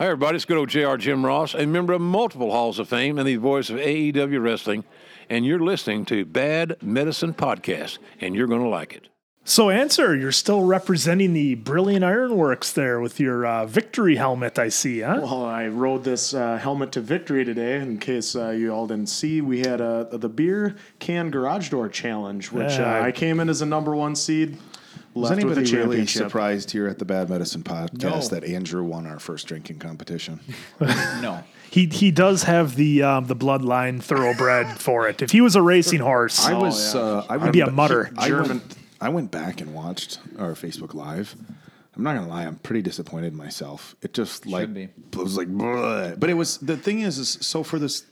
Hi, 0.00 0.06
everybody. 0.06 0.36
It's 0.36 0.46
good 0.46 0.56
old 0.56 0.70
JR 0.70 0.96
Jim 0.96 1.26
Ross, 1.26 1.52
a 1.52 1.66
member 1.66 1.92
of 1.92 2.00
multiple 2.00 2.52
Halls 2.52 2.78
of 2.78 2.88
Fame 2.88 3.18
and 3.18 3.28
the 3.28 3.36
voice 3.36 3.68
of 3.68 3.76
AEW 3.76 4.42
Wrestling. 4.42 4.84
And 5.28 5.44
you're 5.44 5.58
listening 5.60 6.06
to 6.06 6.24
Bad 6.24 6.78
Medicine 6.82 7.34
Podcast, 7.34 7.98
and 8.18 8.34
you're 8.34 8.46
going 8.46 8.62
to 8.62 8.68
like 8.68 8.94
it. 8.94 9.08
So, 9.44 9.68
answer, 9.68 10.16
you're 10.16 10.32
still 10.32 10.62
representing 10.64 11.34
the 11.34 11.54
Brilliant 11.56 12.02
Ironworks 12.02 12.72
there 12.72 12.98
with 12.98 13.20
your 13.20 13.44
uh, 13.44 13.66
victory 13.66 14.16
helmet, 14.16 14.58
I 14.58 14.70
see, 14.70 15.00
huh? 15.00 15.18
Well, 15.22 15.44
I 15.44 15.66
rode 15.68 16.04
this 16.04 16.32
uh, 16.32 16.56
helmet 16.56 16.92
to 16.92 17.02
victory 17.02 17.44
today. 17.44 17.76
In 17.76 17.98
case 17.98 18.34
uh, 18.34 18.50
you 18.50 18.72
all 18.72 18.86
didn't 18.86 19.10
see, 19.10 19.42
we 19.42 19.60
had 19.60 19.82
uh, 19.82 20.04
the 20.04 20.30
beer 20.30 20.76
can 20.98 21.30
garage 21.30 21.68
door 21.68 21.90
challenge, 21.90 22.50
which 22.50 22.72
Yeah. 22.72 23.00
uh, 23.00 23.02
I 23.02 23.12
came 23.12 23.38
in 23.38 23.50
as 23.50 23.60
a 23.60 23.66
number 23.66 23.94
one 23.94 24.16
seed. 24.16 24.56
Was 25.14 25.30
Left 25.30 25.42
with 25.44 25.58
anybody 25.58 25.76
really 25.76 26.06
surprised 26.06 26.70
here 26.70 26.86
at 26.86 26.98
the 27.00 27.04
Bad 27.04 27.28
Medicine 27.30 27.62
podcast 27.64 28.02
No. 28.02 28.20
that 28.28 28.44
Andrew 28.44 28.84
won 28.84 29.06
our 29.08 29.18
first 29.18 29.46
drinking 29.48 29.78
competition? 29.80 30.38
No. 30.80 31.42
He 31.70 31.86
he 31.86 32.10
does 32.10 32.44
have 32.44 32.74
the 32.76 33.02
um, 33.02 33.26
the 33.26 33.36
bloodline 33.36 34.02
thoroughbred 34.02 34.78
for 34.80 35.08
it. 35.08 35.22
If 35.22 35.30
he 35.30 35.40
was 35.40 35.54
a 35.56 35.62
racing 35.62 36.00
horse, 36.00 36.44
I 36.44 36.54
was. 36.54 36.94
yeah. 36.94 37.00
Uh, 37.00 37.26
I 37.28 37.34
I'd 37.36 37.52
be 37.52 37.60
a 37.60 37.70
mutter. 37.70 38.10
I 38.18 38.30
went, 38.32 38.76
I 39.00 39.08
went 39.08 39.30
back 39.30 39.60
and 39.60 39.72
watched 39.72 40.18
our 40.38 40.52
Facebook 40.54 40.94
Live. 40.94 41.36
I'm 41.96 42.02
not 42.02 42.14
gonna 42.14 42.28
lie. 42.28 42.44
I'm 42.44 42.56
pretty 42.56 42.82
disappointed 42.82 43.32
in 43.32 43.36
myself. 43.36 43.94
It 44.02 44.14
just 44.14 44.46
like 44.46 44.72
be. 44.74 44.84
it 44.84 45.16
was 45.16 45.36
like, 45.36 45.48
"Bleh." 45.48 46.18
but 46.18 46.28
it 46.30 46.34
was 46.34 46.58
the 46.58 46.76
thing 46.76 47.00
is, 47.00 47.18
is 47.18 47.38
so 47.40 47.62
for 47.62 47.78
this. 47.78 48.04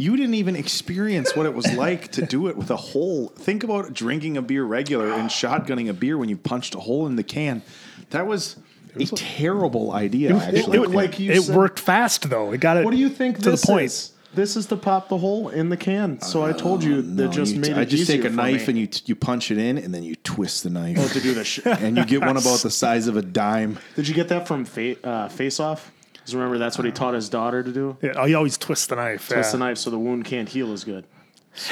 You 0.00 0.16
didn't 0.16 0.34
even 0.34 0.56
experience 0.56 1.36
what 1.36 1.44
it 1.46 1.54
was 1.54 1.70
like 1.74 2.12
to 2.12 2.24
do 2.24 2.48
it 2.48 2.56
with 2.56 2.70
a 2.70 2.76
hole. 2.76 3.28
Think 3.36 3.62
about 3.64 3.92
drinking 3.92 4.36
a 4.38 4.42
beer 4.42 4.64
regular 4.64 5.12
and 5.12 5.28
shotgunning 5.28 5.90
a 5.90 5.92
beer 5.92 6.16
when 6.16 6.28
you 6.30 6.36
punched 6.38 6.74
a 6.74 6.80
hole 6.80 7.06
in 7.06 7.16
the 7.16 7.22
can. 7.22 7.62
That 8.10 8.26
was 8.26 8.56
a 8.96 9.04
terrible 9.04 9.92
idea. 9.92 10.34
Actually, 10.36 10.78
it- 10.78 10.90
like 10.90 11.18
you 11.20 11.32
it 11.32 11.42
said- 11.42 11.54
worked 11.56 11.78
fast 11.78 12.30
though. 12.30 12.52
It 12.52 12.60
got 12.60 12.78
it. 12.78 12.84
What 12.84 12.92
do 12.92 12.96
you 12.96 13.10
think 13.10 13.40
to 13.40 13.50
this 13.50 13.60
the 13.60 13.66
point? 13.66 13.84
is? 13.86 14.12
This 14.32 14.56
is 14.56 14.66
to 14.66 14.76
pop 14.76 15.08
the 15.08 15.18
hole 15.18 15.48
in 15.48 15.70
the 15.70 15.76
can. 15.76 16.20
So 16.22 16.44
I 16.44 16.52
told 16.52 16.84
you 16.84 17.02
that 17.16 17.32
just 17.32 17.54
you 17.54 17.60
made 17.60 17.66
t- 17.66 17.72
it 17.72 17.78
I 17.78 17.84
just 17.84 18.06
take 18.06 18.24
a 18.24 18.30
knife 18.30 18.68
me. 18.68 18.72
and 18.72 18.78
you 18.78 18.86
t- 18.86 19.02
you 19.06 19.16
punch 19.16 19.50
it 19.50 19.58
in, 19.58 19.76
and 19.76 19.92
then 19.92 20.04
you 20.04 20.14
twist 20.16 20.62
the 20.62 20.70
knife. 20.70 20.96
Oh, 21.00 21.08
to 21.08 21.20
do 21.20 21.34
the 21.34 21.42
sh- 21.44 21.60
and 21.66 21.96
you 21.98 22.04
get 22.04 22.20
one 22.20 22.36
about 22.36 22.60
the 22.62 22.70
size 22.70 23.06
of 23.08 23.16
a 23.16 23.22
dime. 23.22 23.78
Did 23.96 24.06
you 24.08 24.14
get 24.14 24.28
that 24.28 24.46
from 24.46 24.64
fa- 24.64 25.04
uh, 25.04 25.28
Face 25.28 25.58
Off? 25.58 25.90
'Cause 26.30 26.36
remember 26.36 26.58
that's 26.58 26.78
what 26.78 26.84
he 26.84 26.92
taught 26.92 27.14
his 27.14 27.28
daughter 27.28 27.60
to 27.64 27.72
do. 27.72 27.96
Yeah, 28.00 28.12
oh, 28.16 28.24
he 28.24 28.34
always 28.34 28.56
twists 28.56 28.86
the 28.86 28.94
knife. 28.94 29.26
Twist 29.28 29.48
yeah. 29.48 29.52
the 29.52 29.58
knife 29.58 29.78
so 29.78 29.90
the 29.90 29.98
wound 29.98 30.24
can't 30.24 30.48
heal 30.48 30.72
as 30.72 30.84
good. 30.84 31.04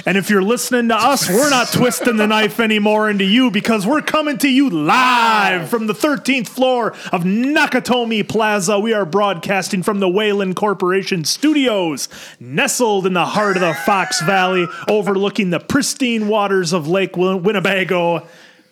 And 0.05 0.19
if 0.19 0.29
you're 0.29 0.43
listening 0.43 0.89
to 0.89 0.97
us, 0.97 1.29
we're 1.29 1.49
not 1.49 1.69
twisting 1.73 2.17
the 2.17 2.27
knife 2.27 2.59
anymore 2.59 3.09
into 3.09 3.23
you 3.25 3.53
because 3.53 3.87
we're 3.87 4.03
coming 4.03 4.37
to 4.39 4.49
you 4.49 4.69
live 4.69 5.69
from 5.69 5.87
the 5.87 5.95
13th 5.95 6.49
floor 6.49 6.89
of 7.13 7.23
Nakatomi 7.23 8.29
Plaza. 8.29 8.81
We 8.81 8.93
are 8.93 9.07
broadcasting 9.07 9.85
from 9.85 10.01
the 10.01 10.09
Weyland 10.09 10.57
Corporation 10.57 11.25
studios, 11.25 12.09
nestled 12.41 13.07
in 13.07 13.13
the 13.13 13.25
heart 13.27 13.57
of 13.57 13.61
the 13.61 13.75
Fox 13.87 14.21
Valley, 14.23 14.67
overlooking 14.89 15.51
the 15.51 15.61
pristine 15.61 16.27
waters 16.27 16.73
of 16.73 16.89
Lake 16.89 17.17
Win- 17.17 17.45
Winnebago. 17.45 18.27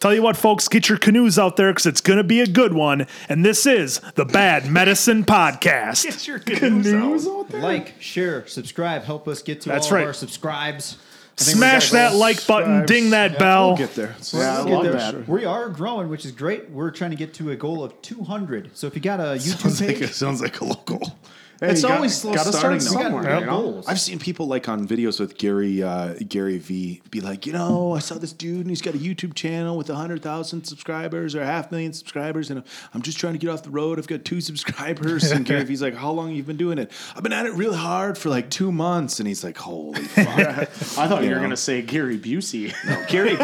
Tell 0.07 0.15
you 0.15 0.23
what, 0.23 0.37
folks, 0.37 0.69
get 0.69 0.89
your 0.89 0.99
canoes 0.99 1.37
out 1.37 1.57
there 1.57 1.73
because 1.73 1.85
it's 1.85 2.01
going 2.01 2.19
to 2.19 2.23
be 2.23 2.41
a 2.41 2.47
good 2.47 2.73
one. 2.73 3.09
And 3.29 3.45
this 3.45 3.67
is 3.67 4.01
the 4.15 4.25
Bad 4.25 4.71
Medicine 4.71 5.25
Podcast. 5.25 6.05
Get 6.05 6.29
your 6.29 6.39
Canoes 6.39 7.27
out 7.27 7.49
there? 7.49 7.61
Like, 7.61 8.01
share, 8.01 8.47
subscribe, 8.47 9.03
help 9.03 9.27
us 9.27 9.43
get 9.43 9.63
to 9.63 9.69
That's 9.69 9.89
all 9.89 9.95
right. 9.95 10.03
of 10.03 10.07
our 10.07 10.13
subscribes. 10.13 10.97
I 11.37 11.43
think 11.43 11.57
we 11.57 11.59
Smash 11.59 11.91
that 11.91 12.15
like 12.15 12.47
button, 12.47 12.87
ding 12.87 13.11
that 13.11 13.37
bell. 13.37 13.71
We'll 13.71 13.79
get 13.79 13.97
there. 13.97 14.15
Yeah, 14.33 14.65
We'll 14.65 14.85
get 14.85 14.93
there. 14.93 15.25
We 15.27 15.45
are 15.45 15.69
growing, 15.71 16.09
which 16.09 16.25
is 16.25 16.31
great. 16.31 16.71
We're 16.71 16.93
trying 16.93 17.11
to 17.11 17.17
get 17.17 17.35
to 17.35 17.51
a 17.51 17.57
goal 17.57 17.83
of 17.83 18.01
200. 18.03 18.77
So 18.77 18.87
if 18.87 18.95
you 18.95 19.01
got 19.01 19.19
a 19.19 19.23
YouTube 19.35 19.59
Sounds 19.59 19.81
like, 19.81 19.97
page, 19.97 20.03
a, 20.03 20.13
sounds 20.13 20.41
like 20.41 20.61
a 20.61 20.67
local. 20.67 21.19
Hey, 21.61 21.71
it's 21.71 21.83
you 21.83 21.89
got- 21.89 21.97
always 21.97 22.17
slow 22.17 22.35
gotta 22.35 22.53
starting. 22.53 22.81
start 22.81 22.97
though. 22.97 23.03
somewhere. 23.03 23.23
we 23.23 23.29
got 23.29 23.41
you 23.41 23.47
know? 23.47 23.83
I've 23.87 24.01
seen 24.01 24.19
people 24.19 24.47
like 24.47 24.69
on 24.69 24.87
videos 24.87 25.19
with 25.19 25.39
Gary 25.39 25.83
uh, 25.83 26.15
Gary 26.29 26.59
V 26.59 27.01
be 27.11 27.21
like, 27.21 27.47
you 27.47 27.53
know, 27.53 27.95
I 27.95 28.01
saw 28.01 28.17
this 28.17 28.33
dude 28.33 28.61
and 28.61 28.69
he's 28.69 28.83
got 28.83 28.95
a 28.95 28.99
YouTube 28.99 29.35
channel 29.35 29.77
with 29.77 29.89
hundred 29.89 30.23
thousand 30.23 30.65
subscribers 30.65 31.35
or 31.35 31.41
a 31.43 31.47
half 31.47 31.71
million 31.71 31.93
subscribers, 31.95 32.51
and 32.51 32.63
I'm 32.93 33.01
just 33.03 33.19
trying 33.19 33.33
to 33.33 33.39
get 33.39 33.49
off 33.51 33.63
the 33.63 33.71
road. 33.71 33.99
I've 33.99 34.07
got 34.07 34.25
two 34.25 34.41
subscribers, 34.41 35.31
and 35.31 35.47
Gary 35.47 35.65
V's 35.65 35.81
like, 35.81 35.95
how 35.95 36.11
long 36.11 36.29
have 36.29 36.37
you 36.37 36.43
been 36.43 36.57
doing 36.59 36.79
it? 36.79 36.93
I've 37.17 37.23
been 37.23 37.33
at 37.33 37.47
it 37.47 37.55
really 37.55 37.77
hard 37.79 38.19
for 38.19 38.29
like 38.29 38.51
two 38.51 38.71
months, 38.71 39.19
and 39.21 39.27
he's 39.27 39.43
like, 39.43 39.57
holy 39.57 40.01
fuck. 40.03 40.27
I 40.39 40.65
thought 40.65 41.23
you 41.23 41.29
were 41.31 41.35
know. 41.37 41.41
going 41.41 41.51
to 41.51 41.57
say 41.57 41.81
Gary 41.83 42.19
Busey. 42.19 42.75
Gary, 43.09 43.35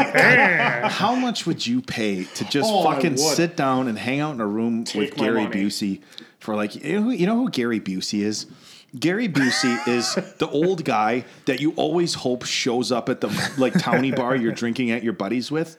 how 0.90 1.14
much 1.14 1.46
would 1.46 1.66
you 1.66 1.80
pay 1.80 2.24
to 2.24 2.44
just 2.44 2.68
Oh, 2.70 2.84
fucking 2.84 3.16
sit 3.16 3.56
down 3.56 3.88
and 3.88 3.98
hang 3.98 4.20
out 4.20 4.34
in 4.34 4.40
a 4.40 4.46
room 4.46 4.84
with 4.94 5.16
Gary 5.16 5.44
money. 5.44 5.64
Busey 5.64 6.00
for 6.42 6.56
like 6.56 6.74
you 6.74 6.94
know 6.94 7.02
who, 7.02 7.10
you 7.10 7.26
know 7.26 7.36
who 7.36 7.50
Gary 7.50 7.80
Busey 7.80 8.20
is? 8.20 8.46
Gary 8.98 9.28
Busey 9.28 9.88
is 9.88 10.14
the 10.38 10.48
old 10.48 10.84
guy 10.84 11.24
that 11.46 11.60
you 11.60 11.72
always 11.72 12.14
hope 12.14 12.44
shows 12.44 12.92
up 12.92 13.08
at 13.08 13.20
the 13.20 13.52
like 13.58 13.72
towny 13.74 14.10
bar 14.20 14.36
you're 14.36 14.52
drinking 14.52 14.90
at 14.90 15.02
your 15.02 15.12
buddies 15.12 15.50
with. 15.50 15.78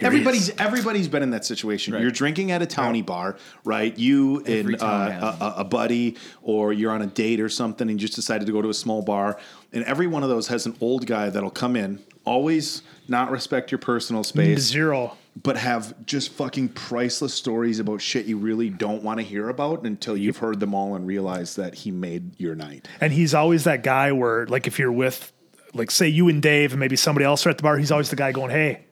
Everybody's 0.00 0.50
everybody's 0.58 1.06
been 1.06 1.22
in 1.22 1.30
that 1.30 1.44
situation. 1.44 1.94
You're 1.94 2.10
drinking 2.10 2.50
at 2.50 2.62
a 2.62 2.66
towny 2.66 3.02
bar, 3.02 3.36
right? 3.64 3.96
You 3.96 4.42
Every 4.44 4.74
and 4.74 4.82
uh, 4.82 5.36
a, 5.40 5.60
a 5.60 5.64
buddy, 5.64 6.16
or 6.42 6.72
you're 6.72 6.90
on 6.90 7.02
a 7.02 7.06
date 7.06 7.40
or 7.40 7.48
something, 7.48 7.88
and 7.88 8.00
you 8.00 8.06
just 8.06 8.16
decided 8.16 8.46
to 8.46 8.52
go 8.52 8.60
to 8.60 8.70
a 8.70 8.74
small 8.74 9.02
bar. 9.02 9.38
And 9.72 9.84
every 9.84 10.08
one 10.08 10.24
of 10.24 10.28
those 10.28 10.48
has 10.48 10.66
an 10.66 10.76
old 10.80 11.06
guy 11.06 11.30
that'll 11.30 11.50
come 11.50 11.76
in, 11.76 12.00
always 12.24 12.82
not 13.06 13.30
respect 13.30 13.70
your 13.70 13.78
personal 13.78 14.24
space, 14.24 14.60
Zero. 14.60 15.16
But 15.42 15.56
have 15.56 15.94
just 16.06 16.32
fucking 16.32 16.68
priceless 16.70 17.34
stories 17.34 17.80
about 17.80 18.00
shit 18.00 18.26
you 18.26 18.38
really 18.38 18.70
don't 18.70 19.02
want 19.02 19.18
to 19.18 19.24
hear 19.24 19.48
about 19.48 19.84
until 19.84 20.16
you've 20.16 20.36
heard 20.36 20.60
them 20.60 20.74
all 20.74 20.94
and 20.94 21.06
realize 21.06 21.56
that 21.56 21.74
he 21.74 21.90
made 21.90 22.38
your 22.38 22.54
night. 22.54 22.86
And 23.00 23.12
he's 23.12 23.34
always 23.34 23.64
that 23.64 23.82
guy 23.82 24.12
where, 24.12 24.46
like, 24.46 24.66
if 24.66 24.78
you're 24.78 24.92
with, 24.92 25.32
like, 25.72 25.90
say 25.90 26.08
you 26.08 26.28
and 26.28 26.40
Dave 26.40 26.72
and 26.72 26.80
maybe 26.80 26.96
somebody 26.96 27.24
else 27.24 27.44
are 27.46 27.50
at 27.50 27.56
the 27.56 27.62
bar, 27.64 27.76
he's 27.76 27.90
always 27.90 28.10
the 28.10 28.16
guy 28.16 28.30
going, 28.30 28.50
"Hey, 28.50 28.84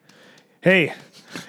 hey, 0.62 0.92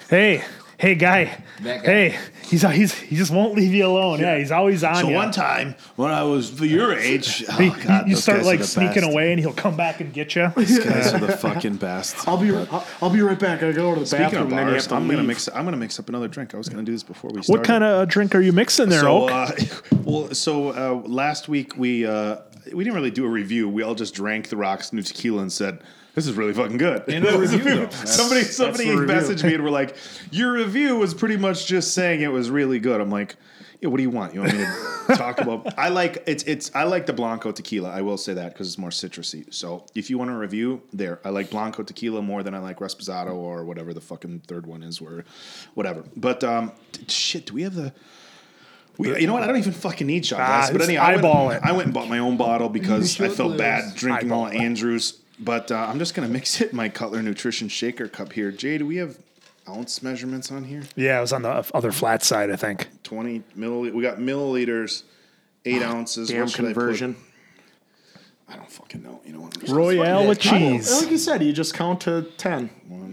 hey, 0.08 0.44
hey, 0.78 0.94
guy, 0.94 1.24
guy. 1.62 1.78
hey." 1.78 2.18
He's 2.44 2.60
he's 2.60 2.92
he 2.92 3.16
just 3.16 3.32
won't 3.32 3.54
leave 3.54 3.72
you 3.72 3.86
alone. 3.86 4.20
Yeah, 4.20 4.36
he's 4.36 4.52
always 4.52 4.84
on 4.84 4.96
So 4.96 5.08
you. 5.08 5.14
one 5.14 5.32
time 5.32 5.74
when 5.96 6.10
I 6.10 6.24
was 6.24 6.60
your 6.60 6.92
age, 6.92 7.42
oh 7.48 7.52
He- 7.56 7.70
God, 7.70 8.06
you 8.06 8.14
those 8.14 8.22
start 8.22 8.44
like 8.44 8.62
sneaking 8.62 9.00
best. 9.00 9.12
away, 9.12 9.32
and 9.32 9.40
he'll 9.40 9.54
come 9.54 9.76
back 9.78 10.00
and 10.02 10.12
get 10.12 10.36
you. 10.36 10.52
These 10.54 10.84
guys 10.84 11.14
are 11.14 11.18
the 11.20 11.36
fucking 11.38 11.76
best. 11.76 12.28
I'll 12.28 12.36
be 12.36 12.54
I'll, 12.54 12.86
I'll 13.00 13.08
be 13.10 13.22
right 13.22 13.38
back. 13.38 13.62
I 13.62 13.72
go 13.72 13.94
to 13.94 14.00
the 14.00 14.06
Speaking 14.06 14.24
bathroom. 14.26 14.42
of 14.42 14.48
and 14.50 14.58
then 14.58 14.66
you 14.68 14.72
have 14.74 14.82
bars, 14.82 14.86
to 14.88 14.94
I'm 14.94 15.08
gonna 15.08 15.22
mix. 15.22 15.48
I'm 15.48 15.64
gonna 15.64 15.78
mix 15.78 15.98
up 15.98 16.10
another 16.10 16.28
drink. 16.28 16.54
I 16.54 16.58
was 16.58 16.68
gonna 16.68 16.82
do 16.82 16.92
this 16.92 17.02
before 17.02 17.30
we 17.32 17.42
started. 17.42 17.58
What 17.60 17.66
kind 17.66 17.82
of 17.82 18.06
drink 18.08 18.34
are 18.34 18.40
you 18.40 18.52
mixing 18.52 18.90
there, 18.90 19.00
So, 19.00 19.22
Oak? 19.24 19.30
uh, 19.30 19.52
well, 20.04 20.34
so 20.34 20.68
uh, 20.70 21.08
last 21.08 21.48
week 21.48 21.78
we 21.78 22.04
uh, 22.06 22.36
we 22.74 22.84
didn't 22.84 22.94
really 22.94 23.10
do 23.10 23.24
a 23.24 23.28
review. 23.28 23.70
We 23.70 23.82
all 23.82 23.94
just 23.94 24.14
drank 24.14 24.50
the 24.50 24.58
Rock's 24.58 24.92
new 24.92 25.00
tequila 25.02 25.40
and 25.40 25.50
said, 25.52 25.80
"This 26.14 26.26
is 26.26 26.34
really 26.34 26.52
fucking 26.52 26.78
good." 26.78 27.08
In 27.08 27.22
the 27.24 27.38
review, 27.38 27.86
though. 27.86 27.90
somebody 27.90 28.42
somebody 28.42 28.84
the 28.90 28.96
review. 28.96 29.14
messaged 29.14 29.44
me 29.44 29.54
and 29.54 29.62
were 29.64 29.70
like, 29.70 29.96
"Your 30.30 30.52
review 30.52 30.96
was 30.96 31.14
pretty 31.14 31.36
much 31.36 31.66
just 31.66 31.92
saying 31.94 32.20
it 32.22 32.32
was 32.32 32.50
really 32.50 32.78
good." 32.78 33.00
I'm 33.00 33.10
like. 33.10 33.36
Yeah, 33.80 33.90
what 33.90 33.98
do 33.98 34.02
you 34.02 34.08
want? 34.10 34.32
You 34.32 34.40
want 34.40 34.54
me 34.54 34.60
to 34.60 35.14
talk 35.16 35.38
about? 35.42 35.78
I 35.78 35.90
like 35.90 36.22
it's 36.26 36.42
it's 36.44 36.70
I 36.74 36.84
like 36.84 37.04
the 37.04 37.12
Blanco 37.12 37.52
tequila. 37.52 37.90
I 37.90 38.00
will 38.00 38.16
say 38.16 38.32
that 38.32 38.54
because 38.54 38.66
it's 38.68 38.78
more 38.78 38.88
citrusy. 38.88 39.52
So 39.52 39.84
if 39.94 40.08
you 40.08 40.16
want 40.16 40.30
a 40.30 40.34
review, 40.34 40.80
there. 40.90 41.20
I 41.22 41.28
like 41.28 41.50
Blanco 41.50 41.82
tequila 41.82 42.22
more 42.22 42.42
than 42.42 42.54
I 42.54 42.60
like 42.60 42.78
Resposado 42.78 43.34
or 43.34 43.62
whatever 43.64 43.92
the 43.92 44.00
fucking 44.00 44.44
third 44.46 44.64
one 44.66 44.82
is, 44.82 45.02
where 45.02 45.24
whatever. 45.74 46.02
But 46.16 46.42
um, 46.42 46.72
t- 46.92 47.04
shit, 47.08 47.44
do 47.46 47.54
we 47.54 47.62
have 47.64 47.74
the? 47.74 47.92
We, 48.96 49.20
you 49.20 49.26
know 49.26 49.34
what? 49.34 49.42
I 49.42 49.48
don't 49.48 49.58
even 49.58 49.72
fucking 49.72 50.06
need 50.06 50.24
shot 50.24 50.36
glass. 50.36 50.68
Ah, 50.68 50.72
but 50.72 50.78
just 50.78 50.88
anyway, 50.88 51.04
I 51.04 51.14
eyeball 51.16 51.46
went, 51.48 51.62
it. 51.64 51.68
I 51.68 51.72
went 51.72 51.84
and 51.86 51.92
bought 51.92 52.08
my 52.08 52.20
own 52.20 52.38
bottle 52.38 52.70
because 52.70 53.14
I 53.20 53.26
shot 53.28 53.36
felt 53.36 53.56
glass. 53.56 53.90
bad 53.90 53.96
drinking 53.96 54.32
all 54.32 54.46
Eyeball 54.46 54.60
it. 54.62 54.64
Andrews. 54.64 55.20
But 55.38 55.70
uh, 55.72 55.86
I'm 55.88 55.98
just 55.98 56.14
gonna 56.14 56.28
mix 56.38 56.60
it 56.60 56.70
in 56.70 56.76
my 56.76 56.88
Cutler 56.88 57.22
Nutrition 57.22 57.68
Shaker 57.68 58.08
cup 58.08 58.32
here. 58.32 58.50
Jay, 58.50 58.78
do 58.78 58.86
we 58.86 58.96
have 58.96 59.18
ounce 59.68 60.02
measurements 60.02 60.52
on 60.52 60.64
here? 60.64 60.82
yeah, 60.96 61.18
it 61.18 61.20
was 61.22 61.32
on 61.32 61.42
the 61.42 61.66
other 61.74 61.90
flat 61.92 62.22
side, 62.22 62.50
I 62.50 62.56
think. 62.56 62.88
20 63.02 63.42
milliliters. 63.56 63.92
We 63.94 64.02
got 64.02 64.18
milliliters, 64.18 65.02
eight 65.64 65.82
ounces. 65.82 66.28
Damn 66.28 66.40
What 66.42 66.50
should 66.50 66.64
I 66.66 66.68
put? 66.68 66.74
conversion. 66.74 67.16
I 68.46 68.56
don't 68.56 68.70
fucking 68.70 69.02
know. 69.02 69.20
You 69.24 69.32
know 69.32 69.40
what? 69.40 69.68
Royale 69.68 70.28
with 70.28 70.38
cheese. 70.38 71.00
Like 71.02 71.10
you 71.10 71.16
said, 71.18 71.42
you 71.42 71.52
just 71.52 71.72
count 71.74 72.02
to 72.02 72.22
ten. 72.36 72.68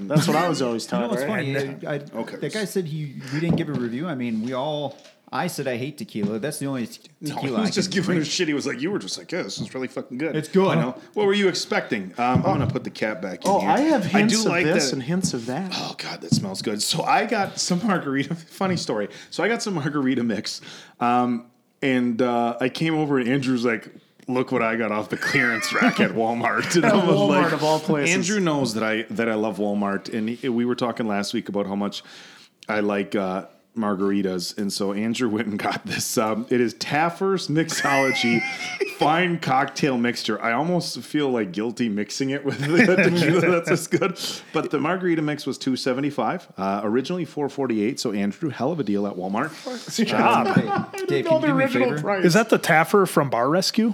That's 0.08 0.28
what 0.28 0.36
I 0.36 0.50
was 0.50 0.62
always 0.62 0.86
taught. 0.86 1.10
you 1.10 1.14
it's 1.18 1.24
right? 1.24 1.56
funny. 1.56 1.88
I, 1.88 1.94
I, 1.96 2.22
Okay. 2.22 2.36
That 2.36 2.54
guy 2.54 2.66
said 2.66 2.86
he 2.86 3.16
we 3.34 3.40
didn't 3.40 3.56
give 3.56 3.70
a 3.70 3.74
review. 3.74 4.08
I 4.08 4.16
mean, 4.16 4.44
we 4.44 4.54
all. 4.54 4.98
I 5.34 5.48
said 5.48 5.66
I 5.66 5.78
hate 5.78 5.98
tequila. 5.98 6.40
That's 6.40 6.60
the 6.60 6.66
only 6.66 6.88
te- 6.88 7.04
No, 7.22 7.36
tequila 7.36 7.56
he 7.56 7.58
I 7.60 7.62
was 7.62 7.76
just 7.76 7.90
giving 7.92 8.16
drink. 8.16 8.24
a 8.24 8.30
shit. 8.30 8.50
He 8.50 8.54
was 8.54 8.68
like, 8.68 8.82
"You 8.82 8.92
were 8.92 9.00
just 9.00 9.18
like, 9.18 9.32
yeah, 9.32 9.44
this 9.44 9.60
is 9.62 9.74
really 9.74 9.88
fucking 9.88 10.18
good. 10.18 10.36
It's 10.36 10.50
good. 10.50 10.68
I 10.68 10.76
know. 10.76 10.96
What 11.14 11.26
were 11.26 11.34
you 11.34 11.48
expecting? 11.48 12.14
Um, 12.18 12.38
I'm 12.38 12.42
gonna 12.44 12.68
put 12.68 12.84
the 12.84 12.90
cap 12.90 13.22
back 13.22 13.46
in 13.46 13.50
Oh, 13.50 13.60
here. 13.62 13.70
I 13.70 13.80
have 13.80 14.04
hints 14.04 14.34
do 14.34 14.40
of 14.42 14.46
like 14.48 14.66
this 14.66 14.88
that- 14.90 14.94
and 14.94 15.04
hints 15.04 15.34
of 15.34 15.46
that. 15.46 15.72
Oh 15.74 15.96
god, 15.98 16.20
that 16.20 16.32
smells 16.34 16.62
good. 16.62 16.82
So 16.82 17.04
I 17.04 17.26
got 17.26 17.60
some 17.60 17.80
margarita. 17.88 18.36
Funny 18.36 18.76
story. 18.76 19.08
So 19.30 19.42
I 19.42 19.48
got 19.48 19.62
some 19.64 19.76
margarita 19.76 20.22
mix, 20.24 20.60
um, 21.00 21.46
and 21.82 22.22
uh, 22.22 22.58
I 22.60 22.68
came 22.68 22.96
over 22.96 23.18
and 23.18 23.30
Andrew's 23.30 23.64
like, 23.64 23.88
"Look 24.28 24.52
what 24.52 24.62
I 24.62 24.76
got 24.76 24.92
off 24.92 25.08
the 25.08 25.18
clearance 25.30 25.72
rack 25.74 26.02
at 26.02 26.12
Walmart." 26.12 26.76
And 26.76 26.86
I 26.86 26.94
was 26.94 27.16
Walmart 27.16 27.44
like, 27.44 27.54
of 27.54 27.64
all 27.64 27.80
places. 27.80 28.14
Andrew 28.16 28.42
knows 28.42 28.74
that 28.74 28.84
I 28.84 29.04
that 29.12 29.30
I 29.30 29.36
love 29.36 29.60
Walmart, 29.60 30.14
and 30.14 30.28
he, 30.28 30.50
we 30.50 30.66
were 30.66 30.76
talking 30.76 31.08
last 31.08 31.34
week 31.34 31.48
about 31.48 31.68
how 31.68 31.76
much 31.76 32.04
I 32.68 32.82
like. 32.82 33.16
Uh, 33.16 33.46
margaritas, 33.76 34.58
and 34.58 34.72
so 34.72 34.94
Andrew 34.94 35.30
went 35.30 35.48
and 35.48 35.58
got 35.58 35.86
this. 35.86 36.18
Um, 36.18 36.46
it 36.50 36.60
is 36.60 36.74
Taffer's 36.76 37.48
Mixology 37.48 38.42
Fine 38.98 39.40
Cocktail 39.40 39.98
Mixture. 39.98 40.42
I 40.42 40.52
almost 40.52 41.00
feel 41.00 41.30
like 41.30 41.52
guilty 41.52 41.90
mixing 41.90 42.32
it 42.32 42.44
with 42.44 42.60
the 42.60 42.96
tequila. 42.96 43.42
That's 43.52 43.70
just 43.70 43.92
good. 43.92 44.20
But 44.54 44.72
the 44.72 44.80
margarita 44.80 45.22
mix 45.22 45.46
was 45.46 45.58
two 45.58 45.76
seventy 45.76 46.10
five. 46.10 46.48
Uh, 46.58 46.82
originally 46.84 47.26
four 47.26 47.50
forty 47.50 47.84
eight. 47.84 48.00
So 48.00 48.12
Andrew, 48.12 48.50
hell 48.50 48.72
of 48.72 48.80
a 48.80 48.84
deal 48.84 49.08
at 49.08 49.16
Walmart. 49.16 49.52
Job. 50.06 50.48
Hey, 50.48 51.06
Dave, 51.06 51.26
can 51.26 51.42
you 51.42 51.48
do 51.48 51.54
me 51.56 51.64
a 51.64 51.68
favor? 51.68 52.20
Is 52.20 52.34
that 52.34 52.50
the 52.50 52.60
Taffer 52.60 53.08
from 53.08 53.30
Bar 53.30 53.50
Rescue? 53.50 53.94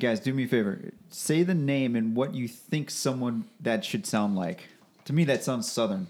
Guys, 0.00 0.20
do 0.20 0.32
me 0.32 0.44
a 0.44 0.48
favor. 0.48 0.80
Say 1.10 1.42
the 1.42 1.54
name 1.54 1.94
and 1.96 2.16
what 2.16 2.34
you 2.34 2.48
think 2.48 2.90
someone 2.90 3.44
that 3.60 3.84
should 3.84 4.06
sound 4.06 4.36
like. 4.36 4.64
To 5.04 5.12
me, 5.12 5.24
that 5.24 5.44
sounds 5.44 5.70
southern. 5.70 6.08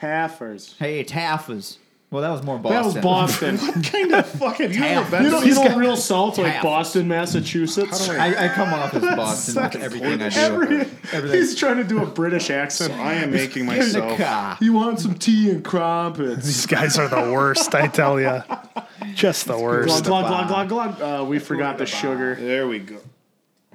Taffers. 0.00 0.74
Hey, 0.78 1.02
Taffers. 1.04 1.78
Well, 2.10 2.22
that 2.22 2.30
was 2.30 2.42
more 2.42 2.58
Boston. 2.58 2.80
That 2.80 2.84
was 2.86 3.04
Boston. 3.04 3.56
what 3.58 3.84
kind 3.84 4.14
of 4.14 4.26
fucking 4.26 4.70
have 4.70 4.76
you 4.76 4.82
ever 4.82 5.10
been 5.10 5.24
you 5.24 5.30
to 5.30 5.36
know, 5.36 5.42
you 5.42 5.54
know 5.54 5.64
guys? 5.68 5.76
real 5.76 5.96
salt 5.96 6.38
like 6.38 6.54
Taff. 6.54 6.62
Boston, 6.62 7.06
Massachusetts. 7.06 8.08
I, 8.08 8.46
I 8.46 8.48
come 8.48 8.72
off 8.72 8.94
as 8.94 9.02
Boston 9.02 9.62
with 9.62 9.76
everything 9.76 10.22
I 10.22 10.28
do. 10.30 10.36
Every- 10.40 10.76
Everything. 11.12 11.38
he's 11.38 11.54
trying 11.54 11.76
to 11.76 11.84
do 11.84 12.02
a 12.02 12.06
British 12.06 12.48
accent. 12.48 12.94
I 12.94 13.14
am 13.14 13.30
making 13.30 13.66
myself. 13.66 14.16
Car. 14.18 14.56
You 14.62 14.72
want 14.72 15.00
some 15.00 15.16
tea 15.16 15.50
and 15.50 15.62
crumpets? 15.62 16.46
These 16.46 16.64
guys 16.66 16.98
are 16.98 17.08
the 17.08 17.30
worst, 17.30 17.74
I 17.74 17.88
tell 17.88 18.18
you. 18.18 18.42
Just 19.14 19.46
the 19.46 19.52
glug 19.52 19.62
worst. 19.62 20.04
glug 20.04 20.26
glug 20.26 20.48
glug 20.48 20.68
glug. 20.96 21.02
Uh, 21.02 21.24
we 21.26 21.38
forgot 21.38 21.76
the 21.76 21.84
sugar 21.86 22.36
There 22.36 22.66
we 22.68 22.78
go. 22.78 22.96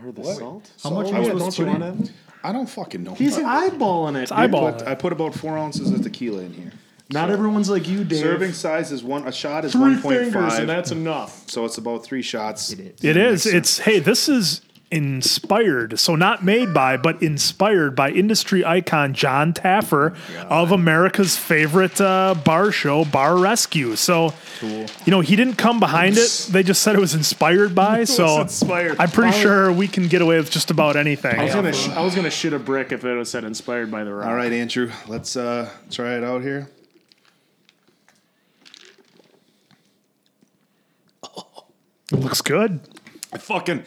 or 0.04 0.12
the 0.12 0.24
salt. 0.24 0.72
How 0.82 0.90
much 0.90 1.12
are 1.12 1.20
we 1.20 1.26
supposed 1.26 1.40
don't 1.40 1.52
to 1.52 1.62
you 1.66 1.72
put 1.72 1.82
want 1.82 2.00
in? 2.00 2.04
it? 2.06 2.12
I 2.44 2.52
don't 2.52 2.68
fucking 2.68 3.04
know. 3.04 3.14
He's 3.14 3.38
eyeballing 3.38 4.22
it. 4.22 4.32
I 4.32 4.48
eyeballing 4.48 4.74
put, 4.74 4.82
it. 4.82 4.88
I 4.88 4.96
put 4.96 5.14
about 5.14 5.34
four 5.34 5.58
ounces 5.58 5.92
of 5.92 6.02
tequila 6.02 6.42
in 6.42 6.54
here. 6.54 6.72
Not 7.10 7.30
everyone's 7.30 7.70
like 7.70 7.88
you, 7.88 8.04
Dave. 8.04 8.20
Serving 8.20 8.54
size 8.54 8.92
is 8.92 9.04
one. 9.04 9.28
A 9.28 9.32
shot 9.32 9.66
is 9.66 9.74
three 9.74 9.82
one 9.82 10.02
point 10.02 10.20
fingers, 10.20 10.36
and 10.36 10.52
five. 10.52 10.68
that's 10.68 10.92
enough. 10.92 11.50
So 11.50 11.64
it's 11.66 11.78
about 11.78 12.04
three 12.04 12.22
shots. 12.22 12.72
It 12.72 12.80
is. 12.80 13.04
It 13.04 13.18
is. 13.18 13.46
It's 13.46 13.80
hey, 13.80 14.00
this 14.00 14.28
is 14.28 14.62
inspired. 14.94 15.98
So 16.00 16.16
not 16.16 16.46
made 16.46 16.74
by, 16.74 16.98
but 16.98 17.22
inspired 17.22 17.96
by 17.96 18.12
industry 18.12 18.64
icon 18.64 19.14
John 19.14 19.52
Taffer 19.54 20.16
of 20.50 20.72
America's 20.72 21.36
favorite 21.36 22.00
uh, 22.00 22.36
bar 22.46 22.72
show, 22.72 23.04
Bar 23.04 23.38
Rescue. 23.38 23.96
So 23.96 24.34
you 24.62 24.86
know 25.08 25.22
he 25.22 25.36
didn't 25.36 25.56
come 25.56 25.80
behind 25.80 26.18
it. 26.18 26.48
They 26.52 26.62
just 26.64 26.82
said 26.84 26.96
it 26.96 27.00
was 27.02 27.16
inspired 27.16 27.74
by. 27.84 28.04
So 28.04 28.42
inspired. 28.42 28.98
I'm 29.00 29.10
pretty 29.10 29.32
Probably- 29.32 29.42
sure 29.42 29.72
we 29.74 29.88
can 29.88 30.08
get 30.08 30.22
away 30.22 30.38
with 30.38 30.52
just 30.52 30.70
about 30.72 30.96
anything. 30.96 31.40
I 31.40 31.46
was 31.46 31.54
gonna, 31.56 31.74
sh- 31.74 31.90
I 31.90 32.02
was 32.02 32.14
gonna 32.16 32.30
shit 32.30 32.54
a 32.54 32.60
brick 32.60 32.92
if 32.92 33.04
it 33.04 33.14
was 33.16 33.30
said 33.32 33.44
inspired 33.44 33.90
by 33.90 34.04
the 34.04 34.14
rock. 34.14 34.28
All 34.28 34.36
right, 34.36 34.52
Andrew. 34.52 34.92
Let's 35.08 35.36
uh, 35.36 35.70
try 35.90 36.16
it 36.16 36.24
out 36.24 36.44
here. 36.44 36.70
It 42.12 42.20
looks 42.20 42.42
good. 42.42 42.80
I 43.32 43.38
fucking, 43.40 43.80
I 43.80 43.84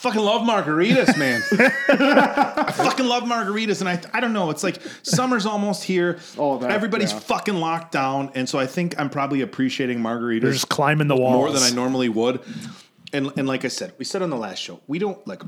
fucking 0.00 0.20
love 0.20 0.42
margaritas, 0.42 1.16
man. 1.18 1.42
I 1.88 2.72
fucking 2.72 3.06
love 3.06 3.24
margaritas, 3.24 3.80
and 3.80 3.88
I, 3.88 4.00
I 4.16 4.20
don't 4.20 4.32
know. 4.32 4.50
It's 4.50 4.62
like 4.62 4.80
summer's 5.02 5.44
almost 5.44 5.84
here. 5.84 6.18
Oh, 6.38 6.58
that- 6.58 6.70
everybody's 6.70 7.12
yeah. 7.12 7.18
fucking 7.20 7.56
locked 7.56 7.92
down, 7.92 8.30
and 8.34 8.48
so 8.48 8.58
I 8.58 8.66
think 8.66 8.98
I'm 8.98 9.10
probably 9.10 9.42
appreciating 9.42 10.02
They're 10.02 10.16
margaritas 10.16 10.52
just 10.52 10.68
climbing 10.68 11.08
the 11.08 11.16
walls 11.16 11.34
more 11.34 11.50
than 11.52 11.62
I 11.62 11.70
normally 11.70 12.08
would. 12.08 12.40
And 13.12 13.30
and 13.36 13.46
like 13.46 13.64
I 13.64 13.68
said, 13.68 13.92
we 13.98 14.04
said 14.04 14.22
on 14.22 14.30
the 14.30 14.36
last 14.36 14.58
show, 14.58 14.80
we 14.86 14.98
don't 14.98 15.24
like 15.26 15.42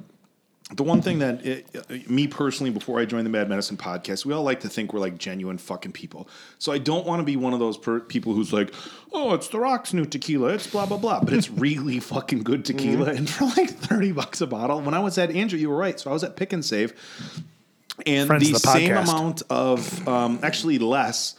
the 0.74 0.82
one 0.82 1.02
thing 1.02 1.18
that 1.18 1.44
it, 1.44 1.66
uh, 1.76 2.10
me 2.10 2.26
personally, 2.26 2.70
before 2.70 2.98
I 2.98 3.04
joined 3.04 3.26
the 3.26 3.30
Mad 3.30 3.48
Medicine 3.48 3.76
podcast, 3.76 4.24
we 4.24 4.32
all 4.32 4.42
like 4.42 4.60
to 4.60 4.68
think 4.68 4.92
we're 4.92 5.00
like 5.00 5.18
genuine 5.18 5.58
fucking 5.58 5.92
people. 5.92 6.28
So 6.58 6.72
I 6.72 6.78
don't 6.78 7.06
want 7.06 7.20
to 7.20 7.24
be 7.24 7.36
one 7.36 7.52
of 7.52 7.58
those 7.58 7.76
per- 7.76 8.00
people 8.00 8.32
who's 8.32 8.52
like, 8.52 8.72
oh, 9.12 9.34
it's 9.34 9.48
the 9.48 9.58
Rock's 9.60 9.92
new 9.92 10.04
tequila, 10.04 10.48
it's 10.54 10.66
blah 10.66 10.86
blah 10.86 10.96
blah, 10.96 11.20
but 11.20 11.32
it's 11.34 11.50
really 11.66 12.00
fucking 12.00 12.42
good 12.42 12.64
tequila, 12.64 13.10
and 13.10 13.28
for 13.28 13.44
like 13.44 13.70
thirty 13.70 14.12
bucks 14.12 14.40
a 14.40 14.46
bottle. 14.46 14.80
When 14.80 14.94
I 14.94 15.00
was 15.00 15.18
at 15.18 15.30
Andrew, 15.30 15.58
you 15.58 15.68
were 15.70 15.76
right. 15.76 15.98
So 16.00 16.10
I 16.10 16.12
was 16.12 16.24
at 16.24 16.36
Pick 16.36 16.52
and 16.52 16.64
Save, 16.64 16.94
and 18.06 18.26
Friends 18.26 18.46
the 18.46 18.52
the 18.52 18.58
same 18.58 18.96
amount 18.96 19.42
of 19.50 20.06
um, 20.08 20.38
actually 20.42 20.78
less. 20.78 21.34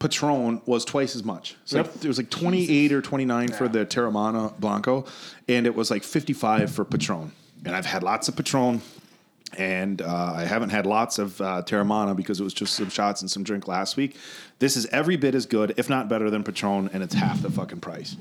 Patron 0.00 0.60
was 0.66 0.84
twice 0.84 1.16
as 1.16 1.24
much. 1.24 1.56
So 1.64 1.78
Yep. 1.78 1.94
it 2.02 2.08
was 2.08 2.18
like 2.18 2.28
28 2.28 2.92
or 2.92 3.00
29 3.00 3.48
for 3.52 3.68
the 3.68 3.86
Teremana 3.86 4.58
Blanco, 4.58 5.06
and 5.48 5.66
it 5.66 5.74
was 5.74 5.90
like 5.90 6.02
55 6.02 6.70
for 6.72 6.84
Patron. 6.84 7.32
And 7.64 7.74
I've 7.74 7.86
had 7.86 8.02
lots 8.02 8.28
of 8.28 8.36
Patron, 8.36 8.82
and 9.56 10.02
uh, 10.02 10.32
I 10.36 10.44
haven't 10.44 10.70
had 10.70 10.86
lots 10.86 11.18
of 11.18 11.40
uh, 11.40 11.62
Teremana 11.64 12.14
because 12.14 12.40
it 12.40 12.44
was 12.44 12.54
just 12.54 12.74
some 12.74 12.90
shots 12.90 13.20
and 13.22 13.30
some 13.30 13.42
drink 13.42 13.66
last 13.68 13.96
week. 13.96 14.16
This 14.58 14.76
is 14.76 14.86
every 14.86 15.16
bit 15.16 15.34
as 15.34 15.46
good, 15.46 15.74
if 15.76 15.88
not 15.88 16.08
better, 16.08 16.30
than 16.30 16.44
Patron, 16.44 16.90
and 16.92 17.02
it's 17.02 17.14
half 17.14 17.40
the 17.42 17.50
fucking 17.50 17.80
price. 17.80 18.16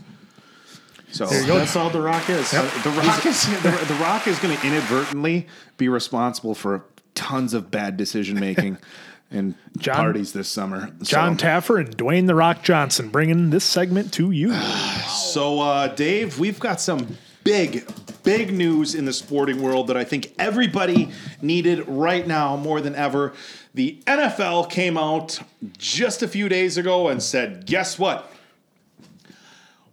So 1.11 1.27
That's 1.27 1.75
all 1.75 1.91
the 1.91 2.01
rock 2.01 2.27
is. 2.29 2.51
uh, 2.53 2.63
the 2.83 2.89
Rock 2.89 3.23
is 3.27 3.45
the, 3.61 3.69
the 3.87 3.99
Rock 4.01 4.25
is 4.25 4.39
going 4.39 4.57
to 4.57 4.65
inadvertently 4.65 5.47
be 5.77 5.87
responsible 5.87 6.55
for 6.55 6.85
tons 7.13 7.53
of 7.53 7.69
bad 7.69 7.97
decision 7.97 8.39
making 8.39 8.79
and 9.31 9.53
John- 9.77 9.95
parties 9.95 10.33
this 10.33 10.49
summer. 10.49 10.91
John 11.03 11.37
so, 11.37 11.45
Taffer 11.45 11.79
and 11.79 11.95
Dwayne 11.95 12.25
the 12.25 12.33
Rock 12.33 12.63
Johnson 12.63 13.09
bringing 13.09 13.51
this 13.51 13.63
segment 13.63 14.11
to 14.13 14.31
you. 14.31 14.53
So, 15.13 15.61
uh, 15.61 15.87
Dave, 15.87 16.37
we've 16.39 16.59
got 16.59 16.79
some 16.79 17.17
big, 17.43 17.87
big 18.23 18.53
news 18.53 18.95
in 18.95 19.05
the 19.05 19.13
sporting 19.13 19.61
world 19.61 19.87
that 19.87 19.97
I 19.97 20.03
think 20.03 20.33
everybody 20.39 21.11
needed 21.41 21.87
right 21.87 22.25
now 22.25 22.55
more 22.55 22.81
than 22.81 22.95
ever. 22.95 23.33
The 23.73 23.99
NFL 24.05 24.69
came 24.69 24.97
out 24.97 25.39
just 25.77 26.23
a 26.23 26.27
few 26.27 26.47
days 26.49 26.77
ago 26.77 27.07
and 27.09 27.21
said, 27.21 27.65
guess 27.65 27.97
what? 27.99 28.29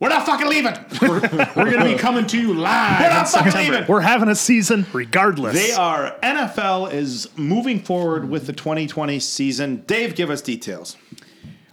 We're 0.00 0.08
not 0.08 0.24
fucking 0.24 0.48
leaving. 0.48 0.74
We're 1.02 1.70
gonna 1.70 1.84
be 1.84 1.94
coming 1.94 2.26
to 2.28 2.40
you 2.40 2.54
live. 2.54 3.00
We're 3.00 3.08
not 3.10 3.28
fucking 3.28 3.52
September. 3.52 3.72
leaving. 3.72 3.88
We're 3.88 4.00
having 4.00 4.30
a 4.30 4.34
season 4.34 4.86
regardless. 4.94 5.52
They 5.52 5.72
are. 5.72 6.16
NFL 6.22 6.90
is 6.94 7.28
moving 7.36 7.80
forward 7.80 8.30
with 8.30 8.46
the 8.46 8.54
2020 8.54 9.20
season. 9.20 9.84
Dave, 9.86 10.14
give 10.14 10.30
us 10.30 10.40
details. 10.40 10.96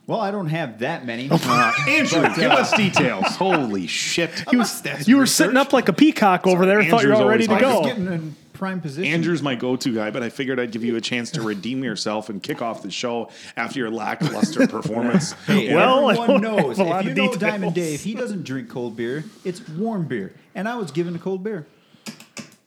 Well, 0.08 0.22
I 0.22 0.32
don't 0.32 0.48
have 0.48 0.80
that 0.80 1.06
many. 1.06 1.30
Uh, 1.50 1.74
Andrew, 1.88 2.22
give 2.36 2.52
us 2.52 2.72
details. 2.76 3.26
Holy 3.36 3.88
shit. 3.88 4.32
You, 4.52 4.60
was- 4.60 4.84
you 5.08 5.18
were 5.18 5.26
sitting 5.28 5.58
up 5.58 5.74
like 5.74 5.90
a 5.90 5.94
peacock 5.94 6.48
over 6.48 6.66
there. 6.66 6.84
Thought 6.84 7.04
you 7.04 7.10
were 7.10 7.16
all 7.16 7.28
ready 7.28 7.46
to 7.48 7.52
always 7.54 7.64
I 7.66 7.68
was 7.68 7.80
go. 7.82 7.88
getting 7.88 8.06
in 8.08 8.36
prime 8.54 8.82
position. 8.82 9.14
Andrew's 9.14 9.44
my 9.44 9.54
go-to 9.56 9.94
guy, 9.94 10.10
but 10.10 10.24
I 10.24 10.30
figured 10.30 10.60
I'd 10.60 10.72
give 10.72 10.84
you 10.84 10.96
a 10.96 11.02
chance 11.02 11.30
to 11.32 11.42
redeem 11.42 11.84
yourself 11.84 12.30
and 12.30 12.42
kick 12.42 12.62
off 12.62 12.82
the 12.82 12.90
show 12.90 13.30
after 13.56 13.78
your 13.80 13.92
lackluster 13.92 14.66
performance. 14.68 15.34
Hey, 15.46 15.76
Well, 15.76 16.08
I 16.10 16.14
everyone 16.14 16.42
knows. 16.42 16.78
have 16.78 16.88
a 16.88 16.90
lot 16.90 17.00
If 17.02 17.06
you 17.06 17.12
of 17.12 17.18
know 17.18 17.24
details. 17.34 17.38
Diamond 17.52 17.76
Dave, 17.76 18.02
he 18.02 18.14
doesn't 18.16 18.44
drink 18.46 18.70
cold 18.70 18.96
beer. 18.96 19.26
It's 19.44 19.68
warm 19.70 20.06
beer, 20.08 20.34
and 20.56 20.68
I 20.68 20.76
was 20.78 20.90
given 20.92 21.16
a 21.16 21.20
cold 21.20 21.44
beer. 21.44 21.68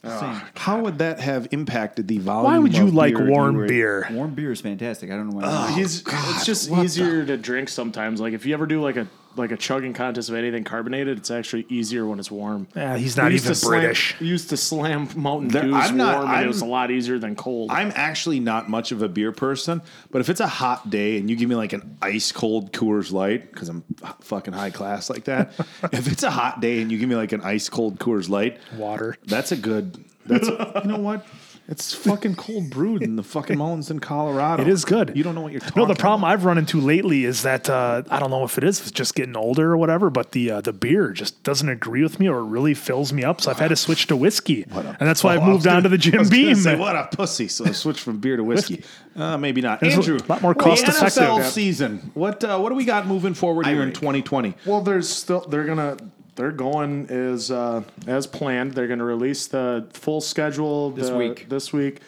Oh, 0.03 0.21
Same. 0.21 0.41
How 0.55 0.81
would 0.81 0.99
that 0.99 1.21
have 1.21 1.49
impacted 1.51 2.09
the 2.09 2.19
volume? 2.19 2.45
Why 2.51 2.59
would 2.59 2.75
you 2.75 2.89
of 2.89 2.95
like 2.95 3.15
beer 3.15 3.29
warm 3.29 3.55
you 3.55 3.61
were- 3.61 3.67
beer? 3.69 4.09
Warm 4.13 4.35
beer 4.35 4.51
is 4.53 4.61
fantastic. 4.61 5.11
I 5.11 5.17
don't 5.17 5.29
know 5.29 5.37
why. 5.37 5.73
He's, 5.73 6.03
it's 6.07 6.47
just 6.47 6.71
easier 6.71 7.25
to 7.27 7.37
drink 7.37 7.69
sometimes. 7.69 8.19
Like 8.21 8.33
if 8.33 8.47
you 8.47 8.55
ever 8.55 8.67
do 8.67 8.81
like 8.81 8.97
a 8.97 9.07
like 9.37 9.53
a 9.53 9.57
chugging 9.57 9.93
contest 9.93 10.29
of 10.29 10.35
anything 10.35 10.65
carbonated, 10.65 11.17
it's 11.19 11.31
actually 11.31 11.65
easier 11.69 12.07
when 12.07 12.19
it's 12.19 12.31
warm. 12.31 12.67
Yeah, 12.75 12.97
he's 12.97 13.17
not 13.17 13.27
We 13.27 13.33
used 13.33 13.45
even 13.45 13.55
to 13.55 13.61
slam- 13.61 13.81
British. 13.81 14.17
used 14.21 14.49
to 14.51 14.57
slam 14.57 15.09
Mountain 15.15 15.49
Dew 15.51 15.61
Dews 15.63 15.75
I'm 15.75 15.97
not- 15.97 16.15
warm, 16.15 16.27
and 16.29 16.37
I'm- 16.37 16.45
it 16.45 16.49
was 16.49 16.61
a 16.63 16.67
lot 16.67 16.91
easier 16.91 17.19
than 17.19 17.37
cold. 17.37 17.71
I'm 17.71 17.93
actually 17.95 18.41
not 18.41 18.69
much 18.69 18.93
of 18.93 19.03
a 19.03 19.09
beer 19.09 19.33
person, 19.33 19.83
but 20.11 20.21
if 20.21 20.29
it's 20.29 20.41
a 20.41 20.47
hot 20.49 20.91
day 20.91 21.17
and 21.19 21.31
you 21.31 21.37
give 21.37 21.49
me 21.49 21.55
like 21.55 21.73
an 21.73 21.97
ice 22.03 22.33
cold 22.33 22.73
Coors 22.73 23.13
Light, 23.13 23.53
because 23.53 23.69
I'm 23.69 23.85
fucking 24.21 24.53
high 24.53 24.71
class 24.71 25.09
like 25.09 25.25
that, 25.25 25.53
if 25.93 26.11
it's 26.11 26.23
a 26.23 26.31
hot 26.31 26.61
day 26.61 26.83
and 26.83 26.91
you 26.91 26.99
give 26.99 27.09
me 27.09 27.15
like 27.17 27.33
an 27.33 27.41
ice 27.43 27.69
cold 27.69 27.99
Coors 27.99 28.29
Light, 28.29 28.59
Water. 28.77 29.17
that's 29.27 29.53
a 29.53 29.57
good. 29.57 30.05
That's 30.27 30.47
you 30.49 30.57
know 30.91 30.99
what. 30.99 31.27
It's 31.71 31.95
fucking 31.95 32.35
cold 32.35 32.69
brewed 32.69 33.03
in 33.03 33.15
the 33.17 33.23
fucking 33.23 33.57
mountains 33.57 33.91
in 33.93 34.01
Colorado. 34.01 34.63
It 34.63 34.69
is 34.69 34.85
good. 34.85 35.13
You 35.17 35.23
don't 35.23 35.37
know 35.37 35.41
what 35.41 35.53
you're 35.53 35.61
talking 35.61 35.81
No, 35.81 35.87
the 35.87 35.95
problem 35.95 36.23
about. 36.25 36.33
I've 36.33 36.45
run 36.45 36.59
into 36.59 36.81
lately 36.81 37.25
is 37.25 37.43
that 37.43 37.71
uh, 37.71 38.03
I 38.11 38.19
don't 38.19 38.31
know 38.31 38.43
if 38.45 38.59
it 38.59 38.65
is 38.65 38.81
if 38.81 38.87
it's 38.89 38.93
just 38.93 39.15
getting 39.15 39.37
older 39.37 39.71
or 39.73 39.77
whatever, 39.77 40.11
but 40.11 40.33
the 40.33 40.51
uh, 40.51 40.61
the 40.61 40.73
beer 40.73 41.11
just 41.13 41.43
doesn't 41.45 41.69
agree 41.69 42.03
with 42.03 42.19
me 42.19 42.29
or 42.29 42.39
it 42.41 42.45
really 42.45 42.75
fills 42.75 43.13
me 43.13 43.23
up. 43.23 43.41
So 43.41 43.51
I've 43.53 43.59
had 43.61 43.69
to 43.69 43.77
switch 43.77 44.09
to 44.09 44.17
whiskey, 44.17 44.65
and 44.69 44.97
that's 44.99 45.23
why 45.23 45.37
Oh, 45.37 45.41
I've 45.41 45.47
moved 45.49 45.67
I 45.69 45.77
was 45.77 45.77
on 45.77 45.83
to 45.85 45.89
the 45.89 45.99
gonna- 46.11 46.25
Jim 46.25 46.29
Beam. 46.29 46.55
Say, 46.57 46.77
what 46.77 46.97
a 46.97 47.09
pussy! 47.17 47.47
So 47.47 47.65
I 47.65 47.71
switched 47.71 48.01
from 48.01 48.19
beer 48.19 48.37
to 48.37 48.43
whiskey. 48.45 48.83
Uh, 49.15 49.37
maybe 49.37 49.61
not. 49.61 49.81
It's 49.83 49.97
a 50.09 50.13
lot 50.29 50.43
more 50.43 50.55
the 50.55 50.61
cost 50.61 50.83
effective. 50.89 51.23
NFL 51.23 51.45
season. 51.51 52.11
What 52.15 52.43
uh, 52.43 52.59
what 52.59 52.71
do 52.71 52.75
we 52.75 52.85
got 52.85 53.07
moving 53.07 53.35
forward 53.35 53.67
here 53.67 53.83
in 53.83 53.93
2020? 53.93 54.55
well, 54.67 54.81
there's 54.81 55.09
still 55.09 55.41
they're 55.43 55.65
gonna 55.67 55.97
they're 56.37 56.53
going 56.53 57.07
as 57.11 57.51
uh, 57.51 57.83
as 58.07 58.27
planned. 58.27 58.73
They're 58.73 58.89
gonna 58.89 59.05
release 59.05 59.47
the 59.47 59.87
full 59.93 60.21
schedule 60.21 60.91
This 60.91 61.09
the- 61.09 61.17
week. 61.17 61.49
This 61.49 61.73
week, 61.73 62.01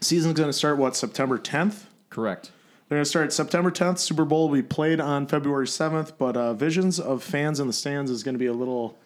season's 0.00 0.34
gonna 0.38 0.52
start 0.52 0.78
what 0.78 0.96
September 0.96 1.38
10th. 1.38 1.84
Correct. 2.10 2.50
They're 2.88 2.96
going 2.98 3.04
to 3.04 3.08
start 3.10 3.32
September 3.32 3.70
10th. 3.70 3.98
Super 3.98 4.26
Bowl 4.26 4.48
will 4.48 4.54
be 4.56 4.62
played 4.62 5.00
on 5.00 5.26
February 5.26 5.66
7th, 5.66 6.12
but 6.18 6.36
uh, 6.36 6.52
Visions 6.52 7.00
of 7.00 7.22
Fans 7.24 7.58
in 7.58 7.66
the 7.66 7.72
Stands 7.72 8.10
is 8.10 8.22
going 8.22 8.34
to 8.34 8.38
be 8.38 8.46
a 8.46 8.52
little. 8.52 8.96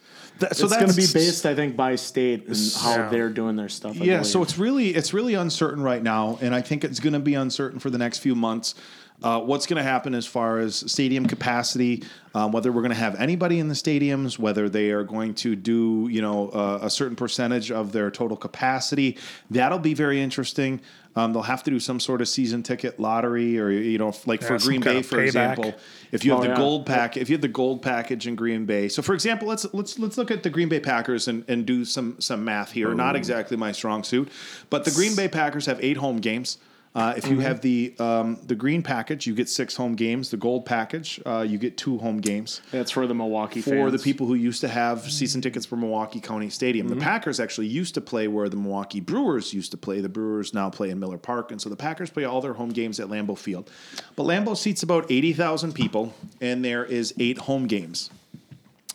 That- 0.40 0.56
So 0.56 0.64
it's 0.66 0.74
going 0.76 0.88
to 0.90 0.96
be 0.96 1.06
based, 1.14 1.46
I 1.46 1.54
think, 1.54 1.76
by 1.76 1.94
state 1.94 2.46
and 2.48 2.56
how 2.82 2.96
Yeah. 2.96 3.08
they're 3.08 3.30
doing 3.30 3.54
their 3.54 3.68
stuff. 3.68 3.96
I 3.98 4.04
Yeah, 4.04 4.22
so 4.22 4.42
it's 4.42 4.58
really 4.58 4.88
it's 4.88 5.14
really 5.14 5.34
uncertain 5.34 5.82
right 5.82 6.02
now, 6.02 6.38
and 6.42 6.56
I 6.56 6.60
think 6.60 6.82
it's 6.84 6.98
going 6.98 7.12
to 7.12 7.18
be 7.20 7.34
uncertain 7.34 7.78
for 7.78 7.88
the 7.88 7.98
next 7.98 8.18
few 8.18 8.34
months. 8.34 8.74
Uh, 9.22 9.40
what's 9.40 9.66
going 9.66 9.76
to 9.78 9.82
happen 9.82 10.14
as 10.14 10.26
far 10.26 10.58
as 10.58 10.76
stadium 10.90 11.26
capacity, 11.26 12.04
um, 12.34 12.52
whether 12.52 12.70
we're 12.70 12.82
going 12.82 12.90
to 12.90 12.96
have 12.98 13.16
anybody 13.16 13.58
in 13.58 13.66
the 13.68 13.74
stadiums, 13.74 14.38
whether 14.38 14.68
they 14.68 14.90
are 14.90 15.02
going 15.02 15.34
to 15.34 15.56
do 15.56 16.08
you 16.10 16.22
know 16.22 16.50
uh, 16.50 16.78
a 16.82 16.90
certain 16.90 17.16
percentage 17.16 17.70
of 17.72 17.92
their 17.92 18.10
total 18.10 18.36
capacity. 18.36 19.16
That'll 19.50 19.78
be 19.80 19.94
very 19.94 20.20
interesting. 20.20 20.80
Um, 21.16 21.32
they'll 21.32 21.42
have 21.42 21.64
to 21.64 21.70
do 21.72 21.80
some 21.80 21.98
sort 21.98 22.20
of 22.20 22.28
season 22.28 22.62
ticket 22.62 23.00
lottery, 23.00 23.58
or 23.58 23.70
you 23.70 23.98
know, 23.98 24.12
like 24.26 24.40
for 24.40 24.52
Yeah, 24.52 24.58
some 24.58 24.68
Green 24.68 24.80
Bay, 24.82 25.02
for 25.02 25.20
example, 25.20 25.74
if 26.12 26.24
you 26.24 26.30
have 26.30 26.40
Oh, 26.40 26.42
the 26.44 26.50
yeah. 26.50 26.56
gold 26.56 26.86
pack, 26.86 27.16
if 27.16 27.28
you 27.28 27.34
have 27.34 27.40
the 27.40 27.48
gold 27.48 27.82
package 27.82 28.28
in 28.28 28.36
Green 28.36 28.66
Bay. 28.66 28.88
So, 28.88 29.02
for 29.02 29.14
example, 29.14 29.48
let's 29.48 29.66
let's 29.74 29.98
let's 29.98 30.16
look 30.16 30.30
at 30.30 30.44
the 30.44 30.50
Green 30.50 30.68
Bay 30.68 30.78
Packers 30.78 31.26
and, 31.26 31.44
and 31.48 31.66
do 31.66 31.84
some 31.84 32.20
some 32.20 32.44
math 32.44 32.70
here. 32.70 32.94
Not 32.94 33.16
exactly 33.16 33.56
my 33.56 33.72
strong 33.72 34.04
suit, 34.04 34.30
but 34.70 34.84
the 34.84 34.92
Green 34.92 35.16
Bay 35.16 35.26
Packers 35.26 35.66
have 35.66 35.82
eight 35.82 35.96
home 35.96 36.18
games. 36.18 36.58
Uh, 36.98 37.14
if 37.16 37.26
you 37.26 37.32
Mm-hmm. 37.36 37.40
have 37.42 37.60
the 37.60 37.94
um, 38.00 38.38
the 38.46 38.54
green 38.56 38.82
package, 38.82 39.26
you 39.26 39.34
get 39.34 39.48
six 39.48 39.76
home 39.76 39.94
games. 39.94 40.30
The 40.30 40.36
gold 40.36 40.64
package, 40.66 41.20
uh, 41.24 41.46
you 41.48 41.56
get 41.58 41.76
two 41.76 41.98
home 41.98 42.18
games 42.20 42.60
That's 42.72 42.90
for 42.90 43.06
the 43.06 43.14
Milwaukee 43.14 43.60
for 43.60 43.70
fans. 43.70 43.92
the 43.92 43.98
people 44.00 44.26
who 44.26 44.34
used 44.34 44.60
to 44.62 44.68
have 44.68 45.02
season 45.10 45.40
tickets 45.40 45.64
for 45.64 45.76
Milwaukee 45.76 46.20
County 46.20 46.50
Stadium. 46.50 46.88
Mm-hmm. 46.88 46.98
The 46.98 47.04
Packers 47.04 47.38
actually 47.38 47.68
used 47.68 47.94
to 47.94 48.00
play 48.00 48.26
where 48.26 48.48
the 48.48 48.56
Milwaukee 48.56 49.00
Brewers 49.00 49.54
used 49.54 49.70
to 49.70 49.76
play. 49.76 50.00
The 50.00 50.08
Brewers 50.08 50.52
now 50.52 50.70
play 50.70 50.90
in 50.90 50.98
Miller 50.98 51.18
Park, 51.18 51.52
and 51.52 51.60
so 51.62 51.68
the 51.68 51.76
Packers 51.76 52.10
play 52.10 52.24
all 52.24 52.40
their 52.40 52.54
home 52.54 52.70
games 52.70 52.98
at 52.98 53.06
Lambeau 53.08 53.38
Field. 53.38 53.70
But 54.16 54.24
Lambeau 54.24 54.56
seats 54.56 54.82
about 54.82 55.04
eighty 55.08 55.32
thousand 55.32 55.74
people, 55.74 56.12
and 56.40 56.64
there 56.64 56.84
is 56.84 57.14
eight 57.20 57.38
home 57.38 57.66
games. 57.68 58.10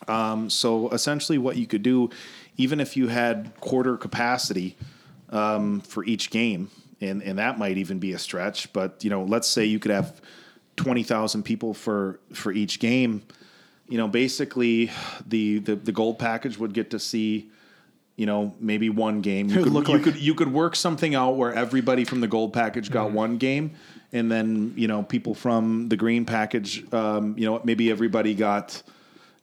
Um, 0.09 0.49
so 0.49 0.89
essentially, 0.89 1.37
what 1.37 1.55
you 1.55 1.67
could 1.67 1.83
do, 1.83 2.09
even 2.57 2.81
if 2.81 2.97
you 2.97 3.07
had 3.07 3.51
quarter 3.61 3.95
capacity 3.95 4.75
um, 5.29 5.79
for 5.79 6.03
each 6.03 6.29
game, 6.31 6.69
and 7.03 7.21
and 7.21 7.39
that 7.39 7.57
might 7.57 7.77
even 7.77 7.99
be 7.99 8.13
a 8.13 8.19
stretch. 8.19 8.71
But 8.73 9.03
you 9.03 9.09
know, 9.09 9.23
let's 9.23 9.47
say 9.47 9.65
you 9.65 9.79
could 9.79 9.91
have 9.91 10.21
twenty 10.75 11.03
thousand 11.03 11.43
people 11.43 11.73
for 11.73 12.19
for 12.33 12.51
each 12.51 12.79
game. 12.79 13.23
You 13.89 13.97
know, 13.97 14.07
basically, 14.07 14.91
the, 15.27 15.59
the 15.59 15.75
the 15.75 15.91
gold 15.91 16.19
package 16.19 16.57
would 16.57 16.73
get 16.73 16.91
to 16.91 16.99
see. 16.99 17.49
You 18.15 18.27
know, 18.27 18.53
maybe 18.59 18.91
one 18.91 19.21
game. 19.21 19.49
You 19.49 19.63
could, 19.63 19.87
you 19.87 19.99
could 19.99 20.15
you 20.17 20.35
could 20.35 20.53
work 20.53 20.75
something 20.75 21.15
out 21.15 21.31
where 21.31 21.51
everybody 21.51 22.05
from 22.05 22.21
the 22.21 22.27
gold 22.27 22.53
package 22.53 22.91
got 22.91 23.11
one 23.11 23.37
game, 23.37 23.73
and 24.11 24.31
then 24.31 24.73
you 24.75 24.87
know 24.87 25.01
people 25.01 25.33
from 25.33 25.89
the 25.89 25.97
green 25.97 26.23
package. 26.23 26.85
Um, 26.93 27.35
you 27.39 27.47
know, 27.47 27.59
maybe 27.63 27.89
everybody 27.89 28.35
got 28.35 28.83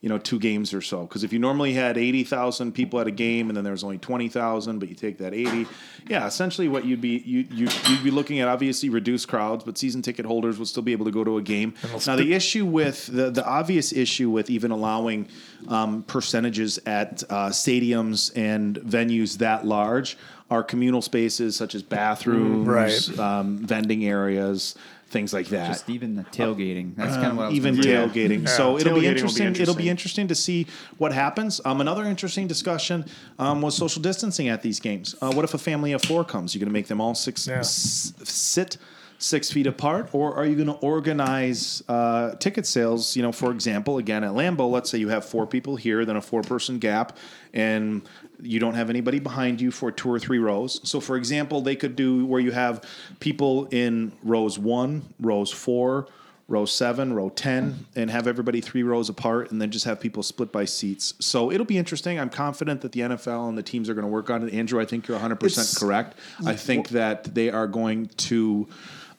you 0.02 0.08
know, 0.08 0.16
two 0.16 0.38
games 0.38 0.72
or 0.72 0.80
so. 0.80 1.02
Because 1.02 1.24
if 1.24 1.32
you 1.32 1.38
normally 1.38 1.74
had 1.74 1.98
80,000 1.98 2.72
people 2.72 3.00
at 3.00 3.06
a 3.06 3.10
game 3.10 3.50
and 3.50 3.56
then 3.56 3.64
there 3.64 3.72
was 3.72 3.84
only 3.84 3.98
20,000, 3.98 4.78
but 4.78 4.88
you 4.88 4.94
take 4.94 5.18
that 5.18 5.34
80, 5.34 5.66
yeah, 6.08 6.26
essentially 6.26 6.68
what 6.68 6.86
you'd 6.86 7.02
be, 7.02 7.18
you, 7.18 7.46
you, 7.50 7.68
you'd 7.88 8.02
be 8.02 8.10
looking 8.10 8.40
at 8.40 8.48
obviously 8.48 8.88
reduced 8.88 9.28
crowds, 9.28 9.62
but 9.62 9.76
season 9.76 10.00
ticket 10.00 10.24
holders 10.24 10.58
would 10.58 10.68
still 10.68 10.82
be 10.82 10.92
able 10.92 11.04
to 11.04 11.10
go 11.10 11.22
to 11.22 11.36
a 11.36 11.42
game. 11.42 11.74
Now, 12.06 12.16
the 12.16 12.32
issue 12.32 12.64
with, 12.64 13.08
the, 13.08 13.30
the 13.30 13.44
obvious 13.46 13.92
issue 13.92 14.30
with 14.30 14.48
even 14.48 14.70
allowing 14.70 15.28
um, 15.68 16.02
percentages 16.04 16.78
at 16.86 17.22
uh, 17.28 17.48
stadiums 17.50 18.32
and 18.34 18.76
venues 18.78 19.36
that 19.38 19.66
large 19.66 20.16
are 20.50 20.62
communal 20.64 21.02
spaces 21.02 21.54
such 21.56 21.74
as 21.74 21.82
bathrooms, 21.82 22.66
Right. 22.66 23.18
um, 23.18 23.58
vending 23.58 24.04
areas, 24.06 24.74
things 25.10 25.32
like 25.32 25.48
that 25.48 25.66
Just 25.68 25.90
even 25.90 26.14
the 26.14 26.22
tailgating. 26.24 26.94
That's 26.96 27.16
kind 27.16 27.26
of 27.32 27.36
what 27.36 27.42
I 27.44 27.48
was 27.48 27.56
even 27.56 27.74
gonna 27.74 27.82
bring 27.82 27.96
up. 27.96 28.10
tailgating. 28.44 28.48
So 28.48 28.78
it'll 28.78 28.92
Tailgating 28.92 28.94
will 28.94 28.94
be 28.94 29.00
be 29.02 29.06
interesting. 29.08 29.56
It'll 29.56 29.74
be 29.74 29.88
interesting 29.88 30.28
to 30.28 30.34
see 30.34 30.66
what 30.98 31.12
happens. 31.12 31.60
Um, 31.64 31.80
another 31.80 32.04
interesting 32.04 32.46
discussion 32.46 33.04
um, 33.38 33.60
was 33.60 33.76
social 33.76 34.00
distancing 34.00 34.48
at 34.48 34.62
these 34.62 34.78
games. 34.80 35.14
Uh, 35.20 35.32
what 35.32 35.44
if 35.44 35.52
a 35.54 35.58
family 35.58 35.92
of 35.92 36.02
four 36.02 36.24
comes? 36.24 36.54
You're 36.54 36.60
going 36.60 36.68
to 36.68 36.72
make 36.72 36.86
them 36.86 37.00
all 37.00 37.14
six 37.14 37.46
Yeah. 37.46 37.58
s- 37.58 38.12
sit 38.24 38.76
six 39.18 39.50
feet 39.50 39.66
apart, 39.66 40.08
or 40.12 40.34
are 40.34 40.46
you 40.46 40.54
going 40.54 40.66
to 40.68 40.72
organize 41.20 41.82
uh, 41.88 42.34
ticket 42.36 42.64
sales? 42.66 43.16
You 43.16 43.22
know, 43.22 43.32
for 43.32 43.50
example, 43.50 43.98
again 43.98 44.24
at 44.24 44.30
Lambeau, 44.30 44.70
let's 44.70 44.88
say 44.88 44.96
you 44.98 45.08
have 45.10 45.24
four 45.26 45.46
people 45.46 45.76
here, 45.76 46.04
then 46.06 46.16
a 46.16 46.22
four-person 46.22 46.78
gap, 46.78 47.18
and 47.52 48.00
you 48.42 48.58
don't 48.58 48.74
have 48.74 48.90
anybody 48.90 49.18
behind 49.18 49.60
you 49.60 49.70
for 49.70 49.90
two 49.90 50.10
or 50.10 50.18
three 50.18 50.38
rows. 50.38 50.80
So, 50.88 51.00
for 51.00 51.16
example, 51.16 51.60
they 51.60 51.76
could 51.76 51.96
do 51.96 52.26
where 52.26 52.40
you 52.40 52.52
have 52.52 52.84
people 53.20 53.66
in 53.70 54.12
rows 54.22 54.58
one, 54.58 55.02
rows 55.20 55.50
four, 55.50 56.08
row 56.48 56.64
seven, 56.66 57.12
row 57.12 57.28
10, 57.28 57.86
and 57.94 58.10
have 58.10 58.26
everybody 58.26 58.60
three 58.60 58.82
rows 58.82 59.08
apart, 59.08 59.52
and 59.52 59.62
then 59.62 59.70
just 59.70 59.84
have 59.84 60.00
people 60.00 60.22
split 60.22 60.50
by 60.50 60.64
seats. 60.64 61.14
So 61.20 61.52
it'll 61.52 61.64
be 61.64 61.78
interesting. 61.78 62.18
I'm 62.18 62.28
confident 62.30 62.80
that 62.80 62.92
the 62.92 63.00
NFL 63.00 63.48
and 63.48 63.56
the 63.56 63.62
teams 63.62 63.88
are 63.88 63.94
going 63.94 64.06
to 64.06 64.10
work 64.10 64.30
on 64.30 64.46
it. 64.46 64.52
Andrew, 64.52 64.80
I 64.80 64.84
think 64.84 65.06
you're 65.06 65.18
100% 65.18 65.44
It's- 65.44 65.78
correct. 65.78 66.18
I 66.44 66.56
think 66.56 66.88
that 66.88 67.34
they 67.34 67.50
are 67.50 67.68
going 67.68 68.08
to. 68.08 68.66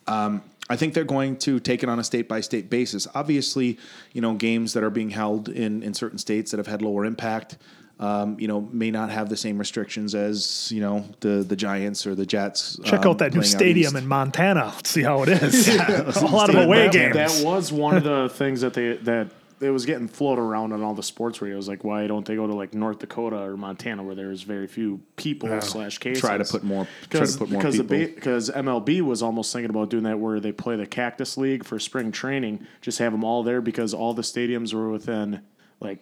Um, 0.07 0.41
I 0.69 0.77
think 0.77 0.93
they're 0.93 1.03
going 1.03 1.35
to 1.39 1.59
take 1.59 1.83
it 1.83 1.89
on 1.89 1.99
a 1.99 2.03
state 2.03 2.29
by 2.29 2.39
state 2.39 2.69
basis. 2.69 3.05
Obviously, 3.13 3.77
you 4.13 4.21
know, 4.21 4.33
games 4.35 4.71
that 4.73 4.83
are 4.83 4.89
being 4.89 5.09
held 5.09 5.49
in, 5.49 5.83
in 5.83 5.93
certain 5.93 6.17
states 6.17 6.51
that 6.51 6.57
have 6.57 6.67
had 6.67 6.81
lower 6.81 7.03
impact, 7.03 7.57
um, 8.01 8.39
you 8.39 8.47
know, 8.47 8.61
may 8.71 8.89
not 8.89 9.11
have 9.11 9.29
the 9.29 9.37
same 9.37 9.59
restrictions 9.59 10.15
as, 10.15 10.71
you 10.71 10.81
know, 10.81 11.05
the, 11.19 11.43
the 11.43 11.55
Giants 11.55 12.07
or 12.07 12.15
the 12.15 12.25
Jets. 12.25 12.79
Check 12.83 13.05
um, 13.05 13.11
out 13.11 13.17
that 13.19 13.33
new 13.33 13.43
stadium 13.43 13.95
in 13.95 14.07
Montana. 14.07 14.65
Let's 14.75 14.89
see 14.89 15.03
how 15.03 15.21
it 15.21 15.29
is. 15.29 15.67
a 15.77 16.25
lot 16.25 16.49
of 16.49 16.55
away 16.55 16.87
that, 16.87 16.93
games. 16.93 17.13
That 17.13 17.45
was 17.45 17.71
one 17.71 17.95
of 17.95 18.03
the 18.03 18.27
things 18.29 18.61
that 18.61 18.73
they 18.73 18.97
that 18.97 19.29
it 19.61 19.69
was 19.69 19.85
getting 19.85 20.07
floated 20.07 20.41
around 20.41 20.73
on 20.73 20.81
all 20.81 20.95
the 20.95 21.03
sports 21.03 21.41
radios. 21.41 21.67
Like, 21.67 21.83
why 21.83 22.07
don't 22.07 22.25
they 22.25 22.35
go 22.35 22.47
to 22.47 22.53
like 22.53 22.73
North 22.73 22.97
Dakota 22.97 23.37
or 23.37 23.55
Montana 23.55 24.01
where 24.01 24.15
there's 24.15 24.41
very 24.41 24.65
few 24.65 24.99
people 25.15 25.61
slash 25.61 25.99
cases? 25.99 26.21
Try 26.21 26.37
to 26.37 26.43
put 26.43 26.63
more- 26.63 26.87
try 27.11 27.23
to 27.23 27.37
put 27.37 27.51
more 27.51 27.61
because 27.61 27.77
people. 27.77 28.15
because 28.15 28.49
MLB 28.49 29.01
was 29.01 29.21
almost 29.21 29.53
thinking 29.53 29.69
about 29.69 29.91
doing 29.91 30.03
that 30.03 30.19
where 30.19 30.39
they 30.39 30.51
play 30.51 30.75
the 30.75 30.87
Cactus 30.87 31.37
League 31.37 31.63
for 31.63 31.77
spring 31.77 32.11
training. 32.11 32.65
Just 32.81 32.97
have 32.97 33.11
them 33.11 33.23
all 33.23 33.43
there 33.43 33.61
because 33.61 33.93
all 33.93 34.15
the 34.15 34.23
stadiums 34.23 34.73
were 34.73 34.89
within 34.89 35.41
like. 35.79 35.99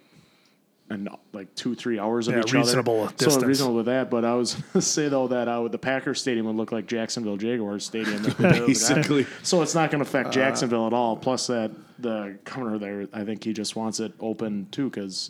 And 0.91 1.07
like 1.33 1.53
two, 1.53 1.75
three 1.75 1.99
hours 1.99 2.27
of 2.27 2.33
Yeah, 2.33 2.39
each 2.39 2.51
reasonable 2.53 3.01
other. 3.03 3.11
distance. 3.11 3.35
So 3.35 3.41
reasonable 3.47 3.75
with 3.75 3.85
that, 3.85 4.09
but 4.09 4.25
I 4.25 4.33
was 4.33 4.57
say 4.79 5.07
though 5.07 5.27
that 5.27 5.47
uh, 5.47 5.67
the 5.67 5.77
Packers 5.77 6.19
Stadium 6.19 6.47
would 6.47 6.55
look 6.55 6.71
like 6.71 6.87
Jacksonville 6.87 7.37
Jaguars 7.37 7.85
Stadium. 7.85 8.23
Basically. 8.39 9.27
So 9.43 9.61
it's 9.61 9.75
not 9.75 9.91
going 9.91 10.03
to 10.03 10.07
Uh, 10.07 10.09
affect 10.09 10.31
Jacksonville 10.33 10.87
at 10.87 10.93
all. 10.93 11.15
Plus, 11.15 11.45
that 11.47 11.69
the 11.99 12.37
governor 12.43 12.77
there, 12.79 13.07
I 13.13 13.23
think 13.23 13.43
he 13.43 13.53
just 13.53 13.75
wants 13.75 13.99
it 13.99 14.13
open 14.19 14.67
too 14.71 14.89
because 14.89 15.29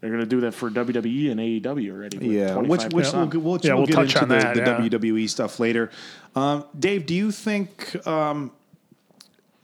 they're 0.00 0.10
going 0.10 0.22
to 0.22 0.26
do 0.26 0.40
that 0.42 0.52
for 0.54 0.70
WWE 0.70 1.30
and 1.32 1.40
AEW 1.40 1.90
already. 1.90 2.18
with 2.18 2.26
Yeah, 2.28 2.56
which 2.56 2.84
which 2.84 3.12
we'll, 3.12 3.26
25%. 3.26 3.34
we'll, 3.42 3.58
Yeah, 3.62 3.70
we'll 3.74 3.78
we'll 3.78 3.86
get 3.86 3.94
touch 3.94 4.06
into 4.14 4.22
on 4.22 4.28
the, 4.28 4.34
that, 4.36 4.54
the 4.54 4.60
yeah. 4.60 4.88
WWE 4.88 5.28
stuff 5.28 5.60
later. 5.60 5.90
Um, 6.34 6.64
Dave, 6.78 7.04
do 7.04 7.14
you 7.14 7.30
think, 7.30 7.94
um, 8.06 8.52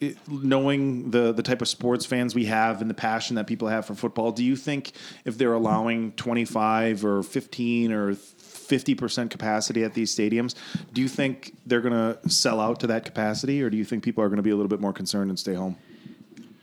it, 0.00 0.16
knowing 0.28 1.10
the 1.10 1.32
the 1.32 1.42
type 1.42 1.62
of 1.62 1.68
sports 1.68 2.06
fans 2.06 2.34
we 2.34 2.46
have 2.46 2.80
and 2.80 2.88
the 2.90 2.94
passion 2.94 3.36
that 3.36 3.46
people 3.46 3.68
have 3.68 3.86
for 3.86 3.94
football, 3.94 4.32
do 4.32 4.44
you 4.44 4.56
think 4.56 4.92
if 5.24 5.38
they're 5.38 5.52
allowing 5.52 6.12
twenty 6.12 6.44
five 6.44 7.04
or 7.04 7.22
fifteen 7.22 7.92
or 7.92 8.14
fifty 8.14 8.94
percent 8.94 9.30
capacity 9.30 9.84
at 9.84 9.94
these 9.94 10.14
stadiums, 10.14 10.54
do 10.92 11.00
you 11.02 11.08
think 11.08 11.54
they're 11.66 11.80
going 11.80 11.92
to 11.92 12.28
sell 12.30 12.60
out 12.60 12.80
to 12.80 12.86
that 12.86 13.04
capacity, 13.04 13.62
or 13.62 13.70
do 13.70 13.76
you 13.76 13.84
think 13.84 14.02
people 14.02 14.24
are 14.24 14.28
going 14.28 14.38
to 14.38 14.42
be 14.42 14.50
a 14.50 14.56
little 14.56 14.68
bit 14.68 14.80
more 14.80 14.92
concerned 14.92 15.30
and 15.30 15.38
stay 15.38 15.54
home? 15.54 15.76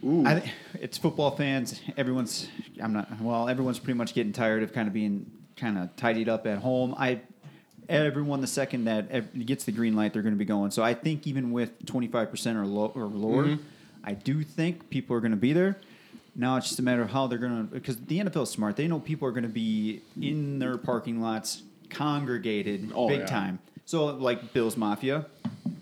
I 0.03 0.51
it's 0.79 0.98
football 0.98 1.32
fans. 1.32 1.82
Everyone's 1.98 2.48
I'm 2.82 2.94
not 2.94 3.20
well. 3.20 3.50
Everyone's 3.50 3.79
pretty 3.79 3.98
much 3.98 4.13
getting 4.13 4.32
tired 4.32 4.63
of 4.63 4.72
kind 4.74 4.88
of 4.88 4.94
being 4.94 5.29
kind 5.56 5.77
of 5.77 5.96
tidied 5.96 6.29
up 6.29 6.46
at 6.48 6.60
home. 6.60 6.96
I 6.98 7.22
everyone 7.89 8.41
the 8.41 8.48
second 8.48 8.86
that 8.86 9.46
gets 9.46 9.63
the 9.63 9.72
green 9.72 9.96
light, 9.96 10.13
they're 10.13 10.22
going 10.22 10.36
to 10.36 10.39
be 10.39 10.46
going. 10.46 10.72
So 10.72 10.84
I 10.84 10.94
think 10.94 11.27
even 11.27 11.51
with 11.51 11.86
25 11.86 12.29
percent 12.29 12.58
or 12.58 12.65
low 12.65 12.91
or 12.96 13.03
lower, 13.06 13.46
mm-hmm. 13.46 13.63
I 14.03 14.13
do 14.13 14.44
think 14.44 14.89
people 14.89 15.15
are 15.15 15.20
going 15.20 15.32
to 15.32 15.38
be 15.38 15.53
there. 15.53 15.77
Now 16.36 16.58
it's 16.58 16.67
just 16.67 16.79
a 16.79 16.84
matter 16.84 17.01
of 17.01 17.10
how 17.10 17.27
they're 17.27 17.39
going 17.39 17.67
to 17.67 17.74
because 17.74 17.98
the 17.98 18.20
NFL 18.20 18.44
is 18.44 18.50
smart. 18.50 18.75
They 18.75 18.88
know 18.88 19.00
people 19.00 19.27
are 19.27 19.32
going 19.32 19.44
to 19.44 19.50
be 19.50 20.01
in 20.22 20.60
their 20.60 20.77
parking 20.77 21.22
lots, 21.22 21.63
congregated, 21.89 22.91
Oh, 22.94 23.08
big 23.08 23.22
yeah. 23.22 23.25
time. 23.25 23.60
So 23.86 24.06
like 24.06 24.53
Bills 24.53 24.77
Mafia, 24.77 25.25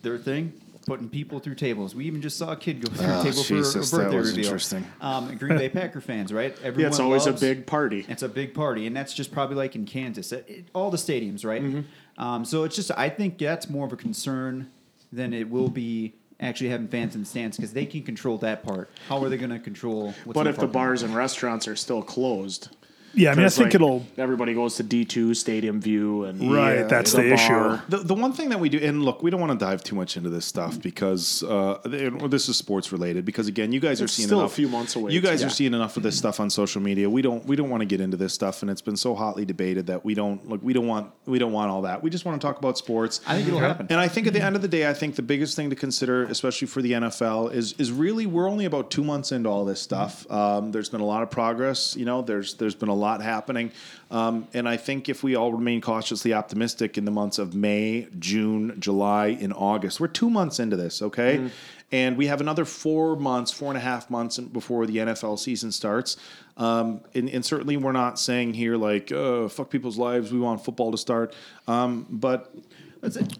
their 0.01 0.17
thing. 0.17 0.53
Putting 0.85 1.09
people 1.09 1.39
through 1.39 1.55
tables. 1.55 1.95
We 1.95 2.05
even 2.05 2.21
just 2.21 2.37
saw 2.37 2.51
a 2.51 2.55
kid 2.55 2.79
go 2.79 2.91
through 2.93 3.07
a 3.07 3.19
Oh, 3.19 3.23
table 3.23 3.41
Jesus, 3.43 3.89
for 3.89 4.01
a 4.01 4.03
birthday 4.03 4.17
reveal. 4.17 4.37
interesting. 4.45 4.85
Um, 5.01 5.35
Green 5.35 5.57
Bay 5.57 5.67
Packer 5.73 5.99
fans, 5.99 6.31
right? 6.31 6.55
Everyone 6.59 6.79
yeah, 6.79 6.87
it's 6.87 6.99
always 6.99 7.25
loves- 7.25 7.41
a 7.41 7.45
big 7.55 7.65
party. 7.65 8.05
It's 8.07 8.21
a 8.21 8.29
big 8.29 8.53
party, 8.53 8.85
and 8.85 8.95
that's 8.95 9.11
just 9.13 9.31
probably 9.31 9.55
like 9.55 9.75
in 9.75 9.85
Kansas, 9.87 10.31
It- 10.31 10.45
it- 10.47 10.65
all 10.75 10.91
the 10.91 10.97
stadiums, 10.97 11.43
right? 11.43 11.63
Mm-hmm. 11.63 12.21
Um, 12.23 12.45
so 12.45 12.65
it's 12.65 12.75
just, 12.75 12.91
I 12.95 13.09
think 13.09 13.39
that's 13.39 13.67
more 13.67 13.87
of 13.87 13.93
a 13.93 13.95
concern 13.95 14.69
than 15.11 15.33
it 15.33 15.49
will 15.49 15.69
be 15.69 16.13
actually 16.39 16.69
having 16.69 16.87
fans 16.87 17.15
in 17.15 17.21
the 17.21 17.27
stands 17.27 17.57
because 17.57 17.73
they 17.73 17.87
can 17.87 18.03
control 18.03 18.37
that 18.39 18.61
part. 18.63 18.91
How 19.09 19.23
are 19.23 19.29
they 19.29 19.37
going 19.37 19.49
to 19.49 19.59
control? 19.59 20.13
What's 20.23 20.35
But 20.35 20.45
if 20.45 20.57
the 20.57 20.67
bars 20.67 21.01
and 21.01 21.15
restaurants 21.15 21.67
are 21.67 21.75
still 21.75 22.03
closed, 22.03 22.75
Yeah, 23.15 23.31
I 23.31 23.35
mean, 23.35 23.45
I 23.45 23.49
think 23.49 23.65
like, 23.67 23.75
it'll- 23.75 24.05
Everybody 24.17 24.53
goes 24.53 24.75
to 24.75 24.83
D 24.83 25.05
two 25.05 25.33
Stadium 25.33 25.79
View 25.81 26.25
and 26.25 26.51
Right, 26.51 26.87
that's 26.87 27.13
the 27.13 27.33
issue. 27.33 27.49
bar. 27.49 27.83
The, 27.89 27.97
the 27.97 28.13
one 28.13 28.33
thing 28.33 28.49
that 28.49 28.59
we 28.59 28.69
do, 28.69 28.77
and 28.79 29.03
look, 29.03 29.23
we 29.23 29.31
don't 29.31 29.39
want 29.39 29.57
to 29.57 29.65
dive 29.65 29.83
too 29.83 29.95
much 29.95 30.17
into 30.17 30.29
this 30.29 30.45
stuff 30.45 30.81
because 30.81 31.43
uh, 31.43 31.79
this 31.85 32.49
is 32.49 32.57
sports 32.57 32.91
related. 32.91 33.25
Because 33.25 33.47
again, 33.47 33.71
you 33.71 33.79
guys 33.79 34.01
are 34.01 34.07
seeing 34.07 34.27
still 34.27 34.41
a 34.41 34.49
few 34.49 34.67
months 34.67 34.95
away, 34.95 35.11
You 35.13 35.21
guys 35.21 35.41
yeah. 35.41 35.47
are 35.47 35.49
seeing 35.49 35.73
enough 35.73 35.97
of 35.97 36.03
this 36.03 36.17
stuff 36.17 36.39
on 36.39 36.49
social 36.49 36.81
media. 36.81 37.09
We 37.09 37.21
don't 37.21 37.45
we 37.45 37.55
don't 37.55 37.69
want 37.69 37.81
to 37.81 37.85
get 37.85 38.01
into 38.01 38.17
this 38.17 38.33
stuff, 38.33 38.61
and 38.61 38.69
it's 38.71 38.81
been 38.81 38.97
so 38.97 39.15
hotly 39.15 39.45
debated 39.45 39.87
that 39.87 40.03
we 40.03 40.13
don't 40.13 40.47
look. 40.49 40.61
We 40.61 40.73
don't 40.73 40.87
want 40.87 41.11
we 41.25 41.39
don't 41.39 41.53
want 41.53 41.71
all 41.71 41.83
that. 41.83 42.03
We 42.03 42.09
just 42.09 42.25
want 42.25 42.41
to 42.41 42.45
talk 42.45 42.57
about 42.59 42.77
sports. 42.77 43.21
I 43.25 43.35
think 43.35 43.47
it'll 43.47 43.59
happen. 43.59 43.87
And 43.89 43.99
I 43.99 44.07
think 44.07 44.27
at 44.27 44.33
the 44.33 44.43
end 44.43 44.55
of 44.55 44.61
the 44.61 44.67
day, 44.67 44.89
I 44.89 44.93
think 44.93 45.15
the 45.15 45.21
biggest 45.21 45.55
thing 45.55 45.69
to 45.69 45.75
consider, 45.75 46.23
especially 46.25 46.67
for 46.67 46.81
the 46.81 46.91
NFL, 46.93 47.53
is 47.53 47.73
is 47.77 47.91
really 47.91 48.25
we're 48.25 48.49
only 48.49 48.65
about 48.65 48.91
two 48.91 49.03
months 49.03 49.31
into 49.31 49.49
all 49.49 49.63
this 49.65 49.81
stuff. 49.81 50.29
Um, 50.31 50.71
there's 50.71 50.89
been 50.89 51.01
a 51.01 51.05
lot 51.05 51.23
of 51.23 51.31
progress. 51.31 51.95
You 51.95 52.05
know, 52.05 52.21
there's 52.21 52.55
there's 52.55 52.75
been 52.75 52.89
a 52.89 52.93
lot 52.95 53.04
happening, 53.21 53.71
um, 54.11 54.47
and 54.53 54.67
I 54.67 54.77
think 54.77 55.09
if 55.09 55.23
we 55.23 55.35
all 55.35 55.53
remain 55.53 55.81
cautiously 55.81 56.33
optimistic 56.33 56.97
in 56.97 57.05
the 57.05 57.11
months 57.11 57.39
of 57.39 57.55
May, 57.55 58.07
June, 58.19 58.75
July, 58.79 59.37
and 59.39 59.53
August, 59.53 59.99
we're 59.99 60.07
two 60.07 60.29
months 60.29 60.59
into 60.59 60.75
this. 60.75 61.01
Okay. 61.01 61.49
And 61.91 62.17
we 62.17 62.27
have 62.27 62.41
another 62.41 62.65
four 62.65 63.15
months, 63.15 63.51
four 63.51 63.69
and 63.69 63.77
a 63.77 63.81
half 63.81 64.09
months 64.09 64.39
before 64.39 64.85
the 64.85 64.97
NFL 64.97 65.37
season 65.37 65.71
starts. 65.71 66.17
Um, 66.57 67.01
and, 67.13 67.29
and 67.29 67.45
certainly, 67.45 67.77
we're 67.77 67.91
not 67.91 68.19
saying 68.19 68.53
here 68.55 68.75
like, 68.75 69.11
uh, 69.11 69.47
fuck 69.47 69.69
people's 69.69 69.97
lives. 69.97 70.31
We 70.31 70.39
want 70.39 70.63
football 70.65 70.91
to 70.91 70.97
start. 70.97 71.35
Um, 71.67 72.07
but 72.09 72.53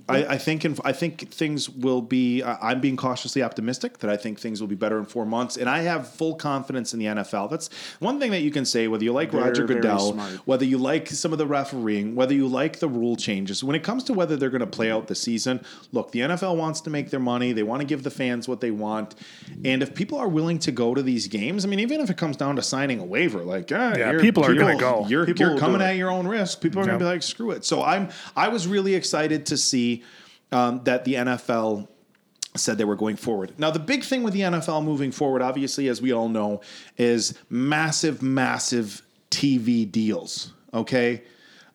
I, 0.09 0.25
I 0.25 0.37
think 0.37 0.65
in, 0.65 0.77
I 0.83 0.91
think 0.91 1.29
things 1.31 1.69
will 1.69 2.01
be. 2.01 2.43
I- 2.43 2.71
I'm 2.71 2.81
being 2.81 2.97
cautiously 2.97 3.43
optimistic 3.43 3.99
that 3.99 4.09
I 4.09 4.17
think 4.17 4.39
things 4.39 4.61
will 4.61 4.67
be 4.67 4.75
better 4.75 4.97
in 4.99 5.05
four 5.05 5.25
months, 5.25 5.57
and 5.57 5.69
I 5.69 5.79
have 5.79 6.07
full 6.07 6.35
confidence 6.35 6.93
in 6.93 6.99
the 6.99 7.05
NFL. 7.05 7.49
That's 7.49 7.69
one 7.99 8.19
thing 8.19 8.31
that 8.31 8.41
you 8.41 8.51
can 8.51 8.65
say. 8.65 8.87
Whether 8.87 9.03
you 9.03 9.13
like 9.13 9.31
Very, 9.31 9.43
Roger 9.43 9.65
Goodell, 9.65 10.13
whether 10.45 10.65
you 10.65 10.77
like 10.77 11.09
some 11.09 11.31
of 11.31 11.37
the 11.37 11.47
refereeing, 11.47 12.15
whether 12.15 12.33
you 12.33 12.47
like 12.47 12.79
the 12.79 12.87
rule 12.89 13.15
changes, 13.15 13.63
when 13.63 13.75
it 13.75 13.83
comes 13.83 14.03
to 14.05 14.13
whether 14.13 14.35
they're 14.35 14.49
going 14.49 14.59
to 14.61 14.67
play 14.67 14.91
out 14.91 15.07
the 15.07 15.15
season, 15.15 15.63
look, 15.91 16.11
the 16.11 16.19
NFL 16.21 16.57
wants 16.57 16.81
to 16.81 16.89
make 16.89 17.09
their 17.09 17.19
money. 17.19 17.53
They 17.53 17.63
want 17.63 17.81
to 17.81 17.87
give 17.87 18.03
the 18.03 18.11
fans 18.11 18.47
what 18.47 18.61
they 18.61 18.71
want, 18.71 19.15
and 19.63 19.81
if 19.81 19.93
people 19.95 20.17
are 20.17 20.27
willing 20.29 20.59
to 20.59 20.71
go 20.71 20.93
to 20.93 21.01
these 21.01 21.27
games, 21.27 21.65
I 21.65 21.67
mean, 21.67 21.79
even 21.79 22.01
if 22.01 22.09
it 22.09 22.17
comes 22.17 22.37
down 22.37 22.55
to 22.57 22.61
signing 22.61 22.99
a 22.99 23.05
waiver, 23.05 23.43
like 23.43 23.71
ah, 23.73 23.95
Yeah, 23.95 24.19
people 24.19 24.43
are 24.43 24.53
gonna 24.53 24.77
go. 24.77 25.05
You're, 25.07 25.25
People 25.25 25.47
you're 25.47 25.57
coming 25.57 25.81
at 25.81 25.95
your 25.95 26.09
own 26.11 26.27
risk. 26.27 26.61
People 26.61 26.79
are 26.81 26.85
going 26.85 26.99
to 26.99 27.05
be 27.05 27.09
like, 27.09 27.23
screw 27.23 27.51
it. 27.51 27.65
So 27.65 27.83
I'm 27.83 28.09
I 28.35 28.47
was 28.49 28.67
really 28.67 28.95
excited 28.95 29.45
to 29.47 29.54
see 29.57 30.03
um, 30.51 30.83
that 30.83 31.05
the 31.05 31.15
NFL 31.15 31.87
said 32.55 32.77
they 32.77 32.85
were 32.85 32.95
going 32.95 33.15
forward. 33.15 33.53
Now, 33.57 33.71
the 33.71 33.79
big 33.79 34.03
thing 34.03 34.23
with 34.23 34.33
the 34.33 34.41
NFL 34.41 34.83
moving 34.83 35.11
forward, 35.11 35.41
obviously, 35.41 35.87
as 35.87 36.01
we 36.01 36.11
all 36.11 36.29
know, 36.29 36.61
is 36.97 37.37
massive, 37.49 38.21
massive 38.21 39.01
TV 39.29 39.89
deals. 39.89 40.53
Okay. 40.73 41.23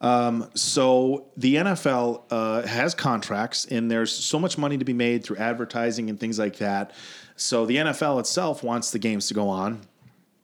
Um, 0.00 0.49
so 0.54 1.26
the 1.37 1.56
NFL 1.56 2.22
uh, 2.30 2.62
has 2.62 2.94
contracts, 2.94 3.66
and 3.66 3.90
there's 3.90 4.12
so 4.12 4.38
much 4.38 4.56
money 4.56 4.78
to 4.78 4.84
be 4.84 4.94
made 4.94 5.25
through 5.25 5.37
advertising 5.37 6.08
and 6.08 6.18
things 6.18 6.38
like 6.38 6.56
that. 6.56 6.92
So 7.37 7.66
the 7.66 7.76
NFL 7.76 8.20
itself 8.20 8.62
wants 8.62 8.90
the 8.90 8.99
games 8.99 9.28
to 9.28 9.34
go 9.34 9.49
on. 9.49 9.80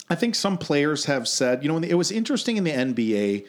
I 0.08 0.14
think 0.14 0.34
some 0.34 0.58
players 0.58 1.06
have 1.06 1.26
said, 1.26 1.62
you 1.62 1.68
know, 1.68 1.78
it 1.78 1.94
was 1.94 2.10
interesting 2.10 2.58
in 2.58 2.64
the 2.64 2.70
NBA 2.70 3.46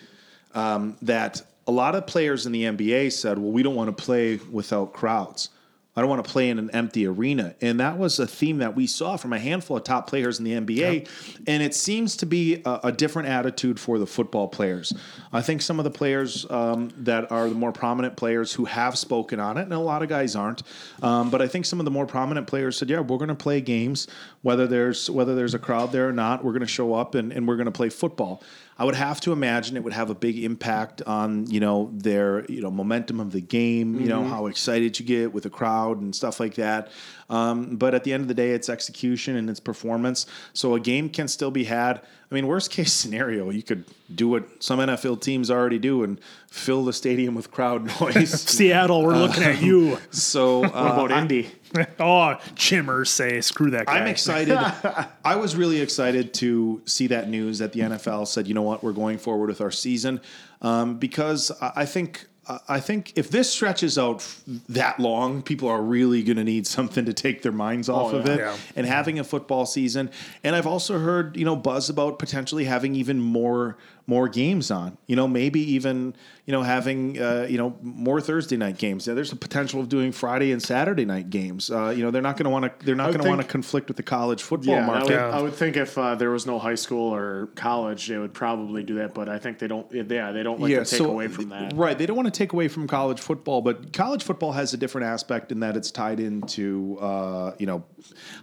um, 0.56 0.98
that 1.01 1.41
a 1.67 1.71
lot 1.71 1.95
of 1.95 2.07
players 2.07 2.45
in 2.45 2.51
the 2.51 2.63
NBA 2.63 3.12
said, 3.12 3.38
well, 3.38 3.51
we 3.51 3.62
don't 3.62 3.75
want 3.75 3.95
to 3.95 4.03
play 4.03 4.38
without 4.51 4.93
crowds. 4.93 5.50
I 5.97 6.01
don't 6.01 6.12
want 6.12 6.24
to 6.24 6.31
play 6.31 6.51
in 6.51 6.59
an 6.59 6.69
empty 6.71 7.07
arena. 7.07 7.55
And 7.59 7.79
that 7.79 7.97
was 7.97 8.19
a 8.19 8.27
theme 8.27 8.59
that 8.59 8.75
we 8.75 8.86
saw 8.86 9.17
from 9.17 9.33
a 9.33 9.39
handful 9.39 9.77
of 9.77 9.83
top 9.83 10.07
players 10.07 10.38
in 10.38 10.45
the 10.45 10.51
NBA. 10.51 11.09
And 11.47 11.63
it 11.63 11.74
seems 11.74 12.15
to 12.17 12.27
be 12.27 12.62
a, 12.63 12.79
a 12.83 12.91
different 12.91 13.29
attitude 13.29 13.79
for 13.79 13.97
the 13.97 14.05
football 14.05 14.47
players. 14.47 14.93
I 15.33 15.41
think 15.41 15.63
some 15.63 15.79
of 15.79 15.86
the 15.86 15.89
players 15.89 16.45
um, 16.51 16.91
that 16.97 17.31
are 17.31 17.50
the 17.50 17.55
more 17.55 17.71
prominent 17.71 18.15
players 18.15 18.53
who 18.53 18.65
have 18.65 18.95
spoken 18.95 19.39
on 19.39 19.57
it, 19.57 19.63
and 19.63 19.74
a 19.74 19.79
lot 19.79 20.03
of 20.03 20.07
guys 20.07 20.36
aren't, 20.36 20.62
um, 21.01 21.31
but 21.31 21.41
I 21.41 21.47
think 21.47 21.65
some 21.65 21.79
of 21.79 21.86
the 21.86 21.91
more 21.91 22.05
prominent 22.05 22.45
players 22.45 22.77
said, 22.77 22.91
yeah, 22.91 23.00
we're 23.00 23.17
going 23.17 23.29
to 23.29 23.36
play 23.36 23.59
games, 23.59 24.07
whether 24.43 24.67
there's 24.67 25.09
whether 25.09 25.33
there's 25.33 25.55
a 25.55 25.59
crowd 25.59 25.91
there 25.91 26.07
or 26.07 26.13
not, 26.13 26.43
we're 26.43 26.53
going 26.53 26.62
to 26.62 26.67
show 26.67 26.93
up 26.93 27.15
and, 27.15 27.33
and 27.33 27.47
we're 27.47 27.57
going 27.57 27.65
to 27.65 27.71
play 27.71 27.89
football. 27.89 28.43
I 28.79 28.86
would 28.86 28.96
have 28.96 29.19
to 29.22 29.31
imagine 29.31 29.75
it 29.75 29.84
would 29.84 29.93
have 29.93 30.10
a 30.10 30.15
big 30.15 30.38
impact 30.43 31.01
on 31.01 31.48
you 31.48 31.60
know 31.60 31.89
their 31.93 32.46
you 32.46 32.62
know 32.62 32.72
momentum 32.72 33.19
of 33.19 33.31
the 33.31 33.41
game, 33.41 34.00
you 34.00 34.07
know 34.07 34.22
mm-hmm. 34.22 34.29
how 34.29 34.48
excited 34.48 35.00
you 35.00 35.05
get 35.05 35.34
with 35.34 35.43
the 35.43 35.50
crowd 35.50 36.00
and 36.01 36.15
stuff 36.15 36.39
like 36.39 36.55
that. 36.55 36.91
Um, 37.29 37.75
but 37.75 37.93
at 37.93 38.03
the 38.03 38.13
end 38.13 38.22
of 38.22 38.27
the 38.27 38.34
day, 38.34 38.51
it's 38.51 38.69
execution 38.69 39.36
and 39.36 39.50
it's 39.50 39.60
performance. 39.60 40.25
So 40.53 40.75
a 40.75 40.79
game 40.79 41.10
can 41.10 41.27
still 41.27 41.51
be 41.51 41.65
had. 41.65 42.01
I 42.31 42.36
mean, 42.36 42.48
worst 42.48 42.72
case 42.77 42.93
scenario, 42.93 43.50
you 43.50 43.63
could 43.63 43.84
do 44.13 44.29
what 44.29 44.63
some 44.63 44.79
NFL 44.79 45.22
teams 45.22 45.51
already 45.51 45.79
do 45.79 46.03
and 46.03 46.19
fill 46.50 46.86
the 46.86 46.93
stadium 46.93 47.36
with 47.36 47.51
crowd 47.51 47.86
noise. 48.01 48.41
Seattle, 48.49 49.04
we're 49.04 49.17
looking 49.17 49.43
at 49.43 49.62
you. 49.62 49.97
so 50.12 50.63
uh, 50.63 50.69
What 50.95 51.12
about 51.12 51.12
Indy? 51.12 51.52
oh, 51.99 52.38
Jim 52.56 52.86
Irsay 52.86 53.43
screw 53.43 53.71
that 53.71 53.88
guy. 53.88 53.99
I'm 53.99 54.08
excited. 54.08 54.58
I 55.25 55.36
was 55.36 55.56
really 55.56 55.82
excited 55.82 56.34
to 56.36 56.82
see 56.86 57.08
that 57.08 57.30
news 57.30 57.60
that 57.60 57.73
the 57.73 57.82
NFL 57.82 58.28
said, 58.28 58.47
you 58.47 58.54
know 58.54 58.62
what, 58.62 58.84
we're 58.84 58.93
going 58.93 59.17
forward 59.17 59.49
with 59.49 59.60
our 59.60 59.71
season, 59.71 60.21
um, 60.62 60.97
because 60.97 61.52
I 61.62 61.86
think. 61.86 62.25
I 62.67 62.79
think 62.79 63.13
if 63.15 63.29
this 63.29 63.51
stretches 63.51 63.97
out 63.97 64.17
f- 64.17 64.41
that 64.69 64.99
long, 64.99 65.41
people 65.41 65.67
are 65.67 65.81
really 65.81 66.23
going 66.23 66.38
to 66.38 66.43
need 66.43 66.65
something 66.65 67.05
to 67.05 67.13
take 67.13 67.41
their 67.41 67.51
minds 67.51 67.89
off 67.89 68.13
oh, 68.13 68.17
of 68.17 68.27
yeah. 68.27 68.33
it. 68.33 68.38
Yeah. 68.39 68.57
And 68.75 68.88
having 68.88 69.19
a 69.19 69.23
football 69.23 69.65
season, 69.65 70.10
and 70.43 70.55
I've 70.55 70.67
also 70.67 70.99
heard 70.99 71.36
you 71.36 71.45
know 71.45 71.55
buzz 71.55 71.89
about 71.89 72.19
potentially 72.19 72.63
having 72.63 72.95
even 72.95 73.19
more 73.19 73.77
more 74.10 74.30
games 74.30 74.72
on. 74.72 74.98
You 75.06 75.17
know, 75.17 75.28
maybe 75.28 75.60
even 75.74 76.15
you 76.46 76.54
know 76.54 76.63
having 76.63 77.22
uh, 77.22 77.46
you 77.50 77.58
know 77.58 77.76
more 77.82 78.22
Thursday 78.22 78.56
night 78.56 78.78
games. 78.78 79.06
Yeah, 79.06 79.13
there's 79.13 79.34
a 79.34 79.36
potential 79.36 79.82
of 79.82 79.89
doing 79.89 80.13
Friday 80.13 80.54
and 80.54 80.63
Saturday 80.63 81.04
night 81.04 81.30
games. 81.30 81.70
Uh, 81.70 81.89
you 81.89 82.04
know, 82.04 82.10
they're 82.10 82.22
not 82.22 82.38
going 82.38 82.46
to 82.46 82.50
want 82.50 82.80
to. 82.80 82.86
They're 82.86 82.96
not 82.96 83.08
going 83.12 83.22
to 83.22 83.28
want 83.30 83.41
to 83.41 83.48
conflict 83.48 83.89
with 83.89 83.98
the 83.98 84.04
college 84.04 84.41
football 84.41 84.76
Yeah, 84.76 84.84
I 84.84 84.86
market. 84.88 85.04
would, 85.04 85.12
Yeah. 85.13 85.30
I 85.38 85.41
would 85.41 85.54
think 85.54 85.76
if 85.76 85.98
uh, 85.98 86.15
there 86.15 86.32
was 86.32 86.46
no 86.46 86.58
high 86.58 86.76
school 86.76 87.13
or 87.13 87.48
college, 87.56 88.08
they 88.08 88.17
would 88.17 88.34
probably 88.34 88.82
do 88.82 88.96
that. 88.96 89.13
But 89.13 89.28
I 89.28 89.39
think 89.39 89.60
they 89.60 89.67
don't. 89.67 89.86
Yeah, 89.91 90.32
they 90.32 90.41
don't 90.43 90.60
like 90.62 90.72
to 90.74 90.86
take 90.86 91.00
away 91.02 91.28
from 91.28 91.50
that. 91.50 91.74
Right. 91.76 91.98
They 91.98 92.06
don't 92.06 92.15
want 92.15 92.34
to 92.34 92.38
take 92.38 92.54
away 92.54 92.70
from 92.70 92.88
college 92.88 93.20
football, 93.20 93.62
but 93.62 93.91
college 93.91 94.24
football 94.24 94.54
has 94.54 94.74
a 94.74 94.78
different 94.78 95.06
aspect 95.08 95.52
in 95.52 95.60
that 95.60 95.76
it's 95.76 95.91
tied 95.91 96.22
into 96.22 96.98
uh, 97.02 97.54
you 97.60 97.65
know 97.65 97.84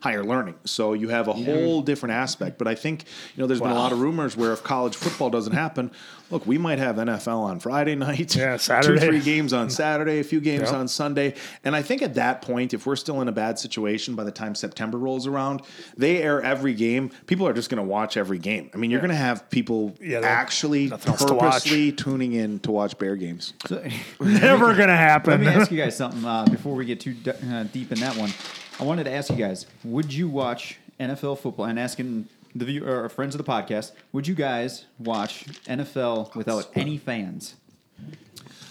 higher 0.02 0.22
learning. 0.22 0.56
So 0.64 0.92
you 0.92 1.08
have 1.08 1.26
a 1.28 1.32
whole 1.32 1.80
different 1.80 2.12
aspect. 2.14 2.58
But 2.58 2.68
I 2.68 2.74
think 2.74 3.04
you 3.34 3.40
know 3.42 3.46
there's 3.46 3.60
been 3.62 3.70
a 3.70 3.74
lot 3.74 3.92
of 3.92 4.00
rumors 4.02 4.36
where 4.36 4.52
if 4.52 4.62
college 4.62 4.94
football 4.94 5.30
doesn't 5.30 5.53
happen, 5.54 5.90
look, 6.30 6.46
we 6.46 6.58
might 6.58 6.78
have 6.78 6.96
NFL 6.96 7.38
on 7.38 7.60
Friday 7.60 7.94
night, 7.94 8.34
Yeah, 8.36 8.52
two 8.52 8.58
Saturday. 8.58 9.06
three 9.06 9.20
games 9.20 9.52
on 9.52 9.70
Saturday, 9.84 10.18
a 10.20 10.24
few 10.24 10.40
games 10.40 10.70
Yeah. 10.70 10.78
on 10.78 10.88
Sunday, 10.88 11.34
and 11.64 11.74
I 11.74 11.82
think 11.82 12.02
at 12.02 12.14
that 12.14 12.42
point, 12.42 12.74
if 12.74 12.86
we're 12.86 12.96
still 12.96 13.20
in 13.22 13.28
a 13.28 13.32
bad 13.32 13.58
situation 13.58 14.14
by 14.14 14.24
the 14.24 14.30
time 14.30 14.54
September 14.54 14.98
rolls 14.98 15.26
around, 15.26 15.62
they 15.96 16.22
air 16.22 16.42
every 16.42 16.74
game. 16.74 17.10
People 17.26 17.46
are 17.48 17.52
just 17.52 17.70
going 17.70 17.82
to 17.82 17.88
watch 17.88 18.16
every 18.16 18.38
game. 18.38 18.70
I 18.74 18.76
mean, 18.76 18.90
you're 18.90 19.00
going 19.00 19.10
to 19.10 19.16
have 19.16 19.48
people 19.50 19.94
Yeah, 20.00 20.20
actually 20.20 20.88
nothing 20.88 21.14
to 21.16 21.34
purposely 21.34 21.92
tuning 21.92 22.32
in 22.34 22.58
to 22.60 22.70
watch 22.70 22.98
Bear 22.98 23.16
games. 23.16 23.52
So, 23.68 23.82
Never 24.20 24.74
gonna 24.74 24.96
happen. 24.96 25.30
Let 25.30 25.40
me 25.40 25.46
ask 25.48 25.70
you 25.70 25.78
guys 25.82 25.96
something 25.96 26.24
uh, 26.24 26.44
before 26.46 26.74
we 26.74 26.84
get 26.84 27.00
too 27.00 27.14
d- 27.14 27.30
uh, 27.50 27.64
deep 27.64 27.92
in 27.92 28.00
that 28.00 28.16
one. 28.16 28.30
I 28.78 28.84
wanted 28.84 29.04
to 29.04 29.12
ask 29.12 29.30
you 29.30 29.36
guys: 29.36 29.66
Would 29.84 30.12
you 30.12 30.28
watch 30.28 30.78
NFL 31.00 31.38
football? 31.38 31.66
And 31.66 31.78
asking 31.78 32.28
the 32.54 32.64
view, 32.64 32.86
or 32.86 33.08
friends 33.08 33.34
of 33.34 33.44
the 33.44 33.50
podcast, 33.50 33.92
would 34.12 34.26
you 34.26 34.34
guys 34.34 34.84
watch 34.98 35.46
NFL 35.66 36.34
without 36.34 36.70
any 36.74 36.98
fans? 36.98 37.56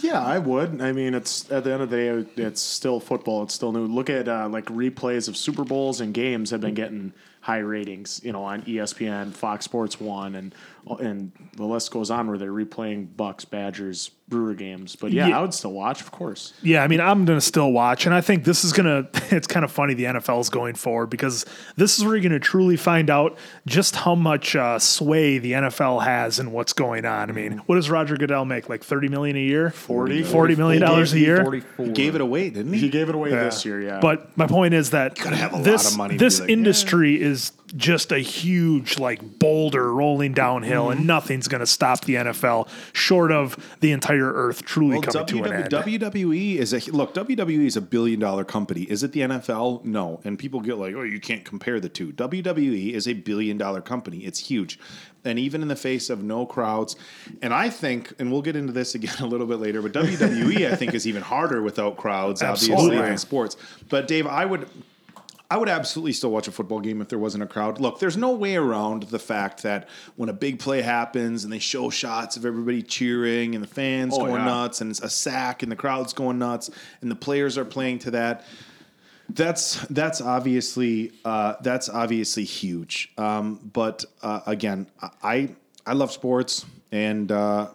Yeah, 0.04 0.22
I 0.22 0.38
would. 0.38 0.82
I 0.82 0.92
mean, 0.92 1.14
it's 1.14 1.50
at 1.50 1.64
the 1.64 1.72
end 1.72 1.82
of 1.82 1.90
the 1.90 1.96
day, 1.96 2.44
it's 2.44 2.62
still 2.62 3.00
football. 3.00 3.44
It's 3.44 3.54
still 3.54 3.72
new. 3.72 3.88
Look 3.88 4.10
at 4.10 4.28
uh, 4.28 4.50
like 4.50 4.66
replays 4.66 5.30
of 5.30 5.38
Super 5.38 5.64
Bowls 5.64 6.02
and 6.02 6.14
games 6.14 6.52
have 6.52 6.60
been 6.60 6.74
getting 6.74 7.14
high 7.40 7.60
ratings. 7.60 8.20
You 8.22 8.34
know, 8.34 8.44
on 8.44 8.64
ESPN, 8.64 9.32
Fox 9.34 9.64
Sports 9.64 10.02
One, 10.02 10.36
and 10.36 10.54
and 11.00 11.32
the 11.56 11.66
list 11.66 11.92
goes 11.92 12.10
on 12.12 12.28
where 12.28 12.38
they're 12.38 12.52
replaying 12.52 13.16
Bucks, 13.16 13.46
Badgers, 13.46 14.10
Brewer 14.28 14.54
games. 14.54 14.96
But 14.96 15.12
yeah, 15.12 15.28
Yeah. 15.28 15.38
I 15.40 15.42
would 15.42 15.54
still 15.54 15.74
watch, 15.74 16.02
of 16.02 16.12
course. 16.12 16.54
Yeah, 16.64 16.84
I 16.84 16.88
mean, 16.88 17.00
I'm 17.00 17.26
going 17.26 17.38
to 17.38 17.46
still 17.46 17.72
watch. 17.72 18.06
And 18.06 18.16
I 18.16 18.22
think 18.22 18.44
this 18.46 18.64
is 18.64 18.74
going 18.74 18.86
to, 19.12 19.36
it's 19.36 19.48
kind 19.48 19.64
of 19.64 19.72
funny 19.72 19.94
the 19.94 20.06
NFL's 20.06 20.50
going 20.50 20.76
forward 20.76 21.08
because 21.08 21.46
this 21.76 21.98
is 21.98 22.04
where 22.04 22.16
you're 22.16 22.22
going 22.24 22.32
to 22.32 22.40
truly 22.40 22.76
find 22.76 23.10
out 23.10 23.38
just 23.68 23.96
how 23.96 24.16
much 24.16 24.56
uh, 24.56 24.80
sway 24.80 25.38
the 25.38 25.52
NFL 25.54 26.04
has 26.04 26.40
and 26.40 26.52
what's 26.52 26.74
going 26.74 27.06
on. 27.06 27.30
I 27.30 27.34
mean, 27.34 27.60
what 27.66 27.76
does 27.76 27.90
Roger 27.90 28.18
Goodell 28.18 28.46
make? 28.46 28.68
Like 28.70 28.84
30 28.84 29.10
million 29.10 29.36
a 29.36 29.40
year? 29.42 29.70
40? 29.70 30.24
$40 30.24 30.58
million 30.58 30.84
a 30.84 31.06
year? 31.16 31.44
Forty-four. 31.44 31.86
He 31.86 31.92
gave 31.92 32.16
it 32.16 32.22
away, 32.22 32.50
didn't 32.50 32.74
he? 32.74 32.80
He 32.80 32.90
gave 32.90 33.10
it 33.10 33.16
away 33.16 33.30
Yeah. 33.32 33.44
this 33.44 33.64
year, 33.66 33.82
yeah. 33.82 34.00
But 34.02 34.36
my 34.38 34.48
point 34.48 34.74
is 34.74 34.90
that 34.92 35.18
have 35.18 35.54
a 35.54 35.58
lot 35.58 35.64
this, 35.66 35.92
of 35.92 35.98
money 35.98 36.18
this 36.18 36.38
be 36.38 36.42
like, 36.42 36.50
"Yeah." 36.50 36.54
industry 36.54 37.22
is 37.22 37.52
just 37.76 38.12
a 38.12 38.20
huge 38.20 39.00
like 39.00 39.40
boulder 39.40 39.92
rolling 39.94 40.34
downhill, 40.34 40.84
Mm-hmm. 40.88 40.98
and 41.00 41.08
nothing's 41.08 41.48
going 41.48 41.60
to 41.62 41.66
stop 41.68 42.06
the 42.06 42.16
NFL 42.16 42.68
short 42.94 43.32
of 43.32 43.58
the 43.80 43.92
entire 43.92 44.32
earth 44.32 44.64
truly 44.64 44.94
Well, 45.00 45.02
coming 45.02 45.26
to 45.28 45.44
an 45.44 45.52
WW 45.52 45.64
end. 45.64 45.74
WWE 45.74 46.56
is 46.58 46.74
a 46.74 46.92
look. 46.92 47.14
WWE 47.14 47.66
is 47.66 47.76
a 47.76 47.82
billion 47.82 48.20
dollar 48.20 48.44
company. 48.44 48.82
Is 48.84 49.04
it 49.04 49.12
the 49.12 49.22
NFL? 49.22 49.84
No. 49.86 50.20
And 50.24 50.38
people 50.38 50.60
get 50.62 50.78
like, 50.78 50.94
oh, 50.96 51.02
you 51.04 51.20
can't 51.20 51.44
compare 51.46 51.80
the 51.80 51.90
two. 51.90 52.12
WWE 52.14 52.94
is 52.94 53.08
a 53.08 53.14
billion 53.14 53.58
dollar 53.58 53.82
company. 53.82 54.20
It's 54.20 54.40
huge. 54.40 54.80
and 55.26 55.40
even 55.40 55.62
in 55.62 55.68
the 55.70 55.76
face 55.76 56.10
of 56.10 56.22
no 56.22 56.46
crowds. 56.46 56.96
And 57.42 57.54
I 57.54 57.70
think, 57.70 58.14
and 58.20 58.32
we'll 58.32 58.42
get 58.42 58.56
into 58.56 58.74
this 58.74 58.94
again 58.94 59.16
a 59.20 59.26
little 59.26 59.48
bit 59.48 59.60
later, 59.60 59.82
but 59.82 59.94
WWE 59.94 60.70
I 60.72 60.76
think 60.76 60.94
is 60.94 61.08
even 61.08 61.22
harder 61.24 61.62
without 61.62 61.98
crowds, 61.98 62.42
obviously 62.44 62.74
Absolutely. 62.74 63.02
than 63.02 63.18
sports. 63.18 63.56
But 63.90 64.08
Dave, 64.08 64.28
I 64.28 64.46
would. 64.46 64.68
I 65.54 65.58
would 65.58 65.70
absolutely 65.70 66.14
still 66.14 66.32
watch 66.32 66.48
a 66.48 66.52
football 66.52 66.80
game 66.80 67.00
if 67.00 67.10
there 67.10 67.20
wasn't 67.20 67.44
a 67.44 67.46
crowd. 67.46 67.80
Look, 67.80 68.00
there's 68.00 68.18
no 68.18 68.32
way 68.32 68.56
around 68.56 69.04
the 69.04 69.20
fact 69.20 69.62
that 69.62 69.88
when 70.16 70.28
a 70.28 70.34
big 70.34 70.58
play 70.58 70.82
happens 70.82 71.44
and 71.44 71.54
they 71.54 71.60
show 71.60 71.92
shots 71.92 72.38
of 72.38 72.44
everybody 72.44 72.82
cheering 72.82 73.54
and 73.54 73.64
the 73.64 73.68
fans 73.68 74.16
Oh, 74.16 74.26
going 74.26 74.34
yeah. 74.34 74.46
nuts 74.46 74.82
and 74.82 74.90
it's 74.90 75.02
a 75.02 75.10
sack 75.12 75.62
and 75.62 75.72
the 75.72 75.76
crowd's 75.76 76.12
going 76.12 76.40
nuts 76.40 76.72
and 77.02 77.12
the 77.12 77.16
players 77.16 77.56
are 77.60 77.66
playing 77.66 78.00
to 78.00 78.10
that. 78.12 78.46
That's 79.30 79.76
that's 79.92 80.22
obviously 80.22 81.12
uh, 81.24 81.54
that's 81.62 81.88
obviously 81.88 82.46
huge. 82.46 83.12
Um, 83.20 83.60
but 83.74 84.06
uh, 84.24 84.40
again, 84.48 84.88
I 85.22 85.50
I 85.86 85.94
love 85.94 86.12
sports 86.12 86.66
and 86.92 87.32
uh, 87.32 87.68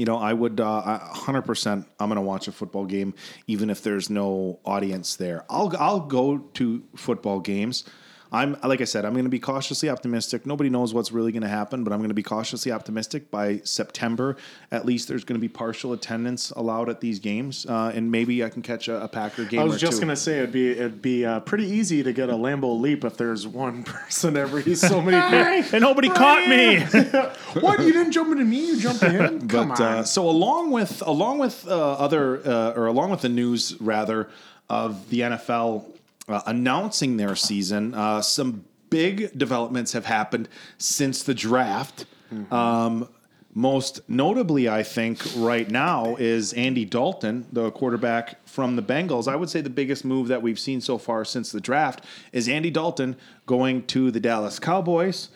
you 0.00 0.06
know, 0.06 0.16
I 0.16 0.32
would 0.32 0.58
uh, 0.58 0.98
hundred 0.98 1.42
percent. 1.42 1.86
I'm 2.00 2.08
going 2.08 2.16
to 2.16 2.22
watch 2.22 2.48
a 2.48 2.52
football 2.52 2.86
game, 2.86 3.12
even 3.46 3.68
if 3.68 3.82
there's 3.82 4.08
no 4.08 4.58
audience 4.64 5.16
there. 5.16 5.44
I'll 5.50 5.70
I'll 5.78 6.00
go 6.00 6.38
to 6.54 6.82
football 6.96 7.38
games. 7.38 7.84
I'm 8.32 8.56
like 8.62 8.80
I 8.80 8.84
said, 8.84 9.04
I'm 9.04 9.12
going 9.14 9.24
to 9.24 9.30
be 9.30 9.40
cautiously 9.40 9.88
optimistic. 9.88 10.46
Nobody 10.46 10.70
knows 10.70 10.94
what's 10.94 11.10
really 11.10 11.32
going 11.32 11.42
to 11.42 11.48
happen, 11.48 11.82
but 11.82 11.92
I'm 11.92 11.98
going 11.98 12.10
to 12.10 12.14
be 12.14 12.22
cautiously 12.22 12.70
optimistic. 12.70 13.30
By 13.30 13.60
September, 13.64 14.36
at 14.70 14.86
least 14.86 15.08
there's 15.08 15.24
going 15.24 15.34
to 15.38 15.40
be 15.40 15.48
partial 15.48 15.92
attendance 15.92 16.50
allowed 16.52 16.88
at 16.88 17.00
these 17.00 17.18
games, 17.18 17.66
uh, 17.66 17.92
and 17.94 18.10
maybe 18.10 18.44
I 18.44 18.48
can 18.48 18.62
catch 18.62 18.86
a, 18.88 19.02
a 19.02 19.08
Packer 19.08 19.44
game. 19.44 19.60
I 19.60 19.64
was 19.64 19.80
just 19.80 20.00
gonna 20.00 20.14
say 20.16 20.38
it'd 20.38 20.52
be 20.52 20.70
it'd 20.70 21.02
be 21.02 21.24
uh, 21.24 21.40
pretty 21.40 21.66
easy 21.66 22.02
to 22.02 22.12
get 22.12 22.28
a 22.28 22.34
Lambeau 22.34 22.80
leap 22.80 23.04
if 23.04 23.16
there's 23.16 23.46
one 23.46 23.82
person 23.84 24.36
every 24.36 24.74
so 24.76 25.02
many. 25.02 25.66
And 25.72 25.80
nobody 25.82 26.08
caught 26.08 26.48
me. 26.48 26.80
what 27.60 27.80
you 27.80 27.92
didn't 27.92 28.12
jump 28.12 28.30
into 28.32 28.44
me? 28.44 28.66
You 28.68 28.78
jumped 28.80 29.02
in 29.02 29.10
him? 29.12 29.48
Come 29.48 29.68
But 29.70 29.80
on. 29.80 29.92
uh, 29.98 30.04
so 30.04 30.28
along 30.28 30.70
with 30.70 31.02
along 31.06 31.38
with 31.38 31.66
uh, 31.66 31.92
other 31.94 32.46
uh, 32.46 32.72
or 32.76 32.86
along 32.86 33.10
with 33.10 33.22
the 33.22 33.28
news 33.28 33.76
rather 33.80 34.28
of 34.68 35.08
the 35.10 35.20
NFL 35.20 35.84
uh, 36.30 36.42
announcing 36.46 37.16
their 37.16 37.34
season, 37.36 37.94
uh, 37.94 38.22
some 38.22 38.64
big 38.90 39.36
developments 39.38 39.92
have 39.92 40.06
happened 40.06 40.48
since 40.78 41.22
the 41.22 41.34
draft. 41.34 42.06
Um, 42.52 43.08
most 43.52 44.08
notably, 44.08 44.68
I 44.68 44.84
think 44.84 45.20
right 45.36 45.68
now 45.68 46.14
is 46.16 46.52
Andy 46.52 46.84
Dalton, 46.84 47.46
the 47.52 47.72
quarterback 47.72 48.46
from 48.46 48.76
the 48.76 48.82
Bengals. 48.82 49.26
I 49.26 49.34
would 49.34 49.50
say 49.50 49.60
the 49.60 49.70
biggest 49.70 50.04
move 50.04 50.28
that 50.28 50.40
we've 50.40 50.58
seen 50.58 50.80
so 50.80 50.98
far 50.98 51.24
since 51.24 51.50
the 51.50 51.60
draft 51.60 52.04
is 52.32 52.48
Andy 52.48 52.70
Dalton 52.70 53.16
going 53.46 53.84
to 53.86 54.12
the 54.12 54.20
Dallas 54.20 54.60
Cowboys. 54.60 55.30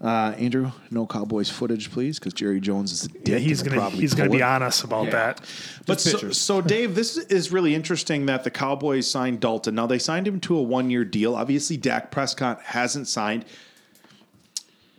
Uh, 0.00 0.32
Andrew, 0.38 0.70
no 0.92 1.06
Cowboys 1.06 1.50
footage, 1.50 1.90
please, 1.90 2.20
because 2.20 2.32
Jerry 2.32 2.60
Jones 2.60 2.92
is 2.92 3.08
dead. 3.08 3.28
Yeah, 3.28 3.38
he's 3.38 3.62
and 3.62 3.72
will 3.72 3.78
gonna 3.80 3.96
he's 3.96 4.14
gonna 4.14 4.28
pull 4.28 4.36
be 4.36 4.42
it. 4.42 4.44
honest 4.44 4.84
about 4.84 5.10
that. 5.10 5.40
But 5.86 6.00
so, 6.00 6.30
so, 6.30 6.60
Dave, 6.60 6.94
this 6.94 7.16
is 7.16 7.50
really 7.50 7.74
interesting 7.74 8.26
that 8.26 8.44
the 8.44 8.50
Cowboys 8.50 9.10
signed 9.10 9.40
Dalton. 9.40 9.74
Now 9.74 9.88
they 9.88 9.98
signed 9.98 10.28
him 10.28 10.38
to 10.40 10.56
a 10.56 10.62
one-year 10.62 11.04
deal. 11.04 11.34
Obviously, 11.34 11.76
Dak 11.76 12.12
Prescott 12.12 12.62
hasn't 12.62 13.08
signed. 13.08 13.44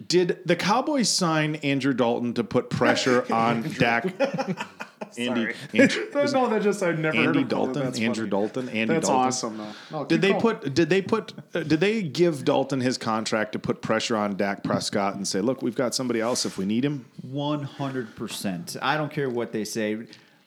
Did 0.05 0.39
the 0.45 0.57
Cowboys 0.57 1.09
sign 1.09 1.55
Andrew 1.55 1.93
Dalton 1.93 2.33
to 2.33 2.43
put 2.43 2.69
pressure 2.69 3.25
on 3.33 3.63
Dak? 3.77 4.13
Andy, 5.17 5.53
Andrew, 5.73 6.05
no, 6.13 6.49
that 6.49 6.61
just 6.61 6.83
I've 6.83 6.99
never 6.99 7.15
heard 7.17 7.27
Andy 7.27 7.41
of 7.41 7.47
Dalton, 7.47 7.83
That's 7.83 7.99
Andrew 7.99 8.29
funny. 8.29 8.29
Dalton, 8.29 8.69
Andy 8.69 8.93
That's 8.93 9.07
Dalton. 9.07 9.27
awesome 9.27 9.57
though. 9.57 9.71
No, 9.99 10.05
Did 10.05 10.21
they 10.21 10.29
going. 10.31 10.41
put? 10.41 10.73
Did 10.73 10.89
they 10.89 11.01
put? 11.01 11.33
Uh, 11.53 11.59
did 11.61 11.79
they 11.79 12.01
give 12.03 12.45
Dalton 12.45 12.81
his 12.81 12.97
contract 12.97 13.53
to 13.53 13.59
put 13.59 13.81
pressure 13.81 14.15
on 14.17 14.35
Dak 14.37 14.63
Prescott 14.63 15.15
and 15.15 15.27
say, 15.27 15.41
"Look, 15.41 15.61
we've 15.61 15.75
got 15.75 15.95
somebody 15.95 16.19
else 16.21 16.45
if 16.45 16.57
we 16.57 16.65
need 16.65 16.83
him"? 16.85 17.05
One 17.21 17.63
hundred 17.63 18.15
percent. 18.15 18.75
I 18.81 18.97
don't 18.97 19.11
care 19.11 19.29
what 19.29 19.51
they 19.51 19.63
say, 19.65 19.97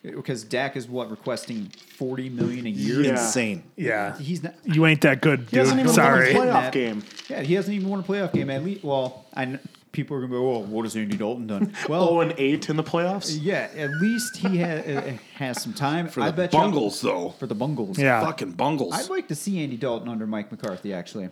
because 0.01 0.43
Dak 0.43 0.75
is 0.75 0.87
what 0.87 1.09
requesting 1.11 1.71
forty 1.97 2.29
million 2.29 2.65
a 2.65 2.69
year. 2.69 3.01
Yeah. 3.01 3.11
Insane. 3.11 3.63
Yeah, 3.75 4.17
He's 4.17 4.43
not. 4.43 4.53
you 4.65 4.85
ain't 4.85 5.01
that 5.01 5.21
good, 5.21 5.47
He 5.51 5.57
hasn't 5.57 5.77
dude. 5.77 5.85
even 5.85 5.93
Sorry. 5.95 6.33
won 6.35 6.47
a 6.47 6.51
playoff 6.51 6.71
game. 6.71 7.03
Yeah, 7.29 7.41
he 7.41 7.53
hasn't 7.53 7.75
even 7.75 7.89
won 7.89 7.99
a 7.99 8.03
playoff 8.03 8.33
game. 8.33 8.49
At 8.49 8.63
least, 8.63 8.83
well, 8.83 9.25
I 9.33 9.45
kn- 9.45 9.59
people 9.93 10.17
are 10.17 10.19
gonna 10.21 10.33
go, 10.33 10.55
"Oh, 10.55 10.59
what 10.59 10.83
has 10.83 10.95
Andy 10.97 11.15
Dalton 11.15 11.47
done?" 11.47 11.73
Well, 11.87 12.09
Oh, 12.09 12.19
and 12.19 12.33
eight 12.37 12.69
in 12.69 12.75
the 12.75 12.83
playoffs. 12.83 13.37
yeah, 13.41 13.69
at 13.77 13.89
least 14.01 14.35
he 14.37 14.57
ha- 14.59 14.83
uh, 14.85 15.13
has 15.35 15.61
some 15.61 15.73
time. 15.73 16.09
For 16.09 16.19
I 16.21 16.27
the 16.31 16.33
bet 16.37 16.53
you- 16.53 16.59
Bungles, 16.59 16.99
though. 16.99 17.29
for 17.39 17.47
the 17.47 17.55
Bungles. 17.55 17.97
Yeah. 17.97 18.19
Fucking 18.25 18.51
Bungles. 18.51 18.93
I'd 18.93 19.09
like 19.09 19.29
to 19.29 19.35
see 19.35 19.63
Andy 19.63 19.77
Dalton 19.77 20.09
under 20.09 20.27
Mike 20.27 20.51
McCarthy. 20.51 20.93
Actually, 20.93 21.29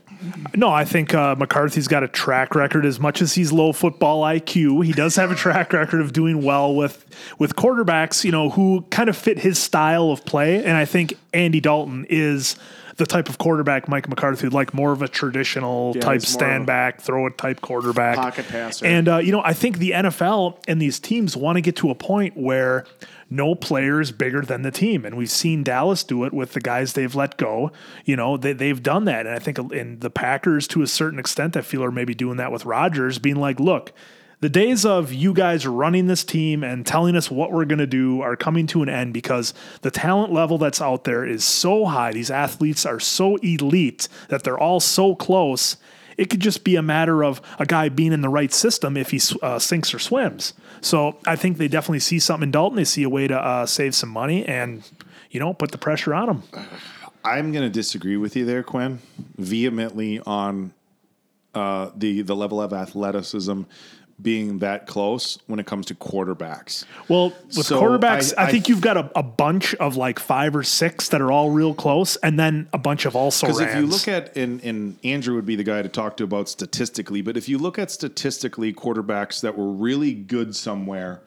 No, 0.56 0.70
I 0.70 0.86
think 0.86 1.14
uh, 1.14 1.36
McCarthy's 1.36 1.88
got 1.90 2.04
a 2.04 2.08
track 2.08 2.56
record. 2.56 2.86
As 2.86 3.00
much 3.00 3.22
as 3.22 3.34
he's 3.34 3.52
low 3.52 3.74
football 3.74 4.22
IQ, 4.24 4.86
he 4.86 4.94
does 4.94 5.16
have 5.18 5.32
a 5.32 5.36
track 5.36 5.74
record 5.82 6.00
of 6.00 6.14
doing 6.14 6.42
well 6.44 6.74
with 6.74 7.06
with 7.40 7.56
quarterbacks. 7.58 8.24
You 8.24 8.32
know, 8.32 8.50
who 8.52 8.86
kind 8.92 9.10
of 9.10 9.18
fit 9.18 9.40
his 9.40 9.58
style 9.60 10.12
of 10.12 10.24
play. 10.26 10.64
And 10.64 10.78
I 10.78 10.86
think 10.86 11.16
Andy 11.34 11.60
Dalton 11.60 12.06
is 12.10 12.56
the 12.98 13.06
type 13.06 13.30
of 13.30 13.38
quarterback 13.38 13.88
Mike 13.88 14.08
McCarthy 14.10 14.48
would 14.48 14.54
like, 14.54 14.74
more 14.74 14.92
of 14.92 15.02
a 15.02 15.08
traditional 15.08 15.94
Yeah, 15.96 16.02
type 16.02 16.22
he's 16.22 16.24
more 16.24 16.44
of 16.44 16.48
stand 16.48 16.66
back, 16.66 17.02
throw 17.02 17.28
it 17.28 17.38
type 17.38 17.62
quarterback, 17.62 18.16
pocket 18.16 18.48
passer. 18.48 18.86
And 18.86 19.08
uh, 19.08 19.18
you 19.18 19.32
know, 19.32 19.42
I 19.44 19.54
think 19.54 19.78
the 19.78 19.92
NFL 19.92 20.58
and 20.68 20.82
these 20.82 21.00
teams 21.00 21.36
want 21.36 21.58
to 21.58 21.62
get 21.62 21.76
to 21.78 21.90
a 21.90 21.96
point 21.96 22.38
where 22.38 22.86
no 23.30 23.56
player 23.56 24.02
is 24.02 24.12
bigger 24.12 24.42
than 24.42 24.62
the 24.62 24.72
team, 24.72 25.06
and 25.06 25.16
we've 25.16 25.32
seen 25.32 25.64
Dallas 25.64 26.04
do 26.04 26.26
it 26.26 26.34
with 26.34 26.54
the 26.54 26.60
guys 26.60 26.94
they've 26.94 27.16
let 27.16 27.38
go. 27.38 27.72
You 28.06 28.16
know, 28.16 28.38
they, 28.38 28.54
they've 28.54 28.82
done 28.82 29.06
that, 29.06 29.26
and 29.26 29.34
I 29.36 29.40
think 29.40 29.58
in 29.72 30.00
the 30.00 30.10
Packers 30.10 30.68
to 30.70 30.82
a 30.82 30.88
certain 30.88 31.20
extent, 31.20 31.56
I 31.56 31.62
feel 31.62 31.84
are 31.84 31.92
maybe 31.92 32.14
doing 32.14 32.38
that 32.38 32.52
with 32.52 32.66
Rodgers, 32.66 33.20
being 33.20 33.38
like, 33.38 33.60
look. 33.60 33.94
The 34.42 34.50
days 34.50 34.86
of 34.88 35.14
you 35.14 35.34
guys 35.34 35.68
running 35.68 36.08
this 36.08 36.24
team 36.24 36.64
and 36.64 36.86
telling 36.86 37.16
us 37.16 37.30
what 37.30 37.52
we're 37.52 37.66
going 37.66 37.80
to 37.80 37.88
do 37.88 38.22
are 38.22 38.36
coming 38.36 38.66
to 38.68 38.82
an 38.82 38.90
end 38.90 39.14
because 39.14 39.54
the 39.82 39.92
talent 39.92 40.34
level 40.34 40.58
that's 40.58 40.82
out 40.82 41.04
there 41.04 41.24
is 41.24 41.44
so 41.44 41.86
high. 41.86 42.12
These 42.12 42.32
athletes 42.32 42.86
are 42.86 43.00
so 43.00 43.36
elite 43.38 44.08
that 44.30 44.44
they're 44.44 44.58
all 44.58 44.80
so 44.80 45.16
close 45.16 45.78
it 46.18 46.30
could 46.30 46.40
just 46.40 46.64
be 46.64 46.76
a 46.76 46.84
matter 46.84 47.24
of 47.24 47.42
a 47.58 47.66
guy 47.66 47.90
being 47.90 48.14
in 48.14 48.22
the 48.22 48.30
right 48.30 48.54
system 48.54 48.96
if 48.96 49.10
he 49.10 49.20
uh, 49.42 49.58
sinks 49.58 49.92
or 49.92 49.98
swims. 49.98 50.54
So 50.82 51.18
I 51.26 51.36
think 51.36 51.58
they 51.58 51.68
definitely 51.68 52.00
see 52.00 52.20
something 52.20 52.48
in 52.48 52.52
Dalton. 52.52 52.76
They 52.76 52.84
see 52.84 53.02
a 53.02 53.10
way 53.10 53.28
to 53.28 53.36
uh, 53.36 53.66
save 53.66 53.96
some 53.96 54.10
money 54.10 54.46
and, 54.46 54.88
you 55.32 55.40
know, 55.40 55.54
put 55.54 55.72
the 55.72 55.80
pressure 55.80 56.14
on 56.14 56.30
him. 56.30 56.44
I'm 57.24 57.52
going 57.52 57.64
to 57.64 57.72
disagree 57.72 58.18
with 58.18 58.36
you 58.36 58.46
there, 58.46 58.62
Quinn, 58.62 59.00
vehemently 59.38 60.20
on 60.20 60.74
uh, 61.54 61.92
the 61.96 62.22
the 62.22 62.36
level 62.36 62.62
of 62.62 62.72
athleticism 62.72 63.64
being 64.22 64.60
that 64.60 64.88
close 64.88 65.40
when 65.48 65.60
it 65.60 65.66
comes 65.66 65.86
to 65.88 65.96
quarterbacks. 65.96 66.86
Well, 67.08 67.34
with 67.56 67.66
So 67.66 67.82
quarterbacks, 67.82 68.34
I, 68.38 68.44
I- 68.44 68.48
I 68.48 68.52
think 68.52 68.70
you've 68.70 68.82
got 68.82 68.98
a, 68.98 69.10
a 69.16 69.24
bunch 69.24 69.74
of 69.76 69.96
like 69.96 70.20
five 70.20 70.56
or 70.56 70.64
six 70.64 71.10
that 71.10 71.22
are 71.22 71.32
all 71.32 71.50
real 71.50 71.74
close, 71.74 72.16
and 72.18 72.40
then 72.40 72.68
a 72.74 72.78
bunch 72.78 73.06
of 73.06 73.16
also 73.16 73.48
Because 73.48 73.60
if 73.62 73.76
you 73.76 73.86
look 73.86 74.08
at 74.08 74.36
and, 74.38 74.62
and 74.64 74.98
Andrew 75.04 75.36
would 75.36 75.46
be 75.46 75.56
the 75.56 75.64
guy 75.64 75.82
to 75.82 75.90
talk 75.90 76.18
to 76.18 76.24
about 76.24 76.50
statistically, 76.50 77.22
but 77.22 77.38
if 77.38 77.48
you 77.50 77.58
look 77.58 77.80
at 77.80 77.90
statistically 77.92 78.74
quarterbacks 78.74 79.42
that 79.42 79.58
were 79.58 79.72
really 79.72 80.14
good 80.14 80.56
somewhere 80.56 81.22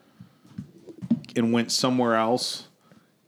and 1.36 1.52
went 1.52 1.72
somewhere 1.72 2.14
else 2.14 2.68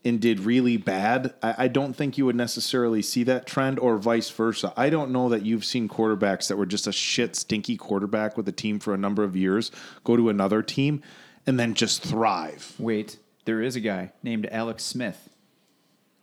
and 0.07 0.21
did 0.21 0.41
really 0.41 0.77
bad, 0.77 1.35
I, 1.43 1.55
I 1.59 1.69
don't 1.69 1.95
think 1.95 2.17
you 2.17 2.27
would 2.27 2.37
necessarily 2.37 3.03
see 3.03 3.25
that 3.25 3.47
trend 3.47 3.79
or 3.79 3.99
vice 3.99 4.31
versa. 4.31 4.73
I 4.77 4.89
don't 4.89 5.11
know 5.11 5.29
that 5.29 5.45
you've 5.45 5.65
seen 5.65 5.89
quarterbacks 5.89 6.49
that 6.49 6.57
were 6.57 6.67
just 6.67 6.87
a 6.87 6.93
shit 6.93 7.35
stinky 7.35 7.77
quarterback 7.77 8.37
with 8.37 8.49
a 8.49 8.53
team 8.53 8.79
for 8.79 8.95
a 8.95 8.97
number 8.97 9.25
of 9.25 9.35
years 9.35 9.73
go 10.05 10.17
to 10.17 10.29
another 10.29 10.63
team 10.63 11.03
and 11.47 11.59
then 11.59 11.75
just 11.75 12.03
thrive. 12.03 12.75
wait, 12.79 13.19
there 13.45 13.61
is 13.61 13.77
a 13.77 13.81
guy 13.81 14.13
named 14.23 14.49
Alex 14.51 14.85
Smith. 14.85 15.29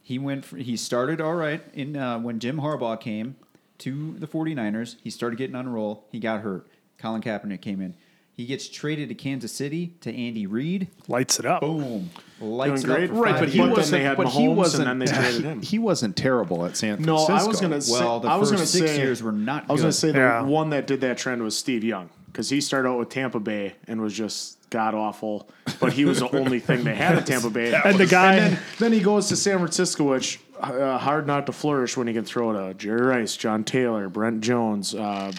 He 0.01 0.19
went. 0.19 0.43
For, 0.43 0.57
he 0.57 0.75
started 0.75 1.21
all 1.21 1.35
right 1.35 1.61
in 1.73 1.95
uh, 1.95 2.19
when 2.19 2.39
Jim 2.39 2.57
Harbaugh 2.57 2.99
came 2.99 3.37
to 3.79 4.15
the 4.17 4.27
49ers. 4.27 4.97
He 5.01 5.09
started 5.09 5.37
getting 5.37 5.55
on 5.55 5.67
a 5.67 5.69
roll. 5.69 6.05
He 6.11 6.19
got 6.19 6.41
hurt. 6.41 6.67
Colin 6.97 7.21
Kaepernick 7.21 7.61
came 7.61 7.81
in. 7.81 7.95
He 8.35 8.45
gets 8.47 8.67
traded 8.67 9.09
to 9.09 9.15
Kansas 9.15 9.51
City 9.51 9.93
to 10.01 10.11
Andy 10.11 10.47
Reid. 10.47 10.87
lights 11.07 11.37
it 11.39 11.45
up. 11.45 11.61
Boom, 11.61 12.09
lights 12.41 12.81
Doing 12.81 12.95
it 13.03 13.07
great. 13.07 13.11
up. 13.11 13.23
Right, 13.23 13.39
but 13.39 13.49
he 13.49 13.59
years. 13.59 13.69
But 13.75 13.81
then 13.83 13.91
they 13.91 14.03
had 14.03 14.17
but 14.17 14.27
Mahomes, 14.27 14.31
he 14.31 14.45
and 14.45 14.57
wasn't. 14.57 14.85
then 14.85 14.99
they 14.99 15.05
traded 15.05 15.43
him. 15.45 15.61
He, 15.61 15.67
he 15.67 15.79
wasn't 15.79 16.15
terrible 16.17 16.65
at 16.65 16.75
San 16.75 17.01
No, 17.03 17.25
Francisco. 17.25 17.33
I 17.33 17.47
was 17.47 17.61
gonna 17.61 17.81
say. 17.81 17.99
Well, 17.99 18.19
the 18.21 18.27
I 18.29 18.35
was 18.37 18.49
first 18.49 18.57
gonna 18.57 18.65
six 18.65 18.91
say, 18.91 18.97
years 18.97 19.21
were 19.21 19.31
not 19.31 19.65
I 19.69 19.73
was 19.73 19.81
gonna 19.81 19.93
say 19.93 20.11
the 20.11 20.17
Yeah. 20.17 20.41
one 20.41 20.71
that 20.71 20.87
did 20.87 21.01
that 21.01 21.17
trend 21.19 21.43
was 21.43 21.55
Steve 21.55 21.83
Young 21.83 22.09
because 22.27 22.49
he 22.49 22.59
started 22.59 22.89
out 22.89 22.97
with 22.97 23.09
Tampa 23.09 23.39
Bay 23.39 23.75
and 23.87 24.01
was 24.01 24.13
just 24.13 24.57
god 24.71 24.95
awful, 24.95 25.47
but 25.79 25.93
he 25.93 26.03
was 26.03 26.17
the 26.19 26.29
only 26.35 26.59
thing 26.59 26.83
they 26.83 26.95
had 26.95 27.15
at 27.15 27.27
Tampa 27.27 27.51
Bay. 27.51 27.79
And 27.85 27.99
the 27.99 28.07
guy- 28.07 28.33
and 28.37 28.53
then, 28.55 28.63
then 28.79 28.93
he 28.93 28.99
goes 29.01 29.27
to 29.29 29.35
San 29.35 29.59
Francisco, 29.59 30.05
which 30.09 30.39
uh, 30.59 30.97
hard 30.97 31.27
not 31.27 31.45
to 31.45 31.51
flourish 31.51 31.95
when 31.95 32.07
he 32.07 32.13
can 32.13 32.25
throw 32.25 32.51
to 32.53 32.73
Jerry 32.73 33.01
Rice, 33.05 33.37
John 33.37 33.63
Taylor, 33.63 34.09
Brent 34.09 34.41
Jones. 34.41 34.95
Uh, 34.95 35.31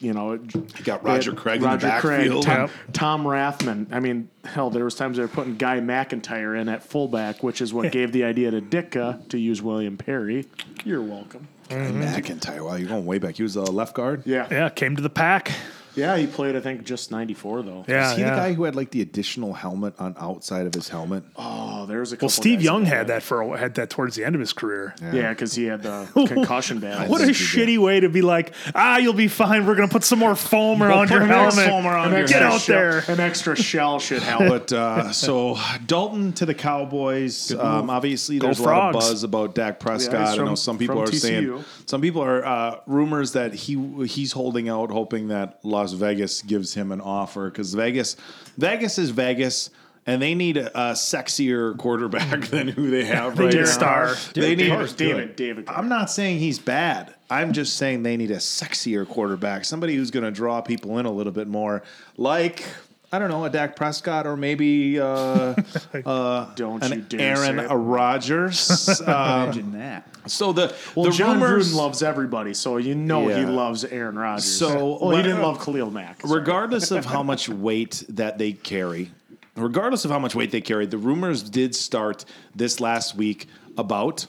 you 0.00 0.12
know, 0.12 0.38
He 0.76 0.82
got 0.84 1.02
Roger 1.04 1.32
Craig 1.32 1.56
in 1.56 1.62
the 1.62 1.68
Roger 1.68 1.90
Craig, 2.00 2.18
backfield. 2.30 2.42
Tom, 2.44 2.60
Yep. 2.60 2.70
Tom 2.92 3.24
Rathman. 3.24 3.86
I 3.92 4.00
mean, 4.00 4.28
hell, 4.44 4.70
there 4.70 4.84
was 4.84 4.94
times 4.94 5.16
they 5.16 5.22
were 5.22 5.28
putting 5.28 5.56
Guy 5.56 5.80
McIntyre 5.80 6.58
in 6.60 6.68
at 6.68 6.82
fullback, 6.82 7.42
which 7.42 7.60
is 7.60 7.74
what 7.74 7.90
gave 7.98 8.12
the 8.12 8.24
idea 8.24 8.50
to 8.50 8.60
Ditka 8.60 9.28
to 9.30 9.38
use 9.38 9.60
William 9.62 9.96
Perry. 9.96 10.46
You're 10.84 11.02
welcome. 11.02 11.48
Mm-hmm. 11.68 12.00
McIntyre. 12.02 12.64
Wow, 12.64 12.76
you're 12.76 12.88
going 12.88 13.04
way 13.06 13.18
back. 13.18 13.36
He 13.36 13.42
was 13.42 13.56
a 13.56 13.62
left 13.62 13.94
guard. 13.94 14.22
Yeah. 14.24 14.46
Yeah, 14.50 14.68
came 14.70 14.96
to 14.96 15.02
the 15.02 15.10
pack. 15.10 15.52
Yeah, 15.98 16.16
he 16.16 16.26
played. 16.26 16.56
I 16.56 16.60
think 16.60 16.84
just 16.84 17.10
ninety 17.10 17.34
four 17.34 17.62
though. 17.62 17.84
Yeah, 17.88 18.10
Is 18.12 18.16
he 18.16 18.22
yeah. 18.22 18.30
the 18.30 18.36
guy 18.36 18.52
who 18.54 18.64
had 18.64 18.76
like 18.76 18.90
the 18.90 19.02
additional 19.02 19.52
helmet 19.52 19.94
on 19.98 20.14
outside 20.18 20.66
of 20.66 20.74
his 20.74 20.88
helmet? 20.88 21.24
Oh, 21.36 21.86
there's 21.86 22.12
a 22.12 22.16
couple. 22.16 22.26
well, 22.26 22.30
Steve 22.30 22.62
Young 22.62 22.84
had 22.84 23.08
that 23.08 23.22
for 23.22 23.42
a, 23.42 23.58
had 23.58 23.74
that 23.74 23.90
towards 23.90 24.14
the 24.16 24.24
end 24.24 24.34
of 24.34 24.40
his 24.40 24.52
career. 24.52 24.94
Yeah, 25.12 25.30
because 25.30 25.54
he 25.54 25.64
had 25.64 25.82
the 25.82 26.08
concussion 26.28 26.78
badge. 26.80 27.08
What 27.08 27.20
a 27.20 27.24
think 27.26 27.36
he 27.36 27.44
shitty 27.44 27.78
way 27.78 28.00
to 28.00 28.08
be 28.08 28.22
like, 28.22 28.52
ah, 28.74 28.98
you'll 28.98 29.12
be 29.12 29.28
fine. 29.28 29.66
We're 29.66 29.74
gonna 29.74 29.88
put 29.88 30.04
some 30.04 30.18
more 30.18 30.34
foam 30.36 30.82
around 30.82 31.10
your 31.10 31.20
put 31.20 31.28
more 31.28 31.36
helmet. 31.36 31.66
foam 31.66 31.86
around 31.86 32.12
your 32.12 32.26
Get 32.26 32.42
out 32.42 32.60
shell- 32.60 32.76
there. 32.78 32.98
An 33.08 33.20
extra 33.20 33.56
shell 33.60 33.98
should 33.98 34.22
help. 34.22 34.48
But 34.48 34.72
uh, 34.72 35.12
so 35.12 35.58
Dalton 35.86 36.32
to 36.34 36.46
the 36.46 36.54
Cowboys. 36.54 37.52
Um, 37.52 37.90
obviously, 37.90 38.38
there's 38.38 38.58
a 38.60 38.62
lot 38.62 38.72
of 38.72 38.92
Frogs. 38.92 39.06
buzz 39.08 39.22
about 39.24 39.54
Dak 39.54 39.80
Prescott. 39.80 40.14
Yeah, 40.14 40.20
he's 40.30 40.34
I 40.34 40.36
know 40.42 40.46
from- 40.48 40.56
some 40.56 40.78
people 40.78 40.96
from 40.96 41.04
are 41.04 41.12
saying 41.12 41.64
some 41.86 42.00
people 42.00 42.22
are 42.22 42.44
uh, 42.44 42.80
rumors 42.86 43.32
that 43.32 43.54
he 43.54 44.04
he's 44.06 44.32
holding 44.32 44.68
out, 44.68 44.90
hoping 44.90 45.28
that 45.28 45.58
Las 45.62 45.87
Vegas 45.92 46.42
gives 46.42 46.74
him 46.74 46.92
an 46.92 47.00
offer 47.00 47.50
because 47.50 47.74
Vegas 47.74 48.16
Vegas 48.56 48.98
is 48.98 49.10
Vegas. 49.10 49.70
And 50.06 50.22
they 50.22 50.34
need 50.34 50.56
a, 50.56 50.68
a 50.68 50.92
sexier 50.94 51.76
quarterback 51.76 52.46
than 52.48 52.66
who 52.66 52.88
they 52.90 53.04
have 53.04 53.36
They 53.36 53.44
right 53.44 53.52
need 53.52 53.58
now. 53.58 53.64
a 53.64 53.66
star. 53.66 54.14
They 54.32 54.54
need 54.56 54.68
David, 54.70 54.96
David, 54.96 55.36
David. 55.36 55.68
I'm 55.68 55.90
not 55.90 56.08
saying 56.10 56.38
he's 56.38 56.58
bad. 56.58 57.14
I'm 57.28 57.52
just 57.52 57.76
saying 57.76 58.04
they 58.04 58.16
need 58.16 58.30
a 58.30 58.36
sexier 58.38 59.06
quarterback, 59.06 59.66
somebody 59.66 59.96
who's 59.96 60.10
going 60.10 60.24
to 60.24 60.30
draw 60.30 60.62
people 60.62 60.96
in 60.98 61.04
a 61.04 61.10
little 61.10 61.32
bit 61.32 61.46
more, 61.46 61.82
like 62.16 62.64
I 63.12 63.18
don't 63.18 63.28
know, 63.30 63.44
a 63.44 63.50
Dak 63.50 63.76
Prescott 63.76 64.26
or 64.26 64.34
maybe 64.36 64.98
uh, 64.98 65.54
Don't 66.56 66.88
you 66.88 67.00
dare 67.02 67.36
Aaron 67.36 67.68
say. 67.68 67.74
Rodgers. 67.74 69.00
um, 69.02 69.08
Imagine 69.08 69.72
that. 69.72 70.08
So 70.28 70.52
the 70.52 70.74
Well, 70.94 71.06
the 71.06 71.10
Jon 71.12 71.40
rumors, 71.40 71.72
Gruden 71.72 71.76
loves 71.76 72.02
everybody, 72.02 72.54
so 72.54 72.76
you 72.76 72.94
know 72.94 73.28
he 73.28 73.44
loves 73.44 73.84
Aaron 73.84 74.18
Rodgers. 74.18 74.44
So- 74.44 74.98
well, 75.00 75.16
he 75.16 75.22
didn't 75.22 75.42
love 75.42 75.58
Khalil 75.64 75.90
Mack. 75.90 76.20
Sorry. 76.22 76.40
regardless 76.40 76.90
of 76.90 77.04
how 77.04 77.22
much 77.22 77.48
weight 77.48 78.04
that 78.08 78.38
they 78.38 78.52
carry, 78.52 79.10
regardless 79.56 80.04
of 80.04 80.10
how 80.10 80.18
much 80.18 80.34
weight 80.34 80.50
they 80.50 80.60
carry, 80.60 80.86
the 80.86 80.98
rumors 80.98 81.42
did 81.42 81.74
start 81.74 82.24
this 82.54 82.80
last 82.80 83.14
week 83.16 83.46
about 83.76 84.26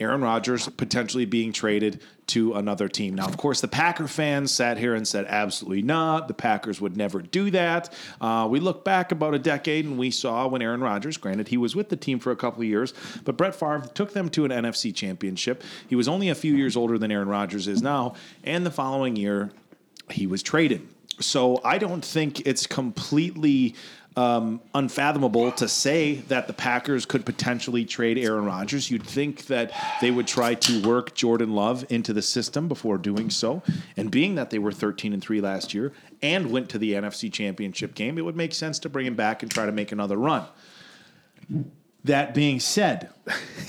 Aaron 0.00 0.22
Rodgers 0.22 0.68
potentially 0.68 1.26
being 1.26 1.52
traded 1.52 2.00
to 2.28 2.54
another 2.54 2.88
team. 2.88 3.14
Now, 3.14 3.26
of 3.26 3.36
course, 3.36 3.60
the 3.60 3.68
Packer 3.68 4.08
fans 4.08 4.52
sat 4.52 4.78
here 4.78 4.94
and 4.94 5.06
said, 5.06 5.26
absolutely 5.28 5.82
not. 5.82 6.26
The 6.26 6.34
Packers 6.34 6.80
would 6.80 6.96
never 6.96 7.20
do 7.20 7.50
that. 7.50 7.92
Uh, 8.20 8.46
we 8.50 8.60
look 8.60 8.84
back 8.84 9.12
about 9.12 9.34
a 9.34 9.38
decade 9.38 9.84
and 9.84 9.98
we 9.98 10.10
saw 10.10 10.46
when 10.46 10.62
Aaron 10.62 10.80
Rodgers, 10.80 11.16
granted, 11.16 11.48
he 11.48 11.56
was 11.56 11.76
with 11.76 11.90
the 11.90 11.96
team 11.96 12.18
for 12.18 12.30
a 12.30 12.36
couple 12.36 12.62
of 12.62 12.68
years, 12.68 12.94
but 13.24 13.36
Brett 13.36 13.54
Favre 13.54 13.84
took 13.94 14.12
them 14.12 14.30
to 14.30 14.44
an 14.44 14.50
NFC 14.50 14.94
championship. 14.94 15.62
He 15.88 15.96
was 15.96 16.08
only 16.08 16.28
a 16.28 16.34
few 16.34 16.54
years 16.54 16.76
older 16.76 16.96
than 16.96 17.10
Aaron 17.10 17.28
Rodgers 17.28 17.68
is 17.68 17.82
now. 17.82 18.14
And 18.42 18.64
the 18.64 18.70
following 18.70 19.16
year, 19.16 19.50
he 20.10 20.26
was 20.26 20.42
traded. 20.42 20.88
So 21.20 21.60
I 21.64 21.78
don't 21.78 22.04
think 22.04 22.46
it's 22.46 22.66
completely 22.66 23.74
um, 24.20 24.60
unfathomable 24.74 25.50
to 25.52 25.66
say 25.66 26.16
that 26.28 26.46
the 26.46 26.52
Packers 26.52 27.06
could 27.06 27.24
potentially 27.24 27.86
trade 27.86 28.18
Aaron 28.18 28.44
Rodgers. 28.44 28.90
You'd 28.90 29.06
think 29.06 29.46
that 29.46 29.72
they 30.02 30.10
would 30.10 30.26
try 30.26 30.54
to 30.56 30.82
work 30.82 31.14
Jordan 31.14 31.54
Love 31.54 31.86
into 31.88 32.12
the 32.12 32.20
system 32.20 32.68
before 32.68 32.98
doing 32.98 33.30
so. 33.30 33.62
And 33.96 34.10
being 34.10 34.34
that 34.34 34.50
they 34.50 34.58
were 34.58 34.72
13 34.72 35.14
and 35.14 35.22
3 35.22 35.40
last 35.40 35.72
year 35.72 35.94
and 36.20 36.50
went 36.50 36.68
to 36.68 36.78
the 36.78 36.92
NFC 36.92 37.32
Championship 37.32 37.94
game, 37.94 38.18
it 38.18 38.24
would 38.26 38.36
make 38.36 38.52
sense 38.52 38.78
to 38.80 38.90
bring 38.90 39.06
him 39.06 39.14
back 39.14 39.42
and 39.42 39.50
try 39.50 39.64
to 39.64 39.72
make 39.72 39.90
another 39.90 40.18
run. 40.18 40.44
That 42.04 42.34
being 42.34 42.60
said, 42.60 43.08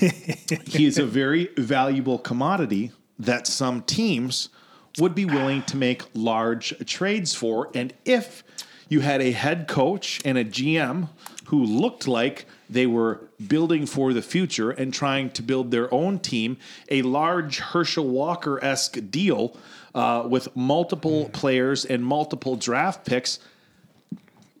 he 0.66 0.84
is 0.84 0.98
a 0.98 1.06
very 1.06 1.48
valuable 1.56 2.18
commodity 2.18 2.92
that 3.18 3.46
some 3.46 3.80
teams 3.80 4.50
would 4.98 5.14
be 5.14 5.24
willing 5.24 5.62
to 5.62 5.78
make 5.78 6.02
large 6.12 6.74
trades 6.86 7.34
for. 7.34 7.70
And 7.74 7.94
if 8.04 8.44
you 8.92 9.00
had 9.00 9.22
a 9.22 9.32
head 9.32 9.66
coach 9.66 10.20
and 10.22 10.36
a 10.36 10.44
GM 10.44 11.08
who 11.46 11.64
looked 11.64 12.06
like 12.06 12.44
they 12.68 12.86
were 12.86 13.22
building 13.48 13.86
for 13.86 14.12
the 14.12 14.20
future 14.20 14.70
and 14.70 14.92
trying 14.92 15.30
to 15.30 15.42
build 15.42 15.70
their 15.70 15.92
own 15.92 16.18
team, 16.18 16.58
a 16.90 17.00
large 17.00 17.58
Herschel 17.58 18.06
Walker 18.06 18.62
esque 18.62 18.98
deal 19.10 19.56
uh, 19.94 20.26
with 20.28 20.54
multiple 20.54 21.30
players 21.30 21.86
and 21.86 22.04
multiple 22.04 22.54
draft 22.54 23.06
picks 23.06 23.38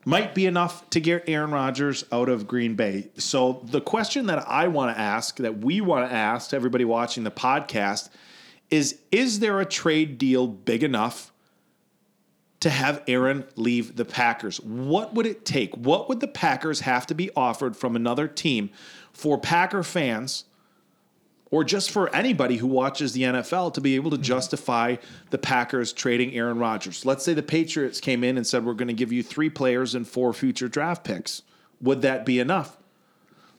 might 0.06 0.34
be 0.34 0.46
enough 0.46 0.88
to 0.90 0.98
get 0.98 1.24
Aaron 1.28 1.50
Rodgers 1.50 2.04
out 2.10 2.30
of 2.30 2.48
Green 2.48 2.74
Bay. 2.74 3.10
So 3.18 3.60
the 3.64 3.82
question 3.82 4.26
that 4.26 4.48
I 4.48 4.66
want 4.68 4.96
to 4.96 5.00
ask, 5.00 5.36
that 5.36 5.58
we 5.58 5.82
want 5.82 6.08
to 6.08 6.14
ask 6.14 6.50
to 6.50 6.56
everybody 6.56 6.84
watching 6.86 7.22
the 7.22 7.30
podcast, 7.30 8.08
is: 8.70 8.98
Is 9.10 9.40
there 9.40 9.60
a 9.60 9.66
trade 9.66 10.18
deal 10.18 10.46
big 10.48 10.82
enough 10.82 11.31
to 12.62 12.70
have 12.70 13.02
Aaron 13.08 13.44
leave 13.56 13.96
the 13.96 14.04
Packers? 14.04 14.60
What 14.60 15.14
would 15.14 15.26
it 15.26 15.44
take? 15.44 15.74
What 15.76 16.08
would 16.08 16.20
the 16.20 16.28
Packers 16.28 16.80
have 16.80 17.06
to 17.08 17.14
be 17.14 17.30
offered 17.36 17.76
from 17.76 17.96
another 17.96 18.28
team 18.28 18.70
for 19.12 19.36
Packer 19.36 19.82
fans? 19.82 20.44
Or 21.50 21.64
just 21.64 21.90
for 21.90 22.08
anybody 22.14 22.56
who 22.56 22.66
watches 22.66 23.12
the 23.12 23.24
NFL 23.24 23.74
to 23.74 23.82
be 23.82 23.96
able 23.96 24.10
to 24.10 24.16
mm-hmm. 24.16 24.22
justify 24.22 24.96
the 25.28 25.36
Packers 25.36 25.92
trading 25.92 26.34
Aaron 26.34 26.58
Rodgers. 26.58 27.04
Let's 27.04 27.24
say 27.24 27.34
the 27.34 27.42
Patriots 27.42 28.00
came 28.00 28.24
in 28.24 28.38
and 28.38 28.46
said, 28.46 28.64
We're 28.64 28.72
going 28.72 28.88
to 28.88 28.94
give 28.94 29.12
you 29.12 29.22
three 29.22 29.50
players 29.50 29.94
and 29.94 30.08
four 30.08 30.32
future 30.32 30.68
draft 30.68 31.04
picks. 31.04 31.42
Would 31.82 32.00
that 32.02 32.24
be 32.24 32.38
enough? 32.38 32.78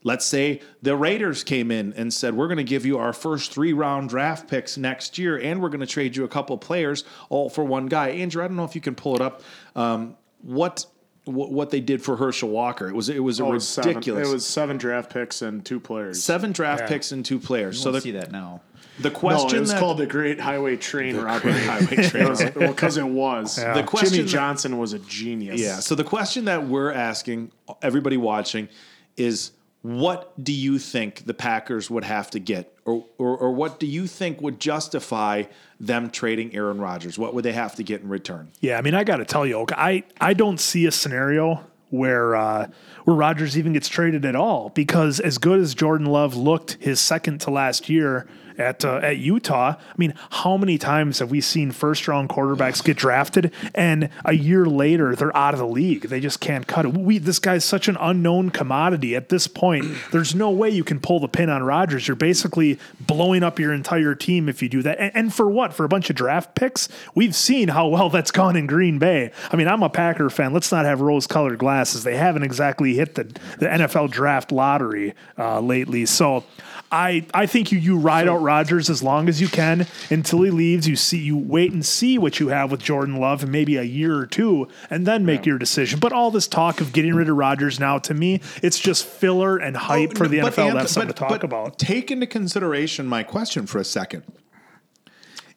Let's 0.06 0.26
say 0.26 0.60
the 0.82 0.96
Raiders 0.96 1.42
came 1.42 1.70
in 1.70 1.94
and 1.94 2.12
said, 2.12 2.34
We're 2.34 2.46
going 2.46 2.58
to 2.58 2.62
give 2.64 2.84
you 2.84 2.98
our 2.98 3.12
first 3.14 3.52
three 3.52 3.72
round 3.72 4.10
draft 4.10 4.46
picks 4.48 4.76
next 4.76 5.16
year, 5.18 5.38
and 5.38 5.62
we're 5.62 5.70
going 5.70 5.80
to 5.80 5.86
trade 5.86 6.14
you 6.14 6.24
a 6.24 6.28
couple 6.28 6.56
players 6.58 7.04
all 7.30 7.48
for 7.48 7.64
one 7.64 7.86
guy. 7.86 8.10
Andrew, 8.10 8.44
I 8.44 8.46
don't 8.48 8.56
know 8.56 8.64
if 8.64 8.74
you 8.74 8.82
can 8.82 8.94
pull 8.94 9.14
it 9.16 9.22
up. 9.22 9.42
Um, 9.74 10.16
what, 10.42 10.84
what 11.24 11.50
what 11.50 11.70
they 11.70 11.80
did 11.80 12.02
for 12.02 12.16
Herschel 12.16 12.50
Walker? 12.50 12.86
It 12.86 12.94
was 12.94 13.08
it 13.08 13.18
was 13.18 13.40
Oh, 13.40 13.48
it 13.48 13.54
was 13.54 13.66
seven- 13.66 13.94
ridiculous 13.94 14.28
it 14.28 14.32
was 14.32 14.46
seven 14.46 14.76
draft 14.76 15.10
picks 15.10 15.40
and 15.40 15.64
two 15.64 15.80
players. 15.80 16.22
seven 16.22 16.52
draft 16.52 16.82
Yeah. 16.82 16.88
picks 16.88 17.10
and 17.12 17.24
two 17.24 17.38
players. 17.38 17.78
So 17.78 17.84
So 17.84 17.90
we'll 17.90 17.94
the, 17.94 18.00
see 18.02 18.10
that 18.10 18.30
now. 18.30 18.60
the 19.00 19.08
No, 19.08 19.14
question 19.16 19.56
it 19.56 19.60
was 19.60 19.70
that, 19.72 19.80
called 19.80 19.96
the 19.96 20.06
Great 20.06 20.38
Highway 20.38 20.76
Train 20.76 21.16
Robbery. 21.16 21.52
Highway 21.54 22.08
Train. 22.10 22.24
Well, 22.56 22.68
because 22.68 22.98
it 22.98 23.06
was. 23.06 23.56
Yeah. 23.56 23.72
The 23.72 23.82
question 23.84 24.10
Jimmy 24.16 24.24
that- 24.24 24.28
Johnson 24.32 24.76
was 24.76 24.92
a 24.92 24.98
genius. 24.98 25.62
Yeah. 25.62 25.76
So 25.80 25.94
the 25.94 26.04
question 26.04 26.44
that 26.44 26.68
we're 26.68 26.92
asking 26.92 27.52
everybody 27.80 28.18
watching 28.18 28.68
is 29.16 29.52
what 29.84 30.32
do 30.42 30.50
you 30.50 30.78
think 30.78 31.26
the 31.26 31.34
Packers 31.34 31.90
would 31.90 32.04
have 32.04 32.30
to 32.30 32.38
get? 32.38 32.74
Or, 32.86 33.04
or, 33.18 33.36
or 33.36 33.52
what 33.52 33.78
do 33.78 33.84
you 33.86 34.06
think 34.06 34.40
would 34.40 34.58
justify 34.58 35.42
them 35.78 36.08
trading 36.08 36.54
Aaron 36.54 36.80
Rodgers? 36.80 37.18
What 37.18 37.34
would 37.34 37.44
they 37.44 37.52
have 37.52 37.74
to 37.74 37.82
get 37.82 38.00
in 38.00 38.08
return? 38.08 38.50
Yeah, 38.60 38.78
I 38.78 38.80
mean, 38.80 38.94
I 38.94 39.04
got 39.04 39.18
to 39.18 39.26
tell 39.26 39.44
you, 39.44 39.66
I 39.72 40.04
I 40.18 40.32
don't 40.32 40.58
see 40.58 40.86
a 40.86 40.90
scenario 40.90 41.66
where 41.90 42.34
uh, 42.34 42.68
where 43.04 43.14
Rodgers 43.14 43.58
even 43.58 43.74
gets 43.74 43.88
traded 43.88 44.24
at 44.24 44.34
all 44.34 44.70
because 44.70 45.20
as 45.20 45.36
good 45.36 45.60
as 45.60 45.74
Jordan 45.74 46.06
Love 46.06 46.34
looked 46.34 46.78
his 46.80 46.98
second 46.98 47.42
to 47.42 47.50
last 47.50 47.90
year 47.90 48.26
at 48.58 48.84
uh, 48.84 48.96
at 48.96 49.18
Utah, 49.18 49.74
I 49.78 49.94
mean, 49.96 50.14
how 50.30 50.56
many 50.56 50.78
times 50.78 51.18
have 51.18 51.30
we 51.30 51.40
seen 51.40 51.72
first 51.72 52.06
round 52.08 52.28
quarterbacks 52.28 52.82
get 52.82 52.96
drafted 52.96 53.52
and 53.74 54.10
a 54.24 54.34
year 54.34 54.66
later 54.66 55.14
they're 55.14 55.36
out 55.36 55.54
of 55.54 55.60
the 55.60 55.66
league? 55.66 56.08
They 56.08 56.20
just 56.20 56.40
can't 56.40 56.66
cut 56.66 56.84
it. 56.84 56.94
We 56.94 57.18
this 57.18 57.38
guy's 57.38 57.64
such 57.64 57.88
an 57.88 57.96
unknown 58.00 58.50
commodity 58.50 59.16
at 59.16 59.28
this 59.28 59.46
point. 59.46 59.86
There's 60.12 60.34
no 60.34 60.50
way 60.50 60.70
you 60.70 60.84
can 60.84 61.00
pull 61.00 61.20
the 61.20 61.28
pin 61.28 61.50
on 61.50 61.62
Rodgers. 61.62 62.06
You're 62.06 62.16
basically 62.16 62.78
blowing 63.00 63.42
up 63.42 63.58
your 63.58 63.72
entire 63.72 64.14
team 64.14 64.48
if 64.48 64.62
you 64.62 64.68
do 64.68 64.82
that. 64.82 64.98
And, 64.98 65.12
and 65.14 65.34
for 65.34 65.50
what? 65.50 65.72
For 65.72 65.84
a 65.84 65.88
bunch 65.88 66.10
of 66.10 66.16
draft 66.16 66.54
picks? 66.54 66.88
We've 67.14 67.34
seen 67.34 67.68
how 67.68 67.88
well 67.88 68.10
that's 68.10 68.30
gone 68.30 68.56
in 68.56 68.66
Green 68.66 68.98
Bay. 68.98 69.32
I 69.50 69.56
mean, 69.56 69.68
I'm 69.68 69.82
a 69.82 69.90
Packer 69.90 70.30
fan. 70.30 70.52
Let's 70.52 70.70
not 70.70 70.84
have 70.84 71.00
rose 71.00 71.26
colored 71.26 71.58
glasses. 71.58 72.04
They 72.04 72.16
haven't 72.16 72.42
exactly 72.42 72.94
hit 72.94 73.14
the, 73.14 73.24
the 73.58 73.66
NFL 73.66 74.10
draft 74.10 74.52
lottery 74.52 75.14
uh, 75.38 75.60
lately. 75.60 76.06
So 76.06 76.44
I 76.92 77.26
I 77.34 77.46
think 77.46 77.72
you 77.72 77.78
you 77.78 77.98
ride 77.98 78.28
out 78.28 78.38
Rodgers 78.42 78.88
as 78.88 79.02
long 79.02 79.28
as 79.28 79.40
you 79.40 79.48
can 79.48 79.86
until 80.10 80.42
he 80.42 80.50
leaves. 80.50 80.86
You 80.88 80.94
see 80.96 81.18
you 81.18 81.36
wait 81.36 81.72
and 81.72 81.84
see 81.84 82.18
what 82.18 82.38
you 82.38 82.48
have 82.48 82.70
with 82.70 82.80
Jordan 82.82 83.16
Love 83.16 83.42
and 83.42 83.50
maybe 83.50 83.76
a 83.76 83.82
year 83.82 84.16
or 84.16 84.26
two, 84.26 84.68
and 84.90 85.04
then 85.06 85.26
make 85.26 85.44
your 85.44 85.58
decision. 85.58 85.98
But 85.98 86.12
all 86.12 86.30
this 86.30 86.46
talk 86.46 86.80
of 86.80 86.92
getting 86.92 87.14
rid 87.14 87.28
of 87.28 87.36
Rodgers 87.36 87.80
now, 87.80 87.98
to 87.98 88.14
me, 88.14 88.40
it's 88.62 88.78
just 88.78 89.04
filler 89.06 89.56
and 89.56 89.76
hype 89.76 90.10
Oh, 90.12 90.16
for 90.18 90.28
the 90.28 90.40
but 90.42 90.52
NFL. 90.52 90.70
Anth- 90.70 90.74
That's 90.74 90.92
something 90.92 91.08
but- 91.08 91.16
to 91.16 91.20
talk 91.20 91.28
but 91.30 91.44
about. 91.44 91.78
Take 91.78 92.10
into 92.12 92.26
consideration 92.26 93.06
my 93.06 93.22
question 93.24 93.66
for 93.66 93.78
a 93.78 93.84
second. 93.84 94.22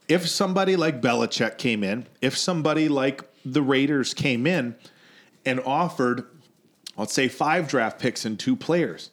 If 0.08 0.28
somebody 0.28 0.76
like 0.76 1.02
Belichick 1.02 1.58
came 1.58 1.84
in, 1.84 2.08
if 2.22 2.38
somebody 2.38 2.88
like 2.88 3.24
the 3.46 3.62
Raiders 3.62 4.14
came 4.14 4.48
in 4.48 4.76
and 5.46 5.60
offered, 5.60 6.26
let's 6.96 7.14
say, 7.14 7.28
five 7.28 7.68
draft 7.68 8.00
picks 8.00 8.24
and 8.26 8.40
two 8.40 8.56
players, 8.56 9.10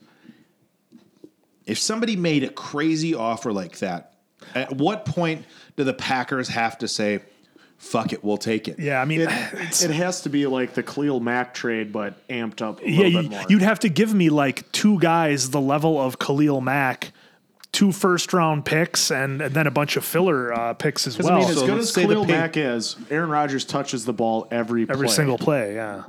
if 1.67 1.79
somebody 1.79 2.17
made 2.17 2.45
a 2.45 2.51
crazy 2.51 3.15
offer 3.15 3.53
like 3.53 3.79
that, 3.79 4.13
at 4.55 4.77
what 4.77 5.05
point 5.05 5.45
do 5.77 5.85
the 5.85 5.95
Packers 5.95 6.49
have 6.49 6.79
to 6.79 6.89
say, 6.89 7.21
fuck 7.79 8.13
it, 8.13 8.23
we'll 8.23 8.37
take 8.37 8.69
it? 8.69 8.79
Yeah, 8.79 9.01
I 9.01 9.05
mean, 9.05 9.23
It, 9.23 9.29
it 9.31 9.91
has 9.91 10.23
to 10.23 10.29
be 10.29 10.47
like 10.47 10.75
the 10.75 10.83
Khalil 10.83 11.21
Mack 11.21 11.55
trade, 11.55 11.93
but 11.93 12.27
amped 12.29 12.61
up 12.63 12.81
a 12.81 12.91
yeah, 12.91 12.97
little 13.05 13.11
you, 13.11 13.29
bit 13.29 13.31
more. 13.31 13.47
you'd 13.49 13.63
have 13.63 13.81
to 13.81 13.89
give 13.89 14.13
me 14.15 14.29
like 14.31 14.71
two 14.73 14.99
guys 15.01 15.51
the 15.51 15.61
level 15.61 16.01
of 16.01 16.19
Khalil 16.19 16.61
Mack 16.61 17.13
two 17.73 17.91
first 17.91 18.33
round 18.33 18.65
picks 18.65 19.11
and, 19.11 19.43
and 19.43 19.53
then 19.53 19.67
a 19.67 19.71
bunch 19.71 19.97
of 19.97 20.05
filler 20.05 20.53
uh, 20.53 20.75
picks 20.75 21.09
as 21.09 21.19
well. 21.19 21.33
I 21.33 21.39
mean, 21.41 21.49
as 21.51 21.57
So 21.59 21.67
good 21.67 21.79
as 21.79 21.93
say 21.93 22.03
the 22.03 22.15
Khalil 22.15 22.25
Mack 22.27 22.57
is, 22.57 22.95
Aaron 23.11 23.31
Rodgers 23.31 23.65
touches 23.65 24.05
the 24.05 24.13
ball 24.13 24.47
every 24.53 24.83
every 24.89 25.07
play. 25.09 25.15
single 25.17 25.39
play, 25.39 25.75
yeah. 25.75 26.05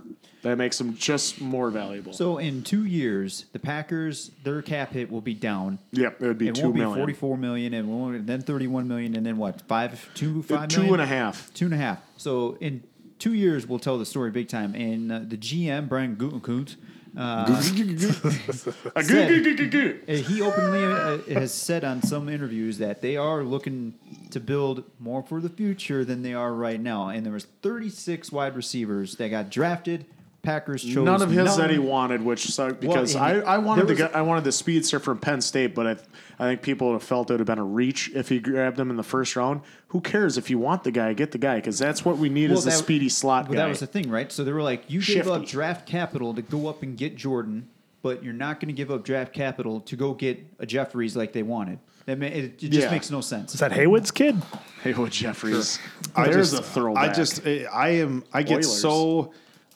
That 0.45 0.57
makes 0.59 0.77
them 0.77 0.95
just 0.95 1.41
more 1.41 1.71
valuable. 1.71 2.13
So 2.13 2.37
in 2.37 2.61
two 2.61 2.85
years, 2.85 3.45
the 3.51 3.57
Packers 3.57 4.29
their 4.43 4.61
cap 4.61 4.93
hit 4.93 5.11
will 5.11 5.19
be 5.21 5.33
down. 5.33 5.79
yep, 5.91 6.21
it 6.21 6.27
would 6.27 6.37
be 6.37 6.49
It 6.49 6.53
two 6.55 6.61
won't 6.65 6.75
be 6.75 6.79
million. 6.81 6.99
forty-four 6.99 7.35
million, 7.35 7.73
and 7.73 7.89
won't- 7.89 8.27
then 8.27 8.41
thirty-one 8.41 8.87
million, 8.87 9.15
and 9.15 9.25
then 9.25 9.37
what? 9.37 9.61
Five, 9.63 10.07
two, 10.13 10.43
five 10.43 10.69
Two 10.69 10.81
million? 10.81 10.99
and 10.99 11.03
a 11.03 11.07
half. 11.07 11.51
Two 11.55 11.65
and 11.65 11.73
a 11.73 11.77
half. 11.77 11.99
So 12.17 12.57
in 12.61 12.83
two 13.17 13.33
years, 13.33 13.65
we'll 13.65 13.79
tell 13.79 13.97
the 13.97 14.05
story 14.05 14.29
big 14.29 14.47
time. 14.47 14.75
And 14.75 15.11
uh, 15.11 15.19
the 15.27 15.35
GM 15.37 15.89
Brian 15.89 16.15
Gutekunst, 16.15 16.75
uh, 17.17 17.59
said- 19.01 20.03
Uh, 20.07 20.13
he 20.13 20.41
openly 20.41 20.83
uh, 20.83 21.17
has 21.39 21.53
said 21.53 21.83
on 21.83 22.03
some 22.03 22.29
interviews 22.29 22.77
that 22.77 23.01
they 23.01 23.17
are 23.17 23.43
looking 23.43 23.95
to 24.29 24.39
build 24.39 24.83
more 24.99 25.23
for 25.23 25.41
the 25.41 25.49
future 25.49 26.05
than 26.05 26.21
they 26.21 26.33
are 26.35 26.53
right 26.53 26.79
now. 26.79 27.09
And 27.09 27.25
there 27.25 27.33
was 27.33 27.45
36 27.63 28.31
wide 28.31 28.55
receivers 28.55 29.15
that 29.15 29.29
got 29.29 29.49
drafted. 29.49 30.05
Packers 30.45 30.83
chose 30.83 30.95
None 31.03 31.21
of 31.21 31.29
his 31.31 31.45
none. 31.45 31.57
that 31.59 31.69
he 31.71 31.79
wanted, 31.79 32.21
which 32.23 32.45
sucked 32.47 32.79
because 32.79 33.15
Well, 33.15 33.23
I, 33.23 33.55
I 33.55 33.57
wanted 33.57 33.87
there 33.87 33.95
the 33.95 34.07
guy, 34.13 34.19
I 34.19 34.21
wanted 34.21 34.43
the 34.43 34.51
speedster 34.51 34.99
from 34.99 35.17
Penn 35.17 35.41
State, 35.41 35.75
but 35.75 35.87
I 35.87 35.91
I 36.37 36.47
think 36.49 36.61
people 36.61 36.87
would 36.89 36.93
have 36.95 37.03
felt 37.03 37.29
it 37.29 37.33
would 37.33 37.39
have 37.39 37.47
been 37.47 37.59
a 37.59 37.63
reach 37.63 38.11
if 38.13 38.29
he 38.29 38.39
grabbed 38.39 38.79
him 38.79 38.89
in 38.89 38.95
the 38.97 39.03
first 39.03 39.35
round. 39.35 39.61
Who 39.89 40.01
cares 40.01 40.37
if 40.37 40.49
you 40.49 40.59
want 40.59 40.83
the 40.83 40.91
guy, 40.91 41.13
get 41.13 41.31
the 41.31 41.37
guy 41.37 41.55
because 41.55 41.79
that's 41.79 42.03
what 42.05 42.17
we 42.17 42.29
need 42.29 42.49
Well, 42.49 42.59
is 42.59 42.65
a 42.67 42.71
speedy 42.71 43.09
slot 43.09 43.47
But 43.47 43.53
guy. 43.55 43.59
that 43.63 43.69
was 43.69 43.79
the 43.79 43.87
thing, 43.87 44.09
right? 44.09 44.31
So 44.31 44.43
they 44.43 44.51
were 44.51 44.61
like, 44.63 44.83
you 44.89 45.01
gave 45.01 45.27
up 45.27 45.41
Shifty. 45.41 45.51
draft 45.51 45.85
capital 45.87 46.33
to 46.33 46.41
go 46.41 46.67
up 46.67 46.83
and 46.83 46.97
get 46.97 47.15
Jordan, 47.15 47.69
but 48.01 48.23
you're 48.23 48.33
not 48.33 48.59
going 48.59 48.67
to 48.67 48.73
give 48.73 48.91
up 48.91 49.03
draft 49.05 49.31
capital 49.33 49.79
to 49.81 49.95
go 49.95 50.13
get 50.13 50.45
a 50.59 50.65
Jeffries 50.65 51.15
like 51.15 51.31
they 51.33 51.43
wanted. 51.43 51.79
That 52.05 52.19
ma- 52.19 52.25
it, 52.27 52.33
it 52.43 52.57
just 52.59 52.73
Yeah. 52.73 52.91
makes 52.91 53.09
no 53.09 53.21
sense. 53.21 53.53
Is 53.55 53.61
that 53.61 53.71
Haywood's 53.71 54.11
kid? 54.11 54.35
Haywood 54.83 55.11
Jeffires. 55.11 55.79
I 56.15 56.27
There's 56.27 56.51
just, 56.51 56.61
a 56.61 56.63
throwback. 56.65 57.09
I 57.09 57.13
just, 57.13 57.47
I 57.47 57.87
am, 57.89 58.23
I 58.33 58.43
get 58.43 58.55
Oilers. 58.57 58.81
so, 58.81 59.31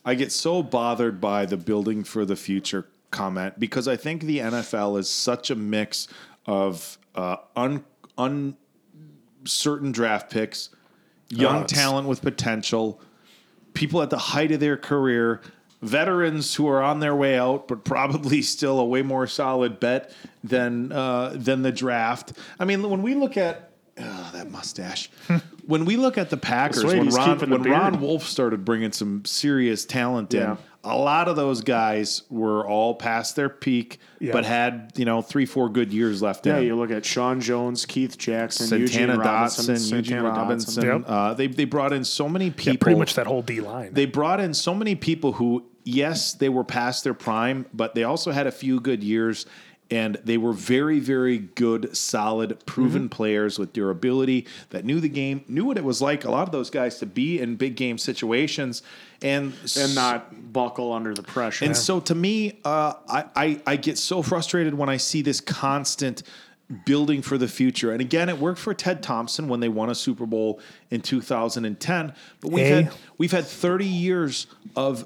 I 0.05 0.15
get 0.15 0.31
so 0.31 0.63
bothered 0.63 1.19
by 1.19 1.45
the 1.45 1.57
building 1.57 2.03
for 2.03 2.25
the 2.25 2.35
future 2.35 2.88
comment 3.12 3.59
because 3.59 3.88
I 3.88 3.95
think 3.95 4.23
the 4.23 4.39
NFL 4.39 4.99
is 4.99 5.09
such 5.09 5.49
a 5.49 5.55
mix 5.55 6.07
of 6.45 6.97
uh, 7.15 7.38
un, 7.55 7.83
uncertain 8.17 9.91
draft 9.91 10.31
picks, 10.31 10.69
young 11.29 11.63
it's- 11.63 11.71
talent 11.71 12.07
with 12.07 12.21
potential, 12.21 13.01
people 13.73 14.01
at 14.01 14.09
the 14.09 14.17
height 14.17 14.51
of 14.51 14.59
their 14.59 14.77
career, 14.77 15.41
veterans 15.81 16.55
who 16.55 16.67
are 16.67 16.81
on 16.81 16.99
their 16.99 17.15
way 17.15 17.38
out, 17.38 17.67
but 17.67 17.83
probably 17.83 18.41
still 18.55 18.79
a 18.79 18.85
way 18.85 19.01
more 19.01 19.27
solid 19.27 19.79
bet 19.79 20.12
than 20.43 20.91
uh, 20.91 21.33
than 21.35 21.62
the 21.62 21.71
draft. 21.71 22.33
I 22.59 22.65
mean, 22.65 22.88
when 22.89 23.01
we 23.01 23.15
look 23.15 23.38
at 23.38 23.71
oh, 23.97 24.29
that 24.33 24.49
mustache, 24.51 25.09
when 25.69 25.86
we 25.86 25.97
look 25.97 26.17
at 26.17 26.32
the 26.32 26.38
Packers, 26.38 26.84
right, 26.84 26.97
when 26.97 27.10
Ron 27.10 27.38
when 27.49 27.62
Ron. 27.63 28.01
Wolf 28.01 28.23
started 28.23 28.65
bringing 28.65 28.91
some 28.91 29.23
serious 29.23 29.86
talent 29.86 30.34
Yeah. 30.34 30.51
in. 30.53 30.58
A 30.84 30.97
lot 30.97 31.27
of 31.27 31.36
those 31.36 31.62
guys 31.62 32.23
were 32.29 32.65
all 32.65 32.95
past 32.95 33.36
their 33.36 33.49
peak, 33.49 33.99
Yeah. 34.19 34.32
but 34.32 34.45
had 34.45 34.93
you 34.95 35.05
know 35.05 35.21
three, 35.21 35.45
four 35.45 35.69
good 35.69 35.93
years 35.93 36.21
left. 36.21 36.45
yeah, 36.47 36.58
in. 36.58 36.65
you 36.65 36.75
look 36.75 36.89
at 36.89 37.05
Sean 37.05 37.39
Jones, 37.39 37.86
Keith 37.86 38.17
Jackson, 38.17 38.65
Santana 38.67 39.13
Eugene 39.13 39.19
Robinson, 39.19 39.75
Dotson, 39.75 39.79
Eugene 39.91 40.03
Santana 40.03 40.29
Robinson. 40.29 40.84
Dotson. 40.84 40.99
Yep. 41.01 41.03
Uh, 41.08 41.34
they 41.36 41.47
they 41.47 41.65
brought 41.65 41.93
in 41.93 42.03
so 42.03 42.27
many 42.27 42.49
people. 42.49 42.73
Yeah, 42.73 42.77
pretty 42.82 42.97
much 42.99 43.13
that 43.15 43.27
whole 43.27 43.41
D 43.43 43.60
line. 43.62 43.93
They 43.93 44.05
brought 44.05 44.39
in 44.39 44.53
so 44.55 44.73
many 44.73 44.95
people 44.95 45.34
who, 45.34 45.65
yes, 45.84 46.34
they 46.34 46.49
were 46.49 46.63
past 46.63 47.03
their 47.03 47.13
prime, 47.13 47.65
but 47.73 47.93
they 47.93 48.05
also 48.05 48.32
had 48.32 48.47
a 48.47 48.51
few 48.51 48.79
good 48.79 49.03
years. 49.03 49.45
And 49.91 50.17
they 50.23 50.38
were 50.38 50.54
very, 50.54 50.99
very 50.99 51.39
good, 51.39 51.97
solid, 51.97 52.63
proven 52.67 53.04
Mm-hmm. 53.04 53.08
players 53.10 53.58
with 53.58 53.73
durability 53.73 54.45
that 54.69 54.86
knew 54.86 54.99
the 54.99 55.10
game, 55.10 55.43
knew 55.47 55.65
what 55.65 55.78
it 55.78 55.84
was 55.84 55.99
like. 56.02 56.25
A 56.25 56.32
lot 56.32 56.43
of 56.47 56.52
those 56.52 56.69
guys 56.69 56.99
to 56.99 57.06
be 57.08 57.39
in 57.39 57.56
big 57.56 57.75
game 57.75 57.97
situations, 57.97 58.84
and 59.21 59.54
and 59.75 59.95
not 59.95 60.54
buckle 60.54 60.93
under 60.93 61.13
the 61.15 61.23
pressure. 61.23 61.65
and 61.65 61.75
so 61.75 61.99
to 62.02 62.13
me, 62.13 62.60
uh, 62.63 62.93
I, 63.08 63.25
I 63.36 63.62
I 63.65 63.75
get 63.78 63.97
so 63.97 64.21
frustrated 64.21 64.73
when 64.75 64.89
I 64.89 64.97
see 64.97 65.21
this 65.23 65.41
constant 65.41 66.21
building 66.86 67.23
for 67.23 67.39
the 67.39 67.47
future. 67.47 67.91
And 67.91 67.99
again, 67.99 68.30
it 68.30 68.38
worked 68.38 68.60
for 68.60 68.75
Ted 68.75 69.02
Thompson 69.02 69.47
when 69.47 69.60
they 69.60 69.69
won 69.69 69.89
a 69.89 69.95
Super 69.95 70.28
Bowl 70.28 70.60
in 70.91 71.02
2010. 71.02 72.13
But 72.41 72.52
we've 72.52 72.63
Hey. 72.63 72.84
had 72.84 72.93
we've 73.17 73.32
had 73.32 73.45
30 73.45 73.86
years 73.88 74.45
of 74.75 75.06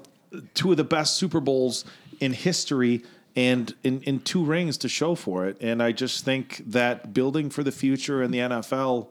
two 0.52 0.72
of 0.72 0.76
the 0.76 0.84
best 0.84 1.16
Super 1.16 1.40
Bowls 1.40 1.86
in 2.20 2.34
history. 2.34 3.02
And 3.36 3.74
in, 3.82 4.00
in 4.02 4.20
two 4.20 4.44
rings 4.44 4.76
to 4.78 4.88
show 4.88 5.14
for 5.14 5.46
it. 5.46 5.56
And 5.60 5.82
I 5.82 5.90
just 5.92 6.24
think 6.24 6.62
that 6.66 7.12
building 7.12 7.50
for 7.50 7.64
the 7.64 7.72
future 7.72 8.22
in 8.22 8.30
the 8.30 8.38
NFL 8.38 9.08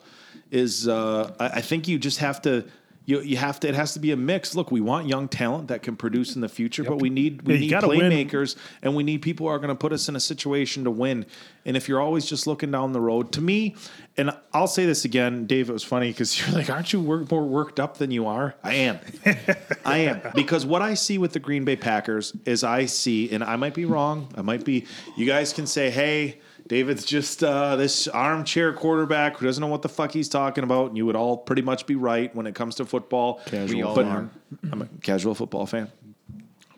is, 0.50 0.88
uh, 0.88 1.34
I, 1.40 1.46
I 1.48 1.62
think 1.62 1.88
you 1.88 2.00
just 2.00 2.20
have 2.20 2.42
to, 2.44 2.66
you, 3.06 3.20
you 3.22 3.36
have 3.38 3.60
to, 3.62 3.68
it 3.68 3.76
has 3.76 3.94
to 3.94 4.00
be 4.00 4.12
a 4.12 4.16
mix. 4.16 4.56
Look, 4.56 4.72
we 4.72 4.80
want 4.80 5.08
young 5.08 5.28
talent 5.28 5.68
that 5.68 5.84
can 5.84 5.96
produce 5.98 6.36
in 6.36 6.42
the 6.42 6.48
future, 6.50 6.84
but 6.84 7.00
we 7.02 7.10
need, 7.10 7.42
we 7.42 7.56
Yeah, 7.56 7.60
need 7.60 7.70
gotta 7.70 7.88
win. 7.90 8.00
playmakers 8.12 8.56
and 8.82 8.96
we 8.96 9.04
need 9.04 9.22
people 9.22 9.46
who 9.48 9.52
are 9.52 9.58
going 9.60 9.70
to 9.70 9.76
put 9.76 9.92
us 9.92 10.08
in 10.08 10.16
a 10.16 10.20
situation 10.22 10.86
to 10.86 10.92
win. 10.92 11.26
And 11.66 11.76
if 11.76 11.90
you're 11.90 12.00
always 12.02 12.26
just 12.26 12.48
looking 12.48 12.72
down 12.72 12.94
the 12.94 13.02
road, 13.02 13.32
to 13.34 13.42
me, 13.42 13.76
and 14.16 14.32
I'll 14.54 14.68
say 14.68 14.86
this 14.86 15.04
again, 15.06 15.46
Dave, 15.48 15.70
it 15.70 15.74
was 15.74 15.84
funny 15.84 16.10
because 16.12 16.40
you're 16.48 16.56
like, 16.56 16.70
aren't 16.70 16.94
you 16.94 17.02
work, 17.02 17.30
more 17.30 17.44
worked 17.44 17.80
up 17.80 17.98
than 17.98 18.10
you 18.12 18.26
are? 18.28 18.56
I 18.64 18.74
am. 18.76 19.00
I 19.86 19.98
am. 20.00 20.22
Because 20.34 20.66
what 20.66 20.82
I 20.82 20.94
see 20.94 21.18
with 21.18 21.34
the 21.34 21.40
Green 21.40 21.66
Bay 21.66 21.76
Packers 21.76 22.34
is 22.46 22.64
I 22.64 22.86
see, 22.86 23.30
and 23.32 23.44
I 23.44 23.56
might 23.58 23.74
be 23.74 23.86
wrong, 23.86 24.30
I 24.36 24.42
might 24.44 24.64
be, 24.64 24.86
you 25.18 25.26
guys 25.26 25.52
can 25.52 25.68
say, 25.68 25.90
hey, 25.90 26.40
David's 26.68 27.06
just 27.06 27.44
uh, 27.44 27.76
this 27.76 28.08
armchair 28.08 28.74
quarterback 28.74 29.38
who 29.38 29.46
doesn't 29.46 29.62
know 29.62 29.68
what 29.68 29.82
the 29.82 29.90
fuck 29.90 30.12
he's 30.12 30.30
talking 30.30 30.64
about, 30.64 30.88
and 30.90 30.98
you 30.98 31.06
would 31.06 31.16
all 31.16 31.38
pretty 31.38 31.62
much 31.62 31.86
be 31.86 31.96
right 31.96 32.34
when 32.36 32.48
it 32.48 32.56
comes 32.56 32.76
to 32.76 32.86
football. 32.86 33.42
Casual 33.46 33.76
We 33.76 33.84
all 33.84 33.96
but 33.96 34.06
are. 34.06 34.30
I'm 34.72 34.82
a 34.82 34.88
casual 35.02 35.36
football 35.36 35.66
fan. 35.66 35.92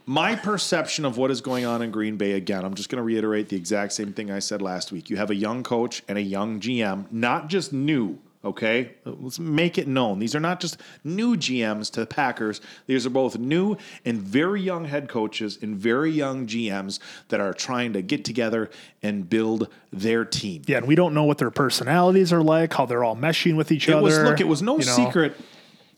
My 0.07 0.35
perception 0.35 1.03
of 1.03 1.17
what 1.17 1.31
is 1.31 1.41
going 1.41 1.65
on 1.65 1.81
in 1.81 1.89
Green 1.89 2.15
Bay, 2.15 2.33
again, 2.33 2.63
I'm 2.63 2.75
just 2.75 2.89
going 2.89 2.97
to 2.97 3.03
reiterate 3.03 3.49
the 3.49 3.55
exact 3.55 3.91
same 3.93 4.13
thing 4.13 4.29
I 4.29 4.37
said 4.37 4.61
last 4.61 4.91
week. 4.91 5.09
You 5.09 5.17
have 5.17 5.31
a 5.31 5.35
young 5.35 5.63
coach 5.63 6.03
and 6.07 6.17
a 6.17 6.21
young 6.21 6.59
GM, 6.59 7.11
not 7.11 7.47
just 7.47 7.73
new, 7.73 8.19
okay? 8.45 8.91
Let's 9.03 9.39
make 9.39 9.77
it 9.77 9.87
known. 9.87 10.19
These 10.19 10.35
are 10.35 10.39
not 10.39 10.59
just 10.59 10.77
new 11.03 11.35
GMs 11.35 11.91
to 11.91 11.99
the 12.01 12.05
Packers. 12.05 12.61
These 12.87 13.05
are 13.05 13.09
both 13.09 13.37
new 13.37 13.75
and 14.05 14.21
very 14.21 14.61
young 14.61 14.85
head 14.85 15.09
coaches 15.09 15.57
and 15.61 15.75
very 15.75 16.11
young 16.11 16.47
GMs 16.47 16.99
that 17.29 17.39
are 17.39 17.53
trying 17.53 17.93
to 17.93 18.01
get 18.01 18.23
together 18.23 18.69
and 19.03 19.29
build 19.29 19.67
their 19.91 20.23
team. 20.23 20.61
yeah, 20.67 20.77
and 20.77 20.87
we 20.87 20.95
don't 20.95 21.13
know 21.13 21.23
what 21.23 21.37
their 21.39 21.51
personalities 21.51 22.31
are 22.31 22.43
like, 22.43 22.73
how 22.73 22.85
they're 22.85 23.03
all 23.03 23.15
meshing 23.15 23.55
with 23.55 23.71
each 23.71 23.89
It 23.89 23.93
other. 23.93 24.03
was 24.03 24.17
look, 24.19 24.39
it 24.39 24.47
was 24.47 24.61
no 24.61 24.77
you 24.79 24.85
know. 24.85 24.95
secret. 24.95 25.35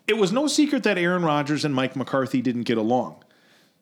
It 0.08 0.18
was 0.18 0.32
no 0.32 0.48
secret 0.48 0.84
that 0.84 0.98
Aaron 0.98 1.24
Rodgers 1.26 1.66
and 1.66 1.76
Mike 1.76 1.96
McCarthy 1.98 2.42
didn't 2.42 2.64
get 2.64 2.78
along. 2.78 3.16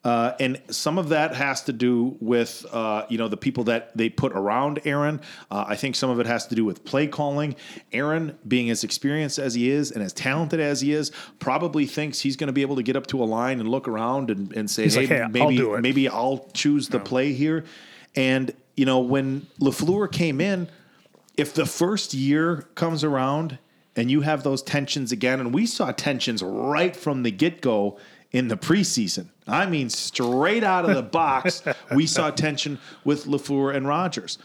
Uh, 0.06 0.36
and 0.40 0.62
some 0.70 1.00
of 1.00 1.10
that 1.10 1.34
has 1.34 1.64
to 1.64 1.74
do 1.74 2.16
with 2.22 2.64
uh, 2.72 3.08
you 3.10 3.18
know 3.18 3.28
the 3.28 3.36
people 3.36 3.64
that 3.64 3.98
they 3.98 4.08
put 4.08 4.32
around 4.34 4.80
Aaron. 4.86 5.20
Uh, 5.50 5.66
I 5.68 5.76
think 5.76 5.96
some 5.96 6.12
of 6.12 6.20
it 6.20 6.28
has 6.28 6.46
to 6.48 6.56
do 6.56 6.64
with 6.64 6.86
play 6.86 7.08
calling. 7.08 7.56
Aaron, 7.92 8.38
being 8.48 8.70
as 8.70 8.84
experienced 8.84 9.40
as 9.40 9.56
he 9.56 9.72
is 9.72 9.92
and 9.92 10.04
as 10.04 10.14
talented 10.14 10.60
as 10.60 10.82
he 10.82 10.94
is, 10.94 11.12
probably 11.40 11.88
thinks 11.88 12.20
he's 12.20 12.36
going 12.36 12.50
to 12.50 12.54
be 12.54 12.62
able 12.62 12.76
to 12.76 12.84
get 12.84 12.96
up 12.96 13.08
to 13.08 13.24
a 13.24 13.26
line 13.26 13.60
and 13.60 13.68
look 13.68 13.88
around 13.88 14.30
and, 14.30 14.54
and 14.54 14.70
say, 14.70 14.84
He's 14.84 14.94
"Hey, 14.94 15.02
like, 15.02 15.10
"Hey, 15.10 15.22
I'll 15.22 15.30
maybe 15.30 15.58
it." 15.58 15.82
maybe 15.82 16.08
I'll 16.08 16.48
choose 16.54 16.88
the 16.90 17.00
play 17.00 17.34
here." 17.34 17.66
And 18.16 18.54
you 18.78 18.86
know 18.86 19.00
when 19.00 19.48
Lafleur 19.60 20.12
came 20.12 20.40
in, 20.40 20.70
if 21.36 21.56
the 21.56 21.66
first 21.66 22.14
year 22.14 22.68
comes 22.76 23.04
around 23.04 23.58
and 23.96 24.12
you 24.12 24.22
have 24.22 24.44
those 24.44 24.62
tensions 24.62 25.12
again, 25.12 25.40
and 25.40 25.52
we 25.52 25.66
saw 25.66 25.92
tensions 25.92 26.44
right 26.44 26.96
from 26.96 27.24
the 27.24 27.32
get 27.32 27.62
go 27.62 27.98
in 28.32 28.48
the 28.48 28.58
preseason. 28.58 29.28
I 29.48 29.66
mean, 29.66 29.90
straight 29.90 30.64
out 30.64 30.90
of 30.90 30.96
the 30.96 31.04
box, 31.04 31.64
we 31.94 32.08
saw 32.08 32.32
tension 32.32 32.80
with 33.04 33.26
Lafleur 33.26 33.76
and 33.76 33.88
Rodgers. 33.88 34.38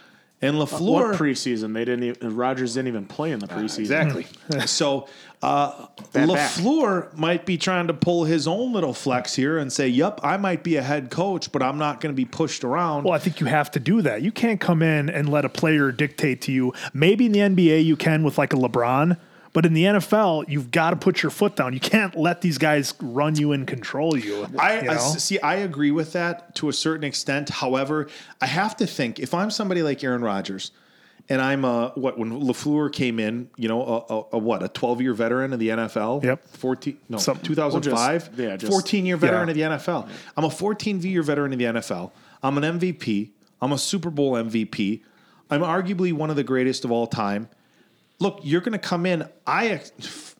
And 0.42 0.58
what 0.58 0.68
Lafleur, 0.68 1.14
preseason? 1.14 1.74
They 1.74 1.84
didn't. 1.84 2.04
Even, 2.04 2.36
Rodgers 2.36 2.74
didn't 2.74 2.88
even 2.88 3.04
play 3.04 3.30
in 3.32 3.40
the 3.40 3.46
preseason. 3.46 3.80
exactly. 3.80 4.26
so 4.66 5.06
uh, 5.42 5.86
Lafleur 6.14 7.14
might 7.14 7.44
be 7.44 7.58
trying 7.58 7.88
to 7.88 7.94
pull 7.94 8.24
his 8.24 8.48
own 8.48 8.72
little 8.72 8.94
flex 8.94 9.34
here 9.34 9.58
and 9.58 9.70
say, 9.70 9.86
"Yep, 9.88 10.20
I 10.22 10.38
might 10.38 10.62
be 10.62 10.76
a 10.76 10.82
head 10.82 11.10
coach, 11.10 11.52
but 11.52 11.62
I'm 11.62 11.76
not 11.76 12.00
going 12.00 12.14
to 12.14 12.16
be 12.16 12.24
pushed 12.24 12.64
around." 12.64 13.04
Well, 13.04 13.12
I 13.12 13.18
think 13.18 13.40
you 13.40 13.46
have 13.46 13.70
to 13.72 13.80
do 13.80 14.00
that. 14.00 14.22
You 14.22 14.32
can't 14.32 14.60
come 14.60 14.82
in 14.82 15.10
and 15.10 15.28
let 15.28 15.44
a 15.44 15.50
player 15.50 15.92
dictate 15.92 16.40
to 16.42 16.52
you. 16.52 16.72
Maybe 16.94 17.26
in 17.26 17.32
the 17.32 17.40
NBA 17.40 17.84
you 17.84 17.96
can 17.96 18.22
with 18.22 18.38
like 18.38 18.54
a 18.54 18.56
LeBron, 18.56 19.18
but 19.52 19.66
in 19.66 19.72
the 19.72 19.84
NFL 19.84 20.48
you've 20.48 20.70
got 20.70 20.90
to 20.90 20.96
put 20.96 21.22
your 21.22 21.30
foot 21.30 21.56
down. 21.56 21.72
You 21.72 21.80
can't 21.80 22.16
let 22.16 22.40
these 22.40 22.58
guys 22.58 22.94
run 23.00 23.36
you 23.36 23.52
and 23.52 23.66
control 23.66 24.16
you. 24.16 24.46
I, 24.58 24.80
you 24.80 24.90
I 24.90 24.96
see. 24.96 25.38
I 25.40 25.56
agree 25.56 25.90
with 25.90 26.12
that 26.12 26.54
to 26.56 26.68
a 26.68 26.72
certain 26.72 27.04
extent. 27.04 27.48
However, 27.48 28.08
I 28.40 28.46
have 28.46 28.76
to 28.76 28.86
think 28.86 29.18
if 29.18 29.34
I'm 29.34 29.50
somebody 29.50 29.82
like 29.82 30.02
Aaron 30.04 30.22
Rodgers, 30.22 30.72
and 31.30 31.40
I'm 31.40 31.64
a 31.64 31.92
what 31.94 32.18
when 32.18 32.30
Lafleur 32.42 32.92
came 32.92 33.20
in, 33.20 33.48
you 33.56 33.68
know, 33.68 33.82
a, 33.82 34.14
a, 34.14 34.24
a 34.32 34.38
what 34.38 34.62
a 34.64 34.68
12 34.68 35.00
year 35.00 35.14
veteran 35.14 35.52
of 35.52 35.60
the 35.60 35.68
NFL. 35.68 36.24
Yep. 36.24 36.46
14 36.48 36.98
no 37.08 37.18
Some- 37.18 37.38
2005. 37.38 37.92
Well, 37.92 38.18
just- 38.18 38.38
yeah, 38.38 38.56
just- 38.56 38.72
14 38.72 39.06
year 39.06 39.16
veteran 39.16 39.48
yeah. 39.48 39.72
of 39.72 39.78
the 39.78 39.92
NFL. 39.92 40.08
I'm 40.36 40.44
a 40.44 40.50
14 40.50 41.00
year 41.02 41.22
veteran 41.22 41.52
of 41.52 41.58
the 41.58 41.64
NFL. 41.66 42.10
I'm 42.42 42.58
an 42.58 42.80
MVP. 42.80 43.30
I'm 43.62 43.72
a 43.72 43.78
Super 43.78 44.10
Bowl 44.10 44.32
MVP. 44.32 45.02
I'm 45.50 45.60
arguably 45.60 46.12
one 46.12 46.30
of 46.30 46.36
the 46.36 46.44
greatest 46.44 46.84
of 46.84 46.90
all 46.90 47.06
time. 47.06 47.48
Look, 48.20 48.40
you're 48.42 48.60
going 48.60 48.72
to 48.72 48.78
come 48.78 49.06
in. 49.06 49.28
I 49.46 49.80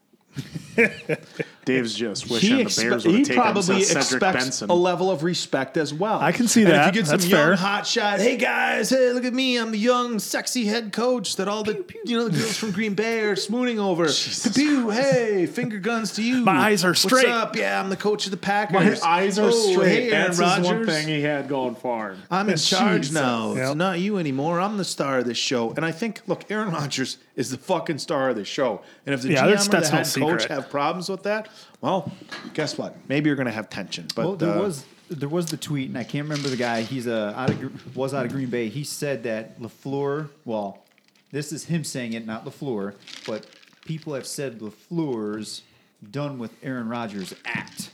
Dave's 1.75 1.95
just 1.95 2.31
wishing 2.31 2.51
he, 2.51 2.63
the 2.63 2.69
expe- 2.71 2.83
Bears 2.91 3.05
would 3.07 3.13
he 3.13 3.19
have 3.19 3.27
taken 3.29 3.43
him 3.43 3.53
probably 3.53 3.83
since 3.83 3.89
Cedric 4.09 4.23
expects 4.23 4.45
Benson. 4.45 4.71
a 4.71 4.75
level 4.75 5.11
of 5.11 5.23
respect 5.23 5.77
as 5.77 5.93
well. 5.95 6.19
I 6.21 6.33
can 6.33 6.49
see 6.49 6.63
And 6.63 6.71
that. 6.73 6.89
If 6.89 6.95
you 6.97 7.03
get 7.03 7.09
That's 7.11 7.23
some 7.25 7.31
young 7.31 7.41
fair. 7.41 7.57
hot 7.57 7.87
shot, 7.87 8.21
hey 8.21 8.37
guys, 8.37 8.91
hey 8.91 9.13
look 9.13 9.25
at 9.25 9.33
me, 9.35 9.57
I'm 9.59 9.71
the 9.71 9.79
young 9.79 10.19
sexy 10.19 10.65
head 10.67 10.93
coach 10.93 11.37
that 11.37 11.49
all 11.49 11.63
the 11.63 11.85
you 12.05 12.17
know 12.17 12.29
the 12.29 12.39
girls 12.39 12.57
from 12.57 12.73
Green 12.73 12.95
Bay 12.95 13.21
are 13.21 13.37
swooning 13.37 13.79
over. 13.79 14.09
Pew, 14.55 14.91
hey, 14.91 15.47
finger 15.47 15.79
guns 15.79 16.13
to 16.13 16.23
you. 16.23 16.43
My 16.43 16.57
eyes 16.71 16.85
are 16.85 16.95
straight. 16.95 17.25
What's 17.27 17.29
up? 17.29 17.57
Yeah, 17.57 17.81
I'm 17.81 17.91
the 17.91 17.97
coach 17.97 18.25
of 18.27 18.31
the 18.31 18.37
My 18.37 18.41
Packers. 18.43 19.03
eyes 19.03 19.39
are 19.39 19.51
Oh, 19.53 19.73
straight. 19.73 19.89
Hey, 19.89 20.11
Aaron 20.13 20.37
That's 20.37 20.39
his 20.57 20.67
one 20.67 20.79
Rodgers. 20.81 20.87
thing 20.95 21.09
he 21.09 21.23
had 21.23 21.49
going 21.49 21.75
for 21.75 22.11
him. 22.11 22.23
I'm 22.31 22.49
in 22.49 22.57
charge 22.59 23.03
Jesus. 23.09 23.15
now. 23.15 23.55
It's 23.55 23.75
not 23.75 23.99
you 24.01 24.19
anymore. 24.19 24.61
I'm 24.61 24.77
the 24.77 24.85
star 24.85 25.19
of 25.19 25.25
this 25.27 25.39
show. 25.39 25.73
And 25.73 25.85
I 25.85 25.93
think, 25.93 26.23
look, 26.27 26.51
Aaron 26.51 26.71
Rodgers 26.73 27.19
is 27.37 27.51
the 27.51 27.59
fucking 27.59 27.99
star 27.99 28.31
of 28.31 28.37
the 28.37 28.45
show. 28.45 28.83
And 29.07 29.15
if 29.15 29.23
the 29.23 29.31
Yeah, 29.31 29.43
GM 29.45 29.47
that's- 29.47 29.67
or 29.67 29.71
the 29.71 29.77
that's 29.77 29.91
no 29.91 29.97
head 30.27 30.33
coach 30.33 30.41
secret. 30.43 30.55
have 30.57 30.71
problems 30.71 31.09
with 31.09 31.23
that, 31.25 31.49
well, 31.81 32.11
guess 32.55 32.77
what? 32.79 32.97
Maybe 33.09 33.29
you're 33.29 33.37
going 33.37 33.47
to 33.47 33.53
have 33.53 33.71
tension. 33.71 34.07
But 34.15 34.25
well, 34.27 34.37
there 34.37 34.55
uh, 34.55 34.63
was 34.63 34.85
there 35.09 35.29
was 35.29 35.47
the 35.47 35.57
tweet, 35.57 35.89
and 35.89 35.99
I 35.99 36.05
can't 36.05 36.25
remember 36.29 36.49
the 36.49 36.57
guy. 36.57 36.83
He's 36.83 37.07
a 37.07 37.35
out 37.39 37.51
of, 37.51 37.97
was 37.97 38.15
out 38.15 38.27
of 38.27 38.33
Green 38.33 38.51
Bay. 38.51 38.69
He 38.69 38.85
said 38.85 39.25
that 39.25 39.61
Lafleur. 39.61 40.29
Well, 40.45 40.85
this 41.33 41.53
is 41.53 41.65
him 41.65 41.85
saying 41.85 42.13
it, 42.13 42.27
not 42.27 42.45
Lafleur. 42.45 42.95
But 43.27 43.47
people 43.85 44.15
have 44.15 44.27
said 44.27 44.61
Lafleur's 44.61 45.63
done 46.11 46.39
with 46.39 46.53
Aaron 46.63 46.89
Rodgers' 46.89 47.35
act. 47.45 47.91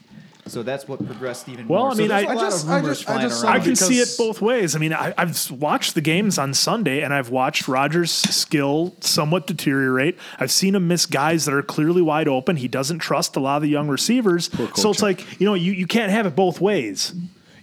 So 0.47 0.63
that's 0.63 0.87
what 0.87 1.05
progressed 1.05 1.49
even 1.49 1.67
Well, 1.67 1.81
more. 1.81 1.89
I 1.91 1.93
So 1.93 1.97
mean, 1.99 2.07
there's 2.09 2.23
I- 2.23 2.25
a 2.25 2.29
I 2.29 2.33
lot 2.33 2.41
just- 2.51 2.67
I 2.67 2.81
just- 2.81 3.09
I 3.09 3.21
just. 3.21 3.45
I 3.45 3.59
can 3.59 3.75
see 3.75 3.99
it 3.99 4.09
both 4.17 4.41
ways. 4.41 4.75
I 4.75 4.79
mean, 4.79 4.93
I, 4.93 5.13
I've 5.17 5.51
watched 5.51 5.93
the 5.95 6.01
games 6.01 6.37
on 6.37 6.53
Sunday, 6.53 7.01
and 7.01 7.13
I've 7.13 7.29
watched 7.29 7.67
Rodgers' 7.67 8.11
skill 8.11 8.95
somewhat 9.01 9.47
deteriorate. 9.47 10.17
I've 10.39 10.51
seen 10.51 10.75
him 10.75 10.87
miss 10.87 11.05
guys 11.05 11.45
that 11.45 11.53
are 11.53 11.61
clearly 11.61 12.01
wide 12.01 12.27
open. 12.27 12.55
He 12.57 12.67
doesn't 12.67 12.99
trust 12.99 13.35
a 13.35 13.39
lot 13.39 13.57
of 13.57 13.61
the 13.63 13.69
young 13.69 13.87
receivers. 13.87 14.49
So 14.75 14.89
it's 14.91 15.01
like 15.01 15.25
you 15.39 15.45
know, 15.45 15.53
you, 15.53 15.71
you 15.73 15.87
can't 15.87 16.11
have 16.11 16.25
it 16.25 16.35
both 16.35 16.61
ways. 16.61 17.13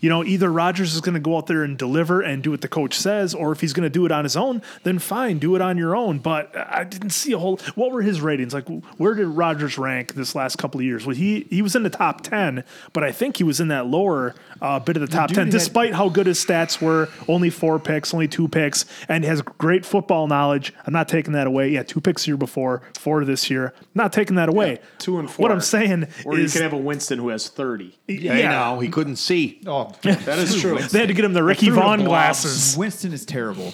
You 0.05 0.11
know, 0.11 0.23
either 0.23 0.53
Rodgers 0.53 0.95
is 0.95 1.01
going 1.01 1.15
to 1.15 1.19
go 1.21 1.39
out 1.39 1.47
there 1.47 1.63
and 1.63 1.79
deliver 1.79 2.21
and 2.21 2.43
do 2.43 2.51
what 2.51 2.61
the 2.61 2.69
coach 2.69 2.93
says, 2.93 3.35
or 3.35 3.53
if 3.53 3.63
he's 3.63 3.73
going 3.73 3.85
to 3.85 3.89
do 3.91 4.05
it 4.05 4.13
on 4.13 4.23
his 4.23 4.37
own, 4.37 4.61
then 4.83 4.99
fine, 4.99 5.39
do 5.39 5.57
it 5.57 5.63
on 5.63 5.79
your 5.79 5.97
own. 5.97 6.19
But 6.19 6.55
I 6.55 6.85
didn't 6.85 7.09
see 7.09 7.33
a 7.33 7.39
whole. 7.39 7.57
What 7.75 7.91
were 7.91 8.03
his 8.03 8.21
ratings? 8.21 8.53
Like, 8.53 8.69
where 8.99 9.15
did 9.15 9.29
Rodgers 9.29 9.79
rank 9.79 10.13
this 10.13 10.35
last 10.35 10.57
couple 10.59 10.79
of 10.79 10.85
years? 10.85 11.07
Well, 11.07 11.17
he 11.17 11.47
he 11.49 11.63
was 11.63 11.75
in 11.75 11.85
the 11.85 11.89
top 11.89 12.21
ten, 12.21 12.65
but 12.93 13.03
I 13.03 13.13
think 13.13 13.39
he 13.39 13.45
was 13.45 13.61
in 13.61 13.69
that 13.69 13.87
lower 13.87 14.35
uh, 14.65 14.79
bit 14.81 14.97
of 14.97 15.01
the 15.03 15.07
top 15.07 15.29
dude 15.29 15.35
ten, 15.37 15.47
had- 15.47 15.53
despite 15.53 15.93
how 15.95 16.09
good 16.09 16.27
his 16.27 16.45
stats 16.45 16.81
were. 16.81 17.09
Only 17.29 17.51
four 17.51 17.79
picks, 17.79 18.15
only 18.15 18.27
two 18.29 18.49
picks, 18.49 18.87
and 19.09 19.25
has 19.25 19.43
great 19.43 19.85
football 19.85 20.27
knowledge. 20.27 20.73
I'm 20.87 20.93
not 20.93 21.09
taking 21.09 21.33
that 21.35 21.47
away. 21.47 21.69
Yeah, 21.71 21.83
two 21.83 22.01
picks 22.01 22.25
the 22.25 22.29
year 22.31 22.37
before, 22.37 22.83
four 22.99 23.25
this 23.25 23.51
year. 23.51 23.75
Not 23.95 24.13
taking 24.13 24.37
that 24.37 24.49
away. 24.49 24.81
Two 24.99 25.19
and 25.19 25.31
four. 25.31 25.43
What 25.45 25.53
I'm 25.53 25.61
saying 25.61 26.07
Or 26.25 26.37
you 26.39 26.45
is, 26.45 26.53
can 26.53 26.63
have 26.63 26.73
a 26.73 26.79
Winston 26.79 27.19
who 27.19 27.29
has 27.29 27.49
30. 27.49 27.95
yeah, 28.09 28.35
Hey, 28.35 28.43
now 28.45 28.81
he 28.81 28.89
couldn't 28.89 29.17
see. 29.17 29.61
Oh, 29.67 29.93
That 30.03 30.39
is 30.39 30.61
true. 30.61 30.79
they 30.79 30.99
had 31.01 31.09
to 31.09 31.15
get 31.15 31.25
him 31.25 31.33
the 31.35 31.43
Ricky 31.43 31.67
threw 31.67 31.75
the 31.77 31.81
Vaughn 31.83 32.05
glasses. 32.05 32.77
Winston 32.77 33.13
is 33.13 33.25
terrible. 33.27 33.73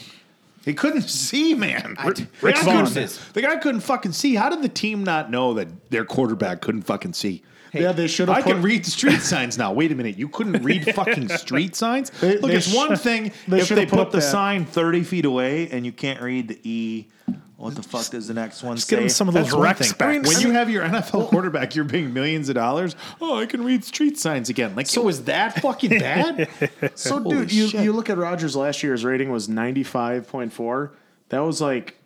He 0.64 0.74
couldn't 0.74 1.08
see, 1.08 1.54
man. 1.54 1.96
the, 2.04 2.26
Rick 2.42 2.56
guy 2.56 2.62
Vaughn. 2.64 2.86
couldn't, 2.86 3.20
the 3.32 3.40
guy 3.42 3.56
couldn't 3.56 3.80
fucking 3.80 4.12
see. 4.12 4.34
How 4.34 4.50
did 4.50 4.60
the 4.62 4.68
team 4.68 5.04
not 5.04 5.30
know 5.30 5.54
that 5.54 5.90
their 5.90 6.04
quarterback 6.04 6.60
couldn't 6.60 6.82
fucking 6.82 7.14
see? 7.14 7.42
Yeah, 7.72 7.92
they 7.92 8.06
should 8.08 8.28
have 8.28 8.36
I 8.38 8.42
put, 8.42 8.52
can 8.54 8.62
read 8.62 8.84
street 8.86 9.20
signs 9.20 9.56
now. 9.58 9.72
Wait 9.72 9.92
a 9.92 9.94
minute. 9.94 10.18
You 10.18 10.28
couldn't 10.28 10.62
read 10.62 10.84
fucking 10.94 11.28
street 11.28 11.76
signs? 11.76 12.10
They- 12.10 12.38
Look, 12.38 12.50
they 12.50 12.56
it's 12.56 12.68
sh- 12.70 12.74
one 12.74 12.96
thing 12.96 13.32
they 13.48 13.60
if 13.60 13.68
they 13.68 13.86
put 13.86 13.90
put, 13.90 13.98
up 14.00 14.10
the 14.10 14.18
that- 14.18 14.22
sign 14.30 14.64
30 14.66 15.04
feet 15.04 15.24
away 15.24 15.68
and 15.70 15.84
you 15.86 15.92
can't 15.92 16.20
read 16.20 16.48
the 16.48 16.58
E. 16.68 17.08
What 17.56 17.74
the 17.74 17.82
fuck 17.82 18.08
does 18.08 18.26
the 18.26 18.32
next 18.32 18.62
one 18.62 18.76
Just 18.76 18.88
say? 18.88 18.96
get 18.96 19.02
him 19.02 19.08
some 19.10 19.28
of 19.28 19.34
those 19.34 19.52
rec 19.52 19.76
thing. 19.76 19.88
specs. 19.88 20.26
when 20.28 20.40
you 20.40 20.52
have 20.52 20.70
your 20.70 20.82
NFL 20.82 21.28
quarterback, 21.28 21.74
you're 21.74 21.84
paying 21.84 22.14
millions 22.14 22.48
of 22.48 22.54
dollars. 22.54 22.96
Oh, 23.20 23.36
I 23.38 23.44
can 23.44 23.62
read 23.62 23.84
street 23.84 24.18
signs 24.18 24.48
again. 24.48 24.74
Like, 24.74 24.86
so 24.86 25.06
is 25.08 25.24
that 25.24 25.60
fucking 25.60 25.90
bad? 25.98 26.48
So, 26.94 27.20
dude, 27.20 27.52
you, 27.52 27.66
you 27.66 27.92
look 27.92 28.08
at 28.08 28.16
Rodgers 28.16 28.56
last 28.56 28.82
year's 28.82 29.04
rating 29.04 29.30
was 29.30 29.46
95.4. 29.46 30.90
That 31.28 31.40
was 31.40 31.60
like 31.60 31.96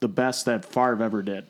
the 0.00 0.08
best 0.08 0.44
that 0.46 0.64
Favre 0.64 1.02
ever 1.02 1.20
did. 1.22 1.46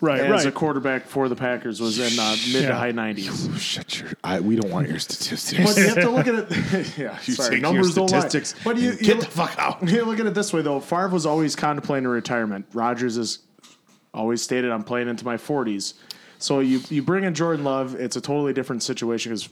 Right, 0.00 0.20
As 0.20 0.44
a 0.44 0.52
quarterback 0.52 1.06
for 1.06 1.28
the 1.28 1.34
Packers 1.34 1.80
was 1.80 1.98
in 1.98 2.18
uh, 2.20 2.30
mid 2.52 2.62
Yeah. 2.62 2.68
to 2.68 2.74
high 2.76 2.92
90s. 2.92 3.58
Shut 3.60 3.98
your. 3.98 4.10
I, 4.22 4.38
we 4.38 4.54
don't 4.54 4.70
want 4.70 4.88
your 4.88 5.00
statistics. 5.00 5.64
But 5.74 5.76
you 5.80 5.88
have 5.88 5.96
to 5.96 6.10
look 6.10 6.26
at 6.28 6.34
it. 6.36 6.98
yeah, 6.98 7.18
You 7.24 7.34
sorry, 7.34 7.48
take 7.56 7.60
your 7.62 7.72
numbers 7.72 7.94
don't 7.96 8.10
lie. 8.12 8.20
statistics 8.20 8.54
But 8.64 8.76
you, 8.76 8.90
you 8.92 8.96
get 8.98 9.16
look- 9.16 9.24
the 9.26 9.30
fuck 9.32 9.58
out. 9.58 9.88
You 9.88 10.04
look 10.04 10.20
at 10.20 10.26
it 10.26 10.34
this 10.34 10.52
way 10.52 10.62
though. 10.62 10.78
Favre 10.78 11.08
was 11.08 11.26
always 11.26 11.56
contemplating 11.56 12.06
retirement. 12.08 12.66
Rodgers 12.72 13.16
is 13.16 13.40
always 14.14 14.40
stated, 14.40 14.70
"I'm 14.70 14.84
playing 14.84 15.08
into 15.08 15.24
my 15.24 15.36
40s." 15.36 15.94
So 16.38 16.60
you 16.60 16.80
you 16.88 17.02
bring 17.02 17.24
in 17.24 17.34
Jordan 17.34 17.64
Love, 17.64 17.96
it's 17.96 18.14
a 18.14 18.20
totally 18.20 18.52
different 18.52 18.82
situation 18.84 19.32
because. 19.32 19.48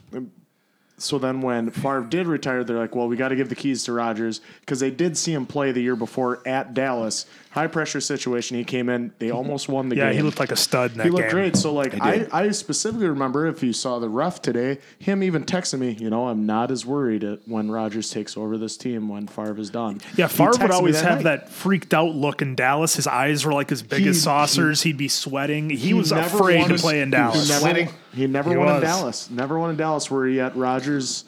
So 0.99 1.19
then, 1.19 1.41
when 1.41 1.69
Favre 1.69 2.01
did 2.01 2.25
retire, 2.25 2.63
they're 2.63 2.79
like, 2.79 2.95
"Well, 2.95 3.07
we 3.07 3.15
got 3.17 3.27
to 3.27 3.35
give 3.35 3.49
the 3.49 3.55
keys 3.55 3.83
to 3.83 3.93
Rodgers 3.93 4.41
because 4.61 4.79
they 4.79 4.89
did 4.89 5.15
see 5.15 5.31
him 5.31 5.45
play 5.45 5.71
the 5.71 5.79
year 5.81 5.95
before 5.95 6.41
at 6.47 6.73
Dallas, 6.73 7.27
high 7.51 7.67
pressure 7.67 8.01
situation. 8.01 8.57
He 8.57 8.63
came 8.63 8.89
in, 8.89 9.13
they 9.19 9.29
almost 9.29 9.69
won 9.69 9.89
the 9.89 9.95
Yeah, 9.95 10.05
game. 10.05 10.13
Yeah, 10.13 10.17
he 10.17 10.21
looked 10.23 10.39
like 10.39 10.51
a 10.51 10.55
stud 10.55 10.93
in 10.93 10.97
that 10.97 11.03
He 11.03 11.09
looked 11.11 11.25
game. 11.25 11.31
great. 11.31 11.55
So 11.55 11.71
like 11.71 12.01
I. 12.01 12.27
I 12.31 12.49
specifically 12.49 13.07
remember 13.07 13.45
if 13.45 13.61
you 13.61 13.73
saw 13.73 13.99
the 13.99 14.09
ref 14.09 14.41
today, 14.41 14.79
him 14.97 15.21
even 15.21 15.43
texting 15.43 15.77
me, 15.79 15.91
you 15.91 16.09
know, 16.09 16.29
I'm 16.29 16.47
not 16.47 16.71
as 16.71 16.83
worried 16.83 17.23
when 17.45 17.69
Rodgers 17.69 18.09
takes 18.09 18.35
over 18.35 18.57
this 18.57 18.75
team 18.75 19.07
when 19.07 19.27
Favre 19.27 19.59
is 19.59 19.69
done. 19.69 20.01
Yeah, 20.15 20.27
He 20.27 20.35
Favre 20.37 20.51
would 20.53 20.61
me 20.61 20.67
always 20.75 21.01
have 21.01 21.17
night. 21.17 21.23
that 21.25 21.49
freaked 21.51 21.93
out 21.93 22.15
look 22.15 22.41
in 22.41 22.55
Dallas. 22.55 22.95
His 22.95 23.05
eyes 23.05 23.45
were 23.45 23.53
like 23.53 23.71
as 23.71 23.83
big 23.83 24.01
He- 24.01 24.07
as 24.09 24.21
saucers. 24.23 24.81
He'd 24.81 24.97
be 24.97 25.09
sweating. 25.09 25.69
He, 25.69 25.93
was 25.93 26.11
afraid 26.11 26.61
won 26.61 26.69
to 26.69 26.75
play 26.77 27.01
in 27.01 27.09
he 27.09 27.11
Dallas. 27.11 27.47
never, 27.49 27.59
Sweating. 27.61 27.89
He 28.17 28.25
never 28.27 28.49
He 28.49 28.57
won 28.57 28.65
was. 28.65 28.75
in 28.77 28.81
Dallas. 28.81 29.29
Never 29.29 29.59
won 29.59 29.69
in 29.69 29.75
Dallas 29.77 30.09
where 30.09 30.25
he 30.25 30.37
had 30.37 30.55
Rodgers 30.55 31.23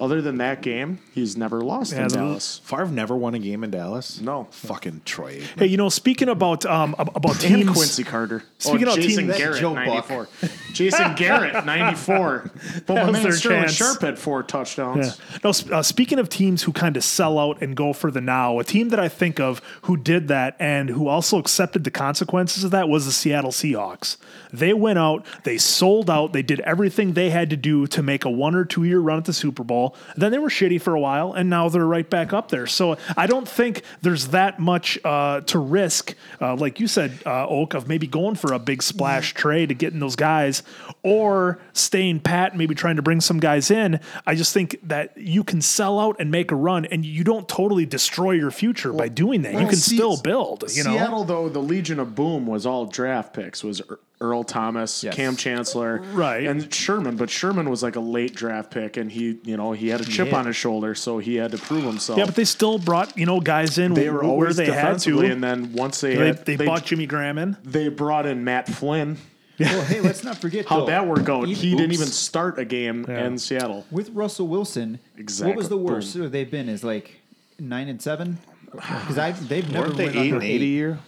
other 0.00 0.20
than 0.22 0.38
that 0.38 0.62
game, 0.62 0.98
he's 1.12 1.36
never 1.36 1.60
lost 1.62 1.92
Yeah, 1.92 2.02
in 2.02 2.08
Dallas. 2.08 2.60
Favre 2.64 2.86
never 2.86 3.16
won 3.16 3.34
a 3.34 3.38
game 3.38 3.64
in 3.64 3.70
Dallas. 3.70 4.20
No. 4.20 4.48
fucking 4.50 5.02
Troy. 5.04 5.40
Aikman. 5.40 5.58
Hey, 5.60 5.66
you 5.66 5.76
know, 5.76 5.88
speaking 5.88 6.28
about 6.28 6.64
um 6.66 6.94
ab- 6.98 7.10
about 7.16 7.42
And 7.44 7.56
teams, 7.64 7.70
Quincy 7.70 8.04
Carter. 8.04 8.42
Speaking 8.58 8.88
oh, 8.88 8.92
of 8.94 8.96
Jason 9.00 9.26
teams- 9.26 9.36
Garrett, 9.38 9.60
Joe 9.60 9.74
Buck. 9.74 10.08
94. 10.10 10.28
Jason 10.72 11.14
Garrett, 11.16 11.64
94. 11.66 12.50
But 12.86 12.94
my 12.94 13.04
was 13.04 13.12
man 13.12 13.22
their 13.22 13.32
Sterling 13.32 13.62
chance. 13.62 13.72
Sharpe 13.74 14.00
had 14.00 14.18
four 14.18 14.42
touchdowns. 14.42 15.18
Yeah. 15.32 15.38
No, 15.44 15.52
sp- 15.52 15.72
uh, 15.72 15.82
speaking 15.82 16.18
of 16.18 16.28
teams 16.28 16.62
who 16.64 16.72
kind 16.72 16.96
of 16.96 17.04
sell 17.04 17.38
out 17.38 17.60
and 17.62 17.76
go 17.76 17.92
for 17.92 18.10
the 18.10 18.20
now, 18.20 18.58
a 18.58 18.64
team 18.64 18.88
that 18.90 19.00
I 19.00 19.08
think 19.08 19.38
of 19.40 19.60
who 19.82 19.96
did 19.96 20.28
that 20.28 20.56
and 20.58 20.88
who 20.90 21.08
also 21.08 21.38
accepted 21.38 21.84
the 21.84 21.90
consequences 21.90 22.64
of 22.64 22.70
that 22.70 22.88
was 22.88 23.06
the 23.06 23.12
Seattle 23.12 23.50
Seahawks. 23.52 24.16
They 24.52 24.72
went 24.72 24.98
out, 24.98 25.24
they 25.44 25.58
sold 25.58 26.08
out, 26.08 26.32
they 26.32 26.42
did 26.42 26.60
everything 26.60 27.12
they 27.12 27.30
had 27.30 27.50
to 27.50 27.56
do 27.56 27.86
to 27.88 28.02
make 28.02 28.24
a 28.24 28.30
one 28.30 28.54
or 28.54 28.64
two 28.64 28.84
year 28.84 29.00
run 29.00 29.18
at 29.18 29.24
the 29.26 29.32
Super 29.32 29.64
Bowl. 29.64 29.85
Then 30.16 30.32
they 30.32 30.38
were 30.38 30.48
shitty 30.48 30.80
for 30.80 30.94
a 30.94 31.00
while, 31.00 31.32
and 31.32 31.48
now 31.50 31.68
they're 31.68 31.86
right 31.86 32.08
back 32.08 32.32
up 32.32 32.50
there. 32.50 32.66
So 32.66 32.96
I 33.16 33.26
don't 33.26 33.48
think 33.48 33.82
there's 34.02 34.28
that 34.28 34.58
much 34.58 34.98
uh, 35.04 35.40
to 35.42 35.58
risk, 35.58 36.14
uh, 36.40 36.56
like 36.56 36.80
you 36.80 36.86
said, 36.88 37.18
uh, 37.26 37.46
Oak, 37.46 37.74
of 37.74 37.88
maybe 37.88 38.06
going 38.06 38.34
for 38.34 38.52
a 38.52 38.58
big 38.58 38.82
splash 38.82 39.34
trade 39.34 39.68
to 39.68 39.74
getting 39.74 40.00
those 40.00 40.16
guys 40.16 40.62
or 41.02 41.58
staying 41.72 42.20
pat, 42.20 42.52
and 42.52 42.58
maybe 42.58 42.74
trying 42.74 42.96
to 42.96 43.02
bring 43.02 43.20
some 43.20 43.38
guys 43.38 43.70
in. 43.70 44.00
I 44.26 44.34
just 44.34 44.52
think 44.52 44.76
that 44.84 45.16
you 45.16 45.44
can 45.44 45.60
sell 45.60 45.98
out 46.00 46.16
and 46.18 46.30
make 46.30 46.50
a 46.50 46.56
run, 46.56 46.84
and 46.86 47.04
you 47.04 47.24
don't 47.24 47.48
totally 47.48 47.86
destroy 47.86 48.32
your 48.32 48.50
future 48.50 48.92
by 48.92 49.08
doing 49.08 49.42
that. 49.42 49.52
you 49.54 49.66
can 49.66 49.76
Se- 49.76 49.96
still 49.96 50.20
build. 50.20 50.64
You 50.74 50.84
know, 50.84 50.92
Seattle, 50.92 51.24
though, 51.24 51.48
the 51.48 51.60
Legion 51.60 51.98
of 52.00 52.14
Boom 52.14 52.46
was 52.46 52.66
all 52.66 52.86
draft 52.86 53.32
picks. 53.34 53.62
Was 53.62 53.80
Er- 53.82 53.98
Earl 54.20 54.44
Thomas, 54.44 55.04
Yes. 55.04 55.14
Kam 55.14 55.36
Chancellor, 55.36 56.02
Right. 56.12 56.46
and 56.46 56.72
Sherman. 56.72 57.16
But 57.16 57.28
Sherman 57.28 57.68
was 57.68 57.82
like 57.82 57.96
a 57.96 58.00
late 58.00 58.34
draft 58.34 58.70
pick, 58.70 58.96
and 58.96 59.12
he, 59.12 59.38
you 59.44 59.56
know, 59.58 59.72
he 59.72 59.88
had 59.88 60.00
a 60.00 60.04
chip 60.04 60.28
Yeah. 60.28 60.38
on 60.38 60.46
his 60.46 60.56
shoulder, 60.56 60.94
so 60.94 61.18
he 61.18 61.34
had 61.36 61.50
to 61.52 61.58
prove 61.58 61.84
himself. 61.84 62.18
yeah, 62.18 62.24
but 62.24 62.34
they 62.34 62.44
still 62.44 62.78
brought 62.78 63.16
you 63.18 63.26
know 63.26 63.40
guys 63.40 63.76
in 63.78 63.92
they 63.94 64.08
were 64.08 64.20
where 64.20 64.24
always 64.30 64.56
they 64.56 64.66
had 64.70 64.98
to. 65.00 65.20
and 65.20 65.42
then 65.44 65.72
once 65.74 66.00
they 66.00 66.16
They, 66.16 66.26
had, 66.28 66.46
they, 66.46 66.56
bought 66.56 66.86
Jimmy 66.86 67.06
Graham 67.06 67.36
in. 67.36 67.56
they 67.62 67.88
brought 67.88 68.24
in 68.26 68.42
Matt 68.44 68.68
Flynn. 68.68 69.18
Well, 69.58 69.84
hey, 69.84 70.02
let's 70.02 70.22
not 70.22 70.36
forget 70.36 70.66
How'd 70.66 70.88
that 70.88 71.06
worked 71.06 71.30
out? 71.30 71.48
even- 71.48 71.54
He 71.54 71.70
didn't 71.74 71.92
even 71.92 72.08
start 72.08 72.58
a 72.58 72.64
game 72.66 73.06
in 73.06 73.38
Seattle. 73.38 73.86
with 73.90 74.10
Russell 74.10 74.48
Wilson. 74.48 74.98
Exactly. 75.16 75.48
What 75.48 75.56
was 75.56 75.70
the 75.70 75.78
worst 75.78 76.14
Boom. 76.14 76.30
they've 76.30 76.50
been? 76.50 76.68
Is 76.68 76.84
like 76.84 77.20
nine 77.58 77.88
and 77.88 78.00
seven 78.02 78.36
because 78.70 79.16
I 79.16 79.32
they've 79.32 79.66
never 79.72 79.86
Weren't 79.86 79.96
they 79.96 80.04
went 80.06 80.16
eight 80.16 80.20
under 80.20 80.34
and 80.36 80.44
eight 80.44 80.60
a 80.60 80.64
year? 80.64 80.98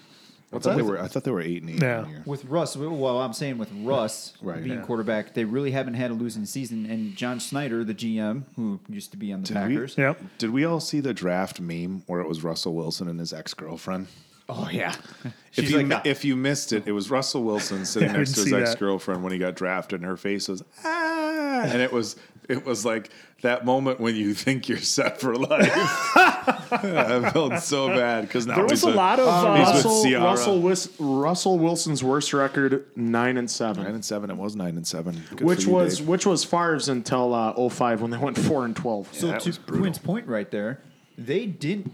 What's 0.51 0.67
I 0.67 0.71
thought 0.71 0.77
that? 0.79 0.83
they 0.85 0.89
were. 0.91 1.01
I 1.03 1.09
thought 1.09 1.25
they 1.25 1.31
were 1.31 1.41
eight 1.43 1.63
and 1.63 1.71
eight 1.71 1.83
Yeah. 1.83 2.07
a 2.07 2.09
year. 2.09 2.23
With 2.25 2.45
Russ, 2.47 2.75
well, 2.77 3.21
I'm 3.21 3.35
saying 3.35 3.59
with 3.59 3.71
Russ 3.83 4.33
Right. 4.41 4.63
being 4.65 4.79
Yeah. 4.79 4.85
quarterback, 4.85 5.35
they 5.35 5.45
really 5.45 5.73
haven't 5.73 5.95
had 5.95 6.11
a 6.11 6.15
losing 6.15 6.47
season. 6.47 6.87
And 6.87 7.15
John 7.17 7.39
Schneider, 7.39 7.85
the 7.85 7.93
GM, 7.95 8.45
who 8.57 8.81
used 8.89 9.11
to 9.11 9.17
be 9.19 9.33
on 9.33 9.43
the 9.43 9.53
we- 9.53 9.55
Packers, 9.55 9.95
Yep. 9.99 10.23
Did 10.39 10.51
we 10.51 10.65
all 10.65 10.81
see 10.81 11.01
the 11.01 11.13
draft 11.13 11.61
meme 11.61 12.03
where 12.07 12.21
it 12.21 12.29
was 12.29 12.43
Russell 12.43 12.75
Wilson 12.75 13.09
and 13.09 13.21
his 13.21 13.33
ex 13.33 13.53
girlfriend? 13.53 14.07
oh 14.51 14.71
yeah, 14.73 14.95
If 15.25 15.35
she's 15.51 15.71
you, 15.73 15.83
like, 15.83 16.07
if 16.07 16.25
you 16.25 16.35
missed 16.35 16.73
it, 16.73 16.85
it 16.87 16.93
was 16.93 17.11
Russell 17.11 17.45
Wilson 17.45 17.85
sitting 17.85 18.09
Yeah, 18.09 18.17
next 18.17 18.33
to 18.33 18.41
his 18.45 18.53
ex 18.55 18.75
girlfriend 18.77 19.23
when 19.23 19.33
he 19.35 19.39
got 19.39 19.55
drafted, 19.57 20.01
and 20.01 20.09
her 20.09 20.17
face 20.17 20.49
was 20.49 20.63
ah, 20.85 21.61
and 21.65 21.83
it 21.83 21.93
was 21.93 22.17
it 22.49 22.65
was 22.65 22.87
like 22.87 23.11
that 23.43 23.65
moment 23.65 24.01
when 24.01 24.17
you 24.17 24.35
think 24.45 24.69
you're 24.69 24.79
set 24.79 25.21
for 25.21 25.35
life, 25.37 25.71
I 26.73 27.31
felt 27.33 27.61
so 27.63 27.89
bad 27.89 28.23
because 28.23 28.47
now 28.47 28.57
There 28.57 28.65
was 28.65 28.73
he's 28.73 28.83
a 28.83 28.91
lot 28.91 29.19
of 29.21 29.29
Uh, 29.29 29.55
he's 29.57 29.85
with 29.85 29.85
Russell, 29.85 30.23
Russell, 30.23 30.61
Wis- 30.61 30.91
Russell 30.99 31.59
Wilson's 31.59 32.03
worst 32.03 32.33
record 32.33 32.85
nine 32.97 33.37
and 33.37 33.51
seven, 33.51 33.85
nine 33.85 33.95
and 33.95 34.05
seven. 34.05 34.31
It 34.31 34.37
was 34.37 34.57
nine 34.57 34.77
and 34.77 34.87
seven, 34.87 35.23
Good 35.31 35.43
which 35.43 35.65
you, 35.65 35.73
was 35.73 35.99
Dave. 35.99 36.09
which 36.09 36.27
was 36.27 36.45
Favre's 36.45 36.89
until 36.89 37.35
uh, 37.35 37.69
05 37.69 38.03
when 38.03 38.11
they 38.11 38.19
went 38.19 38.39
four 38.39 38.65
and 38.65 38.75
twelve. 38.75 39.09
So 39.15 39.37
to. 39.39 39.53
Quinn's 39.61 39.99
point 39.99 40.27
right 40.27 40.51
there, 40.51 40.81
they 41.17 41.47
didn't. 41.47 41.93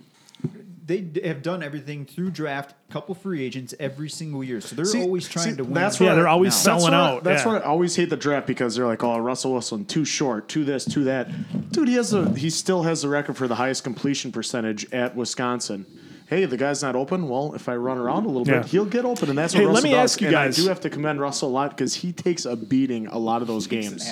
They 0.87 1.07
have 1.25 1.41
done 1.43 1.63
everything 1.63 2.05
through 2.05 2.31
draft, 2.33 2.75
couple 2.91 3.15
free 3.15 3.43
agents 3.43 3.73
every 3.81 4.11
single 4.11 4.45
year. 4.45 4.61
So 4.61 4.77
they're 4.77 4.85
See- 4.85 5.01
always 5.01 5.27
trying 5.27 5.51
see, 5.53 5.57
to 5.57 5.65
win. 5.65 5.73
that's 5.73 5.99
Yeah, 5.99 6.09
what 6.11 6.15
they're 6.17 6.29
always 6.29 6.53
now. 6.53 6.77
Selling 6.79 6.93
why- 6.93 6.99
out. 7.15 7.25
That's 7.25 7.43
yeah. 7.45 7.53
why 7.53 7.59
I 7.59 7.63
always 7.63 7.97
hate 7.97 8.11
the 8.11 8.17
draft 8.19 8.47
because 8.47 8.77
they're 8.77 8.87
like, 8.87 9.03
"Oh, 9.03 9.17
Russell 9.19 9.53
Wilson 9.53 9.87
too 9.87 10.05
short, 10.05 10.49
too 10.49 10.63
this, 10.65 10.85
too 10.85 11.05
that." 11.05 11.31
Dude, 11.73 11.89
he 11.89 11.95
has 11.95 12.13
a 12.13 12.29
he 12.37 12.51
still 12.51 12.83
has 12.83 13.01
the 13.01 13.09
record 13.09 13.37
for 13.39 13.49
the 13.49 13.55
highest 13.55 13.83
completion 13.83 14.31
percentage 14.31 14.87
at 14.93 15.17
Wisconsin. 15.17 15.87
Hey, 16.27 16.45
the 16.47 16.57
guy's 16.57 16.83
not 16.83 16.97
open. 16.97 17.29
Well, 17.29 17.53
if 17.55 17.69
I 17.69 17.77
run 17.77 17.97
around 17.99 18.25
a 18.25 18.29
little 18.29 18.47
Yeah. 18.47 18.61
bit, 18.61 18.71
he'll 18.71 18.85
get 18.87 19.05
open, 19.05 19.29
and 19.31 19.37
that's 19.39 19.55
what 19.55 19.61
Hey, 19.63 19.67
let 19.67 19.85
me 19.85 19.91
does. 19.91 20.13
ask 20.13 20.21
you 20.21 20.29
And 20.29 20.33
guys- 20.35 20.59
I 20.59 20.63
do 20.63 20.69
have 20.69 20.81
to 20.81 20.91
commend 20.91 21.21
Russell 21.21 21.49
a 21.49 21.53
lot 21.53 21.71
because 21.77 21.95
he 21.97 22.13
takes 22.13 22.45
a 22.47 22.57
beating 22.57 23.07
a 23.07 23.19
lot 23.19 23.41
of 23.43 23.49
those 23.49 23.67
games. 23.67 24.07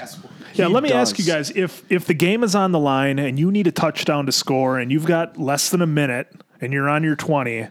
Yeah, 0.55 0.67
He 0.69 0.73
let 0.73 0.83
me 0.83 0.93
ask 0.93 1.19
you 1.19 1.25
guys 1.27 1.51
if 1.55 1.83
if 1.91 2.07
the 2.07 2.15
game 2.15 2.43
is 2.45 2.55
on 2.55 2.73
the 2.73 2.79
line 2.79 3.19
and 3.19 3.39
you 3.39 3.51
need 3.51 3.67
a 3.67 3.73
touchdown 3.73 4.25
to 4.27 4.33
score 4.33 4.79
and 4.79 4.91
you've 4.93 5.07
got 5.07 5.39
less 5.39 5.69
than 5.71 5.81
a 5.83 5.87
minute 5.87 6.29
and 6.63 6.73
you're 6.73 6.89
on 6.89 7.03
your 7.03 7.17
20, 7.17 7.69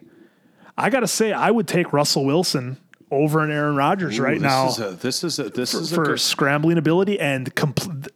I 0.77 0.89
got 0.91 0.99
to 0.99 1.07
say 1.07 1.33
I 1.33 1.49
would 1.49 1.67
take 1.67 1.91
Russell 1.93 2.25
Wilson 2.25 2.77
over 3.09 3.43
an 3.43 3.51
Aaron 3.51 3.75
Rodgers 3.75 4.19
Ooh, 4.19 4.23
right 4.23 4.35
this 4.39 4.43
now 4.43 4.67
Is 4.69 4.79
a, 4.79 4.91
this 4.91 5.23
is 5.23 5.39
a, 5.39 5.49
this 5.49 5.73
is 5.73 5.91
a 5.91 5.95
for 5.95 6.05
good, 6.05 6.19
scrambling 6.19 6.77
ability 6.77 7.19
and 7.19 7.53
compl- 7.55 8.07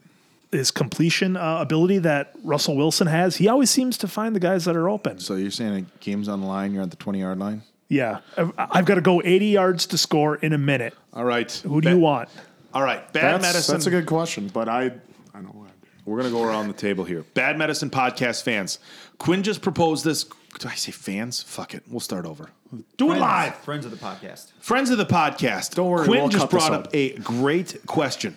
his 0.52 0.72
completion 0.72 1.36
uh, 1.36 1.58
ability 1.60 1.98
that 2.00 2.34
Russell 2.44 2.78
Wilson 2.78 3.08
has. 3.08 3.38
He 3.38 3.48
always 3.48 3.70
seems 3.70 3.98
to 4.00 4.08
find 4.08 4.36
the 4.36 4.40
guys 4.40 4.66
that 4.66 4.76
are 4.76 4.88
open. 4.88 5.20
So 5.20 5.36
you're 5.36 5.52
saying 5.52 5.74
a 5.74 6.00
game's 6.04 6.30
on 6.30 6.42
the 6.42 6.48
line? 6.48 6.74
You're 6.74 6.84
at 6.84 6.92
the 6.92 6.96
twenty 6.98 7.20
yard 7.20 7.40
line. 7.40 7.64
Yeah, 7.88 8.20
I've, 8.38 8.52
I've 8.58 8.86
got 8.86 8.96
to 8.96 9.02
go 9.02 9.22
80 9.24 9.46
yards 9.46 9.86
to 9.88 9.98
score 10.00 10.38
in 10.38 10.54
a 10.54 10.58
minute. 10.58 10.96
All 11.14 11.24
right. 11.24 11.52
Who 11.52 11.82
do 11.82 11.90
you 11.90 12.00
want? 12.00 12.30
All 12.74 12.82
right. 12.82 13.00
Bad 13.14 13.36
That's, 13.36 13.44
medicine. 13.44 13.74
that's 13.76 13.86
a 13.86 13.92
good 13.92 14.08
question, 14.08 14.48
but 14.48 14.68
I 14.68 14.92
I 15.34 15.42
know 15.42 15.50
what. 15.50 15.70
We're 16.06 16.18
gonna 16.18 16.32
go 16.32 16.44
around 16.44 16.68
the 16.68 16.74
table 16.74 17.04
here. 17.04 17.24
Bad 17.34 17.58
medicine 17.58 17.90
podcast 17.90 18.44
fans. 18.44 18.80
Quinn 19.18 19.44
just 19.44 19.62
proposed 19.62 20.04
this. 20.06 20.26
Did 20.60 20.72
I 20.72 20.76
say 20.76 20.92
fans? 20.92 21.42
Fuck 21.44 21.74
it. 21.74 21.84
We'll 21.90 22.00
start 22.00 22.26
over. 22.26 22.50
Do 22.98 23.06
it 23.06 23.08
Friends, 23.18 23.22
live. 23.22 23.56
friends 23.58 23.86
of 23.86 23.92
the 23.92 23.98
podcast. 23.98 24.52
Friends 24.60 24.90
of 24.90 24.98
the 24.98 25.06
podcast. 25.06 25.76
Don't 25.76 25.90
worry, 25.90 26.06
Quinn 26.06 26.22
we'll 26.22 26.30
just 26.30 26.42
cut 26.44 26.52
this 26.52 26.68
brought 26.68 26.80
out. 26.80 26.88
up 26.88 26.96
a 26.96 27.18
great 27.20 27.86
question. 27.86 28.36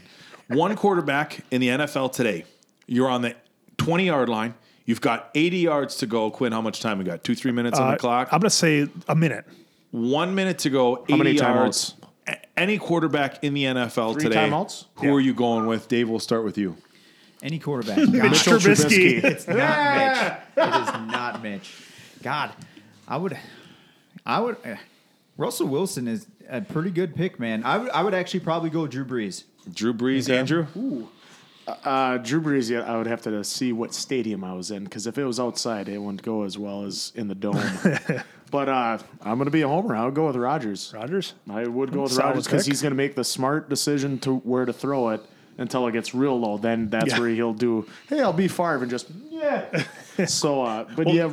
One 0.49 0.75
quarterback 0.77 1.41
in 1.51 1.61
the 1.61 1.69
NFL 1.69 2.13
today. 2.13 2.45
You're 2.87 3.09
on 3.09 3.23
the 3.23 3.35
20 3.79 4.07
yard 4.07 4.29
line. 4.29 4.55
You've 4.85 5.01
got 5.01 5.31
80 5.35 5.59
yards 5.59 5.97
to 5.97 6.07
go. 6.07 6.31
Quinn, 6.31 6.53
how 6.53 6.61
much 6.63 6.81
time 6.81 6.99
we 6.99 7.05
got? 7.05 7.23
Two, 7.23 7.35
three 7.35 7.53
minutes 7.53 7.79
on 7.79 7.89
Uh, 7.89 7.91
the 7.93 7.99
clock. 7.99 8.29
I'm 8.33 8.41
going 8.41 8.49
to 8.49 8.57
say 8.57 8.89
a 9.09 9.15
minute. 9.15 9.45
One 9.91 10.35
minute 10.35 10.59
to 10.61 10.71
go. 10.71 11.05
80 11.09 11.17
many 11.17 11.31
yards. 11.33 11.95
A- 12.27 12.37
Any 12.59 12.79
quarterback 12.79 13.45
in 13.45 13.53
the 13.55 13.65
NFL 13.65 14.15
Three 14.15 14.25
today. 14.25 14.37
timeouts? 14.49 14.87
Who 14.97 15.15
are 15.15 15.21
you 15.21 15.35
going 15.35 15.67
with? 15.67 15.89
Dave, 15.89 16.09
we'll 16.09 16.19
start 16.21 16.45
with 16.45 16.57
you. 16.59 16.77
Any 17.43 17.59
quarterback. 17.59 17.99
Mitch 17.99 18.11
God, 18.23 18.33
Trubisky. 18.33 19.23
it's 19.23 19.47
not 19.47 19.57
Mitch. 19.97 20.33
It 20.57 20.69
is 20.69 21.13
not 21.13 21.43
Mitch. 21.43 21.71
God, 22.23 22.53
I 23.07 23.17
would, 23.17 23.37
I 24.27 24.41
would. 24.41 24.57
Uh, 24.65 24.77
Russell 25.37 25.69
Wilson 25.69 26.09
is 26.09 26.27
a 26.49 26.61
pretty 26.61 26.91
good 26.91 27.15
pick, 27.15 27.39
man. 27.39 27.63
I 27.65 27.79
would, 27.79 27.91
I 27.91 28.03
would 28.03 28.15
actually 28.15 28.41
probably 28.41 28.71
go 28.71 28.87
Drew 28.87 29.05
Brees. 29.05 29.45
Drew 29.73 29.93
Brees, 29.95 30.29
Andrew. 30.29 30.67
Uh, 31.67 32.17
Drew 32.19 32.41
Brees, 32.41 32.71
yeah, 32.71 32.81
I 32.81 32.97
would 32.97 33.07
have 33.07 33.21
to 33.23 33.45
see 33.45 33.73
what 33.73 33.93
stadium 33.95 34.43
I 34.43 34.55
was 34.55 34.71
in 34.71 34.85
because 34.85 35.07
if 35.07 35.19
it 35.19 35.25
was 35.25 35.39
outside, 35.39 35.89
it 35.89 35.99
wouldn't 35.99 36.23
go 36.23 36.45
as 36.45 36.57
well 36.57 36.85
as 36.85 37.13
in 37.15 37.29
the 37.29 37.35
dome. 37.35 37.61
but 38.51 38.69
uh, 38.71 38.99
I'm 39.21 39.37
going 39.37 39.45
to 39.45 39.51
be 39.51 39.61
a 39.63 39.69
homer. 39.69 39.95
I 39.95 40.05
would 40.07 40.15
go 40.15 40.27
with 40.29 40.37
Rodgers. 40.37 40.93
Rodgers? 40.95 41.35
I 41.51 41.67
would 41.67 41.93
go 41.93 42.03
with 42.05 42.13
Solid 42.13 42.29
Rodgers 42.31 42.45
because 42.47 42.65
he's 42.65 42.81
going 42.81 42.93
to 42.93 42.97
make 42.97 43.15
the 43.15 43.25
smart 43.25 43.69
decision 43.69 44.19
to 44.21 44.37
where 44.37 44.65
to 44.65 44.73
throw 44.73 45.11
it 45.11 45.21
until 45.59 45.87
it 45.87 45.93
gets 45.93 46.15
real 46.15 46.41
low. 46.41 46.57
Then 46.57 46.89
that's 46.89 47.09
Yeah. 47.13 47.21
where 47.21 47.29
he'll 47.29 47.53
do. 47.53 47.87
Hey, 48.09 48.21
I'll 48.23 48.33
be 48.33 48.49
Favre 48.49 48.79
and 48.83 48.91
just 48.91 49.09
yeah. 49.31 49.85
so, 50.27 50.63
uh, 50.63 50.87
but 50.97 51.13
yeah, 51.13 51.31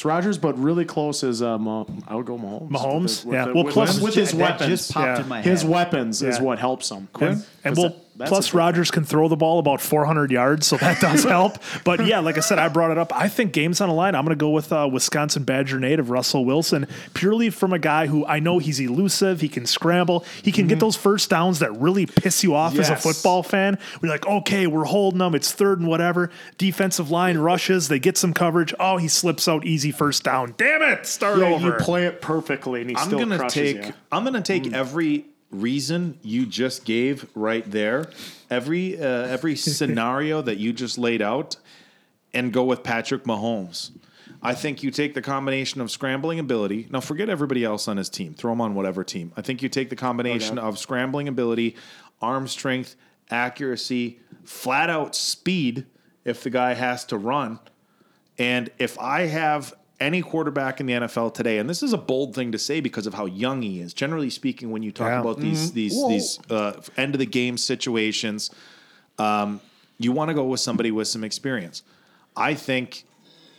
it's 0.00 0.04
Rodgers, 0.06 0.38
but 0.38 0.58
really 0.58 0.86
close 0.86 1.22
is 1.22 1.42
um, 1.42 1.68
uh, 1.68 1.84
I 2.08 2.14
would 2.14 2.24
go 2.24 2.38
Mahomes. 2.38 2.70
Mahomes? 2.70 3.02
With 3.02 3.22
the- 3.22 3.28
with 3.28 3.34
Yeah. 3.34 3.44
the- 3.44 3.52
Well, 3.54 3.64
with, 3.64 3.74
plus- 3.74 4.00
with 4.00 4.14
his 4.14 4.30
That 4.32 4.38
weapons. 4.52 4.68
just 4.70 4.94
popped 4.94 5.06
Yeah. 5.18 5.22
in 5.22 5.28
my 5.28 5.42
his 5.42 5.60
head. 5.60 5.70
weapons 5.70 6.22
is 6.22 6.38
Yeah. 6.38 6.42
what 6.42 6.58
helps 6.58 6.90
him. 6.90 7.08
And, 7.20 7.44
and 7.64 7.76
well, 7.76 7.94
that's 8.16 8.28
plus 8.28 8.52
a- 8.52 8.56
Rodgers 8.56 8.90
can 8.90 9.04
throw 9.04 9.28
the 9.28 9.36
ball 9.36 9.58
about 9.58 9.80
400 9.80 10.30
yards, 10.30 10.66
so 10.66 10.76
that 10.76 11.00
does 11.00 11.24
help. 11.36 11.56
But 11.84 12.04
yeah, 12.06 12.18
like 12.20 12.36
I 12.36 12.40
said, 12.40 12.58
I 12.58 12.68
brought 12.68 12.90
it 12.90 12.98
up. 12.98 13.14
I 13.14 13.28
think 13.28 13.52
games 13.52 13.80
on 13.80 13.88
the 13.88 13.94
line. 13.94 14.14
I'm 14.14 14.24
going 14.24 14.36
to 14.36 14.40
go 14.40 14.50
with 14.50 14.72
uh, 14.72 14.88
Wisconsin 14.92 15.44
Badger 15.44 15.78
native 15.80 16.10
Russell 16.10 16.44
Wilson, 16.44 16.86
purely 17.14 17.50
from 17.50 17.72
a 17.72 17.78
guy 17.78 18.06
who 18.06 18.26
I 18.26 18.38
know 18.40 18.58
he's 18.58 18.78
elusive. 18.80 19.40
He 19.40 19.48
can 19.48 19.64
scramble. 19.66 20.24
He 20.42 20.52
can 20.52 20.66
get 20.66 20.80
those 20.80 20.96
first 20.96 21.30
downs 21.30 21.60
that 21.60 21.72
really 21.78 22.06
piss 22.06 22.42
you 22.44 22.54
off 22.54 22.78
as 22.78 22.90
a 22.90 22.96
football 22.96 23.42
fan. 23.42 23.78
We're 24.02 24.10
like, 24.10 24.26
okay, 24.26 24.66
we're 24.66 24.84
holding 24.84 25.18
them. 25.18 25.34
It's 25.34 25.52
third 25.52 25.78
and 25.80 25.88
whatever. 25.88 26.30
Defensive 26.58 27.10
line 27.10 27.38
rushes. 27.38 27.88
They 27.88 27.98
get 27.98 28.16
some 28.18 28.34
coverage. 28.34 28.74
Oh, 28.78 28.96
he 28.98 29.08
slips 29.08 29.48
out 29.48 29.64
easy 29.64 29.92
first 29.92 30.24
down. 30.24 30.54
Damn 30.56 30.82
it! 30.82 31.06
Start 31.06 31.38
Yeah, 31.38 31.46
over. 31.54 31.66
you 31.68 31.72
play 31.74 32.06
it 32.06 32.20
perfectly, 32.20 32.80
and 32.82 32.90
he 32.90 32.96
I'm 32.96 33.06
still 33.06 33.18
gonna 33.20 33.38
crushes 33.38 33.74
take. 33.74 33.86
you. 33.86 33.92
I'm 34.12 34.24
gonna 34.24 34.42
take 34.42 34.64
Mm. 34.64 34.74
every 34.74 35.24
reason 35.50 36.18
you 36.22 36.46
just 36.46 36.84
gave 36.84 37.26
right 37.34 37.68
there, 37.70 38.08
every 38.48 39.00
uh, 39.00 39.04
every 39.04 39.56
scenario 39.56 40.42
that 40.42 40.58
you 40.58 40.72
just 40.72 40.98
laid 40.98 41.22
out, 41.22 41.56
and 42.32 42.52
go 42.52 42.64
with 42.64 42.82
Patrick 42.82 43.24
Mahomes. 43.24 43.90
I 44.42 44.54
think 44.54 44.82
you 44.82 44.90
take 44.90 45.12
the 45.14 45.22
combination 45.22 45.80
of 45.80 45.90
scrambling 45.90 46.38
ability. 46.38 46.88
Now, 46.90 47.00
forget 47.00 47.28
everybody 47.28 47.62
else 47.62 47.88
on 47.88 47.98
his 47.98 48.08
team. 48.08 48.32
Throw 48.32 48.52
him 48.52 48.60
on 48.60 48.74
whatever 48.74 49.04
team. 49.04 49.32
I 49.36 49.42
think 49.42 49.60
you 49.62 49.68
take 49.68 49.90
the 49.90 49.96
combination 49.96 50.58
of 50.58 50.78
scrambling 50.78 51.28
ability, 51.28 51.76
arm 52.22 52.48
strength, 52.48 52.96
accuracy, 53.30 54.20
flat 54.44 54.88
out 54.88 55.14
speed. 55.14 55.86
If 56.24 56.42
the 56.42 56.50
guy 56.50 56.74
has 56.74 57.04
to 57.06 57.16
run, 57.16 57.60
and 58.38 58.70
if 58.78 58.98
I 58.98 59.22
have 59.22 59.74
any 60.00 60.22
quarterback 60.22 60.80
in 60.80 60.86
the 60.86 60.94
NFL 60.94 61.34
today, 61.34 61.58
and 61.58 61.68
this 61.68 61.82
is 61.82 61.92
a 61.92 61.98
bold 61.98 62.34
thing 62.34 62.50
to 62.52 62.58
say 62.58 62.80
because 62.80 63.06
of 63.06 63.14
how 63.14 63.26
young 63.26 63.62
he 63.62 63.80
is. 63.80 63.92
Generally 63.92 64.30
speaking, 64.30 64.70
when 64.70 64.82
you 64.82 64.90
talk 64.90 65.08
Yeah. 65.08 65.20
about 65.20 65.38
these 65.40 65.72
these 65.72 65.94
Whoa. 65.94 66.08
these 66.08 66.38
uh, 66.50 66.72
end 66.96 67.14
of 67.14 67.18
the 67.18 67.26
game 67.26 67.56
situations, 67.58 68.50
um, 69.18 69.60
you 69.98 70.12
want 70.12 70.28
to 70.30 70.34
go 70.34 70.44
with 70.44 70.60
somebody 70.60 70.90
with 70.90 71.08
some 71.08 71.22
experience. 71.24 71.82
I 72.36 72.54
think 72.54 73.04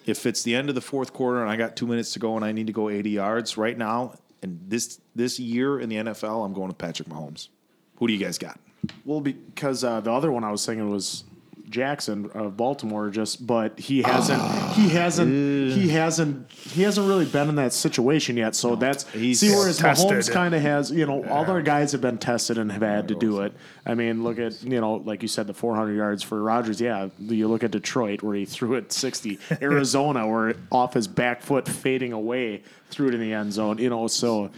if 0.06 0.26
it's 0.26 0.42
the 0.44 0.56
end 0.56 0.70
of 0.70 0.76
the 0.76 0.82
fourth 0.82 1.14
quarter 1.14 1.42
and 1.42 1.50
I 1.50 1.56
got 1.56 1.76
two 1.76 1.86
minutes 1.86 2.14
to 2.14 2.20
go 2.20 2.36
and 2.36 2.44
I 2.44 2.52
need 2.52 2.68
to 2.68 2.74
go 2.74 2.90
80 2.90 3.12
yards 3.12 3.58
right 3.58 3.78
now, 3.78 4.16
and 4.42 4.60
this 4.68 5.00
this 5.16 5.40
year 5.40 5.80
in 5.80 5.90
the 5.90 5.98
NFL, 5.98 6.44
I'm 6.46 6.54
going 6.54 6.68
with 6.70 6.80
Patrick 6.80 7.08
Mahomes. 7.08 7.50
Who 7.98 8.08
do 8.08 8.14
you 8.14 8.20
guys 8.20 8.40
got? 8.40 8.60
Well, 9.06 9.22
because 9.22 9.84
uh, 9.84 10.02
the 10.02 10.12
other 10.12 10.32
one 10.32 10.44
I 10.44 10.50
was 10.52 10.66
thinking 10.66 10.90
was 10.90 11.24
Jackson 11.72 12.30
of 12.34 12.56
Baltimore. 12.56 13.10
Just, 13.10 13.46
but 13.48 13.80
he 13.80 14.02
hasn't, 14.04 14.42
he 14.74 14.90
hasn't, 14.90 15.74
he 15.74 15.90
hasn't, 15.90 16.52
he 16.52 16.84
hasn't 16.84 17.08
really 17.08 17.26
been 17.26 17.50
in 17.50 17.56
that 17.56 17.74
situation 17.74 18.38
yet. 18.38 18.56
So 18.56 18.76
that's 18.76 19.10
He's 19.12 19.40
see, 19.40 19.50
whereas 19.50 19.78
tested. 19.78 20.12
Mahomes 20.12 20.32
kind 20.32 20.54
of 20.54 20.62
has. 20.62 20.92
You 20.92 21.06
know, 21.06 21.26
all 21.26 21.46
their 21.46 21.62
guys 21.62 21.92
have 21.94 22.02
been 22.02 22.18
tested 22.18 22.58
and 22.58 22.72
have 22.72 22.82
had 22.82 23.08
to 23.08 23.16
do 23.16 23.42
it. 23.42 23.54
I 23.86 23.96
mean, 23.96 24.24
look 24.24 24.38
at 24.38 24.62
you 24.64 24.80
know, 24.80 24.96
like 24.96 25.22
you 25.22 25.28
said, 25.28 25.48
the 25.48 25.54
400 25.54 25.94
yards 25.96 26.22
for 26.22 26.42
Rodgers. 26.42 26.80
Yeah, 26.80 27.10
you 27.20 27.48
look 27.48 27.64
at 27.64 27.72
Detroit 27.72 28.22
where 28.22 28.36
he 28.36 28.46
threw 28.46 28.76
it 28.76 28.92
60. 28.92 29.40
Arizona 29.62 30.28
where 30.28 30.56
off 30.72 30.94
his 30.94 31.08
back 31.08 31.42
foot 31.42 31.68
fading 31.68 32.14
away 32.14 32.62
threw 32.90 33.08
it 33.08 33.14
in 33.14 33.22
the 33.22 33.34
end 33.34 33.54
zone. 33.54 33.78
You 33.78 33.90
know, 33.90 34.08
so. 34.08 34.52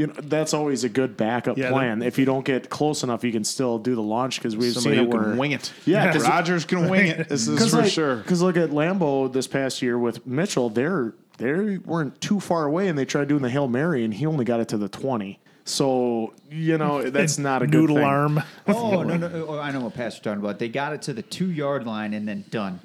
You 0.00 0.06
know, 0.06 0.14
that's 0.14 0.54
always 0.54 0.82
a 0.84 0.88
good 0.88 1.16
backup 1.18 1.58
Yeah, 1.58 1.70
plan. 1.70 2.00
If 2.02 2.18
you 2.18 2.24
don't 2.24 2.44
get 2.44 2.70
close 2.70 3.02
enough, 3.02 3.22
you 3.22 3.32
can 3.32 3.44
still 3.44 3.78
do 3.78 3.94
the 3.94 4.00
launch 4.02 4.36
because 4.38 4.56
we've 4.56 4.74
seen 4.74 4.94
it 4.94 5.08
where 5.08 5.22
can 5.24 5.36
wing 5.36 5.52
it. 5.52 5.72
Yeah, 5.84 6.04
Yeah. 6.06 6.12
'cause- 6.14 6.26
Rodgers 6.26 6.64
can 6.64 6.88
wing 6.88 7.08
it. 7.08 7.28
This 7.28 7.46
is 7.46 7.70
for 7.70 7.82
like, 7.82 7.90
sure. 7.92 8.16
Because 8.16 8.40
look 8.40 8.56
at 8.56 8.70
Lambeau 8.70 9.30
this 9.30 9.46
past 9.46 9.82
year 9.82 9.98
with 9.98 10.26
Mitchell. 10.26 10.70
They're 10.70 11.12
they 11.36 11.76
weren't 11.78 12.18
too 12.20 12.40
far 12.40 12.64
away, 12.64 12.88
and 12.88 12.98
they 12.98 13.04
tried 13.04 13.28
doing 13.28 13.42
the 13.42 13.50
hail 13.50 13.68
mary, 13.68 14.04
and 14.04 14.12
he 14.14 14.24
only 14.26 14.44
got 14.46 14.60
it 14.60 14.68
to 14.68 14.78
the 14.78 14.88
twenty. 14.88 15.38
So 15.64 16.32
you 16.50 16.78
know 16.78 17.02
that's 17.10 17.36
not 17.38 17.62
a 17.62 17.66
good 17.66 17.80
noodle 17.80 17.96
thing. 17.96 18.04
arm. 18.06 18.42
Oh 18.68 19.02
no, 19.02 19.16
no, 19.18 19.46
oh, 19.48 19.58
I 19.58 19.70
know 19.70 19.80
what 19.80 19.94
Pat's 19.94 20.18
talking 20.18 20.40
about. 20.40 20.58
They 20.58 20.68
got 20.70 20.94
it 20.94 21.02
to 21.02 21.12
the 21.12 21.22
two 21.22 21.50
yard 21.50 21.86
line 21.86 22.14
and 22.14 22.26
then 22.26 22.44
done. 22.50 22.80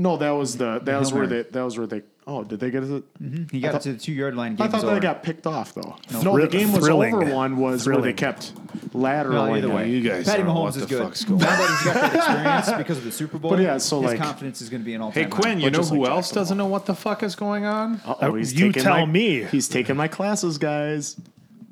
No, 0.00 0.16
that 0.16 0.30
was 0.30 0.56
the 0.56 0.80
that 0.84 0.98
was 0.98 1.12
where 1.12 1.26
they 1.26 1.42
that 1.42 1.62
was 1.62 1.76
where 1.78 1.86
they. 1.86 2.02
Oh, 2.26 2.44
did 2.44 2.60
they 2.60 2.70
get 2.70 2.84
it? 2.84 3.02
He 3.50 3.58
got 3.60 3.72
thought- 3.72 3.80
it 3.80 3.84
to 3.84 3.92
the 3.94 3.98
two 3.98 4.12
yard 4.12 4.36
line. 4.36 4.56
I 4.60 4.68
thought 4.68 4.82
they 4.82 5.00
got 5.00 5.22
picked 5.22 5.46
off 5.46 5.74
though. 5.74 5.96
No, 6.12 6.20
Thrill- 6.20 6.36
the 6.36 6.46
game 6.48 6.72
was 6.72 6.84
thrilling. 6.84 7.14
over. 7.14 7.34
One 7.34 7.56
was 7.56 7.86
where 7.88 8.00
they 8.00 8.12
kept 8.12 8.52
lateral. 8.94 9.34
Well, 9.46 9.56
either 9.56 9.68
way, 9.68 9.90
You 9.90 10.00
guys 10.08 10.26
Patty 10.26 10.38
don't 10.42 10.46
know 10.48 10.54
Mahomes 10.54 10.62
what 10.62 10.76
is 10.76 10.82
the 10.82 10.86
good. 10.86 11.02
fuck's 11.02 11.24
going 11.24 11.40
now 11.40 11.46
that 11.46 11.68
he's 11.68 11.84
got 11.92 11.94
that 11.94 12.14
experience 12.66 12.72
because 12.78 12.98
of 12.98 13.04
the 13.04 13.12
Super 13.12 13.38
Bowl, 13.38 13.50
But 13.50 13.60
yeah, 13.60 13.78
so 13.78 14.00
his 14.02 14.12
like- 14.12 14.20
confidence 14.20 14.60
is 14.60 14.68
going 14.70 14.82
to 14.82 14.84
be 14.86 14.94
an 14.94 15.00
all 15.02 15.10
Hey 15.10 15.22
time. 15.22 15.30
Quinn, 15.30 15.58
you 15.60 15.70
But 15.70 15.78
know 15.80 15.84
who 15.84 16.02
like 16.02 16.10
else 16.10 16.30
doesn't 16.30 16.56
know 16.56 16.66
what 16.66 16.86
the 16.86 16.94
fuck 16.94 17.22
is 17.24 17.34
going 17.34 17.64
on? 17.64 18.00
Uh-oh, 18.06 18.32
Uh, 18.32 18.34
you 18.36 18.44
taking 18.68 18.82
tell 18.84 19.06
my- 19.06 19.12
me. 19.12 19.42
He's 19.44 19.66
taking 19.68 19.96
my 19.96 20.06
classes, 20.08 20.56
guys. 20.58 21.16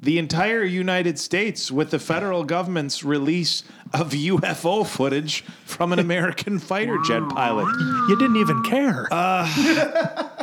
The 0.01 0.19
entire 0.19 0.63
United 0.63 1.19
States 1.19 1.73
with 1.73 1.91
the 1.91 1.99
federal 1.99 2.45
government's 2.45 3.03
release 3.03 3.65
of 3.93 4.11
UFO 4.13 4.87
footage 4.87 5.43
from 5.65 5.93
an 5.93 5.99
American 5.99 6.59
fighter 6.61 6.99
jet 7.05 7.29
pilot. 7.29 7.67
You 8.09 8.17
didn't 8.17 8.37
even 8.37 8.63
care. 8.63 9.09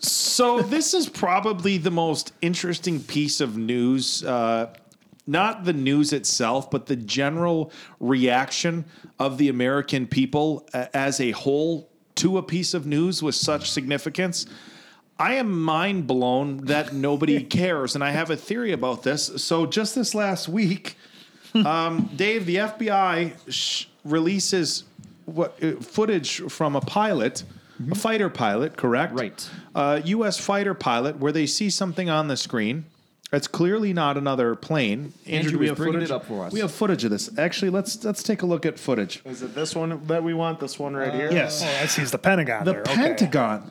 So 0.00 0.62
this 0.62 0.94
is 0.94 1.08
probably 1.08 1.78
the 1.78 1.90
most 1.90 2.32
interesting 2.40 3.02
piece 3.02 3.40
of 3.40 3.56
news. 3.56 4.22
Uh, 4.22 4.72
not 5.26 5.64
the 5.64 5.72
news 5.72 6.12
itself, 6.12 6.70
but 6.70 6.86
the 6.86 6.96
general 6.96 7.72
reaction 7.98 8.84
of 9.18 9.38
the 9.38 9.48
American 9.48 10.06
people 10.06 10.68
uh, 10.72 10.86
as 10.94 11.20
a 11.20 11.32
whole 11.32 11.90
to 12.14 12.38
a 12.38 12.42
piece 12.42 12.74
of 12.74 12.86
news 12.86 13.22
with 13.22 13.34
such 13.34 13.70
significance. 13.70 14.46
I 15.18 15.34
am 15.34 15.60
mind 15.62 16.06
blown 16.06 16.58
that 16.66 16.92
nobody 16.92 17.42
cares, 17.58 17.94
and 17.94 18.04
I 18.04 18.10
have 18.10 18.30
a 18.30 18.36
theory 18.36 18.72
about 18.72 19.02
this. 19.02 19.42
So 19.42 19.66
just 19.66 19.94
this 19.94 20.14
last 20.14 20.48
week, 20.48 20.96
um, 21.54 22.10
Dave, 22.14 22.46
the 22.46 22.56
FBI 22.56 23.34
sh- 23.48 23.86
releases 24.04 24.84
what 25.24 25.62
uh, 25.62 25.72
footage 25.76 26.40
from 26.50 26.76
a 26.76 26.80
pilot, 26.80 27.42
a 27.90 27.94
fighter 27.94 28.28
pilot, 28.30 28.76
correct? 28.76 29.12
Right. 29.14 29.50
Uh, 29.74 30.00
U.S. 30.04 30.38
fighter 30.38 30.74
pilot, 30.74 31.18
where 31.18 31.32
they 31.32 31.46
see 31.46 31.70
something 31.70 32.08
on 32.08 32.28
the 32.28 32.36
screen. 32.36 32.84
It's 33.30 33.46
clearly 33.46 33.92
not 33.92 34.16
another 34.16 34.54
plane. 34.54 35.12
Andrew 35.26 35.50
do 35.52 35.58
we 35.58 35.66
have 35.66 35.76
bringing 35.76 35.96
footage? 35.96 36.10
it 36.10 36.14
up 36.14 36.24
for 36.24 36.46
us. 36.46 36.52
We 36.52 36.60
have 36.60 36.72
footage 36.72 37.04
of 37.04 37.10
this. 37.10 37.28
Actually, 37.36 37.70
let's 37.70 38.02
let's 38.02 38.22
take 38.22 38.40
a 38.40 38.46
look 38.46 38.64
at 38.64 38.78
footage. 38.78 39.20
Is 39.26 39.42
it 39.42 39.54
this 39.54 39.74
one 39.76 40.06
that 40.06 40.22
we 40.22 40.32
want? 40.32 40.60
This 40.60 40.78
one 40.78 40.94
right 40.96 41.12
here? 41.12 41.30
yes. 41.30 41.62
Oh, 41.62 41.82
I 41.82 41.86
see. 41.86 42.00
It's 42.00 42.10
the 42.10 42.16
Pentagon 42.16 42.64
The 42.64 42.72
there. 42.72 42.80
Okay. 42.82 42.94
Pentagon. 42.94 43.70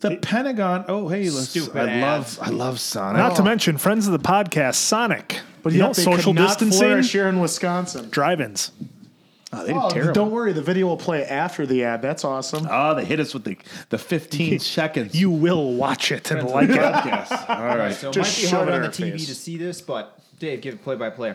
The 0.00 0.16
Pentagon. 0.16 0.84
Oh, 0.88 1.08
hey, 1.08 1.30
let's, 1.30 1.48
Stupid 1.48 1.76
I 1.88 2.00
love 2.00 2.22
ads. 2.24 2.38
I 2.38 2.48
love 2.50 2.80
Sonic. 2.80 3.18
Not 3.18 3.36
to 3.36 3.42
oh. 3.42 3.44
mention, 3.44 3.78
friends 3.78 4.06
of 4.06 4.12
the 4.12 4.18
podcast, 4.18 4.74
Sonic. 4.74 5.40
But 5.62 5.72
you 5.72 5.78
Yet 5.80 5.86
know, 5.86 5.92
they 5.94 6.02
social 6.02 6.32
could 6.32 6.40
not 6.40 6.48
distancing, 6.48 6.78
flourish 6.80 7.12
here 7.12 7.26
in 7.28 7.40
Wisconsin. 7.40 8.08
drive-ins. 8.10 8.70
oh, 9.52 9.60
they 9.66 9.72
did 9.72 9.76
Oh, 9.82 9.90
terrible. 9.90 10.12
don't 10.12 10.30
worry, 10.30 10.52
the 10.52 10.62
video 10.62 10.86
will 10.86 10.96
play 10.96 11.24
after 11.24 11.66
the 11.66 11.82
ad. 11.84 12.02
That's 12.02 12.24
awesome. 12.24 12.68
Oh, 12.70 12.94
they 12.94 13.04
hit 13.04 13.18
us 13.20 13.32
with 13.34 13.44
the 13.44 13.56
the 13.88 13.98
15 13.98 14.58
seconds. 14.60 15.14
You 15.18 15.30
will 15.30 15.72
watch 15.74 16.12
it 16.12 16.30
and 16.30 16.48
like 16.48 16.68
it. 16.68 16.76
podcast. 16.78 17.48
All 17.50 17.76
right. 17.76 17.92
So 17.94 18.10
it 18.10 18.12
Just 18.14 18.38
might 18.38 18.42
be 18.42 18.48
shove 18.48 18.68
hard 18.68 18.68
it 18.68 18.74
on 18.74 18.82
the 18.82 18.88
TV 18.88 19.12
face. 19.12 19.26
to 19.26 19.34
see 19.34 19.56
this, 19.56 19.80
but 19.80 20.20
Dave, 20.38 20.60
give 20.60 20.74
it 20.74 20.84
play 20.84 20.94
by 20.96 21.10
play. 21.10 21.34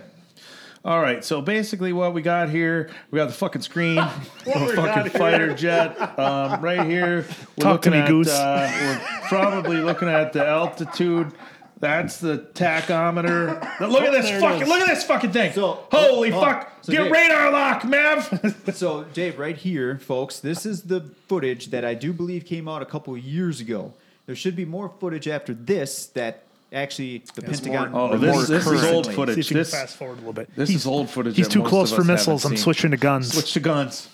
All 0.84 1.00
right, 1.00 1.24
so 1.24 1.42
basically, 1.42 1.94
what 1.94 2.16
we 2.16 2.24
got 2.24 2.50
here, 2.50 2.90
we 3.12 3.18
got 3.18 3.28
the 3.28 3.34
fucking 3.36 3.62
screen, 3.62 3.98
a 4.00 4.10
fucking 4.10 4.76
got 4.76 5.02
here? 5.04 5.20
fighter 5.20 5.54
jet. 5.54 6.18
Um, 6.18 6.60
right 6.60 6.88
here, 6.88 7.26
we're 7.56 7.64
Talk 7.64 7.84
to 7.84 7.92
me, 7.92 8.00
at, 8.00 8.08
Goose. 8.08 8.30
Uh, 8.30 8.72
we're 8.82 9.28
probably 9.28 9.78
looking 9.78 10.08
at 10.10 10.34
the 10.34 10.44
altitude. 10.46 11.34
That's 11.80 12.18
the 12.18 12.48
tachometer. 12.54 13.62
Now 13.80 13.88
Look 13.88 14.02
at 14.04 14.12
this 14.12 14.42
fucking. 14.42 14.68
Look 14.68 14.82
at 14.82 14.88
this 14.88 15.04
fucking 15.04 15.32
thing. 15.32 15.54
So- 15.54 15.86
Holy 15.92 16.32
oh, 16.32 16.42
fuck! 16.42 16.72
so 16.82 16.92
Get 16.92 17.04
Dave- 17.04 17.12
radar 17.12 17.52
lock, 17.52 17.86
Mav. 17.86 18.66
So, 18.76 19.04
Dave, 19.14 19.38
right 19.38 19.58
here, 19.58 20.00
folks, 20.00 20.40
this 20.40 20.66
is 20.66 20.84
the 20.84 21.02
footage 21.28 21.68
that 21.68 21.86
I 21.86 21.94
do 21.94 22.12
believe 22.12 22.46
came 22.46 22.68
out 22.68 22.82
a 22.82 22.86
couple 22.88 23.16
years 23.16 23.60
ago. 23.60 23.94
There 24.26 24.36
should 24.36 24.56
be 24.56 24.66
more 24.66 24.90
footage 25.00 25.28
after 25.28 25.54
this 25.54 26.08
that 26.08 26.44
actually 26.72 27.24
the 27.36 27.41
Pentagon. 27.41 27.91
oh, 27.93 28.11
released 28.11 28.47
this, 28.49 28.65
this 28.65 28.67
is 28.74 28.84
old 28.86 29.07
recently. 29.07 29.15
footage. 29.15 29.36
See 29.36 29.39
if 29.41 29.51
you 29.51 29.57
This, 29.57 29.72
can 29.72 29.80
fast 29.82 29.97
forward 29.97 30.13
a 30.13 30.17
little 30.17 30.34
bit. 30.34 30.55
this 30.55 30.69
he's, 30.69 30.82
is 30.82 30.88
old 30.88 31.09
footage. 31.09 31.36
He's 31.36 31.47
that 31.47 31.53
too 31.53 31.59
most 31.59 31.69
close 31.69 31.91
of 31.91 31.95
for 31.97 32.01
us 32.03 32.07
missiles. 32.07 32.43
haven't 32.43 32.53
I'm 32.53 32.57
seen. 32.57 32.63
switching 32.63 32.91
to 32.91 32.97
guns. 32.97 33.34
Switch 33.34 33.53
to 33.53 33.59
guns. 33.59 34.09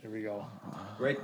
Here 0.00 0.10
we 0.10 0.22
go. 0.22 0.46
Right. 0.98 1.18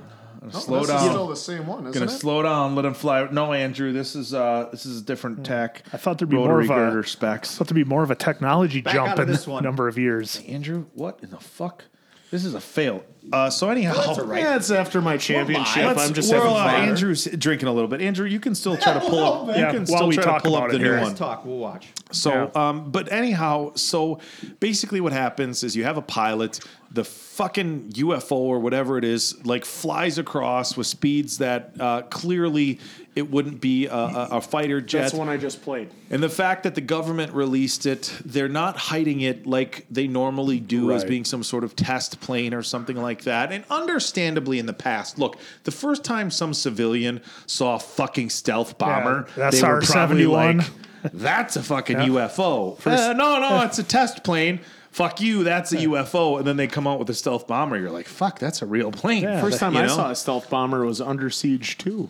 Slow 0.51 0.79
this 0.79 0.87
down. 0.87 0.97
is 1.03 1.09
still 1.11 1.27
the 1.27 1.35
same 1.35 1.67
one, 1.67 1.85
isn't 1.87 1.91
Gonna 1.99 2.05
it? 2.11 2.15
slow 2.15 2.41
down, 2.41 2.73
let 2.73 2.85
him 2.85 2.93
fly. 2.93 3.27
No, 3.29 3.51
Andrew, 3.51 3.91
this 3.91 4.15
is 4.15 4.33
uh 4.33 4.69
this 4.71 4.85
is 4.85 5.01
a 5.01 5.03
different 5.03 5.45
tech. 5.45 5.83
I 5.91 5.97
thought 5.97 6.17
there'd 6.17 6.29
be 6.29 6.37
more 6.37 6.47
rotary 6.47 6.65
of 6.65 6.71
a- 6.71 6.75
girder 6.75 7.03
specs. 7.03 7.57
Thought 7.57 7.67
to 7.67 7.73
be 7.73 7.83
more 7.83 8.03
of 8.03 8.11
a 8.11 8.15
technology 8.15 8.79
Back 8.79 8.93
jump 8.93 9.09
out 9.09 9.19
of 9.19 9.27
in 9.27 9.33
this 9.33 9.47
a 9.47 9.49
one. 9.49 9.63
number 9.63 9.89
of 9.89 9.97
years. 9.97 10.41
Andrew, 10.47 10.85
what 10.93 11.19
in 11.21 11.31
the 11.31 11.37
fuck? 11.39 11.83
This 12.31 12.45
is 12.45 12.53
a 12.53 12.61
fail. 12.61 13.03
Uh, 13.31 13.49
so 13.49 13.69
anyhow, 13.69 13.93
that's 13.93 14.07
all 14.19 14.25
right. 14.25 14.41
Yeah, 14.41 14.55
it's 14.55 14.71
after 14.71 15.01
my 15.01 15.17
championship. 15.17 15.83
Let's- 15.85 16.07
I'm 16.07 16.13
just 16.13 16.31
well, 16.31 16.41
having 16.55 16.55
uh, 16.57 16.79
fun. 16.79 16.89
Andrew's 16.89 17.25
drinking 17.25 17.67
a 17.67 17.73
little 17.73 17.87
bit. 17.87 18.01
Andrew, 18.01 18.25
you 18.27 18.39
can 18.39 18.55
still 18.55 18.75
try 18.77 18.93
to 18.93 18.99
pull 19.01 19.19
up. 19.23 19.47
You 19.55 19.61
Yeah, 19.61 19.71
can 19.71 19.85
while 19.85 19.85
still 19.97 20.07
we 20.07 20.15
try 20.15 20.23
to 20.23 20.29
talk 20.29 20.43
pull 20.43 20.55
about 20.55 20.69
up 20.69 20.75
it 20.75 20.79
the 20.79 20.83
here. 20.83 20.95
new 20.95 21.03
Let's 21.03 21.19
one. 21.19 21.29
talk. 21.29 21.45
We'll 21.45 21.57
watch. 21.57 21.87
So, 22.11 22.49
Yeah. 22.55 22.69
um, 22.69 22.91
but 22.91 23.11
anyhow, 23.11 23.73
so 23.75 24.19
basically, 24.59 24.99
what 25.01 25.13
happens 25.13 25.63
is 25.63 25.75
you 25.75 25.83
have 25.83 25.97
a 25.97 26.01
pilot, 26.01 26.59
the 26.91 27.03
fucking 27.03 27.91
UFO 27.97 28.31
or 28.35 28.59
whatever 28.59 28.97
it 28.97 29.03
is, 29.03 29.35
like 29.45 29.63
flies 29.63 30.17
across 30.17 30.75
with 30.75 30.87
speeds 30.87 31.37
that 31.37 31.73
uh, 31.79 32.01
clearly 32.03 32.79
it 33.15 33.29
wouldn't 33.29 33.59
be 33.61 33.85
a, 33.85 33.93
a, 33.93 34.27
a 34.33 34.41
fighter 34.41 34.81
jet. 34.81 35.01
That's 35.01 35.11
the 35.13 35.19
one 35.19 35.29
I 35.29 35.37
just 35.37 35.61
played. 35.61 35.89
And 36.09 36.23
the 36.23 36.29
fact 36.29 36.63
that 36.63 36.73
the 36.73 36.81
government 36.81 37.33
released 37.33 37.85
it, 37.85 38.11
they're 38.25 38.47
not 38.49 38.75
hiding 38.77 39.21
it 39.21 39.45
like 39.45 39.85
they 39.91 40.07
normally 40.07 40.59
do 40.59 40.91
as 40.91 41.03
being 41.03 41.25
some 41.25 41.43
sort 41.43 41.63
of 41.63 41.75
test 41.75 42.19
plane 42.21 42.53
or 42.53 42.63
something 42.63 42.95
like 42.95 43.18
that. 43.23 43.51
And 43.51 43.63
understandably, 43.69 44.59
in 44.59 44.65
the 44.65 44.73
past, 44.73 45.17
look, 45.19 45.37
the 45.63 45.71
first 45.71 46.03
time 46.03 46.31
some 46.31 46.53
civilian 46.53 47.21
saw 47.45 47.75
a 47.75 47.79
fucking 47.79 48.29
stealth 48.29 48.77
bomber, 48.77 49.27
that's 49.35 49.59
they 49.61 49.67
were 49.67 49.81
probably 49.81 50.23
71. 50.25 50.57
like, 50.57 50.67
that's 51.13 51.55
a 51.55 51.63
fucking 51.63 51.97
Yeah. 51.99 52.07
UFO. 52.07 52.85
Uh, 52.85 53.13
no, 53.13 53.39
no, 53.39 53.61
it's 53.65 53.79
a 53.79 53.83
test 53.83 54.23
plane. 54.23 54.59
Fuck 54.91 55.21
you, 55.21 55.43
that's 55.43 55.71
a 55.71 55.77
UFO. 55.77 56.39
And 56.39 56.47
then 56.47 56.57
they 56.57 56.67
come 56.67 56.87
out 56.87 56.97
with 56.99 57.09
a 57.11 57.13
stealth 57.13 57.45
bomber. 57.47 57.77
You're 57.77 57.91
like, 57.91 58.07
fuck, 58.07 58.39
that's 58.39 58.61
a 58.61 58.65
real 58.65 58.91
plane. 58.91 59.21
Yeah. 59.23 59.39
First 59.39 59.59
time 59.59 59.73
You 59.73 59.81
I 59.81 59.85
know? 59.85 59.95
saw 59.95 60.09
a 60.09 60.15
stealth 60.15 60.49
bomber 60.49 60.83
was 60.85 60.99
Under 60.99 61.29
Siege 61.29 61.77
2. 61.77 62.09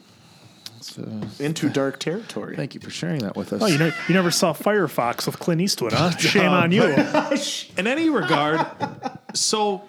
Into 1.40 1.70
dark 1.74 2.00
territory. 2.00 2.56
Thank 2.56 2.74
you 2.76 2.82
for 2.82 2.90
sharing 2.90 3.20
that 3.20 3.36
with 3.36 3.54
us. 3.54 3.62
Oh, 3.62 3.68
you 3.68 3.78
know, 3.78 3.92
you 4.08 4.14
never 4.14 4.32
saw 4.32 4.54
Firefox 4.54 5.26
with 5.26 5.40
Clint 5.40 5.62
Eastwood, 5.62 5.94
huh? 5.94 6.12
Shame 6.18 6.52
on 6.52 6.72
you. 6.72 6.84
in 7.78 7.88
any 7.88 8.10
regard, 8.10 8.66
so 9.34 9.84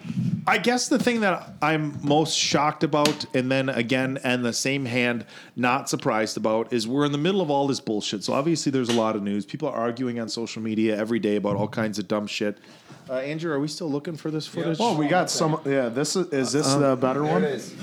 I 0.47 0.57
guess 0.57 0.87
the 0.87 0.99
thing 0.99 1.21
that 1.21 1.53
I'm 1.61 1.97
most 2.05 2.37
shocked 2.37 2.83
about, 2.83 3.25
and 3.35 3.51
then 3.51 3.69
again, 3.69 4.19
and 4.23 4.43
the 4.43 4.53
same 4.53 4.85
hand, 4.85 5.25
not 5.55 5.89
surprised 5.89 6.37
about, 6.37 6.71
is 6.73 6.87
we're 6.87 7.05
in 7.05 7.11
the 7.11 7.17
middle 7.17 7.41
of 7.41 7.49
all 7.49 7.67
this 7.67 7.79
bullshit. 7.79 8.23
So 8.23 8.33
obviously, 8.33 8.71
there's 8.71 8.89
a 8.89 8.93
lot 8.93 9.15
of 9.15 9.23
news. 9.23 9.45
People 9.45 9.69
are 9.69 9.75
arguing 9.75 10.19
on 10.19 10.29
social 10.29 10.61
media 10.61 10.97
every 10.97 11.19
day 11.19 11.35
about 11.37 11.55
all 11.55 11.67
kinds 11.67 11.99
of 11.99 12.07
dumb 12.07 12.27
shit. 12.27 12.57
Uh, 13.09 13.15
Andrew, 13.15 13.51
are 13.51 13.59
we 13.59 13.67
still 13.67 13.89
looking 13.89 14.15
for 14.15 14.31
this 14.31 14.47
footage? 14.47 14.77
Oh, 14.79 14.95
we 14.95 15.07
got 15.07 15.29
some. 15.29 15.59
Yeah, 15.65 15.89
this 15.89 16.15
is. 16.15 16.27
Is 16.31 16.51
this 16.51 16.73
the 16.75 16.95
better 16.95 17.21
There 17.21 17.33
one? 17.33 17.43
it 17.43 17.55
is. 17.55 17.75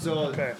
So 0.00 0.18
Okay. 0.28 0.54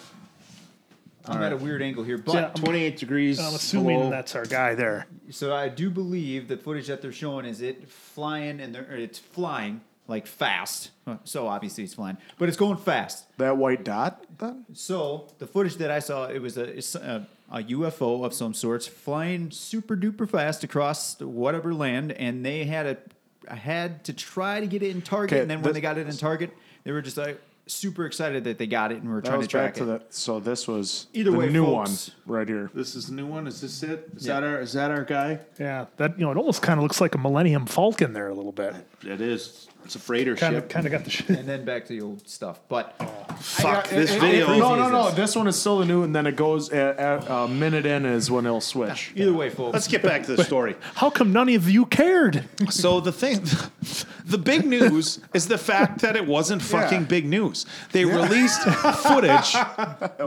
I'm 1.26 1.42
at 1.42 1.52
a 1.52 1.56
weird 1.56 1.82
angle 1.82 2.04
here, 2.04 2.18
but 2.18 2.34
Yeah. 2.34 2.48
28 2.54 2.96
degrees. 2.98 3.38
I'm 3.38 3.54
assuming 3.54 3.98
below. 3.98 4.10
that's 4.10 4.34
our 4.34 4.44
guy 4.44 4.74
there. 4.74 5.06
So 5.30 5.54
I 5.54 5.68
do 5.68 5.88
believe 5.90 6.48
the 6.48 6.56
footage 6.56 6.88
that 6.88 7.00
they're 7.02 7.12
showing 7.12 7.44
is 7.46 7.60
it 7.60 7.88
flying 7.88 8.60
and 8.60 8.74
they're, 8.74 8.82
it's 8.96 9.18
flying 9.18 9.80
like 10.08 10.26
fast. 10.26 10.90
So 11.24 11.46
obviously 11.46 11.84
it's 11.84 11.94
flying, 11.94 12.16
but 12.38 12.48
it's 12.48 12.56
going 12.58 12.76
fast. 12.76 13.24
That 13.38 13.56
white 13.56 13.84
dot? 13.84 14.24
Then? 14.38 14.66
So 14.72 15.28
the 15.38 15.46
footage 15.46 15.76
that 15.76 15.90
I 15.90 16.00
saw, 16.00 16.26
it 16.26 16.40
was 16.40 16.58
a, 16.58 16.64
it's 16.64 16.94
a, 16.96 17.26
a 17.50 17.62
UFO 17.62 18.24
of 18.24 18.34
some 18.34 18.52
sorts 18.52 18.86
flying 18.86 19.50
super 19.50 19.96
duper 19.96 20.28
fast 20.28 20.64
across 20.64 21.20
whatever 21.20 21.72
land, 21.72 22.12
and 22.12 22.44
they 22.44 22.64
had 22.64 22.86
a 22.86 23.54
had 23.54 24.04
to 24.04 24.12
try 24.12 24.60
to 24.60 24.66
get 24.66 24.82
it 24.82 24.90
in 24.90 25.02
target, 25.02 25.32
Okay, 25.34 25.42
and 25.42 25.50
then 25.50 25.58
when 25.58 25.64
this- 25.64 25.74
they 25.74 25.80
got 25.80 25.98
it 25.98 26.06
in 26.06 26.16
target, 26.16 26.50
they 26.84 26.92
were 26.92 27.02
just 27.02 27.16
like 27.16 27.40
super 27.66 28.06
excited 28.06 28.44
that 28.44 28.58
they 28.58 28.66
got 28.66 28.92
it 28.92 29.00
and 29.02 29.08
were 29.10 29.20
That 29.20 29.28
trying 29.28 29.40
to 29.42 29.46
track 29.46 29.74
to 29.74 29.82
it. 29.94 30.10
the. 30.10 30.14
So 30.14 30.40
this 30.40 30.66
was 30.66 31.06
Either 31.12 31.30
the 31.30 31.36
way, 31.38 31.48
new 31.48 31.64
folks. 31.64 32.10
one 32.26 32.36
right 32.38 32.48
here. 32.48 32.70
This 32.74 32.94
is 32.94 33.06
the 33.06 33.14
new 33.14 33.26
one. 33.26 33.46
Is 33.46 33.60
this 33.60 33.82
it? 33.82 34.08
Is 34.16 34.26
Yeah. 34.26 34.40
that 34.40 34.46
our? 34.48 34.60
Is 34.60 34.72
that 34.72 34.90
our 34.90 35.04
guy? 35.04 35.40
Yeah, 35.58 35.86
that 35.96 36.18
you 36.18 36.24
know, 36.24 36.32
it 36.32 36.36
almost 36.36 36.62
kind 36.62 36.78
of 36.78 36.82
looks 36.82 37.00
like 37.00 37.14
a 37.14 37.18
Millennium 37.18 37.66
Falcon 37.66 38.12
there 38.12 38.28
a 38.28 38.34
little 38.34 38.52
bit. 38.52 38.74
It 39.06 39.20
is. 39.20 39.68
It's 39.84 39.94
a 39.96 39.98
freighter 39.98 40.36
Kind 40.36 40.56
of, 40.56 40.62
ship. 40.64 40.70
kind 40.70 40.86
of 40.86 40.92
got 40.92 41.04
the 41.04 41.10
shit. 41.10 41.28
And 41.30 41.48
then 41.48 41.64
back 41.64 41.86
to 41.86 41.88
the 41.92 42.00
old 42.00 42.28
stuff, 42.28 42.60
but 42.68 42.94
Fuck 43.40 43.90
Yeah, 43.90 43.98
this 43.98 44.10
it- 44.10 44.16
it- 44.16 44.20
video. 44.20 44.52
it- 44.52 44.58
no, 44.58 44.74
no, 44.76 44.88
no. 44.88 45.10
This 45.10 45.34
one 45.34 45.48
is 45.48 45.58
still 45.58 45.78
the 45.80 45.84
new, 45.84 46.02
and 46.04 46.14
then 46.14 46.26
it 46.26 46.36
goes 46.36 46.70
at, 46.70 46.96
at 46.98 47.28
a 47.28 47.48
minute 47.48 47.84
in 47.86 48.06
is 48.06 48.30
when 48.30 48.46
it'll 48.46 48.60
switch. 48.60 49.10
either 49.16 49.32
way, 49.32 49.50
folks. 49.50 49.72
Let's 49.74 49.88
get 49.88 50.02
back 50.02 50.24
to 50.24 50.36
the 50.36 50.44
story. 50.44 50.76
How 50.94 51.10
come 51.10 51.32
none 51.32 51.48
of 51.48 51.68
you 51.68 51.84
cared? 51.86 52.44
So 52.70 53.00
the 53.00 53.10
thing, 53.10 53.42
the 54.24 54.38
big 54.38 54.64
news 54.64 55.18
is 55.34 55.48
the 55.48 55.58
fact 55.58 56.02
that 56.02 56.14
it 56.14 56.26
wasn't 56.26 56.62
fucking 56.62 57.00
Yeah. 57.00 57.06
big 57.06 57.26
news. 57.26 57.66
They 57.90 58.04
released 58.04 58.62
footage. 59.02 59.56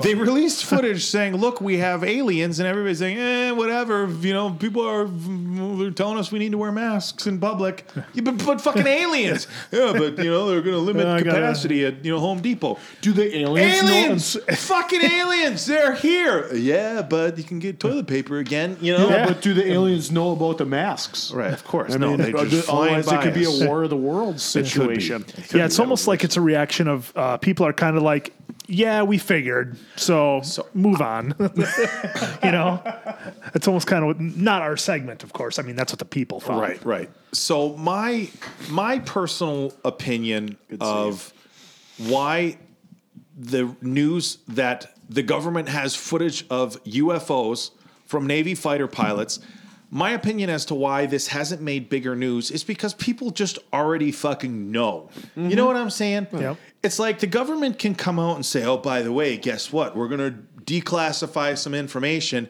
They 0.01 0.15
released 0.15 0.65
footage 0.65 1.05
saying, 1.05 1.35
"Look, 1.37 1.61
we 1.61 1.77
have 1.77 2.03
aliens," 2.03 2.59
and 2.59 2.67
everybody's 2.67 2.99
saying, 2.99 3.17
"Eh, 3.17 3.51
whatever." 3.51 4.07
You 4.21 4.33
know, 4.33 4.49
people 4.51 4.85
are 4.85 5.07
they're 5.07 5.91
telling 5.91 6.17
us 6.17 6.31
we 6.31 6.39
need 6.39 6.51
to 6.51 6.57
wear 6.57 6.71
masks 6.73 7.27
in 7.27 7.39
public. 7.39 7.85
You've 8.13 8.25
been 8.25 8.37
but 8.37 8.59
fucking 8.59 8.87
aliens. 8.87 9.44
Yeah, 9.71 9.93
but 9.93 10.17
you 10.17 10.31
know 10.31 10.47
they're 10.49 10.61
going 10.61 10.75
to 10.75 10.81
limit 10.81 11.05
I 11.07 11.21
gotta- 11.21 11.39
capacity 11.39 11.85
at 11.85 12.03
you 12.03 12.11
know 12.11 12.19
Home 12.19 12.41
Depot. 12.41 12.77
Do 13.01 13.11
the 13.13 13.37
aliens? 13.37 13.83
Aliens, 13.83 14.37
fucking 14.67 15.01
aliens, 15.03 15.65
they're 15.65 15.95
here. 15.95 16.53
Yeah, 16.53 17.01
but 17.01 17.37
you 17.37 17.43
can 17.43 17.59
get 17.59 17.79
toilet 17.79 18.07
paper 18.07 18.37
again. 18.39 18.77
You 18.81 18.93
know. 18.97 19.09
Know, 19.09 19.09
yeah, 19.17 19.27
but 19.27 19.41
do 19.41 19.53
the 19.53 19.69
aliens 19.71 20.11
know 20.11 20.31
about 20.31 20.57
the 20.57 20.65
masks? 20.65 21.31
Right, 21.31 21.53
of 21.53 21.63
course. 21.65 21.93
I 21.93 21.97
no, 21.97 22.09
mean, 22.09 22.17
they 22.21 22.33
uh, 22.33 22.45
just 22.45 22.67
flying 22.67 22.95
otherwise 22.95 23.05
by 23.07 23.19
it 23.19 23.23
could 23.23 23.33
be 23.33 23.45
us. 23.45 23.61
a 23.61 23.67
War 23.67 23.83
of 23.83 23.89
the 23.89 23.97
Worlds 23.97 24.55
It 24.55 24.59
could 24.59 24.63
be. 24.63 24.69
situation. 24.99 25.25
It 25.27 25.33
could 25.49 25.57
yeah, 25.59 25.65
it's 25.65 25.77
be. 25.77 25.83
almost 25.83 26.07
like 26.07 26.23
it's 26.23 26.37
a 26.37 26.41
reaction 26.41 26.87
of 26.87 27.11
uh, 27.15 27.37
people 27.37 27.65
are 27.67 27.73
kind 27.73 27.97
of 27.97 28.03
like, 28.03 28.33
yeah, 28.67 29.03
we 29.03 29.17
figured. 29.19 29.77
So, 29.95 30.41
move 30.73 31.01
on. 31.01 31.35
you 32.43 32.51
know, 32.51 32.81
it's 33.53 33.67
almost 33.67 33.85
kind 33.87 34.03
of 34.09 34.19
not 34.19 34.61
our 34.63 34.75
segment, 34.77 35.23
of 35.23 35.33
course. 35.33 35.59
I 35.59 35.61
mean, 35.61 35.75
that's 35.75 35.91
what 35.91 35.99
the 35.99 36.05
people 36.05 36.39
thought. 36.39 36.59
Right, 36.61 36.83
right. 36.83 37.09
So 37.35 37.75
my 37.75 38.29
my 38.69 38.99
personal 38.99 39.73
opinion 39.83 40.57
of 40.79 41.33
why 41.97 42.57
the 43.37 43.75
news 43.81 44.39
that 44.47 44.95
the 45.09 45.23
government 45.23 45.69
has 45.69 45.95
footage 45.95 46.45
of 46.49 46.81
UFOs 46.83 47.71
from 48.05 48.25
Navy 48.27 48.55
fighter 48.55 48.87
pilots. 48.87 49.39
My 49.91 50.11
opinion 50.11 50.49
as 50.49 50.65
to 50.65 50.75
why 50.75 51.05
this 51.05 51.27
hasn't 51.27 51.61
made 51.61 51.89
bigger 51.89 52.15
news 52.15 52.51
is 52.51 52.63
because 52.63 52.93
people 52.95 53.31
just 53.31 53.59
already 53.71 54.11
fucking 54.11 54.71
know. 54.71 55.09
You 55.35 55.55
know 55.55 55.67
what 55.67 55.75
I'm 55.75 55.91
saying? 55.91 56.27
Yep. 56.33 56.57
It's 56.83 56.99
like 56.99 57.19
the 57.19 57.27
government 57.27 57.79
can 57.79 57.95
come 57.95 58.19
out 58.19 58.35
and 58.35 58.45
say, 58.45 58.65
"Oh, 58.65 58.77
by 58.77 59.03
the 59.03 59.11
way, 59.11 59.37
guess 59.37 59.71
what? 59.71 59.95
We're 59.95 60.07
going 60.07 60.33
to 60.33 60.63
declassify 60.63 61.57
some 61.57 61.73
information." 61.73 62.49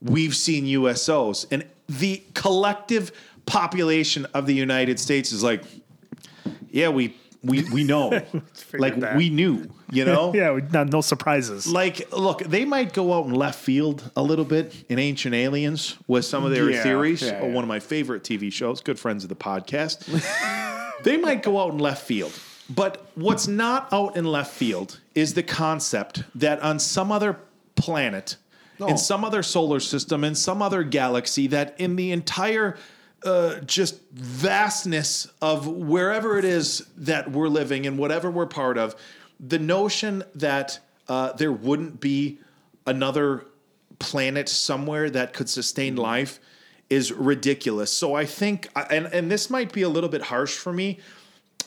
we've 0.00 0.34
seen 0.34 0.64
USOs. 0.64 1.46
And 1.50 1.66
the 1.88 2.22
collective 2.34 3.12
population 3.48 4.26
of 4.34 4.46
the 4.46 4.54
United 4.54 5.00
States 5.00 5.32
is 5.32 5.42
like, 5.42 5.62
yeah, 6.70 6.88
we 6.88 7.16
we 7.42 7.64
we 7.72 7.84
know. 7.84 8.10
like 8.74 8.98
that. 9.00 9.16
we 9.16 9.30
knew, 9.30 9.68
you 9.90 10.04
know? 10.04 10.32
Yeah, 10.38 10.52
we, 10.52 10.62
no, 10.62 10.84
no 10.84 11.00
surprises. 11.00 11.66
Like, 11.66 12.12
look, 12.12 12.42
they 12.42 12.64
might 12.64 12.92
go 12.92 13.12
out 13.12 13.26
in 13.26 13.34
left 13.34 13.58
field 13.58 14.10
a 14.16 14.22
little 14.22 14.44
bit 14.44 14.74
in 14.88 14.98
Ancient 14.98 15.34
Aliens 15.34 15.96
with 16.06 16.24
some 16.24 16.44
of 16.44 16.50
their 16.50 16.70
Yeah, 16.70 16.82
theories. 16.82 17.22
yeah, 17.22 17.40
or 17.40 17.48
yeah. 17.48 17.54
one 17.54 17.64
of 17.64 17.68
my 17.68 17.80
favorite 17.80 18.22
TV 18.22 18.52
shows, 18.52 18.80
good 18.80 18.98
friends 18.98 19.22
of 19.24 19.28
the 19.28 19.36
podcast. 19.36 20.04
they 21.04 21.16
might 21.16 21.42
go 21.42 21.60
out 21.60 21.72
in 21.72 21.78
left 21.78 22.04
field. 22.06 22.32
But 22.70 23.06
what's 23.14 23.48
not 23.48 23.90
out 23.92 24.16
in 24.16 24.26
left 24.26 24.52
field 24.52 25.00
is 25.14 25.32
the 25.32 25.42
concept 25.42 26.24
that 26.34 26.60
on 26.60 26.78
some 26.78 27.10
other 27.10 27.38
planet, 27.76 28.36
in 28.86 28.98
some 28.98 29.24
other 29.24 29.42
solar 29.42 29.80
system, 29.80 30.22
in 30.22 30.34
some 30.34 30.60
other 30.60 30.82
galaxy, 30.82 31.46
that 31.46 31.74
in 31.80 31.96
the 31.96 32.12
entire 32.12 32.76
uh, 33.24 33.60
just 33.60 34.00
vastness 34.12 35.26
of 35.42 35.66
wherever 35.66 36.38
it 36.38 36.44
is 36.44 36.86
that 36.96 37.30
we're 37.30 37.48
living 37.48 37.86
and 37.86 37.98
whatever 37.98 38.30
we're 38.30 38.46
part 38.46 38.78
of, 38.78 38.94
the 39.40 39.58
notion 39.58 40.22
that 40.34 40.78
uh, 41.08 41.32
there 41.32 41.52
wouldn't 41.52 42.00
be 42.00 42.38
another 42.86 43.44
planet 43.98 44.48
somewhere 44.48 45.10
that 45.10 45.32
could 45.32 45.48
sustain 45.48 45.96
life 45.96 46.38
is 46.90 47.12
ridiculous. 47.12 47.92
So 47.92 48.14
I 48.14 48.24
think, 48.24 48.68
and 48.90 49.06
and 49.06 49.30
this 49.30 49.50
might 49.50 49.72
be 49.72 49.82
a 49.82 49.88
little 49.88 50.08
bit 50.08 50.22
harsh 50.22 50.56
for 50.56 50.72
me. 50.72 50.98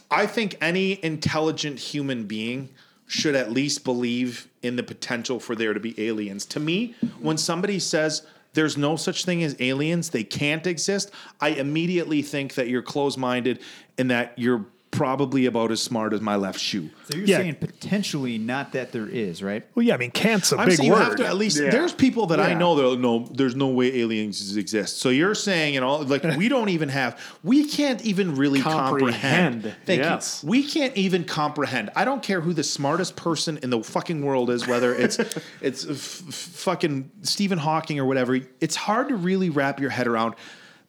I 0.09 0.25
think 0.25 0.57
any 0.61 1.03
intelligent 1.03 1.79
human 1.79 2.25
being 2.25 2.69
should 3.07 3.35
at 3.35 3.51
least 3.51 3.83
believe 3.83 4.47
in 4.61 4.77
the 4.77 4.83
potential 4.83 5.39
for 5.39 5.55
there 5.55 5.73
to 5.73 5.79
be 5.79 5.93
aliens. 6.07 6.45
To 6.47 6.59
me, 6.59 6.95
when 7.19 7.37
somebody 7.37 7.77
says 7.77 8.25
there's 8.53 8.77
no 8.77 8.95
such 8.95 9.25
thing 9.25 9.43
as 9.43 9.55
aliens, 9.59 10.09
they 10.09 10.23
can't 10.23 10.67
exist, 10.67 11.11
I 11.39 11.49
immediately 11.49 12.21
think 12.21 12.55
that 12.55 12.67
you're 12.67 12.81
closed 12.81 13.17
minded 13.17 13.61
and 13.97 14.11
that 14.11 14.33
you're 14.37 14.65
probably 15.01 15.47
about 15.47 15.71
as 15.71 15.81
smart 15.81 16.13
as 16.13 16.21
my 16.21 16.35
left 16.35 16.59
shoe. 16.59 16.87
So 17.09 17.17
you're 17.17 17.25
Yeah. 17.25 17.37
saying 17.37 17.55
potentially 17.55 18.37
not 18.37 18.73
that 18.73 18.91
there 18.91 19.07
is, 19.07 19.41
right? 19.41 19.63
well, 19.73 19.83
yeah, 19.83 19.95
I 19.95 19.97
mean, 19.97 20.11
can't's 20.11 20.51
a 20.51 20.57
I'm 20.59 20.67
big 20.67 20.77
saying 20.77 20.87
you 20.89 20.93
word. 20.93 21.01
have 21.01 21.15
to 21.15 21.25
at 21.25 21.37
least. 21.37 21.59
Yeah. 21.59 21.71
There's 21.71 21.91
people 21.91 22.27
that 22.27 22.39
I 22.39 22.49
Yeah. 22.49 22.59
know 22.59 22.75
that 22.75 22.87
are, 22.87 22.95
no, 22.97 23.27
there's 23.33 23.55
no 23.55 23.69
way 23.69 23.99
aliens 23.99 24.55
exist. 24.55 24.99
So 24.99 25.09
you're 25.09 25.33
saying, 25.33 25.73
you 25.73 25.79
know, 25.81 25.95
like 25.97 26.23
we 26.37 26.49
don't 26.49 26.69
even 26.69 26.89
have, 26.89 27.19
we 27.43 27.65
can't 27.67 27.99
even 28.05 28.35
really 28.35 28.61
comprehend. 28.61 29.63
Comprehend. 29.63 29.75
Thank 29.87 30.01
Yes. 30.03 30.41
you. 30.43 30.49
We 30.49 30.61
can't 30.63 30.95
even 30.95 31.23
comprehend. 31.23 31.89
I 31.95 32.05
don't 32.05 32.21
care 32.21 32.41
who 32.41 32.53
the 32.53 32.63
smartest 32.63 33.15
person 33.15 33.57
in 33.63 33.71
the 33.71 33.81
fucking 33.83 34.21
world 34.23 34.51
is, 34.51 34.67
whether 34.67 34.93
it's 34.93 35.17
it's 35.61 35.83
f- 35.83 36.21
f- 36.27 36.33
fucking 36.35 37.09
Stephen 37.23 37.57
Hawking 37.57 37.99
or 37.99 38.05
whatever. 38.05 38.37
It's 38.59 38.75
hard 38.75 39.09
to 39.09 39.15
really 39.15 39.49
wrap 39.49 39.79
your 39.79 39.89
head 39.89 40.05
around. 40.05 40.35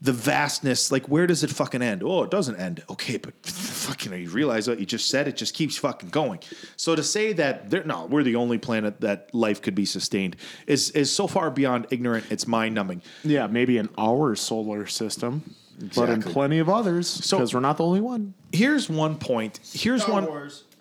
The 0.02 0.12
vastness, 0.12 0.90
like 0.90 1.06
where 1.08 1.28
does 1.28 1.44
it 1.44 1.50
fucking 1.50 1.80
end? 1.80 2.02
Oh, 2.02 2.24
it 2.24 2.30
doesn't 2.30 2.56
end. 2.56 2.82
Okay, 2.90 3.18
but 3.18 3.34
fucking, 3.46 4.12
you 4.12 4.28
realize 4.30 4.66
what 4.66 4.80
you 4.80 4.86
just 4.86 5.08
said? 5.08 5.28
It 5.28 5.36
just 5.36 5.54
keeps 5.54 5.76
fucking 5.76 6.08
going. 6.08 6.40
So 6.76 6.96
to 6.96 7.04
say 7.04 7.32
that 7.34 7.70
there, 7.70 7.84
no, 7.84 8.06
we're 8.06 8.24
the 8.24 8.34
only 8.34 8.58
planet 8.58 9.00
that 9.00 9.32
life 9.32 9.62
could 9.62 9.76
be 9.76 9.84
sustained 9.84 10.36
is 10.66 10.90
is 10.90 11.14
so 11.14 11.26
far 11.28 11.50
beyond 11.50 11.86
ignorant. 11.90 12.26
It's 12.30 12.48
mind 12.48 12.74
numbing. 12.74 13.02
Yeah, 13.22 13.46
maybe 13.46 13.78
in 13.78 13.88
our 13.96 14.34
solar 14.34 14.86
system, 14.86 15.54
but 15.94 16.10
in 16.10 16.20
plenty 16.22 16.58
of 16.58 16.68
others 16.68 17.18
because 17.18 17.54
we're 17.54 17.60
not 17.60 17.76
the 17.76 17.84
only 17.84 18.00
one. 18.00 18.34
Here's 18.52 18.88
one 18.90 19.16
point. 19.18 19.60
Here's 19.72 20.06
one. 20.08 20.26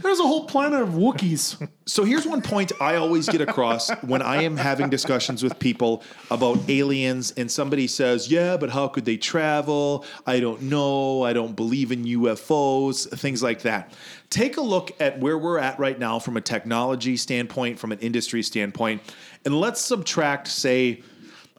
There's 0.03 0.21
a 0.21 0.23
whole 0.23 0.45
planet 0.45 0.83
of 0.83 0.91
Wookiees. 0.91 1.69
So 1.87 2.05
here's 2.05 2.27
one 2.27 2.43
point 2.43 2.73
I 2.81 2.97
always 2.97 3.29
get 3.29 3.41
across 3.41 3.91
when 4.03 4.23
I 4.23 4.43
am 4.43 4.57
having 4.57 4.91
discussions 4.91 5.43
with 5.43 5.59
people 5.59 6.03
about 6.31 6.59
aliens, 6.69 7.33
and 7.33 7.51
somebody 7.51 7.87
says, 7.87 8.31
Yeah, 8.31 8.57
but 8.57 8.71
how 8.71 8.89
could 8.89 9.05
they 9.05 9.17
travel? 9.17 10.05
I 10.27 10.41
don't 10.41 10.63
know. 10.63 11.23
I 11.23 11.33
don't 11.33 11.57
believe 11.57 11.91
in 11.91 12.05
UFOs, 12.05 13.09
things 13.19 13.43
like 13.43 13.63
that. 13.63 13.93
Take 14.31 14.59
a 14.59 14.63
look 14.63 14.93
at 15.01 15.19
where 15.21 15.39
we're 15.39 15.59
at 15.59 15.79
right 15.79 15.99
now 15.99 16.19
from 16.19 16.37
a 16.37 16.43
technology 16.43 17.17
standpoint, 17.17 17.79
from 17.79 17.93
an 17.93 17.99
industry 18.01 18.43
standpoint, 18.43 19.03
and 19.45 19.59
let's 19.59 19.81
subtract, 19.81 20.49
say, 20.49 21.03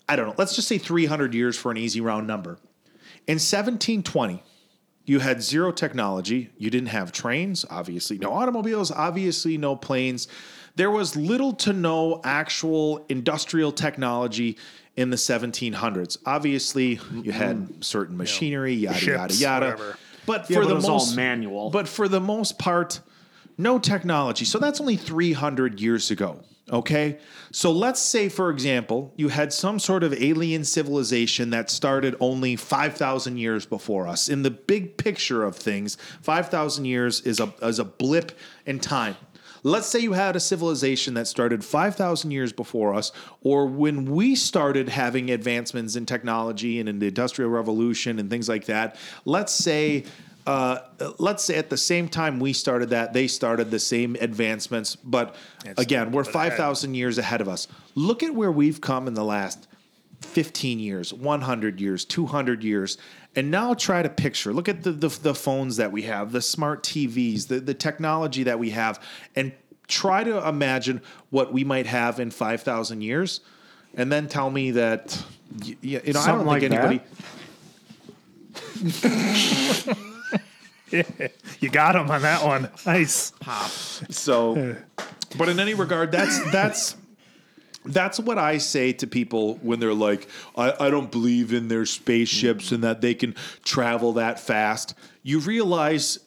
I 0.07 0.15
don't 0.15 0.27
know, 0.27 0.35
let's 0.37 0.55
just 0.55 0.67
say 0.67 0.77
300 0.77 1.33
years 1.33 1.57
for 1.57 1.71
an 1.71 1.77
easy 1.77 2.01
round 2.01 2.27
number. 2.27 2.59
In 3.27 3.35
1720, 3.35 4.43
you 5.09 5.17
had 5.17 5.41
zero 5.41 5.71
technology. 5.71 6.51
You 6.59 6.69
didn't 6.69 6.89
have 6.89 7.11
trains, 7.11 7.65
obviously, 7.67 8.19
no 8.19 8.31
automobiles, 8.31 8.91
obviously, 8.91 9.57
no 9.57 9.75
planes. 9.75 10.27
There 10.75 10.91
was 10.91 11.15
little 11.15 11.53
to 11.53 11.73
no 11.73 12.21
actual 12.23 13.03
industrial 13.09 13.71
technology 13.71 14.55
in 14.95 15.09
the 15.09 15.17
1700s. 15.17 16.19
Obviously, 16.27 16.99
you 17.23 17.31
had 17.31 17.57
mm-hmm. 17.57 17.81
certain 17.81 18.17
machinery, 18.17 18.73
yada, 18.73 19.03
yada, 19.03 19.33
Ships, 19.33 19.41
yada. 19.41 19.65
whatever. 19.65 19.97
But 20.27 20.47
Yeah, 20.47 20.57
for 20.57 20.61
but 20.61 20.67
the 20.67 20.73
it 20.73 20.75
was 20.75 20.85
all 20.85 20.91
most 20.99 21.15
manual. 21.15 21.71
But 21.71 21.87
for 21.87 22.07
the 22.07 22.21
most 22.21 22.59
part, 22.59 22.99
no 23.57 23.79
technology. 23.79 24.45
So 24.45 24.59
that's 24.59 24.79
only 24.79 24.95
300 24.95 25.79
years 25.79 26.11
ago. 26.11 26.41
Okay. 26.71 27.17
So 27.51 27.71
let's 27.71 27.99
say, 27.99 28.29
for 28.29 28.51
example, 28.51 29.11
you 29.15 29.29
had 29.29 29.51
some 29.51 29.79
sort 29.79 30.03
of 30.03 30.13
alien 30.13 30.63
civilization 30.63 31.49
that 31.49 31.69
started 31.69 32.15
only 32.19 32.55
5,000 32.55 33.37
years 33.37 33.65
before 33.65 34.07
us. 34.07 34.29
In 34.29 34.43
the 34.43 34.51
big 34.51 34.97
picture 34.97 35.43
of 35.43 35.55
things, 35.55 35.97
5,000 36.21 36.85
years 36.85 37.21
is 37.21 37.39
a, 37.39 37.51
is 37.61 37.79
a 37.79 37.85
blip 37.85 38.37
in 38.65 38.79
time. 38.79 39.15
Let's 39.63 39.87
say 39.87 39.99
you 39.99 40.13
had 40.13 40.35
a 40.35 40.39
civilization 40.39 41.15
that 41.15 41.27
started 41.27 41.65
5,000 41.65 42.31
years 42.31 42.53
before 42.53 42.93
us, 42.93 43.11
or 43.41 43.65
when 43.65 44.05
we 44.05 44.35
started 44.35 44.87
having 44.87 45.31
advancements 45.31 45.95
in 45.95 46.05
technology 46.05 46.79
and 46.79 46.87
in 46.87 46.99
the 46.99 47.07
Industrial 47.07 47.49
Revolution 47.49 48.19
and 48.19 48.29
things 48.29 48.47
like 48.47 48.65
that. 48.65 48.95
Let's 49.25 49.53
say 49.53 50.05
uh, 50.49 51.13
let's 51.19 51.43
say 51.43 51.57
at 51.57 51.69
the 51.69 51.77
same 51.77 52.09
time 52.09 52.39
we 52.39 52.53
started 52.53 52.89
that, 52.89 53.13
they 53.13 53.27
started 53.27 53.69
the 53.69 53.77
same 53.77 54.15
advancements, 54.19 54.95
but 54.95 55.35
again, 55.77 56.11
we're 56.11 56.23
5,000 56.23 56.95
years 56.95 57.19
ahead 57.19 57.39
of 57.39 57.47
us. 57.47 57.67
Look 57.93 58.23
at 58.23 58.33
where 58.33 58.51
we've 58.51 58.81
come 58.81 59.07
in 59.07 59.13
the 59.13 59.23
last 59.23 59.67
15 60.21 60.79
years, 60.79 61.13
100 61.13 61.79
years, 61.79 62.03
200 62.03 62.63
years. 62.63 62.97
And 63.35 63.51
now 63.51 63.75
try 63.75 64.01
to 64.01 64.09
picture, 64.09 64.51
look 64.51 64.67
at 64.67 64.81
the, 64.81 64.91
the, 64.91 65.09
the 65.09 65.35
phones 65.35 65.77
that 65.77 65.91
we 65.91 66.01
have, 66.03 66.31
the 66.31 66.41
smart 66.41 66.81
TVs, 66.81 67.47
the, 67.47 67.59
the 67.59 67.75
technology 67.75 68.41
that 68.41 68.57
we 68.57 68.71
have, 68.71 68.99
and 69.35 69.51
try 69.87 70.23
to 70.23 70.47
imagine 70.47 71.03
what 71.29 71.53
we 71.53 71.63
might 71.63 71.85
have 71.85 72.19
in 72.19 72.31
5,000 72.31 73.01
years. 73.01 73.41
And 73.93 74.11
then 74.11 74.27
tell 74.27 74.49
me 74.49 74.71
that, 74.71 75.23
y- 75.63 75.75
y- 75.83 76.01
you 76.05 76.13
know, 76.13 76.21
I 76.21 76.27
don't 76.27 76.47
like 76.47 76.61
think 76.61 76.73
that? 76.73 76.85
anybody. 76.85 77.03
You 81.59 81.69
got 81.69 81.95
him 81.95 82.09
on 82.09 82.21
that 82.21 82.45
one. 82.45 82.69
Nice. 82.85 83.31
pop. 83.39 83.69
So, 83.69 84.77
but 85.37 85.49
in 85.49 85.59
any 85.59 85.73
regard, 85.73 86.11
that's 86.11 86.39
that's 86.51 86.95
that's 87.85 88.19
what 88.19 88.37
I 88.37 88.57
say 88.57 88.93
to 88.93 89.07
people 89.07 89.55
when 89.55 89.79
they're 89.79 89.93
like, 89.93 90.27
I, 90.55 90.73
I 90.79 90.89
don't 90.89 91.11
believe 91.11 91.53
in 91.53 91.67
their 91.67 91.85
spaceships 91.85 92.71
and 92.71 92.83
that 92.83 93.01
they 93.01 93.13
can 93.13 93.35
travel 93.63 94.13
that 94.13 94.39
fast. 94.39 94.93
You 95.23 95.39
realize 95.39 96.19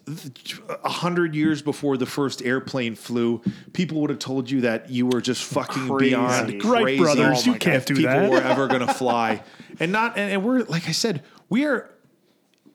a 0.84 0.88
hundred 0.88 1.34
years 1.34 1.62
before 1.62 1.96
the 1.96 2.06
first 2.06 2.42
airplane 2.42 2.94
flew, 2.94 3.42
people 3.72 4.00
would 4.02 4.10
have 4.10 4.18
told 4.18 4.50
you 4.50 4.62
that 4.62 4.90
you 4.90 5.06
were 5.06 5.20
just 5.20 5.44
fucking 5.44 5.88
Crazy. 5.88 6.10
beyond 6.10 6.64
Right, 6.64 6.82
crazy. 6.84 7.02
brothers, 7.02 7.46
you 7.46 7.54
oh 7.54 7.58
can't 7.58 7.86
do 7.86 7.94
people 7.96 8.10
that. 8.12 8.20
People 8.22 8.34
were 8.36 8.42
ever 8.42 8.66
going 8.68 8.86
to 8.86 8.94
fly, 8.94 9.42
and 9.80 9.92
not 9.92 10.16
and, 10.18 10.32
and 10.32 10.44
we're 10.44 10.64
like 10.64 10.88
I 10.88 10.92
said, 10.92 11.22
we 11.48 11.64
are 11.64 11.90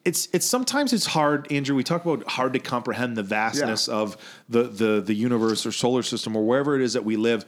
it's 0.08 0.28
it's 0.34 0.45
sometimes 0.45 0.93
it's 0.93 1.05
hard, 1.05 1.51
Andrew. 1.51 1.76
We 1.76 1.84
talk 1.84 2.05
about 2.05 2.26
hard 2.28 2.53
to 2.53 2.60
comprehend 2.60 3.18
the 3.18 3.24
vastness 3.24 3.88
of 3.89 4.16
the 4.47 4.64
the 4.64 5.01
the 5.01 5.14
universe 5.14 5.66
or 5.66 5.72
solar 5.72 6.01
system 6.03 6.36
or 6.36 6.43
wherever 6.45 6.76
it 6.76 6.82
is 6.82 6.93
that 6.93 7.03
we 7.03 7.18
live. 7.18 7.45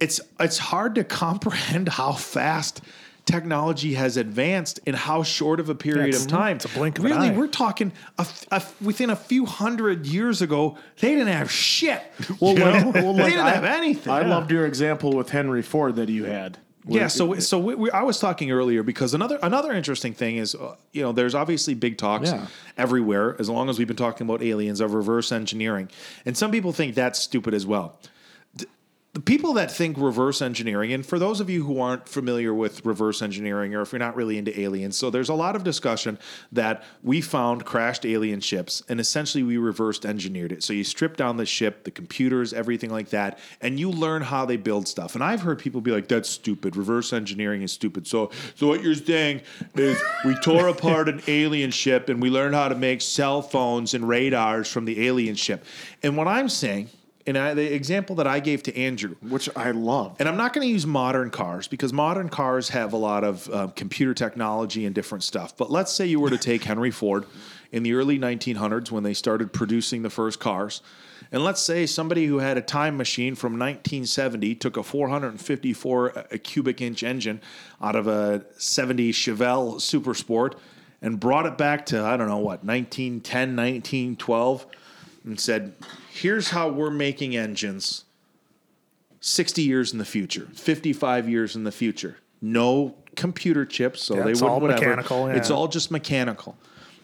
It's 0.00 0.18
it's 0.40 0.58
hard 0.58 0.94
to 0.94 1.04
comprehend 1.24 1.88
how 1.90 2.12
fast 2.12 2.80
technology 3.26 3.94
has 3.94 4.16
advanced 4.16 4.80
in 4.86 4.94
how 4.94 5.22
short 5.22 5.60
of 5.60 5.68
a 5.68 5.74
period 5.74 6.08
it's- 6.08 6.24
of 6.24 6.28
time. 6.30 6.56
it's 6.56 6.64
a 6.64 6.68
blink 6.70 6.98
of 6.98 7.04
an 7.04 7.10
really, 7.12 7.28
eye. 7.28 7.36
we're 7.36 7.46
talking 7.46 7.92
a 8.18 8.26
a 8.50 8.62
within 8.80 9.10
a 9.10 9.14
few 9.16 9.44
hundred 9.44 10.06
years 10.06 10.40
ago, 10.42 10.78
they 11.00 11.10
didn't 11.14 11.28
have 11.28 11.50
shit. 11.52 12.02
Well, 12.40 12.54
you 12.58 12.64
like- 12.64 12.94
well, 12.94 13.12
they 13.12 13.30
didn't 13.30 13.40
I- 13.46 13.50
have 13.50 13.64
anything. 13.64 14.10
I 14.12 14.22
loved 14.22 14.50
your 14.50 14.64
example 14.66 15.12
with 15.12 15.28
Henry 15.30 15.62
Ford 15.62 15.96
that 15.96 16.08
you 16.08 16.24
had. 16.24 16.56
Yeah, 16.86 17.08
so 17.08 17.34
so 17.40 17.58
we, 17.58 17.74
we, 17.74 17.90
I 17.90 18.02
was 18.02 18.18
talking 18.18 18.50
earlier 18.50 18.82
because 18.82 19.12
another 19.14 19.38
another 19.42 19.72
interesting 19.72 20.14
thing 20.14 20.36
is 20.38 20.54
uh, 20.54 20.76
you 20.92 21.02
know 21.02 21.12
there's 21.12 21.34
obviously 21.34 21.74
big 21.74 21.98
talks 21.98 22.30
Yeah. 22.30 22.46
everywhere 22.78 23.36
as 23.38 23.50
long 23.50 23.68
as 23.68 23.78
we've 23.78 23.86
been 23.86 23.96
talking 23.96 24.26
about 24.26 24.42
aliens 24.42 24.80
of 24.80 24.94
reverse 24.94 25.30
engineering, 25.30 25.90
and 26.24 26.36
some 26.36 26.50
people 26.50 26.72
think 26.72 26.94
that's 26.94 27.18
stupid 27.18 27.52
as 27.54 27.66
well. 27.66 27.98
The 29.12 29.20
people 29.20 29.54
that 29.54 29.72
think 29.72 29.98
reverse 29.98 30.40
engineering, 30.40 30.92
and 30.92 31.04
for 31.04 31.18
those 31.18 31.40
of 31.40 31.50
you 31.50 31.64
who 31.64 31.80
aren't 31.80 32.08
familiar 32.08 32.54
with 32.54 32.86
reverse 32.86 33.22
engineering, 33.22 33.74
or 33.74 33.80
if 33.80 33.90
you're 33.90 33.98
not 33.98 34.14
really 34.14 34.38
into 34.38 34.58
aliens, 34.58 34.96
so 34.96 35.10
there's 35.10 35.28
a 35.28 35.34
lot 35.34 35.56
of 35.56 35.64
discussion 35.64 36.16
that 36.52 36.84
we 37.02 37.20
found 37.20 37.64
crashed 37.64 38.06
alien 38.06 38.38
ships, 38.38 38.84
and 38.88 39.00
essentially 39.00 39.42
we 39.42 39.56
reversed 39.56 40.06
engineered 40.06 40.52
it. 40.52 40.62
So 40.62 40.72
you 40.72 40.84
strip 40.84 41.16
down 41.16 41.38
the 41.38 41.44
ship, 41.44 41.82
the 41.82 41.90
computers, 41.90 42.52
everything 42.52 42.90
like 42.90 43.08
that, 43.10 43.40
and 43.60 43.80
you 43.80 43.90
learn 43.90 44.22
how 44.22 44.46
they 44.46 44.56
build 44.56 44.86
stuff. 44.86 45.16
And 45.16 45.24
I've 45.24 45.40
heard 45.40 45.58
people 45.58 45.80
be 45.80 45.90
like, 45.90 46.06
"That's 46.06 46.28
stupid. 46.28 46.76
Reverse 46.76 47.12
engineering 47.12 47.62
is 47.62 47.72
stupid." 47.72 48.06
So, 48.06 48.30
so 48.54 48.68
what 48.68 48.80
you're 48.80 48.94
saying 48.94 49.40
is 49.74 50.00
we 50.24 50.36
tore 50.36 50.68
apart 50.68 51.08
an 51.08 51.20
alien 51.26 51.72
ship 51.72 52.08
and 52.10 52.22
we 52.22 52.30
learned 52.30 52.54
how 52.54 52.68
to 52.68 52.76
make 52.76 53.00
cell 53.00 53.42
phones 53.42 53.92
and 53.92 54.08
radars 54.08 54.68
from 54.70 54.84
the 54.84 55.04
alien 55.04 55.34
ship. 55.34 55.64
And 56.00 56.16
what 56.16 56.28
I'm 56.28 56.48
saying. 56.48 56.90
And 57.26 57.36
I, 57.36 57.54
the 57.54 57.74
example 57.74 58.16
that 58.16 58.26
I 58.26 58.40
gave 58.40 58.62
to 58.64 58.76
Andrew, 58.76 59.14
which 59.20 59.48
I 59.54 59.72
love. 59.72 60.16
and 60.18 60.28
I'm 60.28 60.36
not 60.36 60.52
going 60.52 60.66
to 60.66 60.72
use 60.72 60.86
modern 60.86 61.30
cars 61.30 61.68
because 61.68 61.92
modern 61.92 62.28
cars 62.28 62.70
have 62.70 62.92
a 62.92 62.96
lot 62.96 63.24
of 63.24 63.48
uh, 63.50 63.66
computer 63.68 64.14
technology 64.14 64.86
and 64.86 64.94
different 64.94 65.22
stuff. 65.22 65.56
But 65.56 65.70
let's 65.70 65.92
say 65.92 66.06
you 66.06 66.18
were 66.18 66.30
to 66.30 66.38
take 66.38 66.64
Henry 66.64 66.90
Ford 66.90 67.26
in 67.72 67.82
the 67.82 67.92
early 67.92 68.18
1900s 68.18 68.90
when 68.90 69.02
they 69.02 69.14
started 69.14 69.52
producing 69.52 70.02
the 70.02 70.10
first 70.10 70.40
cars. 70.40 70.82
And 71.32 71.44
let's 71.44 71.60
say 71.60 71.86
somebody 71.86 72.26
who 72.26 72.38
had 72.38 72.56
a 72.56 72.62
time 72.62 72.96
machine 72.96 73.34
from 73.34 73.52
1970 73.52 74.54
took 74.56 74.76
a 74.76 74.82
454 74.82 76.18
uh, 76.18 76.22
cubic 76.42 76.80
inch 76.80 77.02
engine 77.02 77.40
out 77.80 77.94
of 77.94 78.08
a 78.08 78.44
70 78.58 79.12
Chevelle 79.12 79.80
Super 79.80 80.14
Sport 80.14 80.58
and 81.02 81.20
brought 81.20 81.46
it 81.46 81.56
back 81.56 81.86
to, 81.86 82.02
I 82.02 82.16
don't 82.16 82.28
know 82.28 82.38
what, 82.38 82.64
1910, 82.64 83.56
1912, 83.56 84.66
and 85.24 85.38
said, 85.38 85.74
here's 86.10 86.50
how 86.50 86.68
we're 86.68 86.90
making 86.90 87.36
engines 87.36 88.04
60 89.20 89.62
years 89.62 89.92
in 89.92 89.98
the 89.98 90.04
future, 90.04 90.48
55 90.54 91.28
years 91.28 91.54
in 91.54 91.64
the 91.64 91.72
future. 91.72 92.16
No 92.40 92.94
computer 93.16 93.66
chips, 93.66 94.02
so 94.02 94.14
Yeah, 94.14 94.22
they 94.22 94.32
wouldn't 94.32 94.62
whatever. 94.62 94.80
yeah. 95.28 95.36
It's 95.36 95.50
all 95.50 95.68
just 95.68 95.90
mechanical. 95.90 96.56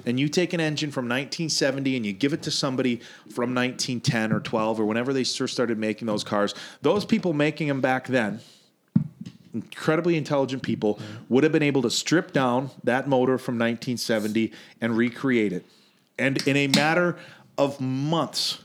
And 0.07 0.21
you 0.21 0.29
take 0.29 0.53
an 0.53 0.61
engine 0.61 0.91
from 0.91 1.07
1970 1.07 1.97
and 1.97 2.07
you 2.07 2.13
give 2.13 2.33
it 2.33 2.43
to 2.43 2.51
somebody 2.51 3.01
from 3.35 3.55
1910 3.55 4.33
or 4.33 4.41
12 4.41 4.81
or 4.81 4.85
whenever 4.87 5.13
they 5.13 5.25
first 5.25 5.53
started 5.53 5.79
making 5.79 6.07
those 6.07 6.23
cars. 6.23 6.55
Those 6.81 7.05
people 7.05 7.33
making 7.33 7.69
them 7.69 7.81
back 7.81 8.07
then, 8.07 8.41
incredibly 9.53 10.17
intelligent 10.17 10.63
people, 10.63 11.01
would 11.29 11.43
have 11.43 11.53
been 11.53 11.63
able 11.63 11.83
to 11.83 11.91
strip 11.91 12.33
down 12.33 12.71
that 12.85 13.09
motor 13.09 13.37
from 13.37 13.55
1970 13.57 14.53
and 14.81 14.97
recreate 14.97 15.53
it. 15.53 15.67
And 16.19 16.47
in 16.47 16.57
a 16.57 16.69
matter 16.69 17.17
of 17.59 17.81
months, 17.81 18.63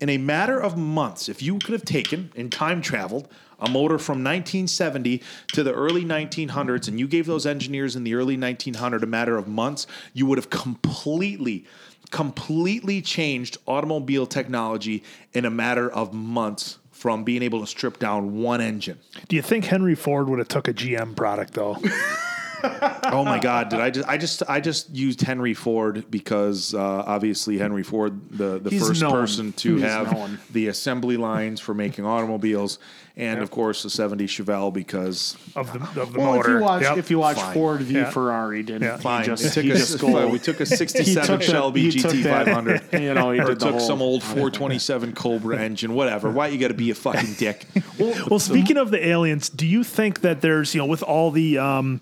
in 0.00 0.08
a 0.08 0.18
matter 0.18 0.60
of 0.60 0.76
months, 0.76 1.28
if 1.28 1.42
you 1.42 1.58
could 1.58 1.72
have 1.72 1.84
taken 1.84 2.30
and 2.36 2.50
time 2.50 2.82
traveled 2.82 3.28
a 3.60 3.70
motor 3.70 3.98
from 3.98 4.24
1970 4.24 5.22
to 5.52 5.62
the 5.62 5.72
early 5.72 6.04
1900s 6.04 6.88
and 6.88 6.98
you 6.98 7.06
gave 7.06 7.26
those 7.26 7.46
engineers 7.46 7.96
in 7.96 8.04
the 8.04 8.14
early 8.14 8.36
1900 8.36 9.02
a 9.02 9.06
matter 9.06 9.36
of 9.36 9.48
months, 9.48 9.86
you 10.12 10.26
would 10.26 10.38
have 10.38 10.50
completely, 10.50 11.64
completely 12.10 13.00
changed 13.00 13.56
automobile 13.66 14.26
technology 14.26 15.02
in 15.32 15.44
a 15.44 15.50
matter 15.50 15.90
of 15.90 16.12
months 16.12 16.78
from 16.90 17.24
being 17.24 17.42
able 17.42 17.60
to 17.60 17.66
strip 17.66 17.98
down 17.98 18.40
one 18.40 18.60
engine. 18.60 18.98
Do 19.28 19.36
you 19.36 19.42
think 19.42 19.66
Henry 19.66 19.94
Ford 19.94 20.28
would 20.28 20.38
have 20.38 20.48
took 20.48 20.68
a 20.68 20.74
GM 20.74 21.16
product 21.16 21.54
though? 21.54 21.78
oh 23.04 23.24
my 23.24 23.38
God! 23.38 23.68
Did 23.68 23.80
I 23.80 23.90
just 23.90 24.08
I 24.08 24.16
just 24.18 24.42
I 24.48 24.60
just 24.60 24.90
used 24.90 25.20
Henry 25.20 25.54
Ford 25.54 26.04
because 26.10 26.74
uh, 26.74 26.80
obviously 27.06 27.58
Henry 27.58 27.82
Ford, 27.82 28.20
the 28.30 28.58
the 28.58 28.70
He's 28.70 28.86
first 28.86 29.02
known. 29.02 29.12
person 29.12 29.52
to 29.52 29.74
He's 29.74 29.82
have 29.84 30.12
known. 30.12 30.38
the 30.50 30.68
assembly 30.68 31.16
lines 31.16 31.60
for 31.60 31.74
making 31.74 32.06
automobiles, 32.06 32.78
and 33.16 33.40
of 33.42 33.50
course 33.50 33.82
the 33.82 33.90
'70 33.90 34.26
Chevelle 34.26 34.72
because 34.72 35.36
of 35.54 35.72
the 35.72 36.00
of 36.00 36.12
the 36.12 36.18
well, 36.20 36.36
motor. 36.36 36.56
if 36.56 36.60
you 36.60 36.64
watch 36.64 36.82
Yep. 36.82 36.96
if 36.98 37.10
you 37.10 37.18
watch 37.18 37.36
Fine. 37.36 37.54
Ford 37.54 37.80
v 37.82 37.94
Yeah. 37.94 38.10
Ferrari, 38.10 38.62
didn't 38.62 38.82
Yeah. 38.82 38.96
he 38.96 39.02
fine. 39.02 39.24
just 39.24 39.44
it 39.44 39.52
took 39.52 39.64
he 39.64 39.70
a, 39.70 39.76
just 39.76 39.98
go, 39.98 40.28
we 40.28 40.38
took 40.38 40.60
a 40.60 40.66
'67 40.74 41.40
Shelby 41.40 41.90
he 41.90 42.00
took 42.00 42.12
that- 42.12 42.46
GT500. 42.46 43.00
You 43.04 43.12
know, 43.14 43.32
he 43.32 43.40
or 43.40 43.46
the 43.48 43.56
took 43.56 43.70
whole- 43.72 43.80
some 43.80 44.00
old 44.00 44.22
427 44.22 45.12
Cobra 45.14 45.58
engine, 45.58 45.94
whatever. 45.94 46.30
Why 46.30 46.48
you 46.48 46.58
got 46.58 46.68
to 46.68 46.74
be 46.74 46.90
a 46.90 46.94
fucking 46.94 47.34
dick? 47.34 47.66
Well, 47.98 48.38
speaking 48.38 48.76
of 48.76 48.90
the 48.90 49.06
aliens, 49.06 49.48
do 49.48 49.66
you 49.66 49.84
think 49.84 50.20
that 50.22 50.40
there's 50.40 50.74
you 50.74 50.80
know 50.80 50.86
with 50.86 51.02
all 51.02 51.30
the 51.30 51.58
um, 51.58 52.00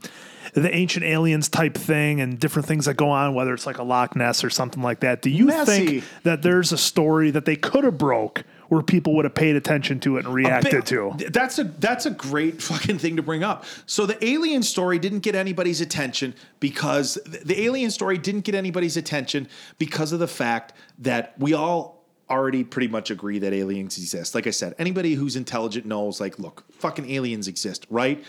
the 0.53 0.75
ancient 0.75 1.05
aliens 1.05 1.49
type 1.49 1.75
thing 1.75 2.21
and 2.21 2.39
different 2.39 2.69
things 2.69 2.85
that 2.85 2.95
go 2.95 3.09
on, 3.11 3.35
whether 3.35 3.55
it's 3.55 3.67
like 3.67 3.79
a 3.79 3.83
Loch 3.83 4.15
Ness 4.15 4.45
or 4.45 4.51
something 4.51 4.83
like 4.83 5.01
that, 5.01 5.23
do 5.23 5.31
you 5.31 5.47
Nessie. 5.47 5.87
think 5.87 6.05
that 6.25 6.43
there's 6.43 6.73
a 6.73 6.79
story 6.79 7.31
that 7.31 7.47
they 7.47 7.57
could 7.57 7.85
have 7.85 7.97
broke 7.97 8.45
where 8.69 8.83
people 8.83 9.15
would 9.15 9.25
have 9.25 9.35
paid 9.35 9.57
attention 9.57 9.99
to 10.01 10.19
it 10.19 10.27
and 10.27 10.35
reacted 10.35 10.85
to? 10.87 11.15
That's 11.31 11.59
a 11.59 11.65
that's 11.65 12.05
a 12.05 12.11
great 12.11 12.63
fucking 12.63 12.99
thing 12.99 13.17
to 13.17 13.23
bring 13.23 13.43
up. 13.43 13.65
So 13.87 14.05
the 14.05 14.23
alien 14.25 14.63
story 14.63 14.99
didn't 14.99 15.21
get 15.21 15.35
anybody's 15.35 15.81
attention 15.81 16.35
because 16.61 17.15
the 17.25 17.63
alien 17.63 17.91
story 17.91 18.19
didn't 18.19 18.43
get 18.43 18.55
anybody's 18.55 18.97
attention 18.97 19.49
because 19.79 20.13
of 20.13 20.19
the 20.19 20.29
fact 20.29 20.75
that 20.99 21.35
we 21.39 21.55
all 21.55 22.03
already 22.29 22.65
pretty 22.65 22.89
much 22.89 23.11
agree 23.11 23.39
that 23.39 23.53
aliens 23.53 23.99
exist. 23.99 24.35
Like 24.35 24.47
I 24.47 24.51
said, 24.51 24.75
anybody 24.79 25.15
who's 25.15 25.37
intelligent 25.37 25.87
knows 25.87 26.21
like 26.21 26.39
look, 26.39 26.65
fucking 26.73 27.11
aliens 27.11 27.49
exist, 27.49 27.87
right? 27.91 28.23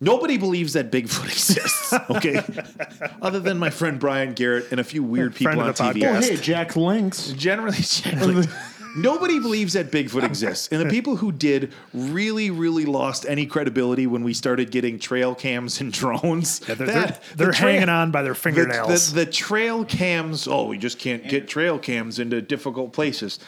Nobody 0.00 0.36
believes 0.38 0.72
that 0.74 0.90
Bigfoot 0.90 1.24
exists, 1.32 1.92
okay? 2.10 2.40
Other 3.22 3.40
than 3.40 3.58
my 3.58 3.70
friend 3.70 3.98
Brian 3.98 4.34
Garrett 4.34 4.70
and 4.70 4.80
a 4.80 4.84
few 4.84 5.02
weird 5.02 5.34
people 5.34 5.60
on 5.60 5.72
TV. 5.72 6.02
podcast. 6.02 6.16
Oh, 6.16 6.20
hey, 6.20 6.36
Jack 6.36 6.76
Links. 6.76 7.28
Generally, 7.30 7.76
Jack 7.80 8.14
generally 8.14 8.46
nobody 8.96 9.38
believes 9.40 9.72
that 9.72 9.90
Bigfoot 9.90 10.22
exists. 10.24 10.68
And 10.68 10.80
the 10.80 10.86
people 10.90 11.16
who 11.16 11.32
did 11.32 11.72
really, 11.92 12.50
really 12.50 12.84
lost 12.84 13.24
any 13.28 13.46
credibility 13.46 14.06
when 14.06 14.22
we 14.24 14.34
started 14.34 14.70
getting 14.70 14.98
trail 14.98 15.34
cams 15.34 15.80
and 15.80 15.92
drones. 15.92 16.60
They're, 16.60 16.76
That- 16.76 16.86
they're, 16.86 17.20
they're 17.36 17.52
tra- 17.52 17.72
hanging 17.72 17.88
on 17.88 18.10
by 18.10 18.22
their 18.22 18.34
the, 18.34 18.38
fingernails. 18.38 19.12
the, 19.12 19.24
the 19.24 19.30
trail 19.30 19.84
cams, 19.84 20.46
oh, 20.48 20.66
we 20.66 20.78
just 20.78 20.98
can't 20.98 21.26
get 21.28 21.48
trail 21.48 21.78
cams 21.78 22.18
into 22.18 22.40
difficult 22.42 22.92
places. 22.92 23.38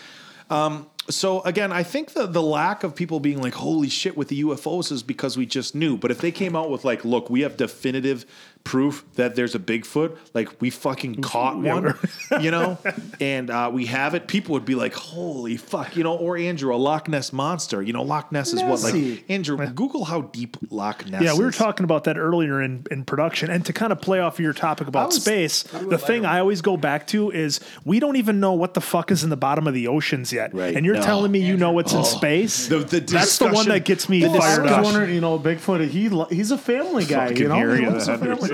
Um, 0.50 0.86
so 1.08 1.40
again, 1.42 1.72
I 1.72 1.82
think 1.82 2.12
the 2.12 2.26
the 2.26 2.42
lack 2.42 2.84
of 2.84 2.94
people 2.94 3.20
being 3.20 3.40
like, 3.40 3.54
"Holy 3.54 3.88
shit!" 3.88 4.16
with 4.16 4.28
the 4.28 4.42
UFOs 4.42 4.90
is 4.90 5.02
because 5.02 5.36
we 5.36 5.46
just 5.46 5.74
knew. 5.74 5.96
But 5.96 6.10
if 6.10 6.20
they 6.20 6.32
came 6.32 6.56
out 6.56 6.70
with 6.70 6.84
like, 6.84 7.04
"Look, 7.04 7.30
we 7.30 7.40
have 7.42 7.56
definitive 7.56 8.26
proof 8.66 9.04
that 9.14 9.36
there's 9.36 9.54
a 9.54 9.58
Bigfoot," 9.58 10.16
like 10.34 10.60
we 10.60 10.70
fucking 10.70 11.22
caught 11.22 11.56
one, 11.56 11.94
you 12.40 12.50
know, 12.50 12.76
and 13.20 13.48
uh, 13.48 13.70
we 13.72 13.86
have 13.86 14.14
it, 14.14 14.26
people 14.26 14.52
would 14.54 14.64
be 14.64 14.74
like, 14.74 14.92
"Holy 14.94 15.56
fuck!" 15.56 15.96
You 15.96 16.02
know, 16.04 16.16
or 16.16 16.36
Andrew, 16.36 16.74
a 16.74 16.76
Loch 16.76 17.08
Ness 17.08 17.32
monster. 17.32 17.80
You 17.82 17.92
know, 17.92 18.02
Loch 18.02 18.32
Ness 18.32 18.52
is 18.52 18.62
what 18.62 18.82
like 18.82 19.24
Andrew. 19.30 19.56
Google 19.68 20.04
how 20.04 20.22
deep 20.22 20.56
Loch 20.70 21.06
Ness. 21.06 21.22
Yeah, 21.22 21.32
we 21.34 21.44
were 21.44 21.50
is. 21.50 21.56
talking 21.56 21.84
about 21.84 22.04
that 22.04 22.18
earlier 22.18 22.60
in, 22.60 22.84
in 22.90 23.04
production. 23.04 23.50
And 23.50 23.64
to 23.66 23.72
kind 23.72 23.92
of 23.92 24.00
play 24.00 24.20
off 24.20 24.38
your 24.40 24.52
topic 24.52 24.88
about 24.88 25.08
was- 25.08 25.22
space, 25.22 25.62
the 25.62 25.98
thing 25.98 26.24
I 26.26 26.40
always 26.40 26.60
go 26.60 26.76
back 26.76 27.06
to 27.08 27.30
is 27.30 27.60
we 27.84 28.00
don't 28.00 28.16
even 28.16 28.40
know 28.40 28.52
what 28.54 28.74
the 28.74 28.80
fuck 28.80 29.10
is 29.10 29.22
in 29.22 29.30
the 29.30 29.36
bottom 29.36 29.66
of 29.66 29.74
the 29.74 29.86
oceans 29.88 30.32
yet. 30.32 30.52
Right. 30.54 30.74
And 30.74 30.84
you're 30.84 30.96
No. 30.96 31.02
telling 31.02 31.30
me 31.30 31.40
you 31.40 31.56
know 31.56 31.72
what's 31.72 31.92
in 31.92 32.04
space? 32.04 32.66
The- 32.68 32.78
the 32.80 33.00
That's 33.00 33.38
the 33.38 33.48
one 33.48 33.68
that 33.68 33.84
gets 33.84 34.08
me 34.08 34.20
the 34.22 34.30
Well, 34.30 34.42
I 34.42 34.58
was 34.58 34.70
up. 34.72 34.84
wondering, 34.84 35.14
you 35.14 35.20
know, 35.20 35.38
Bigfoot. 35.38 35.86
He 35.88 36.08
he's 36.34 36.50
a 36.50 36.58
family 36.58 37.04
guy. 37.04 37.28
Fucking 37.28 37.42
You 37.42 37.48
know, 37.48 38.00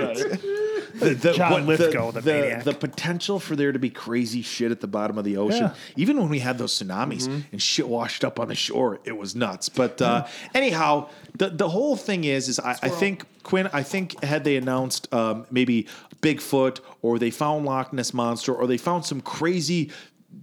Harry 0.05 0.15
he 0.15 0.21
loves 0.21 0.21
a 0.21 0.25
Anderson. 0.25 0.37
family 0.37 0.59
guy. 0.99 1.09
the, 1.09 1.13
the, 1.15 1.33
John 1.33 1.51
what- 1.51 1.63
Lithgow, 1.63 2.11
the 2.11 2.21
the, 2.21 2.31
maniac. 2.33 2.63
the 2.63 2.73
potential 2.73 3.39
for 3.39 3.55
there 3.55 3.71
to 3.71 3.79
be 3.79 3.89
crazy 3.89 4.41
shit 4.41 4.71
at 4.71 4.79
the 4.81 4.87
bottom 4.87 5.17
of 5.17 5.23
the 5.23 5.37
ocean. 5.37 5.63
Yeah. 5.63 5.73
Even 5.95 6.17
when 6.19 6.29
we 6.29 6.39
had 6.39 6.57
those 6.57 6.73
tsunamis 6.77 7.43
and 7.51 7.61
shit 7.61 7.87
washed 7.87 8.23
up 8.23 8.39
on 8.39 8.47
the 8.49 8.55
shore, 8.55 8.99
it 9.03 9.17
was 9.17 9.35
nuts. 9.35 9.69
But 9.69 10.01
uh, 10.01 10.27
anyhow, 10.53 11.09
the 11.35 11.49
the 11.49 11.69
whole 11.69 11.95
thing 11.95 12.23
is, 12.25 12.47
is 12.47 12.59
I, 12.59 12.71
I 12.81 12.89
think 12.89 13.25
Quinn. 13.43 13.69
I 13.73 13.83
think 13.83 14.23
had 14.23 14.43
they 14.43 14.55
announced 14.55 15.11
um, 15.13 15.45
maybe 15.49 15.87
Bigfoot 16.21 16.79
or 17.01 17.19
they 17.19 17.31
found 17.31 17.65
Loch 17.65 17.91
Ness 17.91 18.13
monster 18.13 18.53
or 18.53 18.67
they 18.67 18.77
found 18.77 19.05
some 19.05 19.19
crazy 19.21 19.91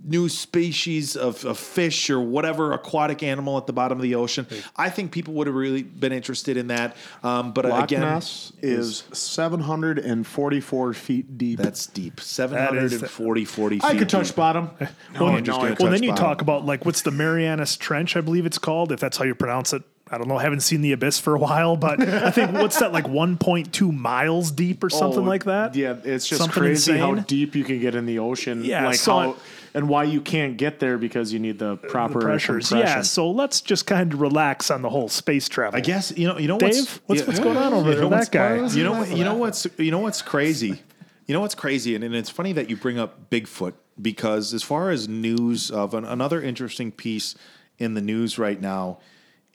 new 0.04 0.28
species 0.28 1.16
of, 1.16 1.44
of 1.44 1.58
fish 1.58 2.10
or 2.10 2.20
whatever 2.20 2.72
aquatic 2.72 3.22
animal 3.22 3.56
at 3.58 3.66
the 3.66 3.72
bottom 3.72 3.98
of 3.98 4.02
the 4.02 4.14
ocean. 4.14 4.46
I 4.76 4.90
think 4.90 5.12
people 5.12 5.34
would 5.34 5.46
have 5.46 5.56
really 5.56 5.82
been 5.82 6.12
interested 6.12 6.56
in 6.56 6.68
that. 6.68 6.96
Um, 7.22 7.52
but 7.52 7.64
Loch 7.64 7.84
again, 7.84 8.00
Ness 8.02 8.52
is 8.62 9.04
744 9.12 10.94
feet 10.94 11.38
deep. 11.38 11.58
That's 11.58 11.86
deep. 11.86 12.16
That 12.16 12.22
is- 12.22 12.30
740, 12.34 13.44
40 13.44 13.76
feet. 13.76 13.84
I 13.84 13.96
could 13.96 14.08
touch 14.08 14.28
deep. 14.28 14.36
bottom. 14.36 14.70
No, 15.14 15.28
Andrew's 15.28 15.56
gonna 15.56 15.68
well, 15.68 15.76
touch 15.76 15.90
then 15.90 16.02
you 16.02 16.10
bottom. 16.10 16.24
talk 16.24 16.42
about 16.42 16.64
like 16.64 16.84
what's 16.84 17.02
the 17.02 17.10
Marianas 17.10 17.76
Trench, 17.76 18.16
I 18.16 18.20
believe 18.20 18.46
it's 18.46 18.58
called, 18.58 18.92
if 18.92 19.00
that's 19.00 19.16
how 19.16 19.24
you 19.24 19.34
pronounce 19.34 19.72
it. 19.72 19.82
I 20.12 20.18
don't 20.18 20.26
know. 20.26 20.36
I 20.36 20.42
haven't 20.42 20.60
seen 20.60 20.80
the 20.80 20.90
abyss 20.90 21.20
for 21.20 21.36
a 21.36 21.38
while, 21.38 21.76
but 21.76 22.00
I 22.02 22.32
think 22.32 22.50
what's 22.52 22.80
that 22.80 22.92
like 22.92 23.04
1.2 23.04 23.96
miles 23.96 24.50
deep 24.50 24.82
or 24.82 24.90
something 24.90 25.20
Oh, 25.20 25.22
like 25.28 25.44
that? 25.44 25.76
Yeah, 25.76 25.94
it's 26.02 26.26
just 26.26 26.40
Something 26.40 26.62
crazy 26.62 26.98
how 26.98 27.14
deep 27.14 27.54
you 27.54 27.62
can 27.62 27.78
get 27.78 27.94
in 27.94 28.06
the 28.06 28.18
ocean. 28.18 28.64
Yeah, 28.64 28.86
like 28.86 28.96
so 28.96 29.12
how 29.12 29.36
and 29.74 29.88
why 29.88 30.04
you 30.04 30.20
can't 30.20 30.56
get 30.56 30.80
there 30.80 30.98
because 30.98 31.32
you 31.32 31.38
need 31.38 31.58
the 31.58 31.76
proper 31.76 32.20
The 32.20 32.24
pressures. 32.26 32.68
compression. 32.68 32.96
Yeah. 32.98 33.02
So 33.02 33.30
let's 33.30 33.60
just 33.60 33.86
kind 33.86 34.12
of 34.12 34.20
relax 34.20 34.70
on 34.70 34.82
the 34.82 34.90
whole 34.90 35.08
space 35.08 35.48
travel. 35.48 35.76
I 35.76 35.80
guess 35.80 36.12
you 36.16 36.26
know 36.28 36.38
you 36.38 36.48
know 36.48 36.58
Dave, 36.58 36.74
what's 36.74 37.00
what's- 37.06 37.26
what's 37.26 37.38
going 37.40 37.56
on 37.56 37.72
over 37.72 37.90
you 37.90 37.96
there 37.96 38.08
with 38.08 38.18
that 38.18 38.30
guy? 38.32 38.66
You 38.76 38.84
know 38.84 39.04
you 39.04 39.24
know 39.24 39.34
what's 39.36 39.66
you 39.78 39.90
know 39.90 40.00
what's 40.00 40.22
crazy. 40.22 40.82
You 41.26 41.34
know 41.34 41.40
what's 41.40 41.54
crazy, 41.54 41.94
and, 41.94 42.02
and 42.02 42.14
it's 42.16 42.30
funny 42.30 42.52
that 42.54 42.68
you 42.68 42.76
bring 42.76 42.98
up 42.98 43.30
Bigfoot 43.30 43.74
because 44.02 44.52
as 44.52 44.64
far 44.64 44.90
as 44.90 45.08
news 45.08 45.70
of 45.70 45.94
an, 45.94 46.04
another 46.04 46.42
interesting 46.42 46.90
piece 46.90 47.36
in 47.78 47.94
the 47.94 48.00
news 48.00 48.36
right 48.38 48.60
now 48.60 48.98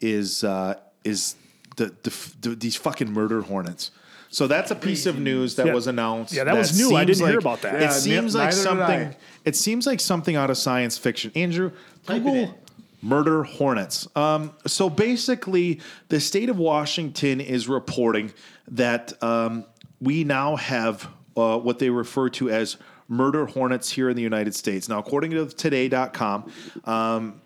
is 0.00 0.42
uh, 0.42 0.74
is 1.04 1.36
the, 1.76 1.94
the, 2.02 2.30
the 2.40 2.54
these 2.56 2.76
fucking 2.76 3.12
murder 3.12 3.42
hornets. 3.42 3.90
So 4.36 4.46
that's 4.46 4.70
a 4.70 4.74
piece 4.74 5.06
of 5.06 5.18
news 5.18 5.54
that 5.54 5.64
Yeah. 5.64 5.72
was 5.72 5.86
announced. 5.86 6.34
Yeah, 6.34 6.44
that 6.44 6.54
was 6.54 6.76
new. 6.78 6.94
I 6.94 7.06
seems 7.06 7.16
didn't 7.20 7.30
hear 7.30 7.38
about 7.38 7.62
that. 7.62 7.76
It 7.76 7.80
Yeah, 7.80 7.88
seems 7.88 8.34
ne- 8.34 8.40
like 8.40 8.50
neither 8.50 8.56
did 8.56 8.62
something. 8.68 9.00
I. 9.08 9.16
It 9.46 9.56
seems 9.56 9.86
like 9.86 9.98
something 9.98 10.36
out 10.36 10.50
of 10.50 10.58
science 10.58 10.98
fiction. 10.98 11.32
Andrew, 11.34 11.70
Type 12.04 12.18
it 12.18 12.22
Google 12.24 12.54
murder 13.00 13.44
hornets. 13.44 14.06
Um, 14.14 14.50
so 14.66 14.90
basically, 14.90 15.80
the 16.10 16.20
state 16.20 16.50
of 16.50 16.58
Washington 16.58 17.40
is 17.40 17.66
reporting 17.66 18.30
that 18.68 19.14
um, 19.22 19.64
we 20.02 20.22
now 20.22 20.56
have 20.56 21.08
uh, 21.34 21.56
what 21.56 21.78
they 21.78 21.88
refer 21.88 22.28
to 22.28 22.50
as 22.50 22.76
murder 23.08 23.46
hornets 23.46 23.90
here 23.90 24.10
in 24.10 24.16
the 24.16 24.22
United 24.22 24.54
States. 24.54 24.86
Now, 24.86 24.98
according 24.98 25.30
to 25.30 25.46
today.com, 25.46 26.52
um, 26.84 27.40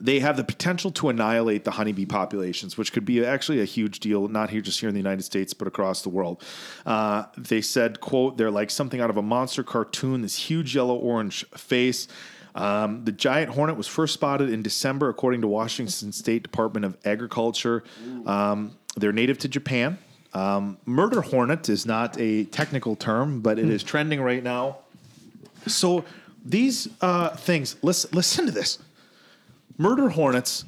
they 0.00 0.20
have 0.20 0.36
the 0.36 0.44
potential 0.44 0.90
to 0.92 1.10
annihilate 1.10 1.64
the 1.64 1.72
honeybee 1.72 2.06
populations, 2.06 2.78
which 2.78 2.92
could 2.92 3.04
be 3.04 3.24
actually 3.24 3.60
a 3.60 3.64
huge 3.64 4.00
deal, 4.00 4.28
not 4.28 4.50
here 4.50 4.60
just 4.60 4.80
here 4.80 4.88
in 4.88 4.94
the 4.94 5.00
United 5.00 5.22
States, 5.22 5.52
but 5.52 5.68
across 5.68 6.02
the 6.02 6.08
world. 6.08 6.42
Uh, 6.86 7.24
they 7.36 7.60
said, 7.60 8.00
"quote 8.00 8.36
They're 8.36 8.50
like 8.50 8.70
something 8.70 9.00
out 9.00 9.10
of 9.10 9.16
a 9.16 9.22
monster 9.22 9.62
cartoon. 9.62 10.22
This 10.22 10.36
huge 10.36 10.74
yellow 10.74 10.96
orange 10.96 11.44
face." 11.50 12.08
Um, 12.54 13.04
the 13.04 13.12
giant 13.12 13.52
hornet 13.52 13.76
was 13.76 13.86
first 13.86 14.14
spotted 14.14 14.50
in 14.50 14.62
December, 14.62 15.08
according 15.08 15.42
to 15.42 15.48
Washington 15.48 16.12
State 16.12 16.42
Department 16.42 16.84
of 16.84 16.96
Agriculture. 17.04 17.84
Um, 18.26 18.76
they're 18.96 19.12
native 19.12 19.38
to 19.38 19.48
Japan. 19.48 19.98
Um, 20.32 20.78
murder 20.84 21.20
hornet 21.20 21.68
is 21.68 21.86
not 21.86 22.18
a 22.18 22.44
technical 22.44 22.96
term, 22.96 23.40
but 23.40 23.58
it 23.58 23.68
is 23.68 23.82
trending 23.82 24.20
right 24.20 24.42
now. 24.42 24.78
So 25.66 26.04
these 26.44 26.88
uh, 27.00 27.36
things, 27.36 27.76
listen, 27.82 28.10
listen 28.12 28.46
to 28.46 28.52
this 28.52 28.78
murder 29.78 30.08
hornets 30.10 30.64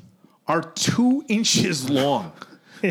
are 0.46 0.62
two 0.62 1.24
inches 1.28 1.88
long. 1.90 2.32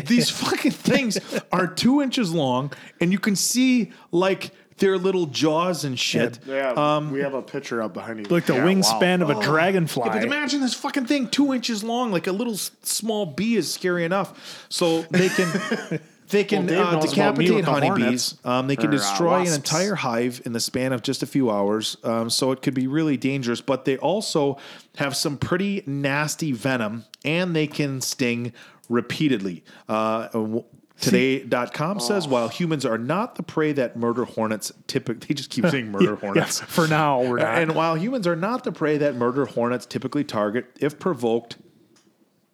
These 0.06 0.30
fucking 0.44 0.72
things 0.72 1.18
are 1.52 1.66
two 1.66 2.00
inches 2.00 2.32
long, 2.32 2.72
and 3.00 3.12
you 3.12 3.18
can 3.18 3.36
see 3.36 3.92
like 4.10 4.50
their 4.78 4.96
little 4.98 5.26
jaws 5.26 5.84
and 5.84 5.98
shit. 5.98 6.38
Yeah, 6.46 6.70
um, 6.70 7.12
we 7.12 7.20
have 7.20 7.34
a 7.34 7.42
picture 7.42 7.82
up 7.82 7.92
behind 7.92 8.18
you. 8.18 8.24
like 8.24 8.46
the 8.46 8.54
Yeah, 8.54 8.64
wingspan 8.64 9.18
wow. 9.18 9.24
of 9.24 9.30
a 9.30 9.38
oh. 9.38 9.42
dragonfly. 9.42 10.04
Yeah, 10.06 10.12
but 10.14 10.24
imagine 10.24 10.60
this 10.60 10.74
fucking 10.74 11.06
thing 11.06 11.28
two 11.28 11.52
inches 11.52 11.84
long, 11.84 12.10
like 12.10 12.26
a 12.26 12.32
little 12.32 12.54
s- 12.54 12.70
small 12.82 13.26
bee 13.26 13.56
is 13.56 13.72
scary 13.72 14.04
enough. 14.04 14.66
So 14.70 15.02
they 15.10 15.28
can 15.28 16.00
they 16.32 16.42
can 16.44 16.66
Well, 16.66 16.88
uh, 16.88 16.92
knows 16.94 17.12
about 17.12 17.38
me 17.38 17.46
decapitate 17.46 17.54
with 17.54 17.64
the 17.64 17.70
honeybees. 17.70 18.34
Um, 18.44 18.66
they 18.66 18.74
can 18.76 18.86
Or, 18.86 18.94
uh, 18.94 18.96
destroy 18.96 19.40
an 19.42 19.52
entire 19.52 19.94
hive 19.94 20.42
in 20.44 20.52
the 20.52 20.60
span 20.60 20.92
of 20.92 21.02
just 21.02 21.22
a 21.22 21.26
few 21.26 21.50
hours. 21.50 21.96
Um, 22.02 22.28
so 22.28 22.50
it 22.50 22.60
could 22.62 22.74
be 22.74 22.86
really 22.88 23.16
dangerous. 23.16 23.60
But 23.60 23.84
they 23.84 23.96
also 23.98 24.58
have 24.96 25.14
some 25.14 25.36
pretty 25.36 25.84
nasty 25.86 26.50
venom, 26.52 27.04
and 27.24 27.54
they 27.54 27.66
can 27.68 28.00
sting 28.00 28.52
repeatedly. 28.88 29.62
Uh, 29.88 30.26
w- 30.28 30.64
Today.com 31.00 31.98
says 31.98 32.28
while 32.28 32.48
humans 32.48 32.86
are 32.86 32.96
not 32.98 33.34
the 33.34 33.42
prey 33.42 33.72
that 33.72 33.96
murder 33.96 34.24
hornets 34.24 34.70
typically, 34.86 35.26
they 35.28 35.34
just 35.34 35.50
keep 35.50 35.66
saying 35.68 35.90
murder 35.90 36.14
hornets. 36.20 36.60
Yeah, 36.60 36.66
for 36.66 36.86
now, 36.86 37.22
we're 37.22 37.38
not. 37.38 37.58
And 37.58 37.74
while 37.74 37.96
humans 37.96 38.26
are 38.26 38.36
not 38.36 38.62
the 38.62 38.70
prey 38.72 38.98
that 38.98 39.16
murder 39.16 39.44
hornets 39.46 39.84
typically 39.84 40.22
target, 40.22 40.66
if 40.78 40.98
provoked, 41.00 41.56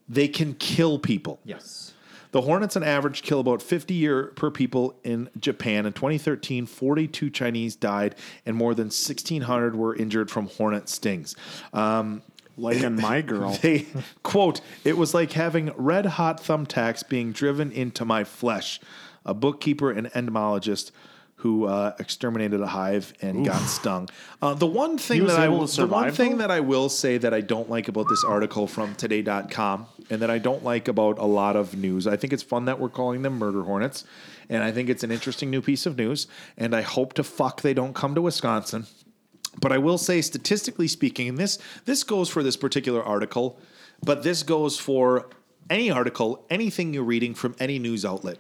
they 0.09 0.29
can 0.29 0.55
kill 0.55 0.99
people. 0.99 1.41
Yes. 1.45 1.88
The 2.33 2.43
hornets 2.43 2.77
on 2.77 2.83
average 2.83 3.23
kill 3.23 3.41
about 3.41 3.63
50 3.63 3.95
year 3.95 4.27
per 4.37 4.51
people 4.51 4.99
in 5.05 5.31
Japan. 5.39 5.87
In 5.87 5.93
2013, 5.93 6.67
42 6.67 7.31
Chinese 7.31 7.77
died 7.77 8.15
and 8.45 8.57
more 8.57 8.75
than 8.75 8.87
1,600 8.87 9.75
were 9.77 9.95
injured 9.95 10.31
from 10.31 10.49
hornet 10.49 10.89
stings. 10.89 11.35
Um, 11.73 12.23
like 12.57 12.83
in 12.83 12.97
my 12.97 13.23
girl. 13.23 13.53
they 13.63 13.87
quote, 14.23 14.61
it 14.85 14.97
was 14.97 15.15
like 15.15 15.33
having 15.33 15.73
red 15.77 16.07
hot 16.07 16.43
thumbtacks 16.43 17.09
being 17.09 17.33
driven 17.33 17.73
into 17.73 18.05
my 18.05 18.25
flesh. 18.25 18.81
A 19.25 19.35
bookkeeper 19.35 19.91
and 19.91 20.11
entomologist 20.15 20.91
who 21.37 21.67
uh, 21.67 21.95
exterminated 22.01 22.61
a 22.61 22.67
hive 22.67 23.15
and 23.23 23.45
got 23.45 23.61
stung. 23.63 24.09
Uh, 24.43 24.55
the 24.55 24.67
one 24.67 24.99
thing 24.99 25.25
that 25.27 25.39
I 25.39 25.49
will, 25.49 25.67
the 25.67 25.87
one 25.87 26.11
thing 26.11 26.33
though? 26.33 26.39
that 26.39 26.51
I 26.51 26.59
will 26.59 26.89
say 26.89 27.17
that 27.17 27.33
I 27.33 27.43
don't 27.43 27.71
like 27.71 27.87
about 27.87 28.09
this 28.09 28.25
article 28.25 28.67
from 28.67 28.97
today.com 28.97 29.87
and 30.11 30.23
that 30.23 30.31
I 30.31 30.39
don't 30.39 30.65
like 30.65 30.89
about 30.89 31.19
a 31.19 31.25
lot 31.25 31.57
of 31.57 31.77
news. 31.77 32.07
I 32.07 32.17
think 32.17 32.33
it's 32.33 32.43
fun 32.43 32.65
that 32.65 32.81
we're 32.81 32.89
calling 32.89 33.23
them 33.23 33.39
murder 33.39 33.63
hornets 33.63 34.05
and 34.49 34.63
I 34.63 34.73
think 34.73 34.89
it's 34.89 35.03
an 35.03 35.11
interesting 35.11 35.51
new 35.51 35.63
piece 35.63 35.87
of 35.87 35.97
news 35.97 36.27
and 36.57 36.75
I 36.75 36.83
hope 36.83 37.13
to 37.15 37.25
fuck 37.25 37.63
they 37.63 37.75
don't 37.75 37.95
come 37.95 38.15
to 38.15 38.23
Wisconsin. 38.23 38.87
But 39.61 39.73
I 39.73 39.79
will 39.79 39.99
say, 39.99 40.21
statistically 40.21 40.89
speaking, 40.89 41.29
and 41.29 41.39
this 41.39 41.59
this 41.85 42.05
goes 42.05 42.29
for 42.29 42.43
this 42.43 42.57
particular 42.57 43.03
article, 43.03 43.59
but 44.03 44.23
this 44.23 44.43
goes 44.43 44.79
for 44.79 45.29
any 45.69 45.91
article, 45.91 46.47
anything 46.51 46.95
you're 46.95 47.03
reading 47.03 47.35
from 47.35 47.57
any 47.59 47.79
news 47.79 48.05
outlet. 48.05 48.39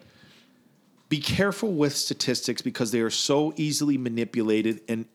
Be 1.09 1.19
careful 1.19 1.73
with 1.73 1.97
statistics 1.97 2.63
because 2.63 2.91
they 2.91 3.01
are 3.01 3.11
so 3.11 3.53
easily 3.57 3.97
manipulated 3.97 4.83
and 4.89 5.07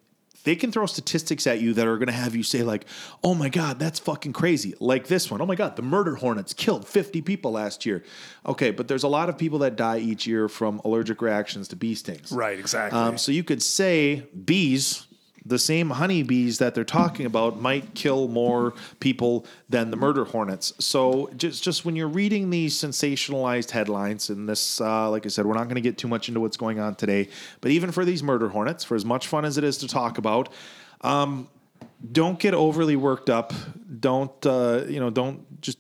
they 0.43 0.55
can 0.55 0.71
throw 0.71 0.85
statistics 0.85 1.47
at 1.47 1.61
you 1.61 1.73
that 1.73 1.87
are 1.87 1.97
going 1.97 2.07
to 2.07 2.13
have 2.13 2.35
you 2.35 2.43
say 2.43 2.63
like, 2.63 2.85
"Oh 3.23 3.33
my 3.33 3.49
god, 3.49 3.79
that's 3.79 3.99
fucking 3.99 4.33
crazy." 4.33 4.73
Like 4.79 5.07
this 5.07 5.31
one. 5.31 5.41
"Oh 5.41 5.45
my 5.45 5.55
god, 5.55 5.75
the 5.75 5.81
murder 5.81 6.15
hornets 6.15 6.53
killed 6.53 6.87
50 6.87 7.21
people 7.21 7.51
last 7.51 7.85
year." 7.85 8.03
Okay, 8.45 8.71
but 8.71 8.87
there's 8.87 9.03
a 9.03 9.07
lot 9.07 9.29
of 9.29 9.37
people 9.37 9.59
that 9.59 9.75
die 9.75 9.99
each 9.99 10.27
year 10.27 10.47
from 10.49 10.81
allergic 10.85 11.21
reactions 11.21 11.67
to 11.69 11.75
bee 11.75 11.95
stings. 11.95 12.31
right, 12.31 12.59
exactly. 12.59 12.99
Um, 12.99 13.17
so 13.17 13.31
you 13.31 13.43
could 13.43 13.63
say 13.63 14.27
bees, 14.45 15.07
the 15.45 15.59
same 15.59 15.89
honeybees 15.89 16.59
that 16.59 16.73
they're 16.73 16.85
talking 16.85 17.25
about, 17.25 17.59
might 17.59 17.93
kill 17.93 18.27
more 18.27 18.73
people 18.99 19.45
than 19.69 19.91
the 19.91 19.97
murder 19.97 20.23
hornets. 20.23 20.73
So 20.79 21.29
just 21.35 21.63
just 21.63 21.83
when 21.85 21.95
you're 21.95 22.07
reading 22.07 22.49
these 22.49 22.75
sensationalized 22.75 23.71
headlines, 23.71 24.29
and 24.29 24.47
this, 24.47 24.79
uh, 24.79 25.09
like 25.09 25.25
I 25.25 25.29
said, 25.29 25.45
we're 25.45 25.55
not 25.55 25.65
going 25.65 25.75
to 25.75 25.81
get 25.81 25.97
too 25.97 26.07
much 26.07 26.29
into 26.29 26.39
what's 26.39 26.57
going 26.57 26.79
on 26.79 26.95
today, 26.95 27.29
but 27.61 27.71
even 27.71 27.91
for 27.91 28.05
these 28.05 28.23
murder 28.23 28.49
hornets, 28.49 28.83
for 28.83 28.95
as 28.95 29.03
much 29.03 29.27
fun 29.27 29.45
as 29.45 29.57
it 29.57 29.63
is 29.63 29.77
to 29.79 29.87
talk 29.87 30.17
about. 30.17 30.49
Um, 31.01 31.49
don't 32.11 32.39
get 32.39 32.53
overly 32.53 32.95
worked 32.95 33.29
up. 33.29 33.53
Don't 33.99 34.45
uh, 34.45 34.83
you 34.87 34.99
know? 34.99 35.09
Don't 35.09 35.61
just 35.61 35.77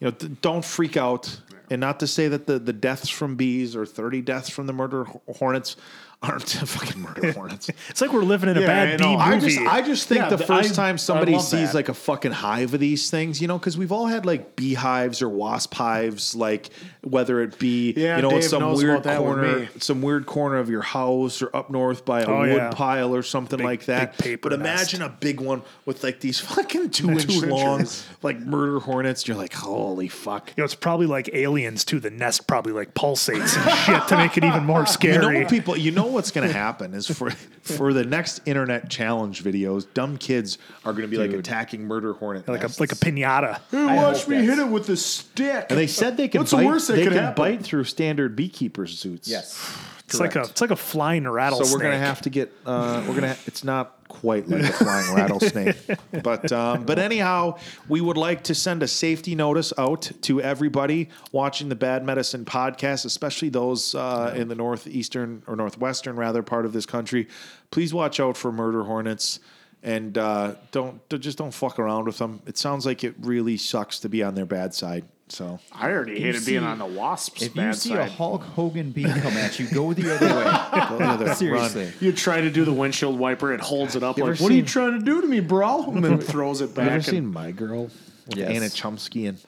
you 0.00 0.06
know? 0.06 0.10
d- 0.10 0.36
Don't 0.40 0.64
freak 0.64 0.96
out. 0.96 1.40
And 1.70 1.82
not 1.82 2.00
to 2.00 2.06
say 2.06 2.28
that 2.28 2.46
the, 2.46 2.58
the 2.58 2.72
deaths 2.72 3.10
from 3.10 3.36
bees 3.36 3.76
or 3.76 3.84
thirty 3.84 4.22
deaths 4.22 4.48
from 4.48 4.66
the 4.66 4.72
murder 4.72 5.04
hornets 5.36 5.76
aren't 6.20 6.48
fucking 6.50 7.00
murder 7.00 7.30
hornets. 7.34 7.70
it's 7.88 8.00
like 8.00 8.12
we're 8.12 8.22
living 8.22 8.48
in 8.48 8.56
a 8.56 8.60
Yeah, 8.60 8.66
bad 8.66 8.88
I 8.88 8.96
bee 8.96 9.04
movie. 9.04 9.18
I 9.22 9.38
just 9.38 9.58
I 9.60 9.82
just 9.82 10.08
think 10.08 10.18
Yeah, 10.22 10.28
the 10.30 10.36
th- 10.36 10.48
first 10.48 10.72
I- 10.72 10.74
time 10.74 10.98
somebody 10.98 11.38
sees 11.38 11.68
that. 11.68 11.74
like 11.74 11.88
a 11.88 11.94
fucking 11.94 12.32
hive 12.32 12.74
of 12.74 12.80
these 12.80 13.08
things, 13.08 13.40
you 13.40 13.46
know, 13.46 13.56
because 13.56 13.78
we've 13.78 13.92
all 13.92 14.06
had 14.06 14.26
like 14.26 14.56
beehives 14.56 15.22
or 15.22 15.28
wasp 15.28 15.74
hives, 15.74 16.34
like 16.34 16.70
whether 17.02 17.40
it 17.40 17.58
be 17.60 17.92
Yeah, 17.96 18.16
you 18.16 18.22
know 18.22 18.30
in 18.30 18.34
Dave 18.40 18.44
some 18.50 18.72
weird 18.74 18.90
about 18.94 19.04
that 19.04 19.22
with 19.24 19.32
corner, 19.34 19.68
some 19.78 20.02
weird 20.02 20.26
corner 20.26 20.56
of 20.56 20.68
your 20.68 20.82
house 20.82 21.40
or 21.40 21.54
up 21.54 21.70
north 21.70 22.04
by 22.04 22.22
a 22.22 22.26
Oh, 22.26 22.40
wood 22.40 22.48
yeah. 22.56 22.70
pile 22.72 23.14
or 23.14 23.22
something 23.22 23.58
Big- 23.58 23.64
like 23.66 23.84
that. 23.84 24.16
big 24.18 24.24
paper 24.24 24.50
but 24.50 24.58
nest. 24.58 24.92
imagine 24.92 25.02
a 25.02 25.16
big 25.20 25.40
one 25.40 25.62
with 25.86 26.02
like 26.02 26.18
these 26.18 26.40
fucking 26.48 26.90
two 26.90 27.10
inch 27.12 27.26
Two 27.28 27.46
long 27.46 27.78
inches. 27.80 28.04
like 28.22 28.40
murder 28.40 28.80
hornets. 28.80 29.28
You're 29.28 29.36
like, 29.36 29.52
holy 29.54 30.08
fuck. 30.08 30.48
you 30.56 30.62
know, 30.62 30.64
it's 30.64 30.74
probably 30.74 31.06
like 31.06 31.30
aliens 31.32 31.84
too. 31.84 32.00
The 32.00 32.10
nest 32.10 32.48
probably 32.48 32.72
like 32.72 32.94
pulsates 32.94 33.56
and 33.56 33.78
shit 33.86 34.08
to 34.08 34.16
make 34.16 34.36
it 34.36 34.42
even 34.42 34.64
more 34.64 34.80
You 34.80 34.86
scary. 34.86 35.40
know, 35.44 35.48
people. 35.48 35.76
You 35.76 35.92
know 35.92 36.07
what's 36.08 36.30
going 36.30 36.46
to 36.46 36.52
happen 36.52 36.94
is 36.94 37.06
for 37.06 37.30
for 37.62 37.92
the 37.92 38.04
next 38.04 38.40
internet 38.46 38.88
challenge 38.90 39.42
videos, 39.44 39.86
dumb 39.94 40.16
kids 40.18 40.58
are 40.84 40.92
going 40.92 41.02
to 41.02 41.08
be 41.08 41.16
like 41.16 41.32
attacking 41.32 41.84
murder 41.84 42.12
hornet 42.14 42.48
like 42.48 42.62
a 42.64 42.70
like 42.80 42.92
a 42.92 42.96
pinata. 42.96 43.60
watch 43.72 44.20
hope 44.22 44.28
me 44.28 44.44
hit 44.44 44.58
it 44.58 44.68
with 44.68 44.88
a 44.88 44.96
stick. 44.96 45.66
And 45.68 45.78
they 45.78 45.86
said 45.86 46.16
they 46.16 46.28
can 46.28 46.40
What's 46.40 46.50
the 46.50 46.58
bite. 46.58 46.66
worst 46.66 46.88
that 46.88 46.94
they 46.94 47.04
could 47.04 47.12
can 47.12 47.22
happen? 47.22 47.42
bite 47.42 47.62
through 47.62 47.84
standard 47.84 48.34
beekeeper 48.36 48.86
suits. 48.86 49.28
Yes. 49.28 49.74
It's 50.10 50.20
like 50.20 50.36
a 50.36 50.42
it's 50.42 50.60
like 50.60 50.70
a 50.70 50.76
flying 50.76 51.28
rattlesnake. 51.28 51.66
So 51.68 51.74
we're 51.74 51.82
gonna 51.82 51.98
have 51.98 52.22
to 52.22 52.30
get. 52.30 52.52
Uh, 52.64 53.04
we're 53.06 53.14
gonna. 53.14 53.36
It's 53.46 53.62
not 53.62 53.94
quite 54.08 54.48
like 54.48 54.62
a 54.62 54.72
flying 54.72 55.14
rattlesnake, 55.14 55.76
but 56.22 56.50
um, 56.50 56.84
but 56.84 56.98
anyhow, 56.98 57.58
we 57.88 58.00
would 58.00 58.16
like 58.16 58.44
to 58.44 58.54
send 58.54 58.82
a 58.82 58.88
safety 58.88 59.34
notice 59.34 59.72
out 59.76 60.10
to 60.22 60.40
everybody 60.40 61.10
watching 61.32 61.68
the 61.68 61.76
Bad 61.76 62.04
Medicine 62.04 62.44
podcast, 62.46 63.04
especially 63.04 63.50
those 63.50 63.94
uh, 63.94 64.32
in 64.34 64.48
the 64.48 64.54
northeastern 64.54 65.42
or 65.46 65.56
northwestern 65.56 66.16
rather 66.16 66.42
part 66.42 66.64
of 66.64 66.72
this 66.72 66.86
country. 66.86 67.28
Please 67.70 67.92
watch 67.92 68.18
out 68.18 68.36
for 68.36 68.50
murder 68.50 68.84
hornets. 68.84 69.40
And 69.82 70.18
uh, 70.18 70.54
don't 70.72 71.06
don't- 71.08 71.20
just 71.20 71.38
don't 71.38 71.52
fuck 71.54 71.78
around 71.78 72.06
with 72.06 72.18
them. 72.18 72.42
It 72.46 72.58
sounds 72.58 72.84
like 72.84 73.04
it 73.04 73.14
really 73.20 73.56
sucks 73.56 74.00
to 74.00 74.08
be 74.08 74.24
on 74.24 74.34
their 74.34 74.46
bad 74.46 74.74
side. 74.74 75.04
So 75.30 75.58
I 75.72 75.90
already 75.90 76.20
hated 76.20 76.44
being 76.46 76.62
on 76.64 76.78
the 76.78 76.86
Wasps' 76.86 77.42
If 77.42 77.54
you 77.54 77.60
bad 77.62 77.74
see 77.76 77.92
a 77.92 77.96
side. 77.96 78.10
Hulk 78.12 78.42
Hogan 78.42 78.92
beam 78.92 79.08
come 79.12 79.36
at 79.36 79.58
you, 79.58 79.66
go 79.68 79.92
the 79.92 80.14
other 80.14 81.26
way. 81.26 81.34
Seriously. 81.34 81.92
you 82.00 82.12
try 82.12 82.40
to 82.40 82.50
do 82.50 82.64
the 82.64 82.72
windshield 82.72 83.18
wiper, 83.18 83.52
it 83.52 83.60
holds 83.60 83.94
it 83.96 84.02
up 84.02 84.16
You 84.16 84.24
like, 84.24 84.34
ever 84.34 84.42
"What 84.42 84.52
are 84.52 84.56
you 84.56 84.62
trying 84.64 84.98
to 84.98 85.04
do 85.04 85.20
to 85.20 85.26
me, 85.26 85.40
bro?" 85.40 85.84
And 85.92 86.04
then 86.04 86.18
throws 86.18 86.60
it 86.60 86.70
you 86.76 86.82
ever 86.82 86.90
back. 86.90 87.02
seen 87.02 87.26
My 87.26 87.50
Girl? 87.52 87.84
With 88.26 88.36
Yes. 88.36 88.50
Anna 88.50 88.66
Chlumsky 88.66 89.28
and 89.28 89.38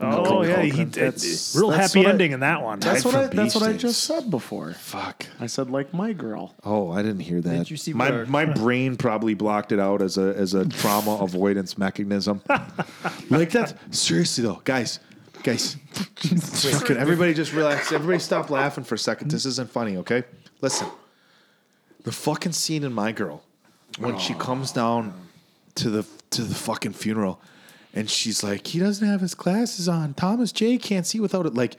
Oh 0.00 0.44
yeah, 0.44 0.62
he, 0.62 0.70
Culkin. 0.70 0.78
it- 0.80 0.92
That's- 0.92 1.56
real 1.58 1.70
that's 1.70 1.92
happy 1.92 1.98
what 2.04 2.06
I- 2.06 2.10
ending 2.12 2.30
in 2.30 2.38
that 2.40 2.62
one. 2.62 2.78
that's 2.78 3.04
what 3.04 3.16
I. 3.16 3.26
That's 3.26 3.56
what 3.56 3.64
I 3.64 3.72
just 3.72 4.04
said 4.04 4.30
before. 4.30 4.72
fuck. 4.74 5.26
I 5.40 5.46
said 5.48 5.70
like 5.70 5.92
my 5.92 6.12
girl. 6.12 6.54
Oh, 6.62 6.92
I 6.92 7.02
didn't 7.02 7.18
hear 7.20 7.40
that. 7.40 7.50
Didn't 7.50 7.70
you 7.72 7.76
see 7.76 7.92
my 7.94 8.08
where- 8.10 8.26
my 8.26 8.44
brain 8.44 8.96
probably 8.96 9.34
blocked 9.34 9.72
it 9.72 9.80
out 9.80 10.00
as 10.00 10.16
a 10.16 10.34
as 10.36 10.54
a 10.54 10.68
trauma 10.68 11.16
avoidance 11.20 11.76
mechanism. 11.76 12.42
like 13.28 13.50
that. 13.50 13.74
Seriously 13.90 14.44
though, 14.44 14.60
guys, 14.62 15.00
guys, 15.42 15.76
fucking 16.16 16.96
everybody 16.96 17.34
just 17.34 17.52
relax. 17.52 17.92
Everybody 17.92 18.18
stop 18.18 18.50
laughing 18.50 18.84
for 18.84 18.94
a 18.94 18.98
second. 18.98 19.30
This 19.30 19.46
isn't 19.46 19.70
funny, 19.70 19.96
okay? 19.98 20.24
Listen, 20.60 20.88
the 22.04 22.12
fucking 22.12 22.52
scene 22.52 22.84
in 22.84 22.92
My 22.92 23.12
Girl 23.12 23.42
when 23.98 24.18
she 24.18 24.34
oh. 24.34 24.38
comes 24.38 24.72
down 24.72 25.14
to 25.76 25.90
the 25.90 26.06
to 26.30 26.42
the 26.42 26.54
fucking 26.54 26.92
funeral, 26.92 27.40
and 27.94 28.08
she's 28.08 28.42
like, 28.42 28.66
he 28.66 28.78
doesn't 28.78 29.06
have 29.06 29.20
his 29.20 29.34
glasses 29.34 29.88
on. 29.88 30.14
Thomas 30.14 30.52
J 30.52 30.78
can't 30.78 31.06
see 31.06 31.20
without 31.20 31.46
it. 31.46 31.54
Like, 31.54 31.76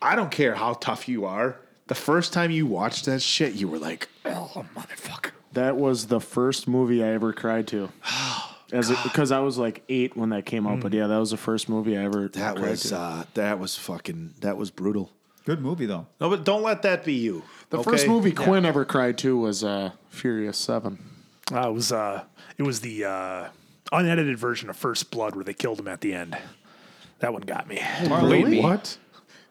I 0.00 0.14
don't 0.14 0.30
care 0.30 0.54
how 0.54 0.74
tough 0.74 1.08
you 1.08 1.24
are. 1.24 1.56
The 1.88 1.94
first 1.94 2.32
time 2.32 2.50
you 2.50 2.66
watched 2.66 3.04
that 3.06 3.20
shit, 3.20 3.54
you 3.54 3.68
were 3.68 3.78
like, 3.78 4.08
oh 4.24 4.64
motherfucker. 4.74 5.30
That 5.52 5.76
was 5.76 6.06
the 6.06 6.20
first 6.20 6.66
movie 6.66 7.04
I 7.04 7.08
ever 7.08 7.32
cried 7.32 7.66
to. 7.68 7.90
As 8.72 8.88
because 9.02 9.30
I 9.30 9.40
was 9.40 9.58
like 9.58 9.84
eight 9.90 10.16
when 10.16 10.30
that 10.30 10.46
came 10.46 10.66
out, 10.66 10.80
but 10.80 10.92
yeah, 10.94 11.06
that 11.06 11.18
was 11.18 11.30
the 11.30 11.36
first 11.36 11.68
movie 11.68 11.96
I 11.96 12.04
ever 12.04 12.28
That 12.28 12.56
cried 12.56 12.70
was 12.70 12.82
to. 12.84 12.96
uh, 12.96 13.24
that 13.34 13.58
was 13.58 13.76
fucking 13.76 14.34
that 14.40 14.56
was 14.56 14.70
brutal. 14.70 15.10
Good 15.44 15.60
movie 15.60 15.86
though. 15.86 16.06
No, 16.20 16.30
but 16.30 16.44
don't 16.44 16.62
let 16.62 16.82
that 16.82 17.04
be 17.04 17.14
you. 17.14 17.42
the 17.70 17.82
first 17.82 18.06
movie 18.08 18.32
Quinn 18.32 18.64
ever 18.64 18.84
cried 18.84 19.18
to 19.18 19.36
was 19.36 19.62
uh, 19.62 19.90
Furious 20.08 20.56
Seven. 20.56 20.98
Uh, 21.52 21.68
it 21.68 21.72
was 21.72 21.92
uh, 21.92 22.24
it 22.56 22.62
was 22.62 22.80
the 22.80 23.04
uh, 23.04 23.48
unedited 23.92 24.38
version 24.38 24.70
of 24.70 24.76
First 24.76 25.10
Blood 25.10 25.34
where 25.34 25.44
they 25.44 25.54
killed 25.54 25.78
him 25.80 25.88
at 25.88 26.00
the 26.00 26.14
end. 26.14 26.36
That 27.18 27.32
one 27.32 27.42
got 27.42 27.68
me. 27.68 27.80
Marley. 28.08 28.60
what? 28.60 28.96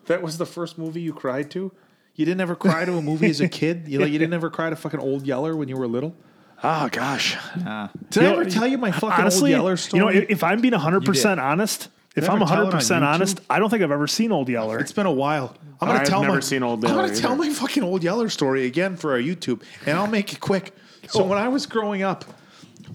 That 0.07 0.21
was 0.23 0.37
the 0.39 0.45
first 0.47 0.77
movie 0.77 1.01
you 1.01 1.13
cried 1.13 1.51
to? 1.51 1.71
You 2.15 2.25
didn't 2.25 2.41
ever 2.41 2.55
cry 2.55 2.85
to 2.85 2.97
a 2.97 3.01
movie 3.01 3.29
as 3.29 3.39
a 3.39 3.47
kid? 3.47 3.87
You 3.87 3.99
like 3.99 4.11
you 4.11 4.17
didn't 4.19 4.33
ever 4.41 4.49
cry 4.49 4.69
to 4.69 4.75
fucking 4.75 4.99
Old 4.99 5.27
Yeller 5.27 5.55
when 5.55 5.69
you 5.69 5.77
were 5.77 5.87
little? 5.87 6.15
Oh 6.63 6.89
gosh. 6.91 7.37
Did 7.55 7.63
You 7.63 8.21
I 8.21 8.31
know, 8.33 8.39
ever 8.41 8.49
tell 8.49 8.67
you 8.67 8.77
my 8.77 8.91
fucking 8.91 9.09
Honestly, 9.19 9.53
Old 9.53 9.63
Yeller 9.63 9.77
story? 9.77 9.99
you 9.99 10.05
know, 10.05 10.11
if, 10.23 10.29
if 10.29 10.43
I'm 10.43 10.61
being 10.61 10.73
100 10.73 11.03
percent 11.05 11.39
honest, 11.39 11.89
if 12.15 12.29
I 12.29 12.33
I'm 12.33 12.41
ever 12.41 12.45
tell 12.45 12.57
it 12.57 12.59
on 12.59 12.65
100 12.65 12.71
percent 12.77 13.03
YouTube? 13.03 13.07
honest, 13.13 13.39
I 13.49 13.59
don't 13.59 13.69
think 13.69 13.81
I've 13.83 13.91
ever 13.91 14.07
seen 14.07 14.31
Old 14.31 14.47
Yeller. 14.49 14.79
It's 14.79 14.91
been 14.91 15.05
a 15.07 15.11
while. 15.11 15.55
I'm 15.79 15.87
gonna 15.87 15.99
I've 16.01 16.07
tell 16.07 16.21
never 16.21 16.35
my, 16.35 16.39
seen 16.41 16.61
Old 16.63 16.85
I'm 16.85 16.91
Yeller 16.91 17.07
gonna 17.07 17.19
tell 17.19 17.31
either. 17.33 17.43
my 17.43 17.49
fucking 17.49 17.83
Old 17.83 18.03
Yeller 18.03 18.29
story 18.29 18.65
again 18.67 18.95
for 18.95 19.11
our 19.13 19.19
YouTube, 19.19 19.63
and 19.87 19.97
I'll 19.97 20.07
make 20.07 20.33
it 20.33 20.39
quick. 20.39 20.75
So 21.09 21.23
when 21.25 21.39
I 21.39 21.47
was 21.47 21.65
growing 21.65 22.03
up, 22.03 22.25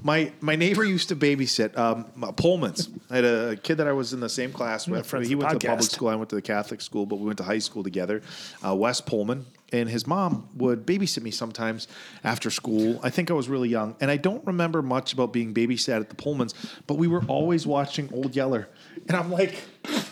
my 0.03 0.32
my 0.40 0.57
neighbor 0.57 0.84
used 0.84 1.09
to 1.09 1.16
babysit 1.16 1.76
um, 1.76 2.05
Pullman's. 2.36 2.88
I 3.11 3.16
had 3.16 3.24
a 3.24 3.57
kid 3.57 3.76
that 3.76 3.88
I 3.88 3.92
was 3.92 4.12
in 4.12 4.20
the 4.20 4.28
same 4.28 4.53
class 4.53 4.86
with. 4.86 5.11
He 5.26 5.34
went 5.34 5.61
to 5.61 5.66
public 5.66 5.90
school. 5.90 6.09
I 6.09 6.16
went 6.16 6.30
to 6.30 6.36
the 6.36 6.42
Catholic 6.42 6.80
school, 6.80 7.07
but 7.07 7.16
we 7.16 7.26
went 7.26 7.38
to 7.38 7.44
high 7.44 7.59
school 7.59 7.82
together. 7.82 8.22
Uh, 8.64 8.74
Wes 8.74 9.01
Pullman 9.01 9.47
and 9.72 9.88
his 9.88 10.07
mom 10.07 10.49
would 10.55 10.86
babysit 10.86 11.22
me 11.22 11.30
sometimes 11.30 11.88
after 12.22 12.51
school. 12.51 13.01
I 13.03 13.11
think 13.11 13.30
I 13.30 13.34
was 13.34 13.49
really 13.49 13.68
young, 13.68 13.97
and 14.01 14.11
I 14.11 14.16
don't 14.16 14.44
remember 14.47 14.82
much 14.82 15.12
about 15.12 15.32
being 15.32 15.53
babysat 15.53 16.01
at 16.01 16.09
the 16.09 16.16
Pullmans. 16.16 16.55
But 16.86 16.94
we 16.94 17.09
were 17.09 17.22
always 17.26 17.66
watching 17.66 18.09
Old 18.12 18.36
Yeller, 18.36 18.68
and 19.09 19.16
I'm 19.16 19.30
like, 19.30 19.57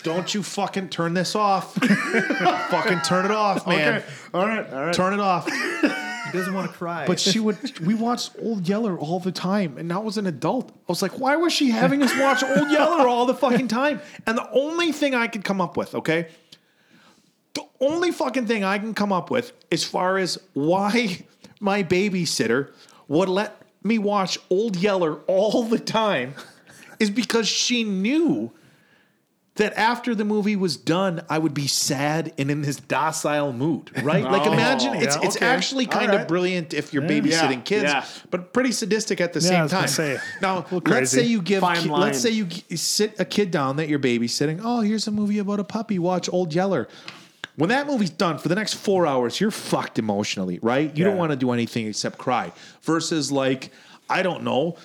"Don't 0.02 0.34
you 0.34 0.42
fucking 0.42 0.88
turn 0.88 1.14
this 1.14 1.34
off! 1.34 1.74
fucking 2.70 3.00
turn 3.00 3.24
it 3.24 3.30
off, 3.30 3.66
man! 3.66 4.02
All 4.32 4.46
right, 4.46 4.72
all 4.72 4.84
right. 4.86 4.94
Turn 4.94 5.12
it 5.12 5.20
off!" 5.20 5.48
Doesn't 6.34 6.52
want 6.52 6.70
to 6.70 6.76
cry. 6.78 7.06
But 7.06 7.20
she 7.20 7.38
would. 7.40 7.78
We 7.80 7.94
watched 7.94 8.32
Old 8.40 8.68
Yeller 8.68 8.98
all 8.98 9.20
the 9.20 9.32
time, 9.32 9.78
and 9.78 9.88
now 9.88 10.06
as 10.06 10.18
an 10.18 10.26
adult, 10.26 10.70
I 10.70 10.74
was 10.88 11.00
like, 11.00 11.18
why 11.18 11.36
was 11.36 11.52
she 11.52 11.70
having 11.70 12.02
us 12.02 12.12
watch 12.18 12.42
Old 12.42 12.70
Yeller 12.70 13.06
all 13.08 13.24
the 13.24 13.34
fucking 13.34 13.68
time? 13.68 14.00
And 14.26 14.36
the 14.36 14.50
only 14.52 14.92
thing 14.92 15.14
I 15.14 15.28
could 15.28 15.44
come 15.44 15.60
up 15.60 15.76
with, 15.76 15.94
okay, 15.94 16.28
the 17.54 17.62
only 17.80 18.10
fucking 18.10 18.46
thing 18.46 18.64
I 18.64 18.78
can 18.78 18.94
come 18.94 19.12
up 19.12 19.30
with 19.30 19.52
as 19.70 19.84
far 19.84 20.18
as 20.18 20.38
why 20.52 21.24
my 21.60 21.82
babysitter 21.82 22.72
would 23.08 23.28
let 23.28 23.62
me 23.82 23.98
watch 23.98 24.38
Old 24.50 24.76
Yeller 24.76 25.20
all 25.26 25.62
the 25.62 25.78
time 25.78 26.34
is 26.98 27.10
because 27.10 27.46
she 27.46 27.84
knew 27.84 28.50
that 29.56 29.72
after 29.78 30.16
the 30.16 30.24
movie 30.24 30.56
was 30.56 30.76
done, 30.76 31.22
I 31.30 31.38
would 31.38 31.54
be 31.54 31.68
sad 31.68 32.32
and 32.38 32.50
in 32.50 32.62
this 32.62 32.76
docile 32.76 33.52
mood, 33.52 33.92
right? 34.04 34.24
Like 34.24 34.46
Oh, 34.48 34.52
imagine 34.52 34.94
it's 34.94 35.14
yeah, 35.16 35.22
it's 35.22 35.36
okay. 35.36 35.46
actually 35.46 35.86
All 35.86 35.92
kind 35.92 36.12
of 36.12 36.26
brilliant 36.26 36.74
if 36.74 36.92
you're 36.92 37.04
babysitting 37.04 37.30
Yeah, 37.58 37.60
kids, 37.60 37.84
yeah. 37.84 38.04
but 38.30 38.52
pretty 38.52 38.72
sadistic 38.72 39.20
at 39.20 39.32
the 39.32 39.38
Yeah, 39.40 39.66
same 39.66 39.68
time. 39.68 39.86
say, 39.88 40.18
now, 40.42 40.66
let's 40.86 41.12
say 41.12 41.22
you 41.22 41.40
give 41.40 41.62
ki- 41.62 41.88
let's 41.88 42.18
say 42.20 42.30
you 42.30 42.46
g- 42.46 42.76
sit 42.76 43.14
a 43.20 43.24
kid 43.24 43.52
down 43.52 43.76
that 43.76 43.88
you're 43.88 44.00
babysitting. 44.00 44.60
Oh, 44.62 44.80
here's 44.80 45.06
a 45.06 45.12
movie 45.12 45.38
about 45.38 45.60
a 45.60 45.64
puppy. 45.64 46.00
Watch 46.00 46.28
Old 46.32 46.52
Yeller. 46.52 46.88
When 47.56 47.68
that 47.70 47.86
movie's 47.86 48.10
done 48.10 48.38
for 48.38 48.48
the 48.48 48.56
next 48.56 48.74
four 48.74 49.06
hours, 49.06 49.40
you're 49.40 49.52
fucked 49.52 50.00
emotionally, 50.00 50.58
right? 50.62 50.96
You 50.98 51.04
don't 51.04 51.16
want 51.16 51.30
to 51.30 51.36
do 51.36 51.52
anything 51.52 51.86
except 51.86 52.18
cry. 52.18 52.50
Versus 52.82 53.30
like, 53.30 53.70
I 54.10 54.24
don't 54.24 54.42
know, 54.42 54.76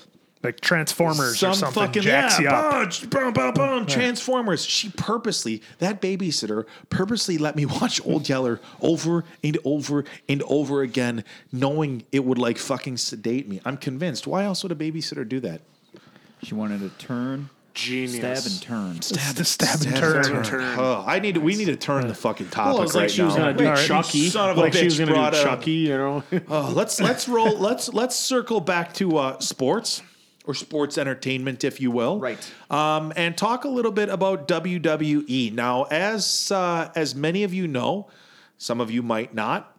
like 0.42 0.62
Transformers 0.62 1.40
some 1.40 1.52
or 1.52 1.54
something 1.54 1.84
fucking 1.84 2.02
jacks 2.02 2.40
yeah, 2.40 2.80
you 2.80 2.86
up. 2.86 3.10
boom, 3.10 3.34
boom, 3.34 3.54
boom, 3.54 3.86
Transformers. 3.86 4.66
She 4.66 4.90
purposely, 4.90 5.62
that 5.80 6.02
babysitter 6.02 6.66
purposely 6.90 7.38
let 7.38 7.56
me 7.56 7.66
watch 7.82 8.00
Old 8.06 8.30
Yeller 8.30 8.62
over 8.82 9.26
and 9.44 9.58
over 9.66 10.06
and 10.30 10.42
over 10.44 10.82
again, 10.82 11.26
knowing 11.52 12.04
it 12.12 12.24
would 12.24 12.38
like 12.38 12.58
fucking 12.58 12.98
sedate 12.98 13.50
me. 13.50 13.60
I'm 13.66 13.78
convinced. 13.78 14.28
Why 14.28 14.44
else 14.44 14.64
would 14.64 14.72
a 14.72 14.76
babysitter 14.76 15.28
do 15.28 15.40
that? 15.42 15.62
she 16.42 16.56
wanted 16.56 16.80
to 16.80 17.06
turn, 17.06 17.50
Genius. 17.74 18.16
stab, 18.16 18.52
and 18.52 18.62
turn. 18.62 19.02
Stab, 19.02 19.36
the 19.36 19.44
stab 19.44 19.82
and 19.82 19.96
turn. 19.98 20.24
Turn, 20.24 20.44
turn. 20.44 20.80
Oh, 20.80 21.04
I 21.06 21.20
need. 21.20 21.36
To, 21.36 21.42
we 21.42 21.58
need 21.58 21.66
to 21.66 21.76
turn 21.76 22.08
the 22.08 22.14
fucking 22.14 22.48
topic 22.50 22.74
Well, 22.74 22.78
it 22.78 22.82
was 22.84 22.96
like 22.96 23.02
right 23.04 23.12
she 23.12 23.24
was 23.24 23.36
now. 23.36 23.48
gonna 23.48 23.58
do 23.58 23.66
All 23.66 23.74
right. 23.74 23.86
Chucky. 23.86 24.30
Son 24.30 24.50
of 24.50 24.58
a 24.58 24.62
like 24.62 24.74
she 24.74 24.86
was 24.86 24.98
bitch 24.98 25.14
gonna 25.14 25.32
do 25.32 25.44
Chucky. 25.44 25.72
You 25.72 25.98
know. 25.98 26.24
Oh, 26.48 26.72
let's 26.76 27.02
let's 27.02 27.28
roll. 27.28 27.58
Let's 27.58 27.94
let's 27.94 28.16
circle 28.16 28.62
back 28.62 28.94
to 28.96 29.18
uh, 29.18 29.40
sports 29.40 30.02
or 30.50 30.56
sports 30.56 30.97
entertainment, 30.97 31.64
if 31.64 31.80
you 31.80 31.91
will. 31.91 32.20
Right. 32.20 32.52
Um, 32.72 33.14
and 33.16 33.38
talk 33.38 33.66
a 33.66 33.68
little 33.68 33.91
bit 33.91 34.10
about 34.10 34.47
WWE. 34.47 35.54
Now, 35.54 35.84
as 35.84 36.52
uh, 36.52 36.91
as 36.95 37.14
many 37.14 37.43
of 37.43 37.54
you 37.54 37.68
know, 37.68 38.08
some 38.58 38.82
of 38.82 38.89
you 38.89 39.04
might 39.04 39.36
not. 39.36 39.76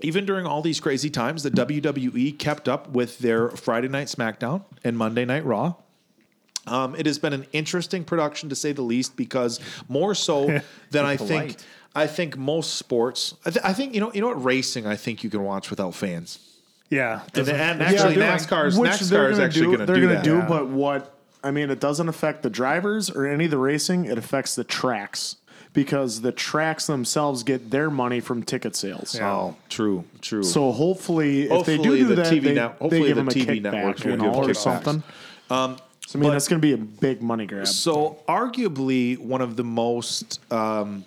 Even 0.00 0.24
during 0.24 0.46
all 0.46 0.62
these 0.62 0.80
crazy 0.80 1.10
times, 1.10 1.42
the 1.42 1.50
WWE 1.50 2.38
kept 2.38 2.66
up 2.66 2.88
with 2.88 3.18
their 3.18 3.50
Friday 3.50 3.88
Night 3.88 4.06
SmackDown 4.06 4.64
and 4.82 4.96
Monday 4.96 5.26
Night 5.26 5.44
Raw. 5.44 5.74
Um, 6.66 6.94
it 6.94 7.04
has 7.04 7.18
been 7.18 7.34
an 7.34 7.46
interesting 7.52 8.04
production 8.04 8.48
to 8.48 8.54
say 8.54 8.72
the 8.72 8.80
least, 8.80 9.14
because 9.16 9.60
more 9.88 10.14
so 10.14 10.46
than 10.90 11.04
I 11.04 11.18
think. 11.18 11.56
I 11.94 12.06
think 12.06 12.38
most 12.38 12.74
sports. 12.74 13.34
I, 13.44 13.50
th- 13.50 13.64
I 13.64 13.74
think 13.74 13.92
you 13.92 14.00
know. 14.00 14.10
You 14.14 14.22
know 14.22 14.28
what? 14.28 14.42
Racing. 14.42 14.86
I 14.86 14.96
think 14.96 15.22
you 15.22 15.28
can 15.28 15.42
watch 15.42 15.68
without 15.68 15.94
fans. 15.94 16.49
Yeah. 16.90 17.22
And, 17.34 17.48
and 17.48 17.82
actually, 17.82 18.16
Yeah, 18.16 18.36
NASCAR 18.36 18.66
is 18.66 18.78
which 18.78 19.00
they're 19.00 19.30
NASCAR 19.30 19.32
is 19.32 19.38
gonna 19.38 19.52
do, 19.52 19.64
going 19.64 19.78
to 19.78 19.86
they're 19.86 20.00
gonna 20.00 20.14
that. 20.14 20.24
do, 20.24 20.42
but 20.42 20.68
what 20.68 21.14
I 21.42 21.50
mean, 21.50 21.70
it 21.70 21.80
doesn't 21.80 22.08
affect 22.08 22.42
the 22.42 22.50
drivers 22.50 23.08
or 23.08 23.26
any 23.26 23.46
of 23.46 23.50
the 23.50 23.58
racing. 23.58 24.04
It 24.04 24.18
affects 24.18 24.54
the 24.54 24.64
tracks 24.64 25.36
because 25.72 26.20
the 26.20 26.32
tracks 26.32 26.86
themselves 26.86 27.42
get 27.42 27.70
their 27.70 27.90
money 27.90 28.20
from 28.20 28.42
ticket 28.42 28.74
sales. 28.76 29.18
Oh, 29.20 29.56
true, 29.68 30.04
true. 30.20 30.42
So 30.42 30.72
hopefully, 30.72 31.50
if 31.50 31.64
they 31.66 31.78
do 31.78 31.96
do 31.96 32.04
the 32.06 32.14
that, 32.16 32.26
TV 32.26 32.42
they, 32.42 32.54
net- 32.54 32.78
they 32.80 32.98
give 33.00 33.08
the 33.08 33.14
them 33.14 33.28
a 33.28 33.30
TV 33.30 34.04
you 34.04 34.16
know, 34.16 34.34
or 34.34 34.52
something. 34.52 35.02
Um, 35.48 35.78
so 36.06 36.18
I 36.18 36.22
mean, 36.22 36.32
that's 36.32 36.48
going 36.48 36.60
to 36.60 36.66
be 36.66 36.72
a 36.72 36.76
big 36.76 37.22
money 37.22 37.46
grab. 37.46 37.68
So 37.68 38.18
arguably 38.28 39.16
one 39.16 39.40
of 39.40 39.54
the 39.54 39.62
most 39.62 40.40
um, 40.52 41.04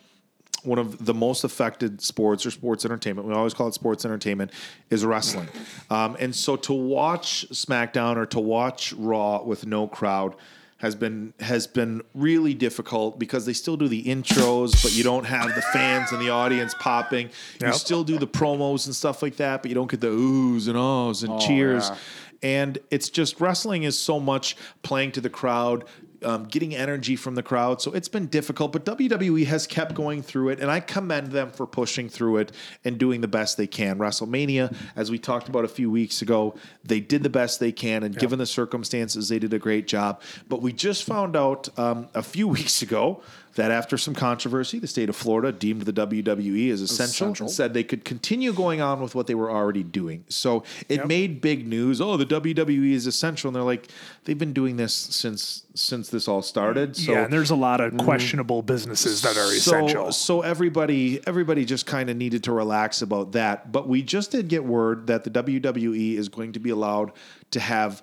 one 0.64 0.80
of 0.80 1.06
the 1.06 1.14
most 1.14 1.44
affected 1.44 2.02
sports 2.02 2.46
or 2.46 2.52
sports 2.52 2.86
entertainment. 2.86 3.28
We 3.28 3.34
always 3.34 3.54
call 3.54 3.68
it 3.68 3.74
sports 3.74 4.06
entertainment 4.06 4.52
is 4.90 5.06
wrestling. 5.06 5.48
Um, 5.90 6.16
and 6.20 6.36
so 6.36 6.56
to 6.58 6.74
watch 6.74 7.46
SmackDown 7.52 8.18
or 8.18 8.26
to 8.28 8.40
watch 8.40 8.94
Raw 8.94 9.42
with 9.44 9.66
no 9.66 9.88
crowd 9.88 10.36
has 10.78 10.96
been 10.96 11.34
has 11.40 11.66
been 11.66 12.02
really 12.14 12.54
difficult 12.54 13.18
because 13.18 13.46
they 13.46 13.54
still 13.54 13.78
do 13.78 13.88
the 13.88 14.04
intros, 14.04 14.84
but 14.84 14.94
you 14.94 15.02
don't 15.02 15.24
have 15.24 15.56
the 15.56 15.62
fans 15.62 16.12
and 16.12 16.22
the 16.22 16.30
audience 16.30 16.74
popping. 16.78 17.30
You 17.62 17.72
still 17.74 18.04
do 18.04 18.18
the 18.18 18.28
promos 18.28 18.86
and 18.86 18.94
stuff 18.94 19.22
like 19.22 19.38
that, 19.38 19.62
but 19.62 19.70
you 19.70 19.76
don't 19.76 19.90
get 19.90 20.02
the 20.02 20.08
oohs 20.08 20.68
and 20.68 20.78
ahs 20.78 21.24
and 21.24 21.40
cheers. 21.40 21.90
yeah. 21.90 21.98
And 22.42 22.78
it's 22.92 23.08
just 23.10 23.40
wrestling 23.40 23.84
is 23.84 23.98
so 23.98 24.20
much 24.20 24.58
playing 24.82 25.14
to 25.14 25.22
the 25.22 25.30
crowd, 25.30 25.86
um, 26.24 26.46
getting 26.46 26.76
energy 26.76 27.16
from 27.16 27.36
the 27.36 27.44
crowd. 27.44 27.82
So 27.82 27.92
it's 27.92 28.08
been 28.08 28.28
difficult, 28.28 28.72
but 28.72 28.86
WWE 28.86 29.46
has 29.46 29.68
kept 29.68 29.94
going 29.94 30.22
through 30.22 30.50
it, 30.50 30.60
and 30.60 30.70
I 30.70 30.80
commend 30.80 31.32
them 31.32 31.52
for 31.52 31.66
pushing 31.66 32.10
through 32.10 32.38
it 32.38 32.52
and 32.84 32.98
doing 32.98 33.22
the 33.22 33.28
best 33.28 33.58
they 33.58 33.68
can. 33.68 33.98
WrestleMania, 33.98 34.76
as 34.96 35.12
we 35.12 35.20
talked 35.20 35.48
about 35.50 35.66
a 35.66 35.68
few 35.68 35.90
weeks 35.90 36.22
ago, 36.22 36.56
they 36.84 37.00
did 37.00 37.24
the 37.24 37.30
best 37.30 37.60
they 37.60 37.72
can, 37.72 38.04
and 38.04 38.18
given 38.18 38.40
the 38.40 38.46
circumstances, 38.46 39.30
they 39.30 39.40
did 39.40 39.54
a 39.54 39.60
great 39.60 39.88
job. 39.88 40.22
But 40.50 40.62
we 40.62 40.74
just 40.74 41.04
found 41.04 41.36
out 41.36 41.68
um, 41.78 42.10
a 42.14 42.24
few 42.24 42.48
weeks 42.54 42.82
ago 42.82 43.22
that 43.56 43.72
after 43.72 43.98
some 43.98 44.16
controversy, 44.16 44.80
the 44.80 44.88
state 44.88 45.10
of 45.10 45.16
Florida 45.16 45.52
deemed 45.52 45.84
the 45.84 45.94
WWE 45.94 46.72
as 46.72 46.82
oh, 46.82 46.86
essential, 46.86 47.28
Essential. 47.28 47.46
and 47.46 47.54
said 47.54 47.74
they 47.74 47.84
could 47.84 48.04
continue 48.04 48.52
going 48.52 48.82
on 48.82 49.02
with 49.02 49.14
what 49.14 49.28
they 49.28 49.36
were 49.36 49.52
already 49.52 49.84
doing. 49.84 50.24
So 50.28 50.64
it 50.90 51.08
made 51.08 51.42
big 51.42 51.68
news. 51.68 52.02
Oh, 52.02 52.18
the 52.18 52.26
WWE 52.26 52.94
is 52.94 53.06
essential, 53.06 53.50
and 53.50 53.56
they're 53.56 53.64
like, 53.64 53.90
they've 54.24 54.38
been 54.38 54.54
doing 54.54 54.78
this 54.78 54.94
since 54.94 55.66
since 55.76 56.10
this 56.10 56.28
all 56.28 56.42
started. 56.42 56.96
So 56.96 57.12
yeah, 57.12 57.24
and 57.26 57.34
there's 57.34 57.52
a 57.52 57.56
lot 57.56 57.82
of 57.82 57.94
mm-hmm. 57.94 58.06
questionable 58.06 58.62
businesses 58.62 59.22
that 59.22 59.38
are 59.38 59.52
essential. 59.54 60.12
so 60.12 60.42
everybody 60.42 61.26
everybody 61.28 61.66
just 61.66 61.86
kind 61.86 62.10
of 62.10 62.18
needed 62.18 62.44
to 62.46 62.52
relax 62.52 63.02
about 63.02 63.34
that. 63.34 63.72
But 63.72 63.88
we 63.88 64.02
just 64.02 64.32
did 64.32 64.48
get 64.48 64.64
word 64.64 65.08
that 65.08 65.24
the 65.24 65.30
WWE 65.30 66.18
is 66.18 66.30
going 66.30 66.54
to 66.54 66.60
be 66.60 66.70
allowed 66.70 67.12
to 67.52 67.60
have 67.60 68.02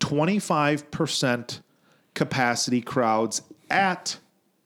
25% 0.00 1.60
capacity 2.14 2.80
crowds 2.80 3.42
at 3.70 4.18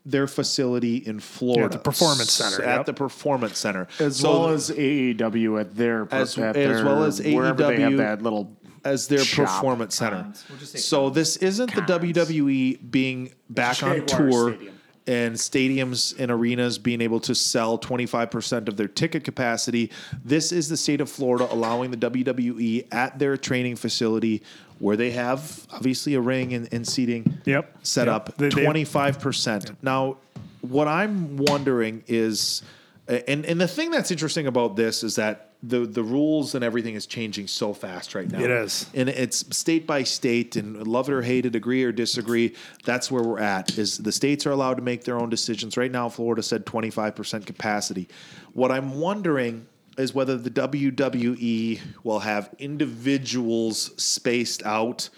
their 0.05 0.27
facility 0.27 0.97
in 0.99 1.19
Florida. 1.21 1.69
the 1.77 1.83
Performance 1.83 2.33
Center, 2.33 2.63
At 2.65 2.77
yep. 2.79 2.87
the 2.87 2.93
Performance 2.93 3.59
Center. 3.59 3.89
as 3.99 4.17
So 4.19 4.31
well 4.31 4.49
as 4.51 4.71
AEW 4.71 5.61
at 5.61 5.75
their 5.75 6.07
As- 6.11 6.37
at 6.39 6.57
as 6.57 6.77
their, 6.77 6.85
well 6.85 7.05
as 7.05 7.21
wherever 7.23 7.67
they 7.69 7.81
have 7.81 7.93
AEW 7.93 7.97
that 7.99 8.23
little 8.23 8.57
as 8.85 9.07
their 9.09 9.19
shop. 9.21 9.47
performance 9.47 9.95
center. 9.97 10.27
We'll 10.51 10.59
just 10.59 10.73
say 10.73 10.79
So 10.79 11.09
this 11.09 11.39
isn't 11.39 11.75
the 11.75 11.81
WWE 11.81 12.91
being 12.91 13.33
back 13.49 13.83
on 13.83 13.97
Jaguar 14.07 14.19
tour 14.29 14.53
Stadium. 14.53 14.75
and 15.07 15.35
stadiums 15.37 16.15
and 16.19 16.31
arenas 16.31 16.77
being 16.77 17.01
able 17.01 17.21
to 17.21 17.35
sell 17.35 17.79
25% 17.79 18.69
of 18.69 18.77
their 18.77 18.89
ticket 18.89 19.25
capacity. 19.25 19.91
This 20.23 20.53
is 20.53 20.69
the 20.69 20.77
state 20.77 21.01
of 21.01 21.09
Florida 21.09 21.49
allowing 21.51 21.93
the 21.93 21.97
WWE 21.97 22.87
at 22.93 23.19
their 23.19 23.39
training 23.39 23.77
facility 23.77 24.43
where 24.79 24.97
they 24.97 25.11
have 25.13 25.67
obviously 25.73 26.15
a 26.15 26.21
ring 26.21 26.53
and, 26.53 26.69
and 26.73 26.87
seating 26.87 27.39
Yep. 27.45 27.79
set 27.83 28.07
Yep. 28.07 28.15
up 28.15 28.37
They- 28.39 28.49
they- 28.49 28.65
25%. 28.65 29.77
Now, 29.83 30.17
what 30.61 30.89
I'm 30.89 31.37
wondering 31.37 32.03
is 32.07 32.63
and 33.07 33.45
and 33.45 33.61
the 33.61 33.69
thing 33.69 33.91
that's 33.91 34.11
interesting 34.11 34.47
about 34.47 34.77
this 34.77 35.05
is 35.05 35.17
that 35.17 35.51
the 35.63 35.81
the 35.81 36.03
rules 36.03 36.55
and 36.55 36.65
everything 36.65 36.95
is 36.95 37.05
changing 37.05 37.47
so 37.49 37.75
fast 37.75 38.15
right 38.15 38.31
now. 38.31 38.41
It 38.41 38.51
is. 38.51 38.87
And 38.95 39.11
it's 39.11 39.45
state 39.55 39.87
by 39.87 40.05
state 40.05 40.57
and 40.57 40.87
love 40.87 41.11
it 41.11 41.13
or 41.13 41.21
hate 41.21 41.45
it, 41.45 41.55
agree 41.55 41.85
or 41.85 41.93
disagree. 41.93 42.55
That's 42.87 43.11
where 43.11 43.23
we're 43.23 43.41
at. 43.41 43.77
Is 43.77 43.99
the 43.99 44.11
states 44.13 44.47
are 44.47 44.53
allowed 44.53 44.75
to 44.77 44.83
make 44.83 45.05
their 45.05 45.19
own 45.21 45.29
decisions. 45.29 45.77
Right 45.77 45.93
now, 45.93 46.09
Florida 46.09 46.43
said 46.43 46.65
25% 46.65 47.45
capacity. 47.45 48.09
What 48.55 48.71
I'm 48.73 48.99
wondering 48.99 49.67
is 49.97 50.15
whether 50.15 50.37
the 50.37 50.51
WWE 50.51 51.81
will 52.03 52.21
have 52.21 52.55
individuals 52.59 53.91
spaced 54.03 54.65
out. 54.65 55.09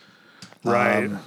Right. 0.64 1.04
Um, 1.04 1.20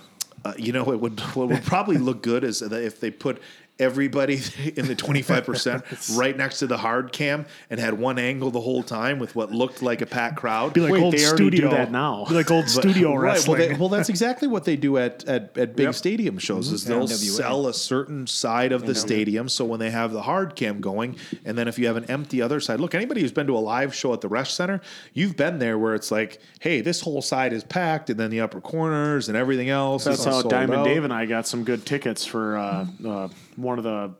uh, 0.45 0.53
you 0.57 0.71
know, 0.71 0.91
it 0.91 0.99
would 0.99 1.19
what 1.19 1.49
would 1.49 1.63
probably 1.63 1.97
look 1.97 2.23
good 2.23 2.43
is 2.43 2.61
if 2.61 2.99
they 2.99 3.11
put 3.11 3.41
everybody 3.79 4.35
in 4.75 4.87
the 4.87 4.95
25% 4.95 6.17
right 6.17 6.35
next 6.37 6.59
to 6.59 6.67
the 6.67 6.77
hard 6.77 7.11
cam 7.11 7.45
and 7.69 7.79
had 7.79 7.93
one 7.93 8.19
angle 8.19 8.51
the 8.51 8.59
whole 8.61 8.83
time 8.83 9.19
with 9.19 9.35
what 9.35 9.51
looked 9.51 9.81
like 9.81 10.01
a 10.01 10.05
packed 10.05 10.37
crowd. 10.37 10.73
be 10.73 10.81
like 10.81 10.91
Wait, 10.91 11.01
old 11.01 11.13
they 11.13 11.25
already 11.25 11.49
do 11.49 11.57
studio 11.57 11.69
that 11.71 11.91
now. 11.91 12.25
Be 12.27 12.35
like 12.35 12.51
old 12.51 12.69
studio 12.69 12.89
Right. 13.09 13.13
Well, 13.13 13.21
wrestling. 13.21 13.59
they, 13.59 13.73
well, 13.75 13.89
that's 13.89 14.09
exactly 14.09 14.47
what 14.47 14.65
they 14.65 14.75
do 14.75 14.97
at 14.97 15.23
at, 15.27 15.57
at 15.57 15.75
big 15.75 15.85
Yep. 15.87 15.95
stadium 15.95 16.37
shows. 16.37 16.71
Is 16.71 16.83
they'll 16.85 17.07
NWA. 17.07 17.37
sell 17.37 17.67
a 17.67 17.73
certain 17.73 18.27
side 18.27 18.71
of 18.71 18.85
the 18.85 18.93
stadium. 18.95 19.47
So 19.49 19.65
when 19.65 19.79
they 19.79 19.89
have 19.89 20.11
the 20.11 20.21
hard 20.21 20.55
cam 20.55 20.81
going, 20.81 21.15
and 21.45 21.57
then 21.57 21.67
if 21.67 21.79
you 21.79 21.87
have 21.87 21.95
an 21.97 22.05
empty 22.05 22.41
other 22.41 22.59
side, 22.59 22.79
look, 22.79 22.93
anybody 22.93 23.21
who's 23.21 23.31
been 23.31 23.47
to 23.47 23.55
a 23.55 23.59
live 23.59 23.95
show 23.95 24.13
at 24.13 24.21
the 24.21 24.29
Resch 24.29 24.51
Center, 24.51 24.81
you've 25.13 25.35
been 25.37 25.59
there 25.59 25.77
where 25.79 25.95
it's 25.95 26.11
like, 26.11 26.39
hey, 26.59 26.81
this 26.81 27.01
whole 27.01 27.21
side 27.21 27.53
is 27.53 27.63
packed, 27.63 28.09
and 28.09 28.19
then 28.19 28.29
the 28.29 28.41
upper 28.41 28.61
corners 28.61 29.27
and 29.29 29.37
everything 29.37 29.69
else. 29.69 30.03
That's 30.03 30.23
how 30.25 30.41
Diamond 30.41 30.81
out. 30.81 30.85
Dave 30.85 31.03
and 31.03 31.13
I 31.13 31.25
got 31.25 31.47
some 31.47 31.63
good 31.63 31.85
tickets 31.85 32.25
for 32.25 32.57
uh, 32.57 32.85
uh, 33.05 33.27
one 33.61 33.77
of 33.77 33.83
the 33.83 34.13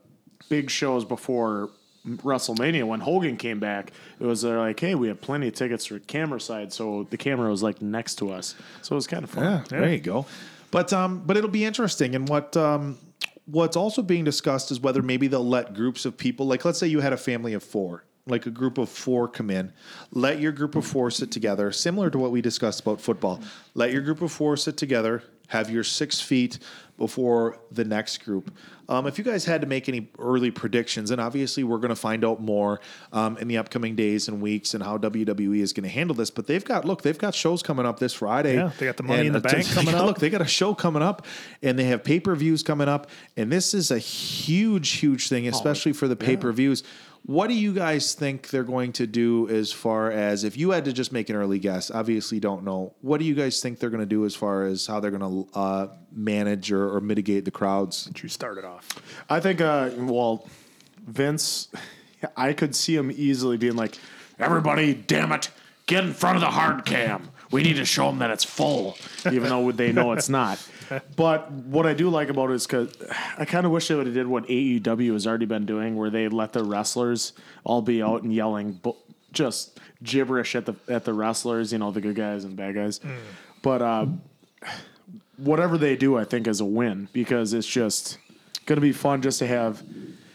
big 0.48 0.70
shows 0.70 1.04
before 1.04 1.70
WrestleMania 2.06 2.84
when 2.84 3.00
Hogan 3.00 3.36
came 3.36 3.60
back. 3.60 3.92
It 4.18 4.26
was 4.26 4.44
uh, 4.44 4.58
like, 4.58 4.80
hey, 4.80 4.94
we 4.94 5.08
have 5.08 5.20
plenty 5.20 5.48
of 5.48 5.54
tickets 5.54 5.86
for 5.86 5.98
camera 5.98 6.40
side, 6.40 6.72
so 6.72 7.06
the 7.10 7.16
camera 7.16 7.50
was 7.50 7.62
like 7.62 7.82
next 7.82 8.16
to 8.16 8.32
us, 8.32 8.54
so 8.82 8.94
it 8.94 8.96
was 8.96 9.06
kind 9.06 9.24
of 9.24 9.30
fun. 9.30 9.44
Yeah, 9.44 9.64
there 9.68 9.92
you 9.92 10.00
go. 10.00 10.26
But 10.70 10.92
um, 10.92 11.22
but 11.26 11.36
it'll 11.36 11.50
be 11.50 11.64
interesting. 11.64 12.14
And 12.14 12.28
what 12.28 12.56
um, 12.56 12.96
what's 13.46 13.76
also 13.76 14.02
being 14.02 14.24
discussed 14.24 14.70
is 14.70 14.80
whether 14.80 15.02
maybe 15.02 15.26
they'll 15.26 15.46
let 15.46 15.74
groups 15.74 16.04
of 16.04 16.16
people, 16.16 16.46
like 16.46 16.64
let's 16.64 16.78
say 16.78 16.86
you 16.86 17.00
had 17.00 17.12
a 17.12 17.18
family 17.18 17.52
of 17.52 17.62
four, 17.62 18.04
like 18.26 18.46
a 18.46 18.50
group 18.50 18.78
of 18.78 18.88
four 18.88 19.28
come 19.28 19.50
in, 19.50 19.72
let 20.12 20.40
your 20.40 20.52
group 20.52 20.76
of 20.76 20.86
four 20.86 21.10
sit 21.10 21.30
together, 21.30 21.72
similar 21.72 22.10
to 22.10 22.18
what 22.18 22.30
we 22.30 22.40
discussed 22.40 22.80
about 22.80 23.00
football. 23.00 23.40
Let 23.74 23.92
your 23.92 24.02
group 24.02 24.22
of 24.22 24.32
four 24.32 24.56
sit 24.56 24.76
together, 24.76 25.22
have 25.50 25.68
your 25.68 25.84
six 25.84 26.20
feet 26.20 26.58
before 26.96 27.58
the 27.72 27.84
next 27.84 28.18
group. 28.24 28.54
Um, 28.88 29.06
if 29.06 29.18
you 29.18 29.24
guys 29.24 29.44
had 29.44 29.62
to 29.62 29.66
make 29.66 29.88
any 29.88 30.10
early 30.18 30.50
predictions, 30.50 31.10
and 31.10 31.20
obviously 31.20 31.64
we're 31.64 31.78
going 31.78 31.90
to 31.90 31.96
find 31.96 32.24
out 32.24 32.42
more 32.42 32.80
um, 33.12 33.36
in 33.38 33.48
the 33.48 33.56
upcoming 33.56 33.96
days 33.96 34.28
and 34.28 34.42
weeks 34.42 34.74
and 34.74 34.82
how 34.82 34.98
WWE 34.98 35.60
is 35.60 35.72
going 35.72 35.84
to 35.84 35.88
handle 35.88 36.14
this, 36.14 36.30
but 36.30 36.46
they've 36.46 36.64
got 36.64 36.84
look, 36.84 37.02
they've 37.02 37.18
got 37.18 37.34
shows 37.34 37.62
coming 37.62 37.86
up 37.86 37.98
this 37.98 38.12
Friday. 38.12 38.56
Yeah, 38.56 38.70
they 38.78 38.86
got 38.86 38.96
the 38.96 39.02
Money 39.02 39.28
in 39.28 39.32
the 39.32 39.40
Bank 39.40 39.64
they 39.66 39.74
coming 39.74 39.94
up. 39.94 40.06
Look, 40.06 40.18
they 40.18 40.28
got 40.28 40.42
a 40.42 40.46
show 40.46 40.74
coming 40.74 41.02
up, 41.02 41.24
and 41.62 41.78
they 41.78 41.84
have 41.84 42.04
pay 42.04 42.20
per 42.20 42.34
views 42.34 42.62
coming 42.62 42.88
up, 42.88 43.08
and 43.36 43.50
this 43.50 43.74
is 43.74 43.90
a 43.90 43.98
huge, 43.98 44.90
huge 44.90 45.28
thing, 45.28 45.48
especially 45.48 45.92
for 45.92 46.06
the 46.06 46.16
pay 46.16 46.36
per 46.36 46.52
views. 46.52 46.82
What 47.26 47.48
do 47.48 47.54
you 47.54 47.72
guys 47.72 48.14
think 48.14 48.48
they're 48.48 48.64
going 48.64 48.92
to 48.94 49.06
do 49.06 49.48
as 49.48 49.70
far 49.70 50.10
as 50.10 50.42
if 50.42 50.56
you 50.56 50.70
had 50.70 50.86
to 50.86 50.92
just 50.92 51.12
make 51.12 51.28
an 51.28 51.36
early 51.36 51.58
guess? 51.58 51.90
Obviously, 51.90 52.40
don't 52.40 52.64
know. 52.64 52.94
What 53.02 53.20
do 53.20 53.26
you 53.26 53.34
guys 53.34 53.60
think 53.60 53.78
they're 53.78 53.90
going 53.90 54.00
to 54.00 54.06
do 54.06 54.24
as 54.24 54.34
far 54.34 54.64
as 54.64 54.86
how 54.86 55.00
they're 55.00 55.10
going 55.12 55.46
to 55.52 55.58
uh, 55.58 55.88
manage 56.12 56.72
or, 56.72 56.96
or 56.96 57.00
mitigate 57.00 57.44
the 57.44 57.50
crowds? 57.50 58.04
Did 58.06 58.22
you 58.22 58.28
started 58.28 58.64
off. 58.64 58.88
I 59.28 59.38
think, 59.38 59.60
uh, 59.60 59.90
well, 59.96 60.48
Vince, 61.06 61.68
I 62.36 62.52
could 62.52 62.74
see 62.74 62.96
him 62.96 63.10
easily 63.10 63.56
being 63.56 63.76
like, 63.76 63.98
everybody, 64.38 64.94
damn 64.94 65.32
it, 65.32 65.50
get 65.86 66.04
in 66.04 66.12
front 66.12 66.36
of 66.36 66.40
the 66.40 66.50
hard 66.50 66.84
cam. 66.84 67.30
We 67.50 67.62
need 67.62 67.76
to 67.76 67.84
show 67.84 68.06
them 68.06 68.18
that 68.20 68.30
it's 68.30 68.44
full, 68.44 68.96
even 69.30 69.48
though 69.48 69.72
they 69.72 69.92
know 69.92 70.12
it's 70.12 70.28
not. 70.28 70.58
But 71.16 71.50
what 71.52 71.86
I 71.86 71.94
do 71.94 72.08
like 72.10 72.28
about 72.28 72.50
it 72.50 72.54
is 72.54 72.66
because 72.66 72.94
I 73.38 73.44
kind 73.44 73.64
of 73.66 73.72
wish 73.72 73.88
they 73.88 73.94
would 73.94 74.06
have 74.06 74.14
did 74.14 74.26
what 74.26 74.46
AEW 74.48 75.12
has 75.12 75.26
already 75.26 75.46
been 75.46 75.66
doing, 75.66 75.96
where 75.96 76.10
they 76.10 76.28
let 76.28 76.52
the 76.52 76.64
wrestlers 76.64 77.32
all 77.64 77.82
be 77.82 78.02
out 78.02 78.22
and 78.22 78.34
yelling 78.34 78.72
bu- 78.72 78.94
just 79.32 79.78
gibberish 80.02 80.54
at 80.56 80.66
the 80.66 80.74
at 80.88 81.04
the 81.04 81.12
wrestlers, 81.12 81.72
you 81.72 81.78
know, 81.78 81.90
the 81.90 82.00
good 82.00 82.16
guys 82.16 82.44
and 82.44 82.56
bad 82.56 82.74
guys. 82.74 83.00
But 83.62 83.82
uh, 83.82 84.06
whatever 85.36 85.78
they 85.78 85.96
do, 85.96 86.16
I 86.18 86.24
think 86.24 86.46
is 86.46 86.60
a 86.60 86.64
win 86.64 87.08
because 87.12 87.52
it's 87.52 87.66
just 87.66 88.18
going 88.66 88.76
to 88.76 88.80
be 88.82 88.92
fun 88.92 89.22
just 89.22 89.38
to 89.40 89.46
have 89.46 89.82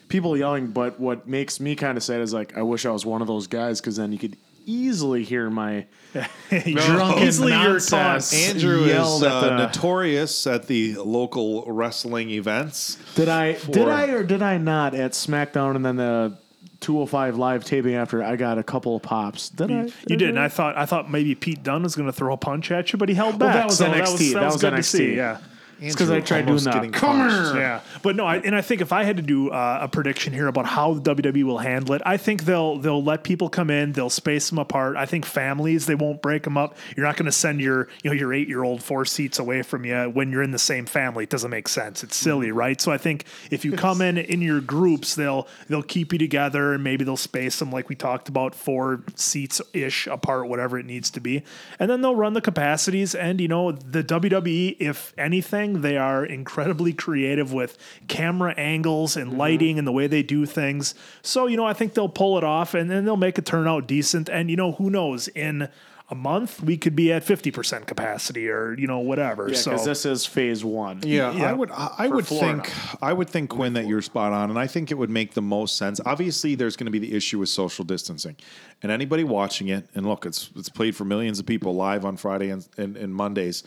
people 0.08 0.38
yelling. 0.38 0.68
But 0.68 1.00
what 1.00 1.28
makes 1.28 1.60
me 1.60 1.76
kind 1.76 1.98
of 1.98 2.04
sad 2.04 2.22
is 2.22 2.34
like 2.34 2.58
I 2.58 2.62
wish 2.62 2.86
I 2.86 2.92
was 2.92 3.06
one 3.06 3.22
of 3.22 3.28
those 3.28 3.48
guys 3.48 3.82
because 3.82 3.98
then 3.98 4.12
you 4.12 4.18
could 4.18 4.38
easily 4.66 5.24
hear 5.24 5.50
my 5.50 5.86
drunken 6.50 7.24
Easily 7.24 7.52
nonsense. 7.52 8.34
Andrew 8.34 8.86
yelled 8.86 9.24
is 9.24 9.28
at 9.28 9.34
uh, 9.52 9.58
notorious 9.58 10.48
at 10.48 10.68
the 10.68 10.96
local 10.96 11.66
wrestling 11.72 12.30
events. 12.30 12.98
Did 13.16 13.30
I 13.30 13.54
did 13.54 13.88
I 13.88 14.08
or 14.08 14.24
did 14.24 14.42
I 14.42 14.58
not 14.58 14.94
at 14.96 15.12
SmackDown 15.12 15.76
and 15.76 15.86
then 15.86 15.98
the 15.98 16.38
205 16.82 17.38
live 17.38 17.66
taping 17.66 17.96
after 17.96 18.24
I 18.24 18.36
got 18.36 18.58
a 18.58 18.64
couple 18.64 18.96
of 18.96 19.02
pops? 19.02 19.50
Did 19.50 19.72
I? 19.72 19.84
You 20.08 20.16
did, 20.18 20.30
and 20.30 20.40
I 20.40 20.48
thought 20.50 20.78
I 20.78 20.86
thought 20.86 21.10
maybe 21.10 21.36
Pete 21.36 21.64
Dunne 21.64 21.84
was 21.84 21.96
going 21.96 22.08
to 22.08 22.14
throw 22.14 22.34
a 22.34 22.38
punch 22.38 22.72
at 22.72 22.94
you, 22.94 22.98
but 22.98 23.10
he 23.10 23.16
held 23.16 23.40
back. 23.40 23.48
Well, 23.48 23.58
that 23.58 23.66
was 23.66 23.78
so 23.78 23.86
NXT. 23.92 24.34
That 24.34 24.40
That 24.40 24.46
was, 24.46 24.54
was 24.54 24.62
good 24.62 24.70
to 24.72 24.78
NXT. 24.78 24.84
see. 24.86 25.16
Yeah. 25.16 25.40
It's 25.80 25.96
because 25.96 26.10
I 26.10 26.22
tried 26.22 26.46
doing 26.46 26.64
that. 26.64 26.74
getting 26.74 26.92
Come 26.92 27.30
here. 27.30 27.56
Yeah, 27.56 27.82
but 28.02 28.16
no, 28.16 28.26
I, 28.26 28.38
and 28.38 28.56
I 28.56 28.62
think 28.62 28.82
if 28.82 28.94
I 28.94 29.04
had 29.04 29.18
to 29.18 29.24
do 29.24 29.50
uh, 29.50 29.80
a 29.82 29.88
prediction 29.88 30.34
here 30.34 30.48
about 30.48 30.66
how 30.66 30.94
the 30.94 31.16
WWE 31.16 31.44
will 31.44 31.58
handle 31.58 31.96
it, 31.96 32.02
I 32.06 32.18
think 32.18 32.46
they'll 32.46 32.78
they'll 32.78 33.04
let 33.04 33.24
people 33.24 33.50
come 33.50 33.70
in, 33.70 33.92
they'll 33.92 34.10
space 34.10 34.50
them 34.50 34.60
apart. 34.60 34.96
I 34.96 35.06
think 35.06 35.26
families 35.26 35.86
they 35.86 35.96
won't 35.96 36.22
break 36.22 36.44
them 36.44 36.58
up. 36.58 36.78
You're 36.96 37.06
not 37.06 37.18
going 37.18 37.26
to 37.26 37.32
send 37.32 37.60
your 37.60 37.88
you 38.04 38.10
know 38.10 38.16
your 38.16 38.34
eight 38.34 38.48
year 38.48 38.64
old 38.64 38.84
four 38.84 39.06
seats 39.06 39.40
away 39.40 39.62
from 39.64 39.86
you 39.86 40.04
when 40.14 40.32
you're 40.32 40.44
in 40.44 40.52
the 40.52 40.60
same 40.60 40.86
family. 40.86 41.26
It 41.26 41.30
doesn't 41.30 41.52
make 41.52 41.68
sense. 41.68 42.04
It's 42.04 42.16
silly, 42.16 42.52
right? 42.52 42.80
So 42.80 42.92
I 42.92 42.98
think 42.98 43.26
if 43.52 43.66
you 43.66 43.74
come 43.74 44.02
in 44.02 44.18
in 44.18 44.42
your 44.42 44.62
groups, 44.62 45.16
they'll 45.16 45.48
they'll 45.68 45.84
keep 45.84 46.14
you 46.14 46.20
together 46.20 46.74
and 46.74 46.84
maybe 46.84 47.04
they'll 47.04 47.18
space 47.18 47.60
them 47.60 47.72
like 47.72 47.90
we 47.90 47.96
talked 47.96 48.30
about, 48.30 48.56
four 48.56 49.04
seats 49.16 49.62
ish 49.74 50.08
apart, 50.08 50.48
whatever 50.48 50.78
it 50.80 50.86
needs 50.86 51.10
to 51.12 51.20
be, 51.20 51.44
and 51.80 51.90
then 51.90 52.02
they'll 52.02 52.16
run 52.16 52.34
the 52.34 52.42
capacities. 52.42 53.16
And 53.16 53.42
you 53.42 53.48
know 53.48 53.72
the 53.72 54.04
WWE, 54.04 54.78
if 54.80 55.14
anything, 55.18 55.65
they 55.74 55.98
are 55.98 56.26
incredibly 56.26 56.94
creative 56.94 57.54
with 57.54 57.78
camera 58.08 58.54
angles 58.58 59.16
and 59.16 59.30
mm-hmm. 59.30 59.40
lighting 59.40 59.80
and 59.80 59.88
the 59.88 59.92
way 59.92 60.08
they 60.08 60.24
do 60.24 60.46
things. 60.46 60.96
So, 61.22 61.48
you 61.48 61.58
know, 61.58 61.66
I 61.66 61.74
think 61.74 61.94
they'll 61.94 62.10
pull 62.10 62.38
it 62.38 62.44
off 62.44 62.74
and 62.74 62.90
then 62.90 63.06
they'll 63.06 63.18
make 63.18 63.38
it 63.38 63.46
turn 63.46 63.68
out 63.68 63.88
decent. 63.88 64.30
And, 64.30 64.50
you 64.50 64.56
know, 64.56 64.74
who 64.74 64.90
knows? 64.90 65.28
In 65.30 65.70
a 66.10 66.16
month, 66.16 66.62
we 66.62 66.78
could 66.78 66.96
be 66.96 67.12
at 67.12 67.26
50% 67.26 67.88
capacity 67.88 68.48
or, 68.48 68.76
you 68.78 68.86
know, 68.86 69.00
whatever. 69.00 69.50
Yeah, 69.50 69.56
so, 69.56 69.72
because 69.72 69.86
this 69.86 70.06
is 70.06 70.26
phase 70.26 70.64
one. 70.64 71.02
Yeah, 71.04 71.32
Yeah. 71.32 71.50
I 71.50 71.54
would. 71.54 71.72
I 71.72 71.90
I 71.98 72.08
would 72.08 72.28
Florida. 72.28 72.62
think. 72.62 73.02
I 73.02 73.12
would 73.12 73.30
think 73.30 73.50
Quinn 73.50 73.74
that 73.74 73.88
you're 73.88 74.04
spot 74.04 74.32
on, 74.32 74.52
and 74.52 74.60
I 74.60 74.68
think 74.68 74.92
it 74.92 74.96
would 74.96 75.10
make 75.10 75.34
the 75.34 75.42
most 75.42 75.78
sense. 75.78 76.00
Obviously, 76.06 76.54
there's 76.54 76.76
going 76.76 76.86
to 76.86 76.92
be 76.92 77.00
the 77.00 77.16
issue 77.16 77.40
with 77.40 77.50
social 77.50 77.84
distancing, 77.84 78.36
and 78.84 78.92
anybody 78.92 79.24
watching 79.24 79.70
it, 79.70 79.90
and 79.96 80.06
look, 80.06 80.28
it's 80.28 80.52
it's 80.56 80.70
played 80.70 80.96
for 80.96 81.06
millions 81.06 81.40
of 81.40 81.48
people 81.48 81.74
live 81.74 82.06
on 82.06 82.18
Friday 82.18 82.50
and 82.50 82.68
and, 82.78 82.96
and 82.98 83.14
Mondays. 83.16 83.64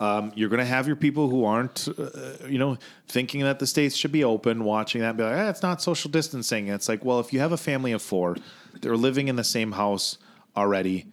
Um, 0.00 0.32
you're 0.34 0.48
going 0.48 0.60
to 0.60 0.64
have 0.64 0.86
your 0.86 0.96
people 0.96 1.28
who 1.28 1.44
aren't, 1.44 1.86
uh, 1.86 2.46
you 2.48 2.58
know, 2.58 2.78
thinking 3.06 3.42
that 3.42 3.58
the 3.58 3.66
states 3.66 3.94
should 3.94 4.12
be 4.12 4.24
open, 4.24 4.64
watching 4.64 5.02
that, 5.02 5.10
and 5.10 5.18
be 5.18 5.24
like, 5.24 5.36
eh, 5.36 5.50
it's 5.50 5.62
not 5.62 5.82
social 5.82 6.10
distancing. 6.10 6.68
It's 6.68 6.88
like, 6.88 7.04
well, 7.04 7.20
if 7.20 7.34
you 7.34 7.40
have 7.40 7.52
a 7.52 7.58
family 7.58 7.92
of 7.92 8.00
four, 8.00 8.36
they're 8.80 8.96
living 8.96 9.28
in 9.28 9.36
the 9.36 9.44
same 9.44 9.72
house 9.72 10.16
already. 10.56 11.04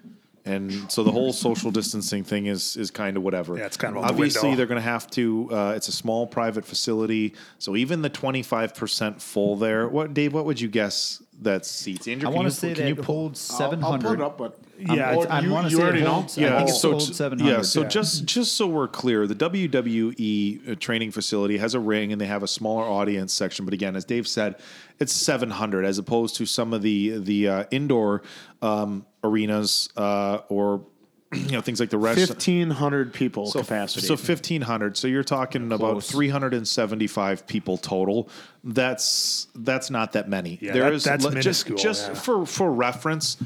And 0.46 0.90
so 0.90 1.04
the 1.04 1.12
whole 1.12 1.34
social 1.34 1.72
distancing 1.72 2.24
thing 2.24 2.46
is 2.46 2.78
is 2.78 2.90
kind 2.90 3.18
of 3.18 3.24
whatever. 3.24 3.58
Yeah, 3.58 3.66
it's 3.66 3.76
kind 3.76 3.98
of 3.98 4.04
out 4.06 4.08
the 4.08 4.14
obviously 4.14 4.56
they're 4.56 4.66
going 4.66 4.82
to 4.82 4.90
have 4.90 5.10
to. 5.12 5.50
Uh, 5.52 5.74
it's 5.76 5.90
a 5.90 5.92
small 5.92 6.26
private 6.26 6.64
facility, 6.64 7.34
so 7.60 7.76
even 7.76 8.02
the 8.02 8.08
twenty 8.10 8.42
five 8.44 8.74
percent 8.74 9.22
full 9.22 9.58
there. 9.58 9.90
What 9.90 10.14
Dave? 10.14 10.34
What 10.34 10.46
would 10.46 10.62
you 10.62 10.70
guess 10.70 11.22
that 11.42 11.66
seats? 11.66 12.08
Andrew, 12.08 12.30
I 12.30 12.32
can 12.32 12.36
want 12.38 12.46
you 12.46 12.50
to 12.52 12.56
say 12.56 12.74
can 12.74 12.84
that 12.84 12.88
you 12.88 12.94
it 12.94 13.02
pull- 13.04 13.16
holds 13.16 13.52
I'll- 13.60 13.84
I'll 13.84 14.00
pull 14.00 14.14
it 14.14 14.22
up, 14.22 14.38
but 14.38 14.58
Yeah, 14.80 15.16
Oh, 15.16 15.24
I 15.24 15.40
you- 15.42 15.50
want 15.52 15.66
to 15.68 15.72
you 15.72 15.78
say 15.78 15.84
already 15.84 16.00
it 16.02 16.04
know? 16.04 16.12
holds. 16.14 16.38
I 16.38 16.42
Yeah, 16.42 16.58
think 16.58 16.70
it 16.70 16.74
so 16.74 17.00
seven 17.00 17.40
hundred. 17.40 17.52
yeah, 17.52 17.62
so 17.64 17.84
just 17.84 18.26
just 18.26 18.56
so 18.56 18.68
we're 18.68 18.88
clear, 18.88 19.26
the 19.26 19.34
WWE 19.36 20.72
uh, 20.72 20.76
training 20.80 21.12
facility 21.12 21.58
has 21.58 21.74
a 21.74 21.80
ring 21.80 22.12
and 22.12 22.22
they 22.22 22.28
have 22.28 22.44
a 22.44 22.48
smaller 22.48 22.84
audience 22.84 23.34
section, 23.34 23.66
but 23.66 23.74
again, 23.74 23.96
as 23.96 24.06
Dave 24.06 24.28
said, 24.28 24.56
it's 25.00 25.14
700 25.14 25.84
as 25.86 25.98
opposed 25.98 26.36
to 26.38 26.46
some 26.46 26.74
of 26.74 26.82
the 26.82 27.18
the 27.18 27.48
uh, 27.48 27.64
indoor 27.72 28.22
um, 28.62 29.06
arenas 29.24 29.90
uh, 29.98 30.40
or 30.50 30.86
you 31.34 31.52
know 31.52 31.62
things 31.62 31.80
like 31.80 31.90
the 31.90 31.98
rest. 31.98 32.20
fifteen 32.28 32.70
hundred 32.70 33.14
people 33.14 33.48
So, 33.48 33.60
capacity. 33.62 34.06
so 34.06 34.14
1500. 34.14 34.96
So 34.96 35.08
you're 35.08 35.24
talking 35.24 35.72
about 35.72 36.04
375 36.04 37.48
people 37.48 37.78
total. 37.78 38.30
That's 38.64 39.48
that's 39.56 39.90
not 39.90 40.14
that 40.14 40.30
many. 40.30 40.58
Yeah, 40.62 40.74
There 40.74 40.84
that- 40.84 40.94
is- 40.94 41.04
that's 41.04 41.26
le- 41.26 41.40
just 41.42 41.76
just 41.78 42.08
yeah. 42.10 42.14
for 42.14 42.46
for 42.46 42.72
reference. 42.72 43.38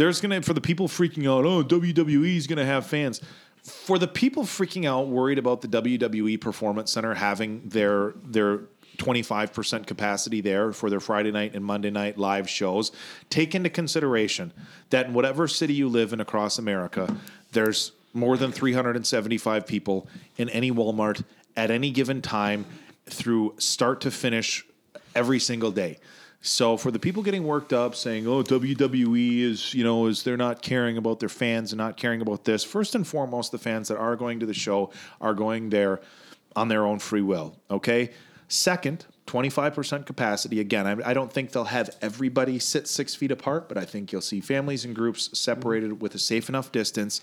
There's 0.00 0.22
gonna 0.22 0.40
for 0.40 0.54
the 0.54 0.62
people 0.62 0.88
freaking 0.88 1.28
out. 1.30 1.44
Oh, 1.44 1.62
WWE 1.62 2.34
is 2.34 2.46
gonna 2.46 2.64
have 2.64 2.86
fans. 2.86 3.20
For 3.62 3.98
the 3.98 4.08
people 4.08 4.44
freaking 4.44 4.86
out, 4.86 5.08
worried 5.08 5.36
about 5.36 5.60
the 5.60 5.68
WWE 5.68 6.40
Performance 6.40 6.90
Center 6.90 7.12
having 7.12 7.68
their 7.68 8.14
their 8.24 8.60
25% 8.96 9.86
capacity 9.86 10.40
there 10.40 10.72
for 10.72 10.88
their 10.88 11.00
Friday 11.00 11.30
night 11.30 11.54
and 11.54 11.62
Monday 11.62 11.90
night 11.90 12.16
live 12.16 12.48
shows, 12.48 12.92
take 13.28 13.54
into 13.54 13.68
consideration 13.68 14.54
that 14.88 15.08
in 15.08 15.12
whatever 15.12 15.46
city 15.46 15.74
you 15.74 15.86
live 15.86 16.14
in 16.14 16.20
across 16.20 16.58
America, 16.58 17.14
there's 17.52 17.92
more 18.14 18.38
than 18.38 18.52
375 18.52 19.66
people 19.66 20.08
in 20.38 20.48
any 20.48 20.72
Walmart 20.72 21.24
at 21.58 21.70
any 21.70 21.90
given 21.90 22.22
time 22.22 22.64
through 23.04 23.52
start 23.58 24.00
to 24.00 24.10
finish 24.10 24.64
every 25.14 25.38
single 25.38 25.70
day. 25.70 25.98
So 26.42 26.76
for 26.78 26.90
the 26.90 26.98
people 26.98 27.22
getting 27.22 27.44
worked 27.44 27.72
up 27.72 27.94
saying, 27.94 28.26
"Oh, 28.26 28.42
WWE 28.42 29.42
is, 29.42 29.74
you 29.74 29.84
know, 29.84 30.06
is 30.06 30.22
they're 30.22 30.38
not 30.38 30.62
caring 30.62 30.96
about 30.96 31.20
their 31.20 31.28
fans 31.28 31.72
and 31.72 31.78
not 31.78 31.96
caring 31.96 32.22
about 32.22 32.44
this." 32.44 32.64
First 32.64 32.94
and 32.94 33.06
foremost, 33.06 33.52
the 33.52 33.58
fans 33.58 33.88
that 33.88 33.98
are 33.98 34.16
going 34.16 34.40
to 34.40 34.46
the 34.46 34.54
show 34.54 34.90
are 35.20 35.34
going 35.34 35.68
there 35.68 36.00
on 36.56 36.68
their 36.68 36.86
own 36.86 36.98
free 36.98 37.22
will, 37.22 37.56
okay? 37.70 38.10
Second, 38.48 39.06
25% 39.26 40.06
capacity. 40.06 40.58
Again, 40.58 40.86
I, 40.86 41.10
I 41.10 41.14
don't 41.14 41.32
think 41.32 41.52
they'll 41.52 41.64
have 41.64 41.90
everybody 42.02 42.58
sit 42.58 42.88
6 42.88 43.14
feet 43.14 43.30
apart, 43.30 43.68
but 43.68 43.78
I 43.78 43.84
think 43.84 44.10
you'll 44.10 44.20
see 44.22 44.40
families 44.40 44.84
and 44.84 44.94
groups 44.94 45.38
separated 45.38 46.00
with 46.00 46.16
a 46.16 46.18
safe 46.18 46.48
enough 46.48 46.72
distance. 46.72 47.20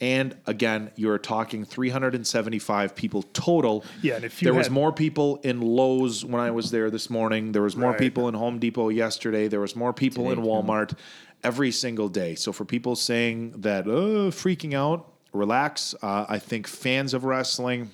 And 0.00 0.36
again, 0.46 0.90
you're 0.96 1.18
talking 1.18 1.64
375 1.64 2.94
people 2.94 3.22
total. 3.32 3.84
Yeah, 4.02 4.16
and 4.16 4.24
if 4.24 4.40
you 4.42 4.46
there 4.46 4.54
was 4.54 4.70
more 4.70 4.92
people 4.92 5.36
in 5.42 5.60
Lowe's 5.60 6.24
when 6.24 6.40
I 6.40 6.50
was 6.50 6.70
there 6.70 6.90
this 6.90 7.08
morning. 7.10 7.52
There 7.52 7.62
was 7.62 7.76
more 7.76 7.90
Right. 7.90 7.98
people 7.98 8.28
in 8.28 8.34
Home 8.34 8.58
Depot 8.58 8.88
yesterday. 8.88 9.48
There 9.48 9.60
was 9.60 9.76
more 9.76 9.92
people 9.92 10.30
in 10.30 10.40
Walmart 10.40 10.96
every 11.42 11.70
single 11.70 12.08
day. 12.08 12.34
So 12.34 12.52
for 12.52 12.64
people 12.64 12.96
saying 12.96 13.52
that, 13.58 13.86
oh, 13.86 14.30
freaking 14.30 14.74
out, 14.74 15.12
relax. 15.32 15.94
Uh, 16.02 16.24
I 16.28 16.38
think 16.38 16.66
fans 16.66 17.12
of 17.14 17.24
wrestling. 17.24 17.90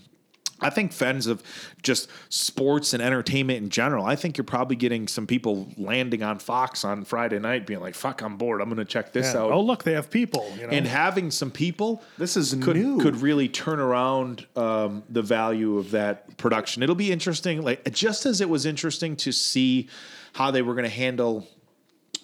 I 0.61 0.71
think 0.71 0.93
fans 0.93 1.27
of 1.27 1.43
just 1.83 2.09
sports 2.29 2.93
and 2.93 3.03
entertainment 3.03 3.59
in 3.63 3.71
general. 3.71 4.05
I 4.05 4.17
think 4.17 4.37
you're 4.37 4.45
probably 4.45 4.77
getting 4.77 5.09
some 5.09 5.27
people 5.27 5.69
landing 5.77 6.23
on 6.23 6.39
Fox 6.39 6.85
on 6.85 7.05
Friday 7.05 7.39
night, 7.39 7.67
being 7.67 7.81
like, 7.81 7.95
"Fuck, 7.95 8.23
I'm 8.23 8.37
bored. 8.37 8.61
I'm 8.61 8.69
going 8.69 8.79
to 8.79 8.85
check 8.85 9.13
this 9.13 9.35
Yeah. 9.35 9.41
out." 9.43 9.53
Oh, 9.53 9.61
look, 9.61 9.85
they 9.85 9.93
have 9.93 10.11
people. 10.11 10.51
You 10.59 10.67
know? 10.67 10.73
and 10.73 10.87
having 10.87 11.31
some 11.31 11.51
people 11.51 12.03
This 12.19 12.37
is 12.37 12.55
could 12.61 12.77
new. 12.77 12.99
could 13.01 13.17
really 13.17 13.49
turn 13.49 13.81
around 13.81 14.47
um, 14.57 15.03
the 15.09 15.23
value 15.23 15.79
of 15.79 15.91
that 15.93 16.37
production. 16.37 16.83
It'll 16.83 16.95
be 16.95 17.11
interesting, 17.13 17.63
like 17.63 17.91
just 17.93 18.27
as 18.27 18.41
it 18.41 18.49
was 18.49 18.67
interesting 18.67 19.17
to 19.17 19.33
see 19.33 19.89
how 20.35 20.51
they 20.51 20.63
were 20.63 20.75
going 20.75 20.85
to 20.85 20.95
handle 20.95 21.49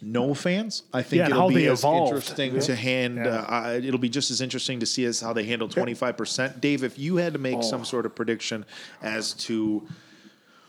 no 0.02 0.34
fans. 0.34 0.82
I 0.92 1.02
think 1.02 1.20
Yeah, 1.20 1.28
it'll 1.30 1.48
be 1.48 1.66
as 1.66 1.80
evolved. 1.80 2.12
interesting 2.12 2.58
to 2.60 2.74
hand. 2.76 3.16
Yeah. 3.16 3.28
Uh, 3.40 3.66
uh, 3.68 3.80
it'll 3.82 3.98
be 3.98 4.08
just 4.08 4.30
as 4.30 4.40
interesting 4.40 4.80
to 4.80 4.86
see 4.86 5.04
as 5.04 5.20
how 5.20 5.32
they 5.32 5.44
handle 5.44 5.68
twenty 5.68 5.94
five 5.94 6.16
percent. 6.16 6.60
Dave, 6.60 6.84
if 6.84 6.98
you 6.98 7.16
had 7.16 7.32
to 7.32 7.38
make 7.38 7.62
some 7.62 7.84
sort 7.84 8.06
of 8.06 8.14
prediction 8.14 8.64
as 9.02 9.32
to 9.34 9.86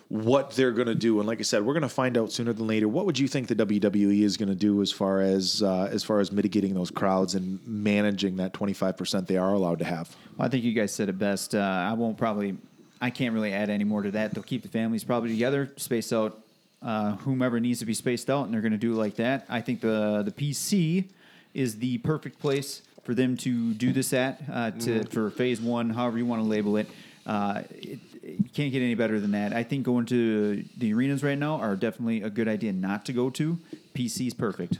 what 0.09 0.51
they're 0.51 0.71
going 0.71 0.87
to 0.87 0.95
do, 0.95 1.19
and 1.19 1.27
like 1.27 1.39
I 1.39 1.43
said, 1.43 1.65
we're 1.65 1.73
going 1.73 1.81
to 1.81 1.89
find 1.89 2.17
out 2.17 2.31
sooner 2.31 2.53
than 2.53 2.65
later. 2.65 2.87
What 2.87 3.05
would 3.05 3.19
you 3.19 3.27
think 3.27 3.47
the 3.49 3.55
WWE 3.55 4.21
is 4.21 4.37
going 4.37 4.47
to 4.47 4.55
do 4.55 4.81
as 4.81 4.89
far 4.91 5.21
as 5.21 5.61
uh, 5.61 5.89
as 5.91 6.03
far 6.03 6.19
as 6.21 6.31
mitigating 6.31 6.73
those 6.73 6.89
crowds 6.91 7.35
and 7.35 7.59
managing 7.67 8.37
that 8.37 8.53
twenty 8.53 8.73
five 8.73 8.95
percent 8.97 9.27
they 9.27 9.37
are 9.37 9.53
allowed 9.53 9.79
to 9.79 9.85
have? 9.85 10.15
Well, 10.37 10.45
I 10.45 10.49
think 10.49 10.63
you 10.63 10.71
guys 10.73 10.93
said 10.93 11.09
it 11.09 11.19
best. 11.19 11.53
Uh, 11.55 11.59
I 11.59 11.93
won't 11.93 12.17
probably. 12.17 12.57
I 12.99 13.09
can't 13.11 13.33
really 13.33 13.53
add 13.53 13.69
any 13.69 13.83
more 13.83 14.01
to 14.01 14.11
that. 14.11 14.33
They'll 14.33 14.43
keep 14.43 14.63
the 14.63 14.69
families 14.69 15.03
probably 15.03 15.29
together, 15.29 15.71
space 15.75 16.11
out 16.11 16.39
uh, 16.81 17.15
whomever 17.17 17.59
needs 17.59 17.79
to 17.79 17.85
be 17.85 17.93
spaced 17.93 18.29
out, 18.29 18.45
and 18.45 18.53
they're 18.53 18.61
going 18.61 18.71
to 18.71 18.77
do 18.77 18.93
it 18.93 18.97
like 18.97 19.15
that. 19.15 19.45
I 19.49 19.61
think 19.61 19.81
the 19.81 20.23
the 20.23 20.31
PC 20.31 21.05
is 21.53 21.79
the 21.79 21.97
perfect 21.99 22.39
place 22.39 22.81
for 23.03 23.13
them 23.13 23.37
to 23.37 23.73
do 23.73 23.91
this 23.93 24.13
at 24.13 24.41
uh, 24.51 24.71
to 24.71 25.03
for 25.05 25.29
phase 25.29 25.61
one, 25.61 25.89
however 25.89 26.17
you 26.17 26.25
want 26.25 26.41
to 26.41 26.47
label 26.47 26.77
it. 26.77 26.87
Uh, 27.25 27.63
it, 27.71 27.99
it 28.27 28.53
can't 28.53 28.71
get 28.71 28.81
any 28.81 28.95
better 28.95 29.19
than 29.19 29.31
that. 29.31 29.53
I 29.53 29.63
think 29.63 29.85
going 29.85 30.05
to 30.07 30.63
the 30.77 30.93
arenas 30.93 31.23
right 31.23 31.37
now 31.37 31.55
are 31.55 31.75
definitely 31.75 32.21
a 32.21 32.29
good 32.29 32.47
idea 32.47 32.73
not 32.73 33.05
to 33.05 33.13
go 33.13 33.29
to. 33.31 33.57
PC's 33.93 34.35
perfect. 34.35 34.77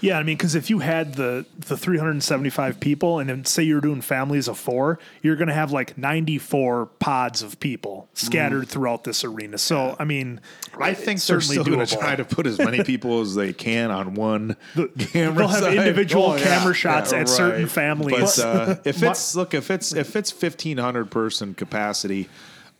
Yeah, 0.00 0.18
I 0.18 0.22
mean, 0.22 0.36
because 0.38 0.54
if 0.54 0.70
you 0.70 0.78
had 0.78 1.14
the 1.14 1.44
the 1.58 1.76
375 1.76 2.80
people, 2.80 3.18
and 3.18 3.28
then 3.28 3.44
say 3.44 3.62
you're 3.62 3.82
doing 3.82 4.00
families 4.00 4.48
of 4.48 4.58
four, 4.58 4.98
you're 5.20 5.36
going 5.36 5.48
to 5.48 5.54
have 5.54 5.70
like 5.70 5.98
94 5.98 6.86
pods 6.98 7.42
of 7.42 7.60
people 7.60 8.08
scattered 8.14 8.68
throughout 8.68 9.04
this 9.04 9.22
arena. 9.22 9.58
So, 9.58 9.96
I 9.98 10.04
mean, 10.04 10.40
I 10.80 10.94
think 10.94 11.20
they're 11.20 11.40
certainly 11.40 11.56
still 11.56 11.64
going 11.74 11.86
to 11.86 11.96
try 11.96 12.16
to 12.16 12.24
put 12.24 12.46
as 12.46 12.58
many 12.58 12.82
people 12.84 13.20
as 13.20 13.34
they 13.34 13.52
can 13.52 13.90
on 13.90 14.14
one 14.14 14.56
camera. 14.98 15.34
They'll 15.40 15.48
have 15.48 15.64
side. 15.64 15.76
individual 15.76 16.24
Oh, 16.24 16.36
yeah. 16.36 16.44
camera 16.44 16.74
shots 16.74 17.12
Yeah, 17.12 17.18
at 17.18 17.28
certain 17.28 17.66
families. 17.68 18.36
But 18.36 18.38
uh, 18.38 18.76
if 18.84 19.02
it's 19.02 19.34
look, 19.36 19.52
if 19.52 19.70
it's 19.70 19.92
if 19.92 20.16
it's 20.16 20.30
fifteen 20.30 20.78
hundred 20.78 21.10
person 21.10 21.52
capacity. 21.54 22.28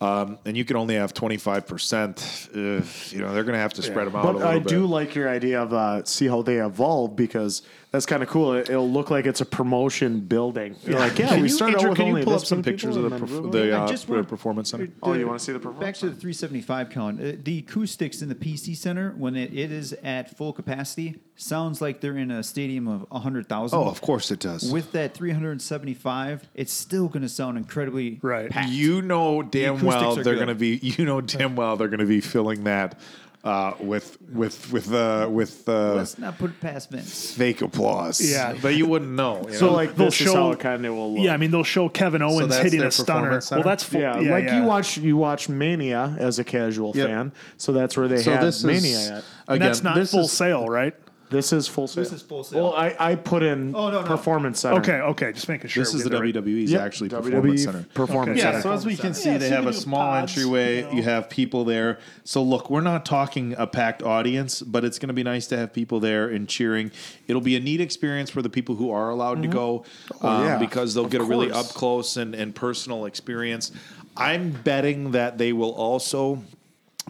Um, 0.01 0.37
and 0.45 0.57
you 0.57 0.65
can 0.65 0.75
only 0.75 0.95
have 0.95 1.13
twenty 1.13 1.37
five 1.37 1.65
percent. 1.67 2.49
You 2.53 2.61
know 2.61 3.33
they're 3.33 3.43
going 3.43 3.53
to 3.53 3.59
have 3.59 3.73
to 3.75 3.81
spread 3.81 4.07
them 4.07 4.15
out 4.15 4.23
a 4.23 4.27
But 4.27 4.35
little 4.35 4.49
I 4.51 4.59
bit. 4.59 4.67
do 4.67 4.85
like 4.85 5.15
your 5.15 5.29
idea 5.29 5.61
of 5.61 5.73
uh, 5.73 6.03
see 6.03 6.27
how 6.27 6.41
they 6.41 6.57
evolve 6.57 7.15
because 7.15 7.61
that's 7.91 8.05
kind 8.05 8.21
of 8.21 8.27
cool. 8.27 8.55
It, 8.55 8.67
will 8.67 8.91
look 8.91 9.09
like 9.09 9.25
it's 9.25 9.39
a 9.39 9.45
promotion 9.45 10.19
building. 10.19 10.75
You're 10.83 10.99
like, 10.99 11.17
yeah, 11.17 11.29
Can 11.29 11.37
we 11.37 11.43
you, 11.43 11.49
started 11.49 11.75
Andrew, 11.77 11.87
out 11.87 11.89
with 11.91 11.97
can 11.97 12.07
you 12.07 12.11
only 12.11 12.23
pull 12.25 12.33
up 12.33 12.39
this 12.41 12.49
some 12.49 12.61
pictures 12.61 12.97
of 12.97 13.03
the, 13.03 13.09
perf- 13.09 13.51
the, 13.53 13.77
uh, 13.79 13.87
just 13.87 14.09
want- 14.09 14.27
performance 14.27 14.69
center? 14.71 14.89
Oh, 15.01 15.13
you 15.13 15.25
wanna 15.25 15.39
see 15.39 15.53
the 15.53 15.59
performance 15.59 15.85
Back 15.85 15.95
to 16.01 16.07
the 16.09 16.15
375 16.19 16.89
count. 16.89 17.21
Uh, 17.21 17.31
the 17.41 17.59
acoustics 17.59 18.21
in 18.21 18.27
the 18.27 18.35
PC 18.35 18.75
Center, 18.75 19.11
when 19.17 19.37
it, 19.37 19.53
it 19.53 19.71
is 19.71 19.93
at 20.03 20.35
full 20.35 20.51
capacity, 20.51 21.21
sounds 21.37 21.79
like 21.81 22.01
they're 22.01 22.17
in 22.17 22.31
a 22.31 22.43
stadium 22.43 22.89
of 22.89 23.05
100,000. 23.11 23.79
Oh, 23.79 23.87
of 23.87 24.01
course 24.01 24.29
it 24.29 24.39
does. 24.41 24.69
With 24.69 24.91
that 24.91 25.13
375, 25.13 26.49
it's 26.53 26.73
still 26.73 27.07
going 27.07 27.23
to 27.23 27.29
sound 27.29 27.57
incredibly 27.57 28.19
Right. 28.21 28.49
packed. 28.49 28.69
You 28.71 29.01
know 29.01 29.41
damn 29.41 29.75
acoustics 29.75 29.84
well 29.85 30.15
they're 30.15 30.35
going 30.35 30.47
to 30.47 30.55
be. 30.55 30.79
You 30.81 31.05
know 31.05 31.21
damn 31.21 31.55
well 31.55 31.77
they're 31.77 31.87
going 31.89 31.99
to 31.99 32.05
be 32.05 32.21
filling 32.21 32.63
that 32.65 32.99
uh, 33.43 33.73
with 33.79 34.17
with 34.33 34.71
with 34.71 34.91
uh, 34.93 35.27
with 35.31 35.67
uh, 35.69 35.93
Let's 35.93 36.17
not 36.17 36.37
put 36.39 36.49
it 36.51 36.59
past 36.59 36.89
Vince. 36.89 37.31
fake 37.35 37.61
applause. 37.61 38.19
Yeah. 38.19 38.55
but 38.61 38.75
you 38.75 38.87
wouldn't 38.87 39.11
know. 39.11 39.43
you 39.47 39.53
So 39.53 39.67
know? 39.67 39.73
like 39.73 39.95
They'll 39.95 40.07
this 40.07 40.15
show- 40.15 40.55
kind 40.55 40.83
of 40.85 40.95
will 40.95 41.13
look. 41.13 41.23
yeah, 41.23 41.33
I 41.33 41.37
mean, 41.37 41.51
they'll 41.51 41.63
show 41.63 41.87
Kevin 41.87 42.21
Owens 42.23 42.49
that's 42.49 42.63
hitting 42.63 42.81
a 42.81 42.89
stunner. 42.89 43.39
center? 43.41 43.59
Well, 43.59 43.69
that's 43.69 43.83
full, 43.83 44.01
Yeah, 44.01 44.19
yeah, 44.19 44.31
like 44.31 44.45
yeah. 44.45 44.61
you 44.61 44.65
watch 44.67 44.97
you 44.97 45.15
watch 45.17 45.47
Mania 45.47 46.15
as 46.17 46.39
a 46.39 46.43
casual 46.43 46.93
Yep. 46.95 47.07
fan, 47.07 47.31
so 47.57 47.71
that's 47.71 47.95
where 47.95 48.07
they 48.07 48.17
So 48.23 48.31
had 48.31 48.41
this 48.41 48.57
is- 48.57 48.63
Mania 48.65 49.17
at. 49.17 49.23
And 49.47 49.61
that's 49.61 49.83
not 49.83 49.93
this 49.95 50.09
full 50.11 50.21
is- 50.21 50.31
sale, 50.31 50.67
right? 50.67 50.95
This 51.35 51.51
is 51.51 51.67
Full 51.67 51.87
Sail. 51.87 52.03
This 52.03 52.13
is 52.13 52.21
Full 52.21 52.43
Sail. 52.43 52.63
Well, 52.63 52.73
I, 52.73 52.95
I 52.97 53.15
put 53.15 53.43
in 53.43 53.75
Oh, 53.75 53.89
no, 53.91 54.01
no. 54.01 54.07
performance 54.07 54.61
center. 54.61 54.79
Okay, 54.79 54.93
okay, 54.93 55.33
just 55.33 55.49
making 55.49 55.69
sure. 55.69 55.83
this 55.83 55.93
is 55.93 56.03
the 56.03 56.09
get 56.09 56.21
right- 56.21 56.33
WWE's 56.33 56.71
Yep, 56.71 56.81
actually 56.81 57.09
WWE 57.09 57.21
performance 57.23 57.63
center. 57.63 57.85
Performance 57.93 58.39
Okay. 58.39 58.47
Yeah, 58.47 58.51
center. 58.53 58.61
so 58.63 58.71
as 58.71 58.85
we 58.85 58.95
can 58.95 59.13
see, 59.13 59.31
Yeah, 59.31 59.37
they 59.39 59.49
so 59.49 59.49
you 59.49 59.53
have 59.55 59.63
can 59.63 59.69
a 59.69 59.71
do 59.73 59.77
small 59.79 59.99
pods, 59.99 60.37
entryway. 60.37 60.77
you 60.77 60.81
know. 60.83 60.91
You 60.91 61.03
have 61.03 61.29
people 61.29 61.65
there. 61.65 61.99
So 62.23 62.41
look, 62.41 62.69
we're 62.69 62.81
not 62.81 63.05
talking 63.05 63.53
a 63.57 63.67
packed 63.67 64.01
audience, 64.01 64.61
but 64.61 64.85
it's 64.85 64.97
going 64.97 65.07
to 65.09 65.13
be 65.13 65.23
nice 65.23 65.47
to 65.47 65.57
have 65.57 65.73
people 65.73 65.99
there 65.99 66.29
and 66.29 66.47
cheering. 66.47 66.91
It'll 67.27 67.41
be 67.41 67.55
a 67.55 67.59
neat 67.59 67.81
experience 67.81 68.29
for 68.29 68.41
the 68.41 68.49
people 68.49 68.75
who 68.75 68.91
are 68.91 69.09
allowed 69.09 69.41
to 69.41 69.47
go 69.49 69.83
um, 70.21 70.45
yeah, 70.45 70.57
because 70.57 70.93
they'll 70.93 71.05
of 71.05 71.11
get 71.11 71.19
a 71.21 71.25
really 71.25 71.49
course. 71.49 71.69
up 71.69 71.75
close 71.75 72.17
and, 72.17 72.33
and 72.33 72.55
personal 72.55 73.05
experience. 73.05 73.71
I'm 74.15 74.51
betting 74.51 75.11
that 75.11 75.37
they 75.37 75.51
will 75.51 75.73
also 75.73 76.41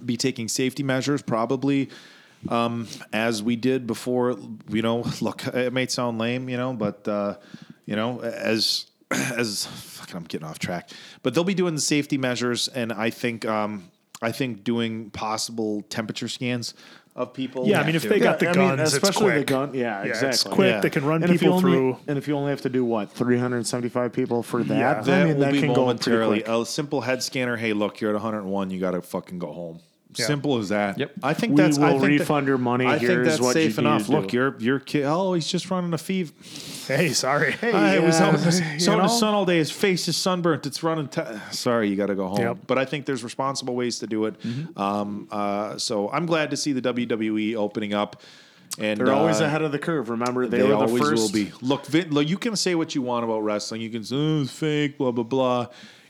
be 0.03 0.17
taking 0.17 0.47
safety 0.47 0.81
measures, 0.83 1.21
probably 1.21 1.89
um, 2.49 2.87
as 3.13 3.41
we 3.43 3.55
did 3.55 3.87
before. 3.87 4.37
You 4.69 4.81
know, 4.81 5.05
look, 5.21 5.45
it 5.47 5.73
may 5.73 5.87
sound 5.87 6.17
lame, 6.19 6.49
you 6.49 6.57
know, 6.57 6.73
but 6.73 7.07
uh, 7.07 7.35
you 7.85 7.95
know, 7.95 8.21
as 8.21 8.85
as 9.11 9.65
fucking, 9.65 10.15
I'm 10.15 10.23
getting 10.23 10.47
off 10.47 10.59
track, 10.59 10.89
but 11.23 11.33
they'll 11.33 11.43
be 11.43 11.53
doing 11.53 11.75
the 11.75 11.81
safety 11.81 12.17
measures, 12.17 12.67
and 12.67 12.91
I 12.91 13.09
think 13.09 13.45
um, 13.45 13.89
I 14.21 14.31
think 14.31 14.63
doing 14.63 15.09
possible 15.11 15.81
temperature 15.83 16.27
scans 16.27 16.73
of 17.15 17.33
people. 17.33 17.65
Yeah, 17.65 17.79
I 17.79 17.85
mean, 17.85 17.95
if 17.95 18.03
they 18.03 18.19
got 18.19 18.39
the 18.39 18.49
I 18.49 18.53
mean, 18.53 18.75
guns, 18.75 18.81
it's 18.81 18.93
especially 18.93 19.37
the 19.37 19.45
gun. 19.45 19.73
Yeah, 19.73 20.03
Yeah, 20.03 20.09
exactly. 20.09 20.29
it's 20.29 20.43
quick. 20.43 20.71
Yeah. 20.73 20.79
They 20.81 20.89
can 20.89 21.05
run 21.05 21.23
And 21.23 21.31
people 21.31 21.53
only, 21.53 21.61
through. 21.61 21.97
and 22.09 22.17
if 22.17 22.27
you 22.27 22.35
only 22.35 22.49
have 22.49 22.59
to 22.63 22.69
do 22.69 22.83
what 22.83 23.09
375 23.09 24.11
people 24.11 24.43
for 24.43 24.63
that, 24.63 24.77
Yeah. 24.77 24.99
I 24.99 25.01
that 25.01 25.25
mean, 25.27 25.35
will 25.35 25.41
that 25.45 25.53
be 25.53 25.59
can 25.61 25.69
go 25.69 25.73
pretty 25.75 25.81
momentarily 25.85 26.43
a 26.45 26.65
simple 26.65 26.99
head 26.99 27.23
scanner. 27.23 27.55
Hey, 27.55 27.71
look, 27.71 28.01
you're 28.01 28.09
at 28.09 28.15
101. 28.15 28.69
You 28.69 28.81
got 28.81 28.91
to 28.91 29.01
fucking 29.01 29.39
go 29.39 29.53
home. 29.53 29.79
Yeah. 30.17 30.27
Simple 30.27 30.57
as 30.57 30.69
that. 30.69 30.97
Yep. 30.97 31.11
I 31.23 31.33
think 31.33 31.55
We 31.55 31.61
that's. 31.61 31.77
I 31.77 31.93
will 31.93 31.99
think 31.99 32.19
refund 32.19 32.45
that, 32.47 32.49
your 32.51 32.57
money. 32.57 32.85
I 32.85 32.97
think 32.97 33.11
Here's 33.11 33.27
that's 33.27 33.41
what 33.41 33.53
safe 33.53 33.77
you 33.77 33.83
need 33.83 33.89
enough. 33.89 34.05
to 34.05 34.11
Look, 34.11 34.33
your 34.33 34.55
your 34.59 34.79
kid. 34.79 35.03
Oh, 35.05 35.33
he's 35.33 35.47
just 35.47 35.69
running 35.69 35.93
a 35.93 35.97
fever. 35.97 36.33
Hey, 36.87 37.09
sorry. 37.13 37.51
Hey, 37.65 37.71
I 37.71 37.99
was 37.99 38.19
yeah, 38.19 38.27
out 38.27 38.35
in 38.35 38.41
the, 38.41 38.51
so 38.79 38.93
in 38.93 38.99
the 38.99 39.07
sun 39.07 39.33
all 39.33 39.45
day. 39.45 39.57
His 39.57 39.71
face 39.71 40.07
is 40.07 40.15
sunburnt. 40.17 40.65
It's 40.65 40.83
running. 40.83 41.07
T- 41.07 41.21
Sorry, 41.51 41.89
you 41.89 41.95
got 41.95 42.07
to 42.07 42.15
go 42.15 42.27
home. 42.27 42.39
Yep. 42.39 42.57
But 42.67 42.77
I 42.77 42.85
think 42.85 43.05
there's 43.05 43.23
responsible 43.23 43.75
ways 43.75 43.99
to 43.99 44.07
do 44.07 44.25
it. 44.25 44.39
Mm-hmm. 44.41 44.79
Um, 44.79 45.27
uh, 45.31 45.77
so 45.77 46.09
I'm 46.11 46.25
glad 46.25 46.51
to 46.51 46.57
see 46.57 46.73
the 46.73 46.81
WWE 46.81 47.55
opening 47.55 47.93
up. 47.93 48.21
And 48.77 48.99
They're 48.99 49.13
always 49.13 49.39
uh, 49.41 49.45
ahead 49.45 49.61
of 49.61 49.71
the 49.71 49.79
curve. 49.79 50.09
Remember, 50.09 50.47
they, 50.47 50.57
They, 50.57 50.63
were 50.63 50.69
the 50.69 50.75
always 50.75 51.01
first. 51.01 51.21
will 51.23 51.31
be. 51.31 51.51
Look, 51.61 51.85
Vin, 51.85 52.11
look, 52.11 52.27
you 52.27 52.37
can 52.37 52.55
say 52.55 52.75
what 52.75 52.93
you 52.93 53.01
want 53.01 53.23
about 53.23 53.39
wrestling. 53.39 53.79
You 53.81 53.89
can 53.89 54.03
say 54.03 54.15
oh, 54.15 54.41
it's 54.41 54.51
fake, 54.51 54.97
blah 54.97 55.11
blah 55.11 55.23
blah. 55.23 55.67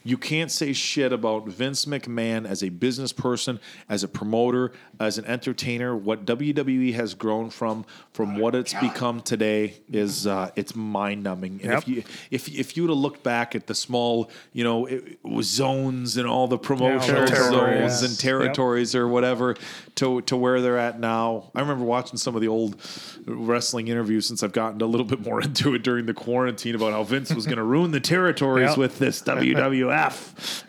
You 0.07 0.17
can't 0.19 0.51
say 0.51 0.71
shit 0.71 1.11
about 1.11 1.47
Vince 1.47 1.85
McMahon 1.85 2.45
as 2.47 2.63
a 2.63 2.69
business 2.69 3.11
person, 3.11 3.59
as 3.89 4.03
a 4.03 4.07
promoter, 4.07 4.71
as 4.99 5.17
an 5.17 5.25
entertainer. 5.25 5.95
What 5.97 6.25
WWE 6.25 6.93
has 6.93 7.15
grown 7.15 7.49
from, 7.49 7.85
from 8.13 8.37
what 8.37 8.53
it's 8.53 8.75
become 8.75 9.19
today, 9.21 9.77
is 9.91 10.27
uh, 10.27 10.51
it's 10.55 10.75
mind 10.75 11.23
numbing. 11.23 11.59
And 11.63 11.73
if 11.73 11.87
you 11.87 12.03
if 12.29 12.47
if 12.47 12.77
you 12.77 12.83
were 12.83 12.89
to 12.89 12.93
look 12.93 13.23
back 13.23 13.55
at 13.55 13.65
the 13.65 13.73
small, 13.73 14.29
you 14.53 14.63
know, 14.63 14.85
it, 14.85 15.17
it 15.25 15.43
zones 15.43 16.17
and 16.17 16.27
all 16.27 16.47
the 16.47 16.59
promotional 16.59 17.25
territories. 17.25 17.99
zones 17.99 18.01
and 18.03 18.19
territories 18.19 18.93
or 18.93 19.07
whatever 19.07 19.55
to 19.95 20.21
to 20.21 20.37
where 20.37 20.61
they're 20.61 20.77
at 20.77 20.99
now. 20.99 21.49
I 21.55 21.61
remember 21.61 21.83
watching 21.83 22.17
some 22.17 22.35
of 22.35 22.41
the 22.41 22.47
old 22.47 22.79
wrestling 23.25 23.87
interviews 23.87 24.27
since 24.27 24.43
I've 24.43 24.51
gotten 24.53 24.79
a 24.81 24.85
little 24.85 25.07
bit 25.07 25.21
more 25.21 25.41
into 25.43 25.73
it 25.73 25.81
during 25.81 26.05
the 26.05 26.13
quarantine 26.13 26.75
about 26.75 26.91
how 26.93 27.01
Vince 27.03 27.33
was 27.33 27.45
going 27.45 27.57
to 27.57 27.63
ruin 27.63 27.89
the 27.89 27.99
territories 27.99 28.69
Yep. 28.69 28.77
with 28.77 28.99
this 28.99 29.21
WWF. 29.23 29.94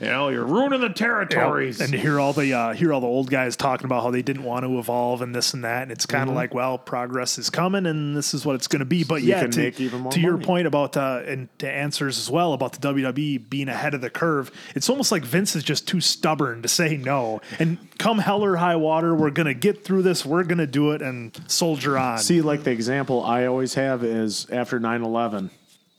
You 0.01 0.07
know, 0.07 0.29
you're 0.29 0.45
ruining 0.45 0.81
the 0.81 0.89
territories. 0.91 1.81
And 1.81 1.93
to 1.93 1.99
hear 1.99 2.21
all 2.21 2.33
the 2.33 2.53
uh, 2.53 2.73
hear 2.75 2.93
all 2.93 3.01
the 3.01 3.07
old 3.07 3.31
guys 3.31 3.57
talking 3.57 3.85
about 3.85 4.03
how 4.03 4.11
they 4.11 4.23
didn't 4.23 4.43
want 4.45 4.65
to 4.65 4.79
evolve 4.79 5.23
and 5.23 5.35
this 5.35 5.55
and 5.55 5.65
that, 5.65 5.83
and 5.83 5.93
it's 5.93 6.07
kind 6.07 6.23
of 6.23 6.27
Mm-hmm. 6.29 6.37
like, 6.37 6.55
well, 6.55 6.77
progress 6.77 7.39
is 7.39 7.51
coming, 7.51 7.87
and 7.87 8.17
this 8.17 8.35
is 8.35 8.45
what 8.45 8.55
it's 8.57 8.67
going 8.69 8.81
to 8.81 8.85
be. 8.87 9.05
But 9.05 9.23
You 9.23 9.31
yeah, 9.31 9.43
can 9.43 9.51
to, 9.53 9.61
make 9.61 9.81
even 9.81 10.01
more 10.03 10.13
to 10.13 10.21
your 10.21 10.39
point 10.39 10.67
about 10.67 10.97
uh, 10.97 11.23
and 11.27 11.49
to 11.59 11.71
answers 11.71 12.19
as 12.19 12.31
well 12.31 12.53
about 12.53 12.73
the 12.73 12.79
WWE 12.95 13.49
being 13.49 13.69
ahead 13.69 13.95
of 13.95 14.01
the 14.01 14.11
curve, 14.11 14.51
it's 14.75 14.89
almost 14.91 15.11
like 15.13 15.25
Vince 15.25 15.57
is 15.57 15.63
just 15.63 15.87
too 15.89 16.01
stubborn 16.01 16.63
to 16.63 16.69
say 16.69 16.97
no. 16.97 17.41
And 17.59 17.79
come 17.99 18.19
hell 18.19 18.45
or 18.45 18.57
high 18.57 18.77
water, 18.77 19.15
we're 19.15 19.31
going 19.31 19.47
to 19.47 19.55
get 19.55 19.85
through 19.85 20.03
this. 20.03 20.25
We're 20.27 20.45
going 20.45 20.59
to 20.59 20.67
do 20.67 20.93
it 20.93 21.03
and 21.03 21.39
soldier 21.47 21.97
on. 21.97 22.19
See, 22.19 22.41
like 22.43 22.65
the 22.65 22.71
example 22.73 23.25
I 23.25 23.47
always 23.47 23.75
have 23.75 24.05
is 24.05 24.49
after 24.51 24.79
9 24.81 25.03
11. 25.03 25.51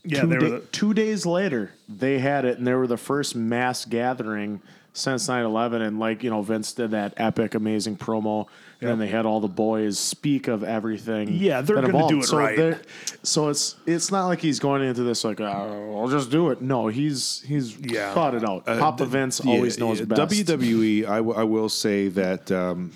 Yeah, 0.03 0.22
two, 0.22 0.28
they 0.28 0.36
were 0.36 0.41
da- 0.41 0.49
the, 0.49 0.60
two 0.72 0.94
days 0.94 1.26
later, 1.26 1.72
they 1.90 2.19
had 2.19 2.45
it, 2.45 2.57
and 2.57 2.65
they 2.68 2.74
were 2.74 2.88
the 2.88 2.98
first 2.98 3.36
mass 3.36 3.86
gathering 3.86 4.61
since 4.94 5.28
9 5.28 5.45
11. 5.45 5.82
And, 5.82 5.99
like, 5.99 6.24
you 6.24 6.30
know, 6.30 6.41
Vince 6.41 6.74
did 6.74 6.91
that 6.91 7.14
epic, 7.18 7.53
amazing 7.56 7.98
promo. 7.98 8.48
And 8.80 8.91
then 8.91 8.99
they 8.99 9.07
had 9.07 9.26
all 9.26 9.40
the 9.40 9.48
boys 9.48 9.98
speak 9.98 10.48
of 10.48 10.64
everything. 10.64 11.30
Yeah, 11.34 11.61
they're 11.61 11.82
gonna 11.82 12.07
do 12.07 12.19
it 12.19 12.26
so 12.26 12.38
right. 12.38 12.78
So 13.24 13.49
it's 13.49 13.76
it's 13.88 14.11
not 14.11 14.28
like 14.28 14.40
he's 14.40 14.60
going 14.60 14.84
into 14.84 15.02
this 15.02 15.24
like, 15.24 15.41
oh, 15.41 15.98
I'll 15.99 16.07
just 16.10 16.30
do 16.30 16.52
it. 16.52 16.61
No, 16.61 16.88
he's 16.88 17.41
he's 17.48 17.76
Yeah. 17.76 18.14
thought 18.14 18.36
it 18.36 18.48
out. 18.48 18.68
Papa 18.68 19.07
Vince 19.07 19.40
always 19.40 19.82
Uh, 19.82 19.86
knows 19.86 19.99
yeah. 20.02 20.06
best. 20.06 20.22
WWE, 20.32 21.07
I, 21.07 21.18
w- 21.18 21.36
I 21.36 21.44
will 21.44 21.69
say 21.69 22.10
that. 22.10 22.52
Um, 22.52 22.91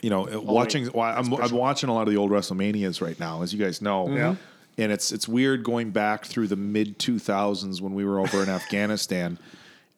you 0.00 0.10
know, 0.10 0.28
watching. 0.44 0.88
well, 0.94 1.12
I'm, 1.18 1.32
I'm 1.34 1.50
watching 1.50 1.88
a 1.88 1.92
lot 1.92 2.06
of 2.06 2.14
the 2.14 2.16
old 2.16 2.30
WrestleManias 2.30 3.02
right 3.02 3.18
now, 3.18 3.42
as 3.42 3.52
you 3.52 3.58
guys 3.62 3.82
know. 3.82 4.08
Yeah. 4.08 4.36
And 4.80 4.90
it's 4.90 5.12
it's 5.12 5.28
weird 5.28 5.62
going 5.62 5.90
back 5.90 6.24
through 6.24 6.48
the 6.48 6.56
mid 6.56 6.98
2000s 6.98 7.80
when 7.80 7.94
we 7.94 8.04
were 8.04 8.18
over 8.18 8.42
in 8.42 8.48
Afghanistan 8.60 9.38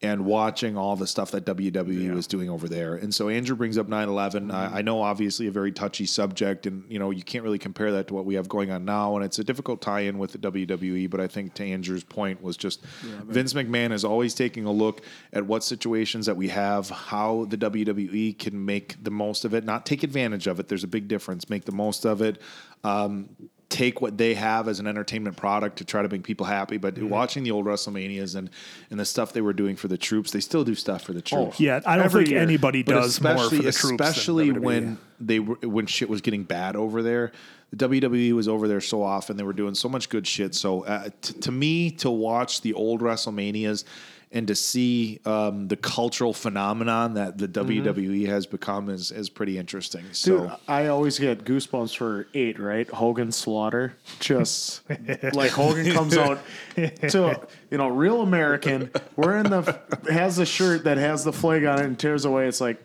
and 0.04 0.24
watching 0.24 0.76
all 0.76 0.96
the 0.96 1.06
stuff 1.06 1.30
that 1.30 1.46
WWE 1.46 2.12
was 2.12 2.26
doing 2.26 2.50
over 2.50 2.68
there. 2.68 2.96
And 2.96 3.14
so 3.14 3.28
Andrew 3.28 3.54
brings 3.54 3.78
up 3.78 3.86
9/11. 3.86 4.52
I, 4.52 4.78
I 4.78 4.82
know 4.82 5.00
obviously 5.00 5.46
a 5.46 5.52
very 5.52 5.70
touchy 5.70 6.06
subject, 6.06 6.66
and 6.66 6.84
you 6.90 6.98
know 6.98 7.10
you 7.10 7.22
can't 7.22 7.44
really 7.44 7.60
compare 7.60 7.92
that 7.92 8.08
to 8.08 8.14
what 8.14 8.24
we 8.24 8.34
have 8.34 8.48
going 8.48 8.72
on 8.72 8.84
now. 8.84 9.14
And 9.14 9.24
it's 9.24 9.38
a 9.38 9.44
difficult 9.44 9.80
tie-in 9.80 10.18
with 10.18 10.32
the 10.32 10.38
WWE. 10.38 11.08
But 11.08 11.20
I 11.20 11.28
think 11.28 11.54
to 11.54 11.64
Andrew's 11.64 12.02
point 12.02 12.42
was 12.42 12.56
just 12.56 12.84
Vince 12.84 13.52
McMahon 13.52 13.92
is 13.92 14.04
always 14.04 14.34
taking 14.34 14.64
a 14.64 14.72
look 14.72 15.02
at 15.32 15.46
what 15.46 15.62
situations 15.62 16.26
that 16.26 16.36
we 16.36 16.48
have, 16.48 16.90
how 16.90 17.46
the 17.48 17.56
WWE 17.56 18.36
can 18.36 18.64
make 18.64 19.02
the 19.02 19.12
most 19.12 19.44
of 19.44 19.54
it, 19.54 19.64
not 19.64 19.86
take 19.86 20.02
advantage 20.02 20.48
of 20.48 20.58
it. 20.58 20.66
There's 20.66 20.84
a 20.84 20.88
big 20.88 21.06
difference. 21.06 21.48
Make 21.48 21.64
the 21.64 21.72
most 21.72 22.04
of 22.04 22.20
it. 22.20 22.42
Um, 22.82 23.28
take 23.72 24.00
what 24.02 24.18
they 24.18 24.34
have 24.34 24.68
as 24.68 24.78
an 24.80 24.86
entertainment 24.86 25.36
product 25.36 25.78
to 25.78 25.84
try 25.84 26.02
to 26.02 26.08
make 26.08 26.22
people 26.22 26.46
happy. 26.46 26.76
But 26.76 26.94
Mm-hmm. 26.94 27.08
watching 27.08 27.42
the 27.42 27.50
old 27.50 27.64
WrestleManias 27.66 28.36
and 28.36 28.50
and 28.90 29.00
the 29.00 29.04
stuff 29.04 29.32
they 29.32 29.40
were 29.40 29.52
doing 29.54 29.76
for 29.76 29.88
the 29.88 29.96
troops, 29.98 30.30
they 30.30 30.40
still 30.40 30.62
do 30.64 30.74
stuff 30.74 31.02
for 31.02 31.12
the 31.14 31.22
troops. 31.22 31.58
yeah, 31.58 31.80
I 31.86 31.96
don't 31.96 32.04
Every 32.04 32.24
think 32.24 32.32
year. 32.32 32.40
anybody 32.42 32.82
But 32.82 32.92
does 32.94 33.20
more 33.20 33.32
for 33.32 33.38
especially, 33.38 33.56
the 33.58 33.62
troops. 33.72 33.84
especially 34.08 34.50
when 34.52 34.98
they 35.20 35.38
were 35.40 35.56
when 35.62 35.86
shit 35.86 36.08
was 36.08 36.20
getting 36.20 36.44
bad 36.44 36.76
over 36.76 37.02
there. 37.02 37.32
The 37.74 37.88
WWE 37.88 38.32
was 38.34 38.48
over 38.48 38.68
there 38.68 38.82
so 38.82 39.02
often; 39.02 39.38
they 39.38 39.44
were 39.44 39.54
doing 39.54 39.74
so 39.74 39.88
much 39.88 40.10
good 40.10 40.26
shit. 40.26 40.54
So, 40.54 40.82
uh, 40.84 41.08
t- 41.22 41.32
to 41.40 41.50
me, 41.50 41.90
to 41.92 42.10
watch 42.10 42.60
the 42.60 42.74
old 42.74 43.00
WrestleManias 43.00 43.84
and 44.32 44.48
to 44.48 44.54
see 44.54 45.20
um, 45.26 45.68
the 45.68 45.76
cultural 45.76 46.32
phenomenon 46.32 47.14
that 47.14 47.36
the 47.36 47.46
WWE 47.46 48.26
has 48.26 48.46
become 48.46 48.88
is 48.88 49.10
is 49.10 49.28
pretty 49.28 49.58
interesting. 49.58 50.04
So, 50.12 50.40
Dude, 50.40 50.52
I 50.66 50.86
always 50.86 51.18
get 51.18 51.44
goosebumps 51.44 51.96
for 51.96 52.26
eight, 52.32 52.58
right? 52.58 52.88
Hogan 52.88 53.30
Slaughter. 53.30 53.94
Just 54.20 54.82
like 55.34 55.50
Hogan 55.50 55.92
comes 55.92 56.16
out 56.16 56.40
to, 56.74 57.40
you 57.70 57.78
know, 57.78 57.88
real 57.88 58.22
American, 58.22 58.90
wearing 59.16 59.44
the, 59.44 59.78
has 60.10 60.36
the 60.36 60.46
shirt 60.46 60.84
that 60.84 60.96
has 60.96 61.24
the 61.24 61.32
flag 61.32 61.64
on 61.64 61.78
it 61.78 61.84
and 61.84 61.98
tears 61.98 62.24
away. 62.24 62.48
It's 62.48 62.60
like, 62.60 62.82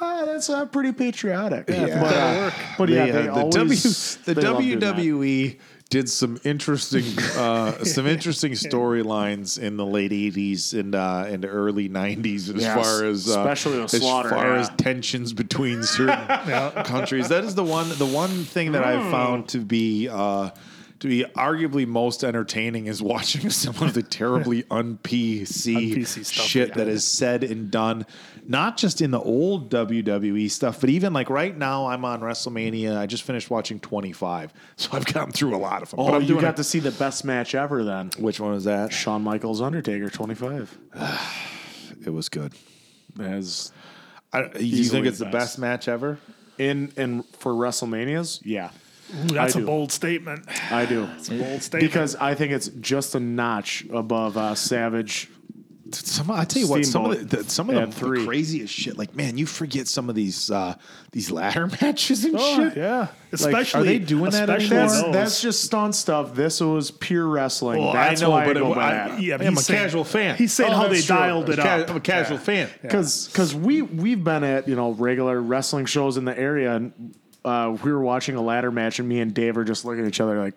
ah, 0.00 0.24
that's 0.24 0.48
uh, 0.48 0.66
pretty 0.66 0.92
patriotic. 0.92 1.68
Yeah. 1.68 2.00
But, 2.00 2.14
uh, 2.14 2.50
but 2.78 2.88
yeah, 2.88 3.06
the, 3.06 3.12
they 3.12 3.28
uh, 3.28 3.34
the, 3.34 3.58
always, 3.58 4.16
w, 4.16 4.34
the 4.34 4.40
they 4.40 4.48
love. 4.48 4.62
WWE 4.96 5.58
did 5.94 6.10
some 6.10 6.40
interesting 6.42 7.04
uh, 7.36 7.70
some 7.84 8.04
interesting 8.08 8.50
storylines 8.50 9.60
in 9.60 9.76
the 9.76 9.86
late 9.86 10.10
'80s 10.10 10.76
and 10.78 10.92
uh, 10.92 11.24
and 11.28 11.44
early 11.44 11.88
'90s 11.88 12.52
as 12.52 12.62
Yes, 12.62 12.74
far 12.74 13.04
as 13.04 13.28
uh, 13.28 13.38
especially 13.38 13.80
with 13.80 13.94
as 13.94 14.00
Slaughter, 14.00 14.30
far 14.30 14.54
yeah. 14.54 14.58
as 14.58 14.70
tensions 14.70 15.32
between 15.32 15.84
certain 15.84 16.26
countries. 16.84 17.28
That 17.28 17.44
is 17.44 17.54
the 17.54 17.62
one 17.62 17.88
the 17.90 18.06
one 18.06 18.42
thing 18.42 18.72
that 18.72 18.82
I've 18.84 19.08
found 19.12 19.48
to 19.50 19.58
be. 19.58 20.08
Uh, 20.08 20.50
to 21.00 21.08
be 21.08 21.24
arguably 21.36 21.86
most 21.86 22.24
entertaining 22.24 22.86
is 22.86 23.02
watching 23.02 23.50
some 23.64 23.76
of 23.86 23.92
the 23.92 24.02
terribly 24.02 24.64
un-PC, 24.70 25.76
Un-PC 25.76 26.24
stuff 26.24 26.46
shit 26.46 26.72
they 26.72 26.84
that 26.84 26.88
is 26.88 27.06
said 27.06 27.44
and 27.44 27.70
done, 27.70 28.06
not 28.46 28.76
just 28.76 29.00
in 29.00 29.10
the 29.10 29.20
old 29.20 29.70
WWE 29.70 30.50
stuff, 30.50 30.80
but 30.80 30.90
even 30.90 31.12
like 31.12 31.30
right 31.30 31.56
now, 31.56 31.86
I'm 31.86 32.04
on 32.04 32.20
WrestleMania. 32.20 32.96
I 32.96 33.06
just 33.06 33.22
finished 33.22 33.50
watching 33.50 33.80
25, 33.80 34.52
so 34.76 34.90
I've 34.92 35.06
gotten 35.06 35.32
through 35.32 35.54
a 35.54 35.58
lot 35.58 35.82
of 35.82 35.90
them. 35.90 36.00
Oh, 36.00 36.06
but 36.06 36.14
I'm 36.16 36.22
you 36.22 36.28
doing 36.28 36.40
got 36.42 36.54
it- 36.54 36.56
to 36.56 36.64
see 36.64 36.78
the 36.78 36.90
best 36.92 37.24
match 37.24 37.54
ever 37.54 37.84
then. 37.84 38.10
which 38.18 38.40
one 38.40 38.52
was 38.52 38.64
that? 38.64 38.92
Shawn 38.92 39.22
Michaels 39.22 39.60
Undertaker 39.60 40.10
25. 40.10 40.78
It 42.06 42.10
was 42.12 42.28
good. 42.28 42.52
As 43.18 43.72
I, 44.32 44.40
you 44.42 44.48
think 44.48 44.62
Easily 44.62 45.08
it's 45.08 45.18
the 45.18 45.24
best. 45.24 45.32
best 45.34 45.58
match 45.58 45.88
ever? 45.88 46.18
in 46.58 46.92
and 46.96 47.24
for 47.38 47.52
WrestleManias, 47.52 48.40
yeah. 48.44 48.70
Ooh, 49.24 49.26
that's 49.28 49.54
a 49.54 49.60
bold 49.60 49.90
statement. 49.90 50.44
I 50.70 50.84
do. 50.86 51.08
It's 51.16 51.28
a 51.30 51.38
bold 51.38 51.62
statement. 51.62 51.90
Because 51.90 52.14
I 52.16 52.34
think 52.34 52.52
it's 52.52 52.68
just 52.68 53.14
a 53.14 53.20
notch 53.20 53.86
above 53.92 54.36
uh, 54.36 54.54
Savage. 54.54 55.30
Some, 55.92 56.30
I 56.30 56.44
tell 56.44 56.62
you 56.62 56.68
what, 56.68 56.84
some 56.86 57.04
of 57.04 57.28
the, 57.28 57.36
the 57.36 57.50
some 57.50 57.68
of 57.68 57.76
had 57.76 57.92
the, 57.92 58.24
craziest 58.24 58.72
shit. 58.72 58.96
Like, 58.96 59.14
man, 59.14 59.36
you 59.36 59.44
forget 59.44 59.86
some 59.86 60.08
of 60.08 60.14
these 60.14 60.50
uh, 60.50 60.74
these 61.12 61.30
ladder 61.30 61.66
matches 61.82 62.24
and 62.24 62.36
Oh, 62.38 62.56
shit. 62.68 62.76
yeah, 62.78 62.98
Like, 63.00 63.08
especially 63.32 63.80
are 63.80 63.84
they 63.84 63.98
doing 63.98 64.30
that 64.30 64.48
anymore? 64.48 64.78
That's, 64.88 65.02
that's 65.12 65.42
just 65.42 65.62
stunt 65.62 65.94
stuff. 65.94 66.34
This 66.34 66.60
was 66.60 66.90
pure 66.90 67.26
wrestling. 67.26 67.82
Well, 67.82 67.92
that's 67.92 68.22
I 68.22 68.24
know, 68.24 68.30
why 68.30 68.46
but 68.46 68.56
I 68.56 68.60
go 68.60 68.72
it, 68.72 68.74
by 68.76 68.86
I, 68.86 69.08
that. 69.08 69.20
Yeah, 69.22 69.36
I'm 69.40 69.56
a 69.58 69.60
saying- 69.60 69.80
casual 69.80 70.04
fan. 70.04 70.36
He's 70.36 70.52
saying 70.54 70.72
Oh, 70.72 70.76
how 70.76 70.88
they 70.88 71.02
true. 71.02 71.16
dialed 71.16 71.50
it 71.50 71.58
Ca- 71.58 71.68
up. 71.82 71.90
I'm 71.90 71.96
a 71.96 72.00
casual 72.00 72.38
fan. 72.38 72.70
Because 72.80 73.54
we 73.54 73.82
we've 73.82 74.24
been 74.24 74.42
at 74.42 74.66
you 74.66 74.76
know 74.76 74.92
regular 74.92 75.38
wrestling 75.40 75.84
shows 75.84 76.16
in 76.16 76.24
the 76.24 76.36
area, 76.38 76.74
and 76.76 77.14
uh, 77.44 77.76
we 77.82 77.92
were 77.92 78.00
watching 78.02 78.36
a 78.36 78.42
ladder 78.42 78.70
match, 78.72 78.98
and 79.00 79.08
me 79.08 79.20
and 79.20 79.34
Dave 79.34 79.58
are 79.58 79.64
just 79.64 79.84
looking 79.84 80.00
at 80.02 80.08
each 80.08 80.20
other 80.20 80.40
like, 80.40 80.54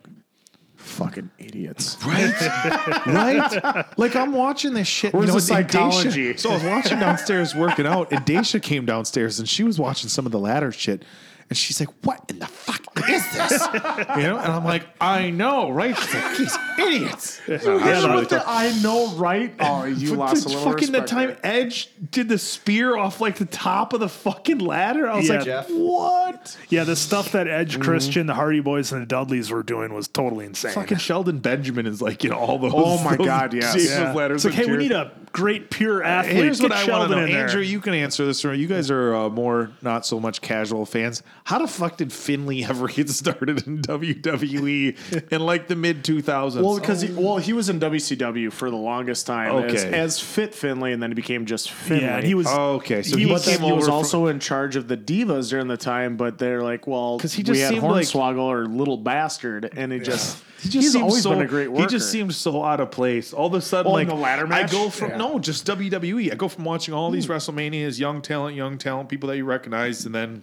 "Fucking 0.87 1.29
idiots." 1.37 1.97
Right? 2.05 2.33
right? 3.07 3.85
Like 3.97 4.15
I'm 4.15 4.31
watching 4.31 4.73
this 4.73 4.87
shit. 4.87 5.13
Where's 5.13 5.33
the 5.33 5.41
psychology? 5.41 6.33
Daisha- 6.33 6.39
so 6.39 6.49
I 6.51 6.53
was 6.53 6.63
watching 6.63 6.99
downstairs 6.99 7.53
working 7.55 7.85
out, 7.85 8.11
and 8.11 8.25
Daisha 8.25 8.61
came 8.61 8.85
downstairs 8.85 9.39
and 9.39 9.47
she 9.47 9.63
was 9.63 9.79
watching 9.79 10.09
some 10.09 10.25
of 10.25 10.31
the 10.31 10.39
ladder 10.39 10.71
shit. 10.71 11.03
And 11.49 11.57
she's 11.57 11.79
like, 11.79 11.89
"What 12.03 12.23
in 12.29 12.39
the 12.39 12.45
fuck 12.45 12.81
is 13.09 13.23
this?" 13.31 13.51
you 13.73 14.23
know, 14.23 14.37
and 14.37 14.51
I'm 14.51 14.65
like, 14.65 14.85
"I 14.99 15.29
know, 15.29 15.69
right?" 15.69 15.95
She's 15.97 16.13
like, 16.13 16.37
"These 16.37 16.57
idiots." 16.77 17.41
Yeah, 17.47 18.13
What 18.15 18.27
the- 18.29 18.35
the- 18.37 18.43
I 18.45 18.77
know, 18.81 19.13
right? 19.15 19.53
Oh, 19.61 19.85
you 19.85 20.09
But 20.11 20.17
lost 20.19 20.43
the 20.43 20.49
a 20.49 20.51
little 20.55 20.71
fucking 20.73 20.91
the 20.91 21.01
time 21.01 21.29
there. 21.29 21.39
Edge 21.43 21.89
did 22.11 22.27
the 22.27 22.37
spear 22.37 22.97
off 22.97 23.21
like 23.21 23.37
the 23.37 23.45
top 23.45 23.93
of 23.93 24.01
the 24.01 24.09
fucking 24.09 24.57
ladder. 24.59 25.09
I 25.09 25.15
was 25.15 25.29
Yeah. 25.29 25.35
like, 25.35 25.45
Jeff. 25.45 25.69
"What?" 25.69 26.57
yeah, 26.69 26.83
the 26.83 26.95
stuff 26.97 27.31
that 27.31 27.47
Edge, 27.47 27.79
Christian, 27.79 28.27
the 28.27 28.33
Hardy 28.33 28.59
Boys, 28.59 28.91
and 28.91 29.01
the 29.01 29.05
Dudleys 29.05 29.49
were 29.49 29.63
doing 29.63 29.93
was 29.93 30.07
totally 30.09 30.45
insane. 30.45 30.73
Fucking 30.73 30.97
Shelton 30.97 31.39
Benjamin 31.39 31.85
is 31.87 32.01
like, 32.01 32.23
you 32.25 32.29
know, 32.29 32.37
all 32.37 32.59
those. 32.59 32.73
Oh 32.75 33.01
my 33.03 33.15
those 33.15 33.25
God, 33.25 33.53
yes. 33.53 33.89
Yeah. 33.89 34.11
ladders 34.13 34.43
It's 34.43 34.53
like, 34.53 34.61
and 34.65 34.69
hey, 34.71 34.77
we 34.77 34.83
need 34.83 34.91
a 34.91 35.11
great 35.31 35.69
pure 35.69 36.03
athlete. 36.03 36.35
Here's 36.35 36.59
Get 36.59 36.71
what 36.71 36.77
I 36.77 36.91
want 36.91 37.09
to 37.11 37.15
know, 37.15 37.23
in 37.23 37.31
there. 37.31 37.43
Andrew. 37.47 37.61
You 37.61 37.79
can 37.79 37.93
answer 37.93 38.25
this. 38.25 38.43
Or 38.43 38.53
you 38.53 38.67
guys 38.67 38.91
are 38.91 39.15
uh, 39.15 39.29
more 39.29 39.71
not 39.81 40.05
so 40.05 40.19
much 40.19 40.41
casual 40.41 40.85
fans. 40.85 41.23
How 41.47 41.59
the 41.59 41.67
fuck 41.67 41.95
did 41.95 42.11
Finlay 42.11 42.65
ever 42.65 42.87
get 42.89 43.07
started 43.09 43.65
in 43.65 43.81
WWE 43.81 45.31
in 45.31 45.39
like 45.45 45.69
the 45.69 45.77
mid 45.77 46.03
2000s? 46.03 46.61
Well, 46.61 46.77
because 46.77 46.99
he, 46.99 47.13
well, 47.13 47.37
he 47.37 47.53
was 47.53 47.69
in 47.69 47.79
WCW 47.79 48.51
for 48.51 48.69
the 48.69 48.75
longest 48.75 49.25
time 49.27 49.63
as, 49.63 49.85
Okay. 49.85 49.97
as 49.97 50.19
Fit 50.19 50.53
Finlay, 50.53 50.91
and 50.91 51.01
then 51.01 51.09
he 51.11 51.15
became 51.15 51.45
just 51.45 51.71
Finlay. 51.71 52.03
yeah, 52.03 52.19
he 52.19 52.33
was. 52.33 52.47
Oh, 52.49 52.73
okay, 52.73 53.01
so 53.01 53.15
he 53.15 53.23
he 53.23 53.31
was- 53.31 53.45
came 53.45 53.61
he 53.61 53.71
was 53.71 53.87
over 53.87 53.91
also 53.95 54.27
in 54.27 54.41
charge 54.41 54.75
of 54.75 54.89
the 54.89 54.97
divas 54.97 55.49
during 55.49 55.69
the 55.69 55.77
time. 55.77 56.17
But 56.17 56.37
they're 56.37 56.61
like, 56.61 56.85
well, 56.85 57.17
'Cause 57.17 57.31
he 57.31 57.39
we 57.43 57.45
just 57.45 57.61
had 57.61 57.69
seemed 57.69 57.83
like- 57.83 58.05
Hornswoggle 58.05 58.39
or 58.43 58.65
Little 58.65 58.97
Bastard, 58.97 59.69
and 59.73 59.93
it 59.93 60.01
just 60.03 60.43
He 60.59 60.69
just 60.69 60.73
he's 60.83 60.91
seems 60.93 61.03
always 61.03 61.23
so, 61.23 61.29
been 61.29 61.43
a 61.43 61.47
great 61.47 61.69
worker. 61.71 61.83
He 61.83 61.87
just 61.87 62.11
seems 62.11 62.35
so 62.35 62.61
out 62.61 62.81
of 62.81 62.91
place. 62.91 63.31
All 63.31 63.45
of 63.47 63.53
a 63.53 63.61
sudden, 63.61 63.89
Oh, 63.89 63.93
like 63.93 64.07
the 64.07 64.15
ladder 64.15 64.47
match? 64.47 64.69
I 64.73 64.75
go 64.75 64.89
from 64.89 65.11
Yeah. 65.11 65.17
no, 65.17 65.39
just 65.39 65.65
WWE. 65.67 66.31
I 66.31 66.35
go 66.35 66.47
from 66.49 66.65
watching 66.65 66.93
all 66.93 67.09
these 67.09 67.27
hmm. 67.27 67.31
WrestleManias, 67.31 67.99
young 67.99 68.21
talent, 68.21 68.55
young 68.57 68.77
talent, 68.77 69.07
people 69.07 69.29
that 69.29 69.37
you 69.37 69.45
recognize, 69.45 70.05
and 70.05 70.13
then 70.13 70.41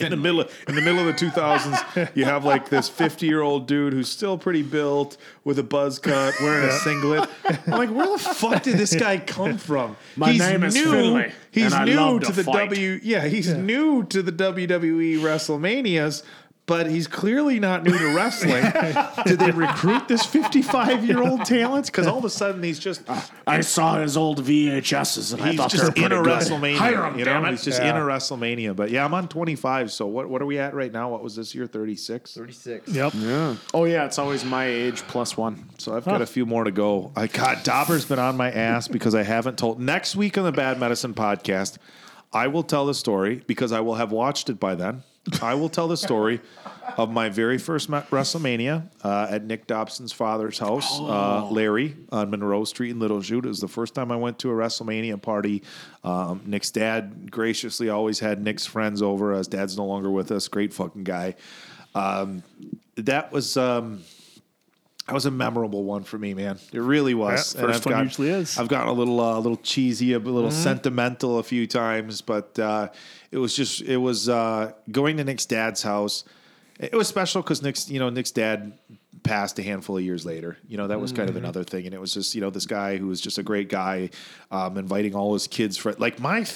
in 0.00 0.10
the 0.10 0.16
middle 0.16 0.40
of, 0.40 0.64
in 0.68 0.74
the 0.74 0.80
middle 0.80 1.00
of 1.00 1.06
the 1.06 1.26
2000s, 1.26 2.10
you 2.16 2.24
have 2.24 2.44
like 2.44 2.68
this 2.68 2.88
50 2.88 3.26
year 3.26 3.42
old 3.42 3.66
dude 3.66 3.92
who's 3.92 4.08
still 4.08 4.38
pretty 4.38 4.62
built 4.62 5.16
with 5.44 5.58
a 5.58 5.62
buzz 5.62 5.98
cut, 5.98 6.34
wearing 6.40 6.68
a 6.68 6.72
singlet. 6.72 7.28
I'm 7.66 7.78
like, 7.78 7.90
where 7.90 8.10
the 8.10 8.18
fuck 8.18 8.62
did 8.62 8.78
this 8.78 8.94
guy 8.94 9.18
come 9.18 9.58
from? 9.58 9.96
My 10.16 10.36
name 10.36 10.64
is 10.64 10.76
Finlay, 10.76 11.32
He's 11.50 11.78
new 11.80 12.18
to 12.20 12.26
to 12.26 12.32
the 12.32 12.44
fight. 12.44 12.70
W. 12.70 13.00
Yeah, 13.02 13.26
he's 13.26 13.52
new 13.52 14.04
to 14.04 14.22
the 14.22 14.32
WWE 14.32 15.18
WrestleManias. 15.18 16.22
But 16.70 16.88
he's 16.88 17.08
clearly 17.08 17.58
not 17.58 17.82
new 17.82 17.98
to 17.98 18.14
wrestling. 18.14 18.62
Did 19.26 19.40
they 19.40 19.50
recruit 19.50 20.06
this 20.06 20.24
55 20.24 21.04
year 21.04 21.20
old 21.20 21.44
talent? 21.44 21.86
Because 21.86 22.06
all 22.06 22.18
of 22.18 22.24
a 22.24 22.30
sudden 22.30 22.62
he's 22.62 22.78
just 22.78 23.02
uh, 23.10 23.20
I 23.44 23.60
saw 23.60 23.98
his 24.00 24.16
old 24.16 24.44
VHSs, 24.44 25.32
and 25.34 25.42
I 25.42 25.48
he's 25.48 25.56
thought 25.58 25.72
they 25.72 25.78
were 25.78 25.84
just 25.86 25.96
in 25.98 26.04
pretty 26.04 26.14
a 26.14 26.22
good. 26.22 26.32
WrestleMania. 26.32 26.76
Hire 26.76 27.04
him, 27.06 27.18
you 27.18 27.24
damn 27.24 27.42
know, 27.42 27.48
it. 27.48 27.50
he's 27.50 27.64
just 27.64 27.82
Yeah. 27.82 27.90
in 27.90 27.96
a 27.96 28.04
WrestleMania. 28.06 28.76
But 28.76 28.90
yeah, 28.90 29.04
I'm 29.04 29.12
on 29.14 29.26
25. 29.26 29.90
So 29.90 30.06
what 30.06 30.28
what 30.30 30.40
are 30.40 30.46
we 30.46 30.60
at 30.60 30.72
right 30.72 30.92
now? 30.92 31.10
What 31.10 31.24
was 31.24 31.34
this 31.34 31.56
year? 31.56 31.66
36. 31.66 32.34
36. 32.34 32.88
Yep. 32.88 33.14
Yeah. 33.16 33.56
Oh 33.74 33.84
yeah, 33.84 34.04
it's 34.04 34.20
always 34.20 34.44
my 34.44 34.66
age 34.66 35.02
plus 35.08 35.36
one. 35.36 35.68
So 35.78 35.96
I've 35.96 36.04
got 36.04 36.22
a 36.22 36.26
few 36.26 36.46
more 36.46 36.62
to 36.62 36.70
go. 36.70 37.10
I 37.16 37.26
got 37.26 37.64
Dauber's 37.64 38.04
been 38.04 38.20
on 38.20 38.36
my 38.36 38.52
ass 38.52 38.86
because 38.86 39.16
I 39.16 39.24
haven't 39.24 39.58
told. 39.58 39.80
Next 39.80 40.14
week 40.14 40.38
on 40.38 40.44
the 40.44 40.52
Bad 40.52 40.78
Medicine 40.78 41.14
podcast, 41.14 41.78
I 42.32 42.46
will 42.46 42.62
tell 42.62 42.86
the 42.86 42.94
story 42.94 43.42
because 43.48 43.72
I 43.72 43.80
will 43.80 43.96
have 43.96 44.12
watched 44.12 44.48
it 44.48 44.60
by 44.60 44.76
then. 44.76 45.02
I 45.42 45.54
will 45.54 45.68
tell 45.68 45.86
the 45.86 45.96
story 45.96 46.40
of 46.96 47.10
my 47.10 47.28
very 47.28 47.58
first 47.58 47.90
WrestleMania 47.90 48.88
uh, 49.04 49.26
at 49.30 49.44
Nick 49.44 49.66
Dobson's 49.66 50.12
father's 50.12 50.58
house, 50.58 50.98
uh, 50.98 51.46
Larry, 51.50 51.96
on 52.10 52.30
Monroe 52.30 52.64
Street 52.64 52.90
in 52.90 52.98
Little 52.98 53.20
Chute. 53.20 53.44
It 53.44 53.48
was 53.48 53.60
the 53.60 53.68
first 53.68 53.94
time 53.94 54.10
I 54.10 54.16
went 54.16 54.38
to 54.40 54.50
a 54.50 54.54
WrestleMania 54.54 55.20
party. 55.20 55.62
Um, 56.04 56.42
Nick's 56.46 56.70
dad 56.70 57.30
graciously 57.30 57.90
always 57.90 58.18
had 58.18 58.42
Nick's 58.42 58.64
friends 58.64 59.02
over. 59.02 59.34
His 59.34 59.46
dad's 59.46 59.76
no 59.76 59.84
longer 59.84 60.10
with 60.10 60.30
us. 60.32 60.48
Great 60.48 60.72
fucking 60.72 61.04
guy. 61.04 61.34
Um, 61.94 62.42
that 62.96 63.30
was. 63.30 63.56
Um, 63.56 64.02
that 65.10 65.14
was 65.14 65.26
a 65.26 65.30
memorable 65.32 65.82
one 65.82 66.04
for 66.04 66.18
me, 66.18 66.34
man. 66.34 66.56
It 66.72 66.78
really 66.78 67.14
was. 67.14 67.52
Yeah, 67.56 67.62
first 67.62 67.84
one 67.84 68.04
usually 68.04 68.28
is. 68.30 68.56
I've 68.56 68.68
gotten 68.68 68.88
a 68.88 68.92
little, 68.92 69.18
uh, 69.20 69.36
a 69.36 69.40
little 69.40 69.56
cheesy, 69.56 70.12
a 70.12 70.20
little 70.20 70.50
Mm-hmm. 70.50 70.62
sentimental 70.62 71.40
a 71.40 71.42
few 71.42 71.66
times, 71.66 72.20
but 72.20 72.56
uh, 72.60 72.90
it 73.32 73.38
was 73.38 73.56
just, 73.56 73.82
it 73.82 73.96
was 73.96 74.28
uh, 74.28 74.70
going 74.92 75.16
to 75.16 75.24
Nick's 75.24 75.46
dad's 75.46 75.82
house. 75.82 76.22
It 76.78 76.92
was 76.94 77.08
special 77.08 77.42
because 77.42 77.60
Nick's, 77.60 77.90
you 77.90 77.98
know, 77.98 78.08
Nick's 78.08 78.30
dad 78.30 78.72
passed 79.24 79.58
a 79.58 79.64
handful 79.64 79.96
of 79.98 80.04
years 80.04 80.24
later. 80.24 80.56
You 80.68 80.76
know, 80.76 80.86
that 80.86 81.00
was 81.00 81.10
kind 81.10 81.28
of 81.28 81.34
Mm-hmm. 81.34 81.44
another 81.44 81.64
thing, 81.64 81.86
and 81.86 81.92
it 81.94 82.00
was 82.00 82.14
just, 82.14 82.36
you 82.36 82.40
know, 82.40 82.50
this 82.50 82.66
guy 82.66 82.96
who 82.96 83.08
was 83.08 83.20
just 83.20 83.36
a 83.38 83.42
great 83.42 83.68
guy, 83.68 84.10
um, 84.52 84.78
inviting 84.78 85.16
all 85.16 85.32
his 85.32 85.48
kids 85.48 85.76
for 85.76 85.92
like 85.94 86.20
my. 86.20 86.46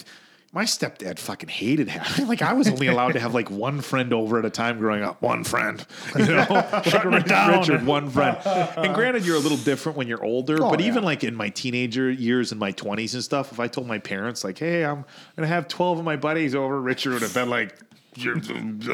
My 0.54 0.62
stepdad 0.64 1.18
fucking 1.18 1.48
hated 1.48 1.88
having 1.88 2.28
like 2.28 2.40
I 2.40 2.52
was 2.52 2.68
only 2.68 2.86
allowed 2.86 3.14
to 3.14 3.20
have 3.20 3.34
like 3.34 3.50
one 3.50 3.80
friend 3.80 4.12
over 4.14 4.38
at 4.38 4.44
a 4.44 4.50
time 4.50 4.78
growing 4.78 5.02
up. 5.02 5.20
One 5.20 5.42
friend, 5.42 5.84
you 6.16 6.26
know, 6.26 6.46
like 6.72 7.04
Rich-. 7.04 7.26
Richard, 7.26 7.84
one 7.84 8.08
friend. 8.08 8.38
And 8.46 8.94
granted, 8.94 9.26
you're 9.26 9.34
a 9.34 9.40
little 9.40 9.58
different 9.58 9.98
when 9.98 10.06
you're 10.06 10.24
older, 10.24 10.62
Oh, 10.62 10.70
but 10.70 10.78
yeah. 10.80 10.86
even 10.86 11.02
like 11.02 11.24
in 11.24 11.34
my 11.34 11.48
teenager 11.48 12.08
years 12.08 12.52
in 12.52 12.58
my 12.58 12.70
20s 12.70 13.14
and 13.14 13.24
stuff, 13.24 13.50
if 13.50 13.58
I 13.58 13.66
told 13.66 13.88
my 13.88 13.98
parents 13.98 14.44
like, 14.44 14.56
"Hey, 14.58 14.84
I'm 14.84 15.04
gonna 15.34 15.48
have 15.48 15.66
12 15.66 15.98
of 15.98 16.04
my 16.04 16.14
buddies 16.16 16.54
over," 16.54 16.80
Richard 16.80 17.14
would 17.14 17.22
have 17.22 17.34
been 17.34 17.50
like. 17.50 17.74
You're, 18.16 18.40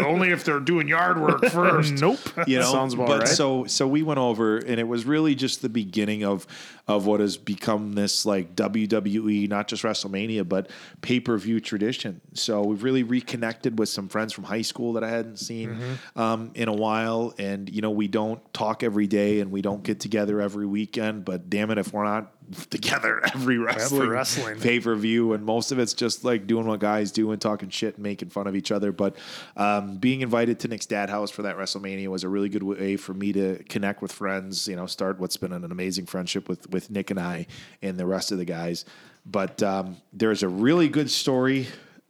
only 0.07 0.31
if 0.31 0.45
they're 0.45 0.61
doing 0.61 0.89
yard 0.89 1.21
work 1.21 1.45
first. 1.51 1.95
Nope. 1.95 2.19
You 2.47 2.59
know, 2.59 2.73
Sounds 2.73 2.95
about 2.95 3.07
but 3.09 3.19
right. 3.21 3.29
so 3.29 3.65
so 3.67 3.87
we 3.87 4.03
went 4.03 4.19
over, 4.19 4.59
and 4.59 4.81
it 4.81 4.89
was 4.89 5.05
really 5.05 5.35
just 5.35 5.63
the 5.63 5.69
beginning 5.69 6.25
of 6.25 6.47
of 6.89 7.07
what 7.07 7.21
has 7.21 7.37
become 7.37 7.93
this 7.93 8.27
like 8.27 8.57
WWE, 8.57 9.49
not 9.49 9.69
just 9.69 9.83
WrestleMania, 9.85 10.49
but 10.49 10.71
pay 11.03 11.21
per 11.21 11.37
view 11.39 11.61
tradition. 11.61 12.21
So 12.35 12.63
we've 12.63 12.83
really 12.83 13.03
reconnected 13.03 13.79
with 13.79 13.89
some 13.89 14.09
friends 14.09 14.33
from 14.33 14.45
high 14.45 14.63
school 14.63 14.95
that 14.95 15.05
I 15.05 15.11
hadn't 15.11 15.37
seen 15.39 15.71
Mm-hmm. 15.71 16.19
um, 16.21 16.51
in 16.55 16.69
a 16.69 16.73
while, 16.75 17.35
and 17.39 17.69
you 17.69 17.83
know 17.83 17.91
we 17.91 18.09
don't 18.09 18.41
talk 18.55 18.83
every 18.83 19.07
day, 19.07 19.41
and 19.41 19.51
we 19.53 19.63
don't 19.63 19.83
get 19.83 20.01
together 20.01 20.41
every 20.41 20.67
weekend. 20.67 21.25
But 21.25 21.51
damn 21.51 21.71
it, 21.71 21.79
if 21.79 21.93
we're 21.93 22.05
not 22.05 22.33
together 22.71 23.25
every 23.35 23.59
wrestling, 23.59 24.09
wrestling. 24.09 24.61
pay 24.61 24.81
per 24.81 24.95
view, 24.95 25.33
and 25.33 25.45
most 25.45 25.73
of 25.73 25.79
it's 25.79 25.95
just 25.95 26.25
like 26.25 26.47
doing 26.47 26.67
what 26.67 26.81
guys 26.81 27.13
do 27.13 27.31
and 27.33 27.41
talking 27.41 27.69
shit 27.69 27.95
and 27.95 28.03
making 28.03 28.31
fun 28.31 28.47
of 28.47 28.57
each 28.57 28.71
other. 28.73 28.93
But 28.93 29.17
um, 29.57 29.97
being 29.97 30.21
invited 30.21 30.61
to 30.61 30.69
Nick's 30.69 30.87
dad 30.87 31.11
house 31.11 31.31
for 31.31 31.43
that 31.43 31.57
WrestleMania 31.57 32.09
was 32.09 32.25
a 32.25 32.29
really 32.29 32.49
good 32.49 32.63
way 32.63 32.97
for 32.97 33.15
me 33.15 33.33
to 33.33 33.63
connect 33.65 34.03
with 34.03 34.13
friends. 34.13 34.69
You 34.69 34.77
know, 34.77 34.87
start 34.87 35.19
what's 35.19 35.37
been 35.37 35.53
an 35.53 35.65
amazing 35.71 36.07
friendship 36.07 36.49
with 36.49 36.69
with 36.71 36.91
Nick 36.91 37.11
and 37.11 37.21
I 37.21 37.47
and 37.83 37.99
the 37.99 38.07
rest 38.07 38.33
of 38.33 38.39
the 38.39 38.45
guys. 38.45 38.85
But 39.27 39.63
um, 39.63 39.97
there's 40.13 40.43
a 40.43 40.49
really 40.49 40.89
good 40.89 41.11
story. 41.11 41.69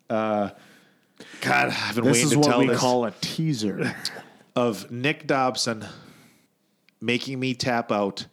Uh, 0.08 0.50
God, 1.40 1.74
I've 1.76 1.94
been 1.94 2.04
This 2.04 2.14
waiting 2.14 2.26
is 2.26 2.32
to 2.32 2.38
what 2.38 2.48
tell 2.48 2.58
we 2.60 2.66
this 2.68 2.78
call 2.78 3.04
a 3.04 3.10
teaser. 3.20 3.94
of 4.56 4.90
Nick 4.90 5.26
Dobson 5.26 5.86
making 7.00 7.38
me 7.40 7.54
tap 7.54 7.92
out 7.92 8.26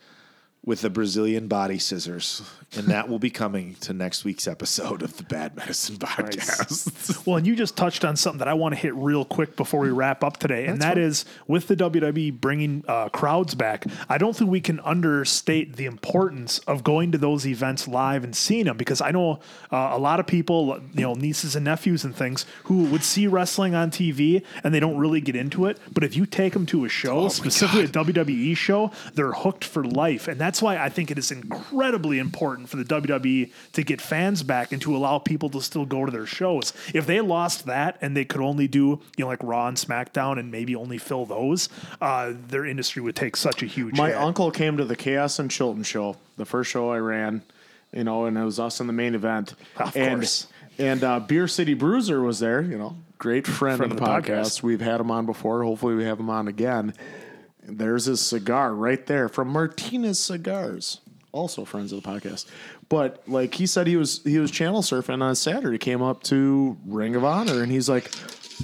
with 0.67 0.81
the 0.81 0.89
Brazilian 0.89 1.47
body 1.47 1.79
scissors. 1.79 2.41
And 2.75 2.87
that 2.87 3.07
will 3.07 3.19
be 3.19 3.29
coming 3.29 3.75
to 3.75 3.93
next 3.93 4.25
week's 4.25 4.49
episode 4.49 5.01
of 5.01 5.15
the 5.15 5.23
Bad 5.23 5.55
Medicine 5.55 5.95
Podcast. 5.95 6.93
Well, 7.25 7.37
and 7.37 7.47
you 7.47 7.55
just 7.55 7.77
touched 7.77 8.03
on 8.03 8.15
something 8.15 8.39
that 8.39 8.47
I 8.47 8.53
want 8.53 8.75
to 8.75 8.79
hit 8.79 8.93
real 8.95 9.23
quick 9.23 9.55
before 9.55 9.79
we 9.79 9.89
wrap 9.89 10.23
up 10.23 10.37
today, 10.37 10.65
and 10.65 10.81
that 10.81 10.97
is 10.97 11.25
with 11.47 11.67
the 11.67 11.75
WWE 11.75 12.39
bringing 12.39 12.83
uh, 12.87 13.09
crowds 13.09 13.55
back. 13.55 13.85
I 14.09 14.17
don't 14.17 14.35
think 14.35 14.49
we 14.49 14.59
can 14.59 14.79
understate 14.81 15.77
the 15.77 15.85
importance 15.85 16.59
of 16.59 16.83
going 16.83 17.11
to 17.13 17.17
those 17.17 17.47
events 17.47 17.87
live 17.87 18.23
and 18.23 18.35
seeing 18.35 18.65
them 18.65 18.75
because 18.75 18.99
I 18.99 19.11
know 19.11 19.39
uh, 19.71 19.91
a 19.93 19.97
lot 19.97 20.19
of 20.19 20.27
people, 20.27 20.79
you 20.93 21.01
know, 21.01 21.13
nieces 21.13 21.55
and 21.55 21.63
nephews 21.65 22.03
and 22.03 22.15
things 22.15 22.45
who 22.65 22.85
would 22.85 23.03
see 23.03 23.27
wrestling 23.27 23.73
on 23.73 23.89
TV 23.89 24.43
and 24.63 24.73
they 24.73 24.79
don't 24.79 24.97
really 24.97 25.21
get 25.21 25.35
into 25.35 25.65
it. 25.65 25.79
But 25.93 26.03
if 26.03 26.15
you 26.15 26.25
take 26.25 26.53
them 26.53 26.65
to 26.67 26.85
a 26.85 26.89
show, 26.89 27.29
specifically 27.29 27.85
a 27.85 27.87
WWE 27.87 28.55
show, 28.57 28.91
they're 29.13 29.33
hooked 29.33 29.63
for 29.63 29.83
life, 29.83 30.27
and 30.27 30.39
that's 30.39 30.56
why 30.61 30.77
I 30.77 30.89
think 30.89 31.11
it 31.11 31.17
is 31.17 31.31
incredibly 31.31 32.19
important 32.19 32.69
for 32.69 32.77
the 32.77 32.83
WWE 32.83 33.51
to 33.73 33.83
get 33.83 34.01
fans 34.01 34.43
back 34.43 34.71
and 34.71 34.81
to 34.81 34.95
allow 34.95 35.19
people 35.19 35.49
to 35.49 35.61
still 35.61 35.85
go 35.85 36.05
to 36.05 36.11
their 36.11 36.25
shows. 36.25 36.73
If 36.93 37.05
they 37.07 37.21
lost 37.21 37.65
that 37.65 37.97
and 38.01 38.15
they 38.15 38.25
could 38.25 38.41
only 38.41 38.67
do, 38.67 38.79
you 38.79 38.99
know, 39.19 39.27
like 39.27 39.43
Raw 39.43 39.67
and 39.67 39.77
SmackDown 39.77 40.39
and 40.39 40.51
maybe 40.51 40.75
only 40.75 40.97
fill 40.97 41.25
those, 41.25 41.69
uh, 42.01 42.33
their 42.47 42.65
industry 42.65 43.01
would 43.01 43.15
take 43.15 43.35
such 43.35 43.63
a 43.63 43.65
huge 43.65 43.97
My 43.97 44.09
hit. 44.09 44.17
uncle 44.17 44.51
came 44.51 44.77
to 44.77 44.85
the 44.85 44.95
Chaos 44.95 45.39
and 45.39 45.49
Chilton 45.49 45.83
show, 45.83 46.17
the 46.37 46.45
first 46.45 46.71
show 46.71 46.91
I 46.91 46.97
ran, 46.97 47.41
you 47.91 48.03
know, 48.03 48.25
and 48.25 48.37
it 48.37 48.43
was 48.43 48.59
us 48.59 48.79
in 48.79 48.87
the 48.87 48.93
main 48.93 49.15
event. 49.15 49.53
Of 49.77 49.95
and, 49.95 50.21
course. 50.21 50.47
And 50.79 51.03
uh, 51.03 51.19
Beer 51.19 51.47
City 51.47 51.73
Bruiser 51.73 52.21
was 52.21 52.39
there, 52.39 52.61
you 52.61 52.77
know, 52.77 52.95
great 53.17 53.47
friend, 53.47 53.77
Friend 53.77 53.91
of 53.91 53.97
of 53.97 54.03
the, 54.03 54.05
the 54.05 54.11
podcast. 54.11 54.39
podcast. 54.39 54.63
We've 54.63 54.81
had 54.81 55.01
him 55.01 55.09
on 55.11 55.25
before. 55.25 55.63
Hopefully, 55.63 55.95
we 55.95 56.03
have 56.03 56.19
him 56.19 56.29
on 56.29 56.47
again. 56.47 56.93
There's 57.67 58.05
his 58.05 58.25
cigar 58.25 58.73
right 58.73 59.05
there 59.05 59.27
from 59.27 59.49
Martinez 59.49 60.19
Cigars, 60.19 61.01
also 61.31 61.65
friends 61.65 61.91
of 61.91 62.01
the 62.01 62.09
podcast. 62.09 62.45
But 62.89 63.21
like 63.27 63.53
he 63.53 63.65
said, 63.67 63.87
he 63.87 63.97
was 63.97 64.23
he 64.23 64.39
was 64.39 64.49
channel 64.49 64.81
surfing 64.81 65.21
on 65.21 65.35
Saturday. 65.35 65.77
Came 65.77 66.01
up 66.01 66.23
to 66.23 66.77
Ring 66.85 67.15
of 67.15 67.25
Honor, 67.25 67.61
and 67.61 67.71
he's 67.71 67.89
like, 67.89 68.09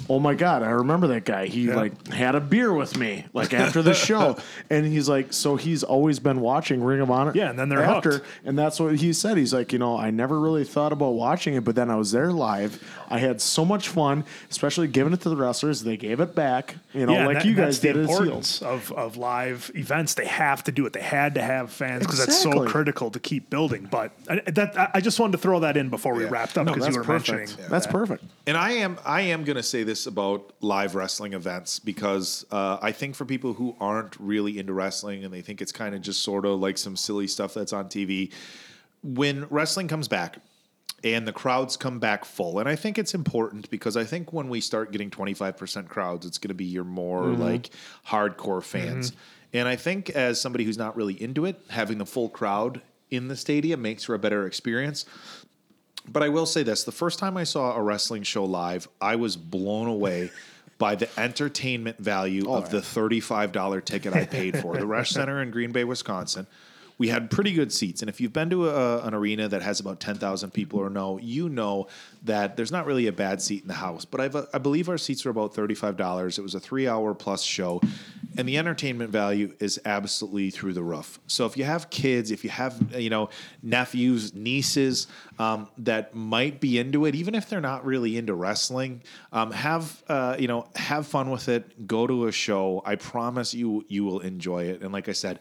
oh 0.08 0.18
my 0.18 0.34
god, 0.34 0.62
I 0.62 0.70
remember 0.70 1.08
that 1.08 1.24
guy. 1.24 1.46
He 1.46 1.70
like 1.70 2.08
had 2.08 2.34
a 2.34 2.40
beer 2.40 2.72
with 2.72 2.96
me 2.98 3.26
like 3.32 3.52
after 3.52 3.82
the 3.82 3.94
show, 3.94 4.38
and 4.70 4.86
he's 4.86 5.08
like, 5.08 5.32
so 5.32 5.56
he's 5.56 5.82
always 5.82 6.18
been 6.18 6.40
watching 6.40 6.82
Ring 6.82 7.00
of 7.00 7.10
Honor. 7.10 7.32
Yeah, 7.34 7.50
and 7.50 7.58
then 7.58 7.68
they're 7.68 7.82
after, 7.82 8.12
hooked. 8.12 8.26
and 8.44 8.58
that's 8.58 8.80
what 8.80 8.96
he 8.96 9.12
said. 9.12 9.36
He's 9.36 9.52
like, 9.52 9.72
you 9.72 9.78
know, 9.78 9.96
I 9.96 10.10
never 10.10 10.40
really 10.40 10.64
thought 10.64 10.92
about 10.92 11.10
watching 11.10 11.54
it, 11.54 11.64
but 11.64 11.74
then 11.74 11.90
I 11.90 11.96
was 11.96 12.12
there 12.12 12.32
live. 12.32 12.82
I 13.08 13.18
had 13.18 13.40
so 13.40 13.64
much 13.64 13.88
fun, 13.88 14.24
especially 14.50 14.88
giving 14.88 15.12
it 15.12 15.20
to 15.22 15.28
the 15.28 15.36
wrestlers. 15.36 15.82
They 15.82 15.96
gave 15.96 16.20
it 16.20 16.34
back, 16.34 16.76
you 16.92 17.06
know, 17.06 17.12
yeah, 17.14 17.26
like 17.26 17.38
that- 17.38 17.44
you 17.46 17.54
that's 17.54 17.76
guys 17.76 17.80
did 17.80 17.96
the 17.96 18.00
as 18.00 18.08
importance 18.10 18.62
of, 18.62 18.90
of 18.92 19.16
live 19.16 19.70
events. 19.74 20.14
They 20.14 20.26
have 20.26 20.64
to 20.64 20.72
do 20.72 20.86
it. 20.86 20.92
They 20.92 21.00
had 21.02 21.34
to 21.34 21.42
have 21.42 21.70
fans 21.72 22.02
because 22.04 22.18
that's 22.18 22.38
so 22.40 22.64
critical 22.64 23.10
to 23.10 23.20
keep 23.20 23.50
building. 23.50 23.88
But 23.90 24.12
I, 24.28 24.40
that 24.50 24.78
I- 24.78 24.90
I 24.94 25.00
just 25.00 25.18
wanted 25.20 25.32
to 25.32 25.38
throw 25.38 25.60
that 25.60 25.76
in 25.76 25.88
before 25.90 26.14
we 26.14 26.24
Yeah. 26.24 26.30
wrapped 26.30 26.56
up 26.58 26.66
because 26.66 26.82
that's 26.82 26.94
you 26.94 27.00
were 27.00 27.04
perfect. 27.04 27.38
mentioning. 27.38 27.66
That's 27.70 27.86
that. 27.86 27.92
perfect. 27.92 28.24
And 28.46 28.56
I 28.56 28.72
am 28.72 28.98
I 29.04 29.20
am 29.22 29.44
going 29.44 29.56
to 29.56 29.62
say 29.62 29.82
this 29.82 30.06
about 30.06 30.52
live 30.60 30.94
wrestling 30.94 31.32
events 31.34 31.78
because 31.78 32.44
uh, 32.50 32.78
I 32.80 32.92
think 32.92 33.14
for 33.16 33.24
people 33.24 33.52
who 33.54 33.76
aren't 33.80 34.18
really 34.18 34.58
into 34.58 34.72
wrestling 34.72 35.24
and 35.24 35.32
they 35.32 35.40
think 35.42 35.60
it's 35.62 35.72
kind 35.72 35.94
of 35.94 36.02
just 36.02 36.22
sort 36.22 36.44
of 36.46 36.60
like 36.60 36.78
some 36.78 36.96
silly 36.96 37.26
stuff 37.26 37.54
that's 37.54 37.72
on 37.72 37.88
TV, 37.88 38.30
when 39.02 39.46
wrestling 39.50 39.88
comes 39.88 40.08
back 40.08 40.38
and 41.04 41.28
the 41.28 41.32
crowds 41.32 41.76
come 41.76 41.98
back 41.98 42.24
full, 42.24 42.58
and 42.58 42.68
I 42.68 42.76
think 42.76 42.98
it's 42.98 43.14
important 43.14 43.70
because 43.70 43.96
I 43.96 44.04
think 44.04 44.32
when 44.32 44.48
we 44.48 44.60
start 44.60 44.90
getting 44.90 45.10
twenty 45.10 45.34
five 45.34 45.56
percent 45.56 45.88
crowds, 45.88 46.26
it's 46.26 46.38
going 46.38 46.48
to 46.48 46.54
be 46.54 46.64
your 46.64 46.84
more 46.84 47.24
mm-hmm. 47.24 47.42
like 47.42 47.70
hardcore 48.08 48.60
mm-hmm. 48.60 48.60
fans. 48.60 49.12
And 49.52 49.68
I 49.68 49.76
think 49.76 50.10
as 50.10 50.40
somebody 50.40 50.64
who's 50.64 50.78
not 50.78 50.96
really 50.96 51.20
into 51.22 51.44
it, 51.44 51.60
having 51.68 51.98
the 51.98 52.06
full 52.06 52.28
crowd 52.28 52.80
in 53.10 53.28
the 53.28 53.36
stadium 53.36 53.82
makes 53.82 54.04
for 54.04 54.14
a 54.14 54.18
better 54.18 54.46
experience. 54.46 55.04
But 56.08 56.22
I 56.22 56.30
will 56.30 56.46
say 56.46 56.62
this: 56.62 56.84
the 56.84 56.92
first 56.92 57.18
time 57.18 57.36
I 57.36 57.44
saw 57.44 57.76
a 57.76 57.82
wrestling 57.82 58.22
show 58.22 58.44
live, 58.44 58.88
I 59.00 59.16
was 59.16 59.36
blown 59.36 59.86
away 59.86 60.30
by 60.78 60.94
the 60.94 61.08
entertainment 61.20 61.98
value 61.98 62.44
oh, 62.48 62.56
of 62.56 62.70
the 62.70 62.80
thirty-five 62.80 63.52
dollar 63.52 63.82
ticket 63.82 64.14
I 64.14 64.24
paid 64.24 64.58
for. 64.58 64.76
the 64.76 64.80
Resch 64.86 65.08
Center 65.08 65.42
in 65.42 65.50
Green 65.50 65.70
Bay, 65.70 65.84
Wisconsin. 65.84 66.46
We 66.96 67.08
had 67.08 67.28
pretty 67.28 67.52
good 67.52 67.72
seats, 67.72 68.02
and 68.02 68.08
if 68.08 68.20
you've 68.20 68.32
been 68.32 68.50
to 68.50 68.68
a, 68.68 69.02
an 69.04 69.14
arena 69.14 69.48
that 69.48 69.62
has 69.62 69.80
about 69.80 69.98
ten 69.98 70.14
thousand 70.14 70.52
people 70.52 70.78
or 70.78 70.88
no, 70.88 71.18
you 71.18 71.48
know 71.48 71.88
that 72.22 72.56
there's 72.56 72.70
not 72.70 72.86
really 72.86 73.08
a 73.08 73.12
bad 73.12 73.42
seat 73.42 73.62
in 73.62 73.68
the 73.68 73.74
house. 73.74 74.04
But 74.04 74.20
I've, 74.20 74.36
I 74.54 74.58
believe 74.58 74.88
our 74.88 74.96
seats 74.96 75.24
were 75.24 75.32
about 75.32 75.54
thirty-five 75.54 75.96
dollars. 75.96 76.38
It 76.38 76.42
was 76.42 76.54
a 76.54 76.60
three-hour 76.60 77.14
plus 77.14 77.42
show, 77.42 77.80
and 78.38 78.48
the 78.48 78.58
entertainment 78.58 79.10
value 79.10 79.54
is 79.58 79.80
absolutely 79.84 80.50
through 80.50 80.74
the 80.74 80.84
roof. 80.84 81.18
So 81.26 81.46
if 81.46 81.56
you 81.56 81.64
have 81.64 81.90
kids, 81.90 82.30
if 82.30 82.44
you 82.44 82.50
have 82.50 82.80
you 82.96 83.10
know 83.10 83.28
nephews, 83.60 84.32
nieces 84.32 85.08
um, 85.40 85.68
that 85.78 86.14
might 86.14 86.60
be 86.60 86.78
into 86.78 87.06
it, 87.06 87.16
even 87.16 87.34
if 87.34 87.48
they're 87.48 87.60
not 87.60 87.84
really 87.84 88.16
into 88.16 88.34
wrestling, 88.34 89.02
um, 89.32 89.50
have 89.50 90.00
uh, 90.08 90.36
you 90.38 90.46
know 90.46 90.68
have 90.76 91.08
fun 91.08 91.30
with 91.30 91.48
it. 91.48 91.88
Go 91.88 92.06
to 92.06 92.28
a 92.28 92.32
show. 92.32 92.82
I 92.86 92.94
promise 92.94 93.52
you 93.52 93.84
you 93.88 94.04
will 94.04 94.20
enjoy 94.20 94.66
it. 94.66 94.82
And 94.82 94.92
like 94.92 95.08
I 95.08 95.12
said. 95.12 95.40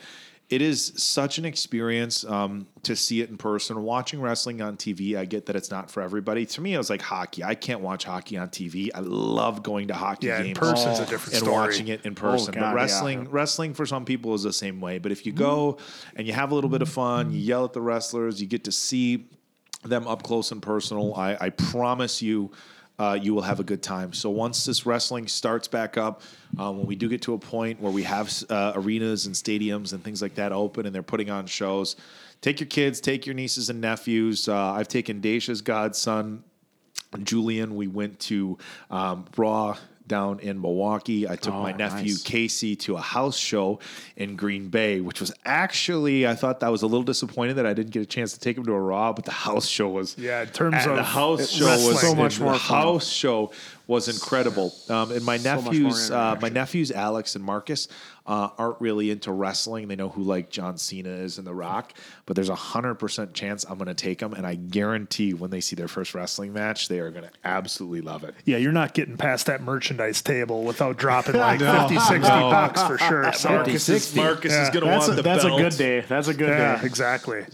It 0.53 0.61
is 0.61 0.93
such 0.97 1.39
an 1.39 1.45
experience 1.45 2.23
um, 2.25 2.67
to 2.83 2.95
see 2.95 3.21
it 3.21 3.29
in 3.31 3.37
person. 3.37 3.81
Watching 3.81 4.21
wrestling 4.21 4.61
on 4.61 4.77
TV, 4.77 5.17
I 5.17 5.25
get 5.25 5.47
that 5.47 5.55
it's 5.55 5.71
not 5.71 5.89
for 5.89 6.03
everybody. 6.03 6.45
To 6.45 6.61
me, 6.61 6.75
it 6.75 6.77
was 6.77 6.91
like 6.91 7.01
hockey. 7.01 7.43
I 7.43 7.55
can't 7.55 7.81
watch 7.81 8.03
hockey 8.03 8.37
on 8.37 8.49
TV. 8.49 8.91
I 8.93 8.99
love 8.99 9.63
going 9.63 9.87
to 9.87 9.95
hockey 9.95 10.27
Yeah, 10.27 10.37
in 10.41 10.45
games 10.45 10.59
person's 10.59 10.99
a 10.99 11.05
different 11.07 11.33
and 11.33 11.43
story. 11.43 11.55
watching 11.55 11.87
it 11.87 12.05
in 12.05 12.13
person. 12.13 12.53
God, 12.53 12.59
but 12.61 12.67
yeah. 12.67 12.73
wrestling, 12.73 13.29
wrestling 13.31 13.73
for 13.73 13.87
some 13.87 14.05
people 14.05 14.35
is 14.35 14.43
the 14.43 14.53
same 14.53 14.79
way. 14.79 14.99
But 14.99 15.11
if 15.11 15.25
you 15.25 15.31
go 15.31 15.77
and 16.15 16.27
you 16.27 16.33
have 16.33 16.51
a 16.51 16.55
little 16.55 16.69
bit 16.69 16.83
of 16.83 16.89
fun, 16.89 17.31
you 17.33 17.39
yell 17.39 17.65
at 17.65 17.73
the 17.73 17.81
wrestlers, 17.81 18.39
you 18.39 18.45
get 18.47 18.65
to 18.65 18.71
see 18.71 19.25
them 19.83 20.07
up 20.07 20.21
close 20.21 20.51
and 20.51 20.61
personal. 20.61 21.15
I, 21.15 21.35
I 21.41 21.49
promise 21.49 22.21
you, 22.21 22.51
uh, 23.03 23.13
you 23.13 23.33
will 23.33 23.41
have 23.41 23.59
a 23.59 23.63
good 23.63 23.81
time. 23.81 24.13
So 24.13 24.29
once 24.29 24.65
this 24.65 24.85
wrestling 24.85 25.27
starts 25.27 25.67
back 25.67 25.97
up, 25.97 26.21
uh, 26.57 26.71
when 26.71 26.85
we 26.85 26.95
do 26.95 27.09
get 27.09 27.21
to 27.23 27.33
a 27.33 27.37
point 27.37 27.81
where 27.81 27.91
we 27.91 28.03
have 28.03 28.31
uh, 28.49 28.73
arenas 28.75 29.25
and 29.25 29.35
stadiums 29.35 29.93
and 29.93 30.03
things 30.03 30.21
like 30.21 30.35
that 30.35 30.51
open 30.51 30.85
and 30.85 30.95
they're 30.95 31.03
putting 31.03 31.29
on 31.29 31.45
shows, 31.45 31.95
take 32.41 32.59
your 32.59 32.67
kids, 32.67 33.01
take 33.01 33.25
your 33.25 33.35
nieces 33.35 33.69
and 33.69 33.81
nephews. 33.81 34.47
Uh, 34.47 34.71
I've 34.71 34.87
taken 34.87 35.19
Dacia's 35.21 35.61
godson 35.61 36.43
Julian. 37.23 37.75
We 37.75 37.87
went 37.87 38.19
to 38.21 38.57
um, 38.89 39.25
Raw 39.37 39.77
down 40.07 40.39
in 40.39 40.59
Milwaukee. 40.61 41.27
I 41.27 41.35
took 41.35 41.53
my 41.53 41.71
nephew 41.71 42.13
nice. 42.13 42.23
Casey 42.23 42.75
to 42.77 42.95
a 42.95 43.01
house 43.01 43.37
show 43.37 43.79
in 44.17 44.35
Green 44.35 44.69
Bay, 44.69 44.99
which 45.01 45.19
was 45.19 45.33
actually 45.45 46.27
I 46.27 46.35
thought 46.35 46.59
that 46.59 46.71
was 46.71 46.81
a 46.81 46.87
little 46.87 47.03
disappointed 47.03 47.53
that 47.55 47.65
I 47.65 47.73
didn't 47.73 47.91
get 47.91 48.01
a 48.01 48.05
chance 48.05 48.33
to 48.33 48.39
take 48.39 48.57
him 48.57 48.65
to 48.65 48.73
a 48.73 48.79
Raw, 48.79 49.13
but 49.13 49.25
the 49.25 49.31
house 49.31 49.67
show 49.67 49.89
was 49.89 50.17
Yeah, 50.17 50.41
in 50.41 50.49
terms 50.49 50.85
of 50.85 50.95
the 50.95 51.03
house 51.03 51.49
show 51.49 51.65
was 51.65 52.01
So 52.01 52.15
much 52.15 52.37
the 52.37 52.43
more 52.43 52.53
fun. 52.57 52.81
house 52.81 53.07
show 53.07 53.51
was 53.87 54.07
incredible. 54.07 54.73
Um, 54.89 55.11
and 55.11 55.23
my 55.25 55.37
nephews, 55.37 56.09
uh, 56.09 56.37
my 56.41 56.49
nephews 56.49 56.91
Alex 56.91 57.35
and 57.35 57.43
Marcus 57.43 57.87
uh, 58.25 58.49
aren't 58.57 58.79
really 58.79 59.11
into 59.11 59.31
wrestling. 59.31 59.87
They 59.89 59.95
know 59.97 60.07
who 60.09 60.23
like 60.23 60.49
John 60.49 60.77
Cena 60.77 61.09
is 61.09 61.37
and 61.37 61.45
The 61.45 61.53
Rock, 61.53 61.93
but 62.25 62.35
there's 62.35 62.49
a 62.49 62.55
hundred 62.55 62.95
percent 62.95 63.33
chance 63.33 63.65
I'm 63.65 63.77
going 63.77 63.87
to 63.87 63.93
take 63.93 64.19
them, 64.19 64.33
and 64.33 64.47
I 64.47 64.55
guarantee 64.55 65.33
when 65.33 65.49
they 65.51 65.59
see 65.59 65.75
their 65.75 65.87
first 65.89 66.13
wrestling 66.15 66.53
match, 66.53 66.87
they 66.87 66.99
are 66.99 67.11
going 67.11 67.25
to 67.25 67.31
absolutely 67.43 68.01
love 68.01 68.23
it. 68.23 68.33
Yeah, 68.45 68.57
you're 68.57 68.71
not 68.71 68.93
getting 68.93 69.17
past 69.17 69.47
that 69.47 69.61
merchandise 69.61 70.21
table 70.21 70.63
without 70.63 70.97
dropping 70.97 71.35
like 71.37 71.59
50, 71.59 71.99
60 71.99 72.19
bucks 72.29 72.81
for 72.83 72.97
sure. 72.97 73.33
So, 73.33 73.49
Marcus 73.49 73.89
is- 73.89 74.15
Marcus 74.15 74.51
Yeah. 74.53 74.63
is 74.63 74.69
going 74.69 74.85
to 74.85 74.89
That's 74.89 75.07
want 75.07 75.13
a, 75.13 75.15
the 75.17 75.21
that's 75.23 75.43
a 75.43 75.49
good 75.49 75.77
day. 75.77 75.99
That's 76.07 76.27
a 76.29 76.33
good 76.33 76.49
yeah, 76.49 76.79
day. 76.79 76.85
exactly. 76.85 77.45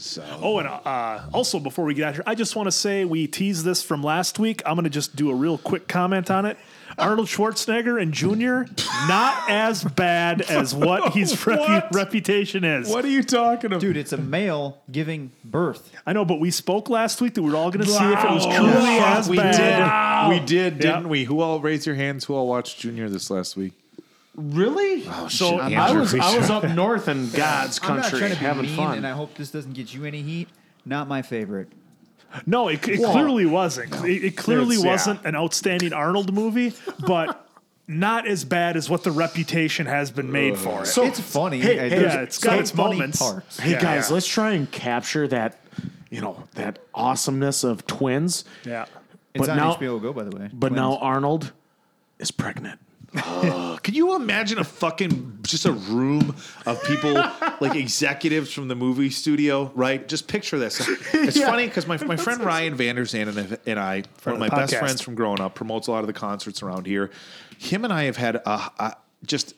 Oh, 0.42 0.60
and 0.60 0.68
uh, 0.68 1.24
also 1.34 1.60
before 1.60 1.86
we 1.86 1.94
get 1.96 2.08
out 2.10 2.14
here, 2.14 2.24
I 2.28 2.36
just 2.36 2.56
want 2.56 2.68
to 2.68 2.72
say 2.72 3.06
we 3.06 3.26
teased 3.28 3.66
this 3.66 3.82
from 3.82 4.04
last 4.04 4.38
week. 4.38 4.62
I'm 4.66 4.76
going 4.76 4.84
to 4.84 4.90
just 4.90 5.16
do 5.16 5.32
a 5.32 5.36
real 5.36 5.58
quick 5.58 5.88
comment 5.88 6.30
on 6.30 6.46
it. 6.46 6.58
Arnold 7.00 7.28
Schwarzenegger 7.28 8.02
and 8.02 8.14
Junior, 8.14 8.68
not 9.08 9.50
as 9.50 9.84
bad 9.84 10.42
as 10.42 10.74
what 10.76 11.14
his 11.14 11.34
repu- 11.34 11.58
What? 11.60 11.94
reputation 11.94 12.64
is. 12.64 12.90
What 12.90 13.06
are 13.06 13.10
you 13.10 13.24
talking 13.24 13.68
about? 13.68 13.82
Dude, 13.82 13.98
it's 13.98 14.14
a 14.14 14.18
male 14.18 14.82
giving 14.92 15.32
birth. 15.44 15.92
I 16.06 16.14
know, 16.14 16.26
but 16.26 16.40
we 16.40 16.52
spoke 16.52 16.90
last 16.90 17.22
week 17.22 17.34
that 17.36 17.42
we 17.42 17.52
were 17.52 17.58
all 17.58 17.72
going 17.72 17.86
to 17.86 17.92
see 17.92 18.04
if 18.04 18.24
it 18.24 18.32
was 18.32 18.46
Wow. 18.46 18.58
truly 18.58 18.98
Fuck, 19.00 19.18
as 19.18 19.30
we 19.30 19.38
bad. 19.38 20.30
did. 20.30 20.40
We 20.40 20.46
did, 20.46 20.80
didn't 20.80 21.10
we? 21.10 21.24
Who 21.26 21.42
all 21.42 21.60
raise 21.60 21.86
your 21.86 21.96
hands? 21.96 22.26
Who 22.26 22.36
all 22.36 22.48
watched 22.48 22.80
Junior 22.80 23.10
this 23.10 23.30
last 23.32 23.56
week? 23.58 23.74
Really? 24.36 25.04
Oh, 25.08 25.28
so 25.28 25.52
shit, 25.52 25.60
I 25.60 25.72
Andrew, 25.88 26.02
was 26.02 26.14
I 26.16 26.38
was 26.38 26.50
up 26.50 26.64
north 26.70 27.08
in 27.10 27.30
God's 27.32 27.80
I'm 27.84 27.96
not 27.98 28.04
country 28.04 28.20
trying 28.20 28.32
to 28.32 28.38
be 28.38 28.46
having 28.46 28.66
mean, 28.68 28.76
fun. 28.76 28.98
and 28.98 29.08
I 29.08 29.12
hope 29.12 29.36
this 29.36 29.52
doesn't 29.52 29.74
get 29.74 29.94
you 29.94 30.06
any 30.06 30.22
heat. 30.22 30.48
Not 30.86 31.08
my 31.10 31.22
favorite. 31.22 31.68
No, 32.46 32.68
it, 32.68 32.88
it 32.88 33.04
clearly 33.04 33.46
wasn't. 33.46 33.94
It, 34.06 34.24
it 34.24 34.38
clearly 34.38 34.76
It's- 34.76 34.84
yeah. 34.86 34.92
wasn't 34.92 35.26
an 35.26 35.36
outstanding 35.36 35.94
Arnold 35.94 36.34
movie, 36.34 36.74
but 37.06 37.48
not 37.88 38.28
as 38.28 38.46
bad 38.46 38.78
as 38.78 38.90
what 38.90 39.04
the 39.04 39.12
reputation 39.12 39.88
has 39.88 40.12
been 40.12 40.32
made 40.32 40.58
for 40.58 40.84
it. 40.84 40.86
So- 40.88 41.04
it's 41.06 41.20
funny. 41.20 41.60
Hey, 41.60 41.90
hey, 41.90 42.02
yeah, 42.02 42.22
it's 42.22 42.38
got 42.38 42.52
some 42.52 42.60
its 42.60 42.72
funny 42.72 42.92
moments. 42.98 43.18
parts. 43.20 43.60
Hey 43.60 43.72
Yeah, 43.72 43.82
guys, 43.82 44.10
yeah. 44.10 44.14
let's 44.14 44.28
try 44.28 44.52
and 44.52 44.70
capture 44.72 45.28
that, 45.30 45.60
you 46.12 46.22
know, 46.22 46.44
that 46.56 46.80
awesomeness 46.94 47.64
of 47.64 47.86
twins. 47.88 48.46
yeah. 48.66 48.86
It's 49.34 49.42
But 49.46 49.50
on 49.52 49.58
now- 49.58 49.74
HBO 49.76 50.00
Go, 50.02 50.12
by 50.14 50.24
the 50.24 50.36
way. 50.36 50.50
But 50.52 50.70
Twins. 50.70 50.76
now 50.76 50.98
Arnold 50.98 51.52
is 52.20 52.32
pregnant. 52.32 52.80
Could 53.84 53.96
you 53.96 54.16
imagine 54.16 54.60
a 54.60 54.64
fucking 54.64 55.40
just 55.44 55.66
a 55.66 55.72
room 55.72 56.36
of 56.66 56.84
people 56.84 57.14
like 57.60 57.76
executives 57.76 58.52
from 58.54 58.68
the 58.68 58.76
movie 58.76 59.10
studio, 59.10 59.72
right? 59.76 60.08
Just 60.08 60.28
picture 60.28 60.60
this. 60.60 60.88
It's 61.14 61.36
Yeah. 61.38 61.48
funny 61.50 61.66
because 61.66 61.88
my, 61.88 61.98
my 62.06 62.18
friend 62.18 62.42
Ryan 62.44 62.78
Vanderzand 62.78 63.36
and, 63.36 63.58
and 63.66 63.80
I, 63.80 64.04
one 64.24 64.34
of 64.34 64.40
my 64.40 64.50
the 64.50 64.56
best 64.56 64.74
podcast. 64.74 64.80
friends 64.80 65.02
from 65.02 65.16
growing 65.16 65.42
up, 65.42 65.56
promotes 65.56 65.88
a 65.88 65.92
lot 65.92 66.02
of 66.02 66.08
the 66.08 66.14
concerts 66.14 66.62
around 66.62 66.86
here. 66.86 67.10
Him 67.58 67.84
and 67.84 67.92
I 67.94 68.04
have 68.04 68.18
had 68.18 68.36
a, 68.36 68.72
a 68.80 68.96
just 69.26 69.56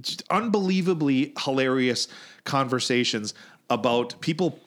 just 0.00 0.22
unbelievably 0.30 1.32
hilarious 1.42 2.06
conversations 2.44 3.34
about 3.70 4.20
people 4.20 4.58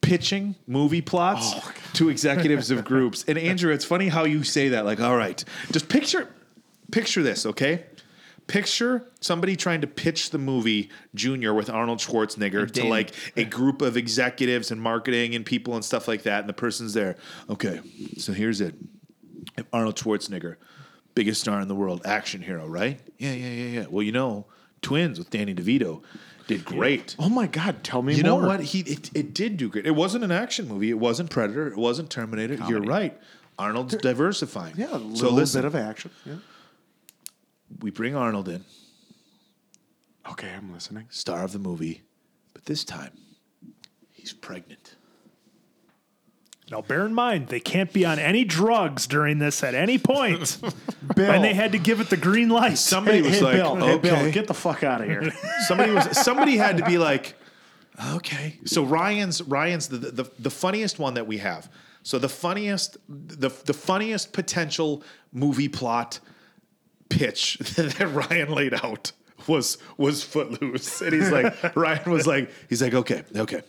pitching 0.00 0.54
movie 0.66 1.00
plots 1.00 1.52
oh, 1.54 1.72
to 1.94 2.08
executives 2.08 2.70
of 2.70 2.84
groups. 2.84 3.24
And 3.28 3.38
Andrew, 3.38 3.72
it's 3.72 3.84
funny 3.84 4.08
how 4.08 4.24
you 4.24 4.42
say 4.44 4.70
that. 4.70 4.84
Like, 4.84 5.00
all 5.00 5.16
right, 5.16 5.42
just 5.70 5.88
picture 5.88 6.28
picture 6.90 7.22
this, 7.22 7.46
okay? 7.46 7.84
Picture 8.46 9.06
somebody 9.20 9.54
trying 9.54 9.80
to 9.82 9.86
pitch 9.86 10.30
the 10.30 10.38
movie 10.38 10.90
Junior 11.14 11.54
with 11.54 11.70
Arnold 11.70 12.00
Schwarzenegger 12.00 12.66
to 12.66 12.72
Danny. 12.72 12.90
like 12.90 13.14
a 13.36 13.44
group 13.44 13.80
of 13.80 13.96
executives 13.96 14.72
and 14.72 14.82
marketing 14.82 15.36
and 15.36 15.46
people 15.46 15.74
and 15.74 15.84
stuff 15.84 16.08
like 16.08 16.24
that. 16.24 16.40
And 16.40 16.48
the 16.48 16.54
person's 16.54 16.92
there. 16.92 17.16
Okay, 17.48 17.80
so 18.18 18.32
here's 18.32 18.60
it. 18.60 18.74
Arnold 19.72 19.96
Schwarzenegger, 19.96 20.56
biggest 21.14 21.40
star 21.40 21.60
in 21.60 21.68
the 21.68 21.76
world, 21.76 22.02
action 22.04 22.42
hero, 22.42 22.66
right? 22.66 22.98
Yeah, 23.18 23.32
yeah, 23.32 23.50
yeah, 23.50 23.80
yeah. 23.80 23.86
Well, 23.88 24.02
you 24.02 24.12
know, 24.12 24.46
Twins 24.82 25.18
with 25.18 25.30
Danny 25.30 25.54
DeVito 25.54 26.02
did 26.46 26.64
great. 26.64 27.14
Oh 27.18 27.28
my 27.28 27.46
God, 27.46 27.82
tell 27.84 28.02
me 28.02 28.14
You 28.14 28.22
more. 28.24 28.40
know 28.42 28.46
what? 28.48 28.60
He 28.60 28.80
it, 28.80 29.10
it 29.14 29.34
did 29.34 29.56
do 29.56 29.68
great. 29.68 29.86
It 29.86 29.92
wasn't 29.94 30.24
an 30.24 30.32
action 30.32 30.66
movie. 30.68 30.90
It 30.90 30.98
wasn't 30.98 31.30
Predator. 31.30 31.68
It 31.68 31.76
wasn't 31.76 32.10
Terminator. 32.10 32.54
You're 32.68 32.80
right. 32.82 33.18
Arnold's 33.58 33.94
diversifying. 33.96 34.74
Yeah, 34.76 34.92
a 34.92 34.98
little 34.98 35.16
so 35.16 35.30
listen, 35.30 35.60
bit 35.62 35.66
of 35.66 35.74
action. 35.76 36.10
Yeah. 36.24 36.36
we 37.80 37.90
bring 37.90 38.16
Arnold 38.16 38.48
in, 38.48 38.64
Okay, 40.30 40.50
I'm 40.50 40.72
listening. 40.72 41.06
star 41.10 41.44
of 41.44 41.52
the 41.52 41.58
movie, 41.58 42.02
but 42.54 42.64
this 42.64 42.84
time 42.84 43.12
he's 44.12 44.32
pregnant. 44.32 44.94
Now, 46.70 46.82
bear 46.82 47.04
in 47.04 47.14
mind, 47.14 47.48
they 47.48 47.58
can't 47.58 47.92
be 47.92 48.04
on 48.04 48.20
any 48.20 48.44
drugs 48.44 49.08
during 49.08 49.40
this 49.40 49.64
at 49.64 49.74
any 49.74 49.98
point. 49.98 50.58
Bill, 51.16 51.30
and 51.30 51.42
they 51.42 51.54
had 51.54 51.72
to 51.72 51.78
give 51.78 52.00
it 52.00 52.10
the 52.10 52.16
green 52.16 52.48
light. 52.48 52.78
Somebody 52.78 53.18
hey, 53.18 53.22
was 53.22 53.38
hey, 53.38 53.44
like, 53.44 53.54
Bill, 53.54 53.76
hey, 53.76 53.98
Bill, 53.98 54.14
okay. 54.16 54.30
get 54.30 54.46
the 54.46 54.54
fuck 54.54 54.84
out 54.84 55.00
of 55.00 55.08
here. 55.08 55.32
somebody 55.66 55.92
was 55.92 56.16
somebody 56.16 56.56
had 56.56 56.76
to 56.76 56.84
be 56.84 56.98
like 56.98 57.34
okay 58.12 58.58
so 58.64 58.82
ryan's 58.82 59.42
ryan's 59.42 59.88
the, 59.88 59.98
the 59.98 60.30
the 60.38 60.50
funniest 60.50 60.98
one 60.98 61.14
that 61.14 61.26
we 61.26 61.38
have 61.38 61.70
so 62.02 62.18
the 62.18 62.28
funniest 62.28 62.96
the 63.08 63.50
the 63.64 63.74
funniest 63.74 64.32
potential 64.32 65.02
movie 65.32 65.68
plot 65.68 66.20
pitch 67.08 67.58
that 67.76 68.10
ryan 68.12 68.52
laid 68.52 68.74
out 68.74 69.12
was 69.46 69.78
was 69.96 70.22
footloose 70.22 71.00
and 71.00 71.12
he's 71.12 71.30
like 71.30 71.76
ryan 71.76 72.10
was 72.10 72.26
like 72.26 72.50
he's 72.68 72.80
like 72.82 72.94
okay 72.94 73.22
okay 73.36 73.62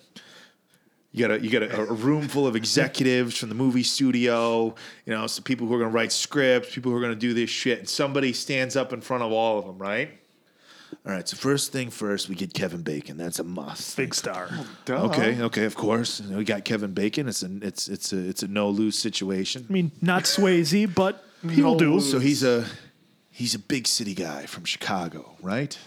you 1.12 1.28
got 1.28 1.38
a 1.38 1.44
you 1.44 1.50
got 1.50 1.64
a, 1.64 1.82
a 1.82 1.94
room 1.94 2.28
full 2.28 2.48
of 2.48 2.56
executives 2.56 3.38
from 3.38 3.50
the 3.50 3.56
movie 3.56 3.84
studio, 3.84 4.74
you 5.06 5.14
know, 5.14 5.28
some 5.28 5.44
people 5.44 5.68
who 5.68 5.74
are 5.74 5.80
going 5.80 5.92
to 5.92 5.96
write 5.96 6.12
scripts, 6.12 6.74
people 6.74 6.92
who 6.92 6.98
are 6.98 7.02
going 7.02 7.14
to 7.14 7.20
do 7.20 7.34
this 7.34 7.50
shit. 7.50 7.80
And 7.80 7.90
somebody 7.90 8.32
stands 8.32 8.76
up 8.76 8.94
in 8.94 9.02
front 9.02 9.24
of 9.24 9.32
all 9.32 9.60
of 9.60 9.66
them, 9.66 9.78
right? 9.78 10.18
All 11.06 11.12
right. 11.12 11.28
So 11.28 11.36
first 11.36 11.72
thing 11.72 11.90
first, 11.90 12.30
we 12.30 12.36
get 12.36 12.54
Kevin 12.54 12.82
Bacon. 12.82 13.18
That's 13.18 13.40
a 13.40 13.44
must. 13.44 13.98
Big 13.98 14.14
star. 14.14 14.50
Okay. 14.90 15.42
Okay. 15.42 15.66
Of 15.66 15.76
course, 15.76 16.22
we 16.22 16.46
got 16.46 16.64
Kevin 16.64 16.94
Bacon. 16.94 17.28
It's 17.28 17.42
an 17.42 17.62
it's 17.64 17.90
it's 17.90 18.14
a 18.14 18.30
it's 18.30 18.44
a 18.44 18.48
no 18.48 18.70
lose 18.70 18.98
situation. 18.98 19.66
I 19.70 19.74
mean, 19.74 19.92
not 20.02 20.24
Swayze, 20.24 20.94
but 20.94 21.26
he'll 21.50 21.76
do. 21.76 22.00
So 22.00 22.20
he's 22.20 22.44
a 22.44 22.66
he's 23.32 23.54
a 23.54 23.60
big 23.60 23.88
city 23.88 24.14
guy 24.14 24.46
from 24.46 24.64
Chicago, 24.64 25.36
right? 25.42 25.78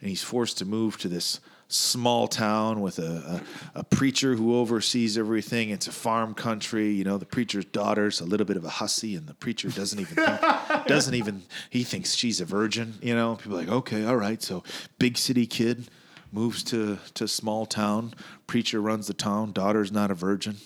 And 0.00 0.10
he's 0.10 0.22
forced 0.22 0.58
to 0.58 0.66
move 0.66 0.98
to 0.98 1.08
this 1.08 1.40
small 1.74 2.28
town 2.28 2.80
with 2.80 2.98
a, 2.98 3.42
a, 3.74 3.80
a 3.80 3.84
preacher 3.84 4.34
who 4.34 4.56
oversees 4.56 5.18
everything. 5.18 5.70
It's 5.70 5.88
a 5.88 5.92
farm 5.92 6.34
country. 6.34 6.90
You 6.90 7.04
know, 7.04 7.18
the 7.18 7.26
preacher's 7.26 7.64
daughter's 7.64 8.20
a 8.20 8.24
little 8.24 8.46
bit 8.46 8.56
of 8.56 8.64
a 8.64 8.68
hussy, 8.68 9.16
and 9.16 9.26
the 9.26 9.34
preacher 9.34 9.68
doesn't 9.68 9.98
even 9.98 10.14
think, 10.14 10.40
doesn't 10.86 11.14
even 11.14 11.42
he 11.70 11.82
thinks 11.82 12.14
she's 12.14 12.40
a 12.40 12.44
virgin. 12.44 12.94
You 13.02 13.14
know, 13.14 13.36
people 13.36 13.56
are 13.56 13.60
like, 13.60 13.68
okay, 13.68 14.04
all 14.04 14.16
right. 14.16 14.40
So 14.42 14.62
big 14.98 15.18
city 15.18 15.46
kid 15.46 15.88
moves 16.32 16.62
to 16.64 16.98
to 17.14 17.26
small 17.26 17.66
town. 17.66 18.14
Preacher 18.46 18.80
runs 18.80 19.08
the 19.08 19.14
town. 19.14 19.52
Daughter's 19.52 19.90
not 19.90 20.10
a 20.10 20.14
virgin. 20.14 20.56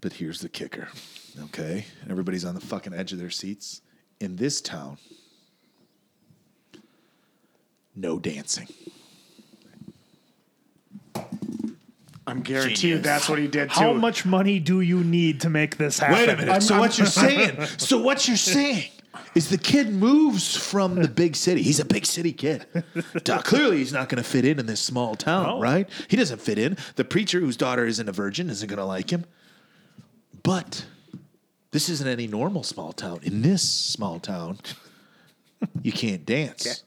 But 0.00 0.14
here's 0.14 0.40
the 0.40 0.48
kicker. 0.48 0.88
Okay. 1.46 1.86
Everybody's 2.08 2.44
on 2.44 2.54
the 2.54 2.60
fucking 2.60 2.94
edge 2.94 3.12
of 3.12 3.18
their 3.18 3.30
seats. 3.30 3.82
In 4.20 4.36
this 4.36 4.60
town, 4.60 4.98
no 7.96 8.18
dancing. 8.18 8.68
I'm 12.28 12.42
guaranteed 12.42 13.02
that's 13.02 13.28
what 13.28 13.38
he 13.38 13.48
did 13.48 13.70
too. 13.70 13.80
How 13.80 13.92
much 13.94 14.24
money 14.26 14.58
do 14.60 14.80
you 14.80 15.02
need 15.02 15.40
to 15.40 15.50
make 15.50 15.76
this 15.78 15.98
happen? 15.98 16.14
Wait 16.16 16.28
a 16.28 16.36
minute. 16.36 16.62
so 16.62 16.78
what 16.78 16.98
you're 16.98 17.06
saying? 17.24 17.64
So 17.78 17.98
what 17.98 18.28
you're 18.28 18.36
saying 18.36 18.90
is 19.34 19.48
the 19.48 19.58
kid 19.58 19.88
moves 19.92 20.54
from 20.56 20.96
the 20.96 21.08
big 21.08 21.34
city. 21.36 21.62
He's 21.62 21.80
a 21.80 21.84
big 21.84 22.04
city 22.06 22.32
kid. 22.32 22.66
Duh, 23.24 23.40
clearly, 23.42 23.78
he's 23.78 23.92
not 23.92 24.08
going 24.08 24.22
to 24.22 24.28
fit 24.28 24.44
in 24.44 24.58
in 24.58 24.66
this 24.66 24.80
small 24.80 25.14
town, 25.14 25.44
No. 25.44 25.60
right? 25.60 25.88
He 26.08 26.16
doesn't 26.16 26.40
fit 26.40 26.58
in. 26.58 26.76
The 26.96 27.04
preacher, 27.04 27.40
whose 27.40 27.56
daughter 27.56 27.84
isn't 27.86 28.08
a 28.08 28.12
virgin, 28.12 28.50
isn't 28.50 28.68
going 28.68 28.78
to 28.78 28.84
like 28.84 29.10
him. 29.10 29.24
But 30.42 30.84
this 31.70 31.88
isn't 31.88 32.06
any 32.08 32.26
normal 32.26 32.62
small 32.62 32.92
town. 32.92 33.20
In 33.22 33.42
this 33.42 33.62
small 33.62 34.18
town, 34.20 34.58
you 35.82 35.92
can't 35.92 36.24
dance. 36.26 36.82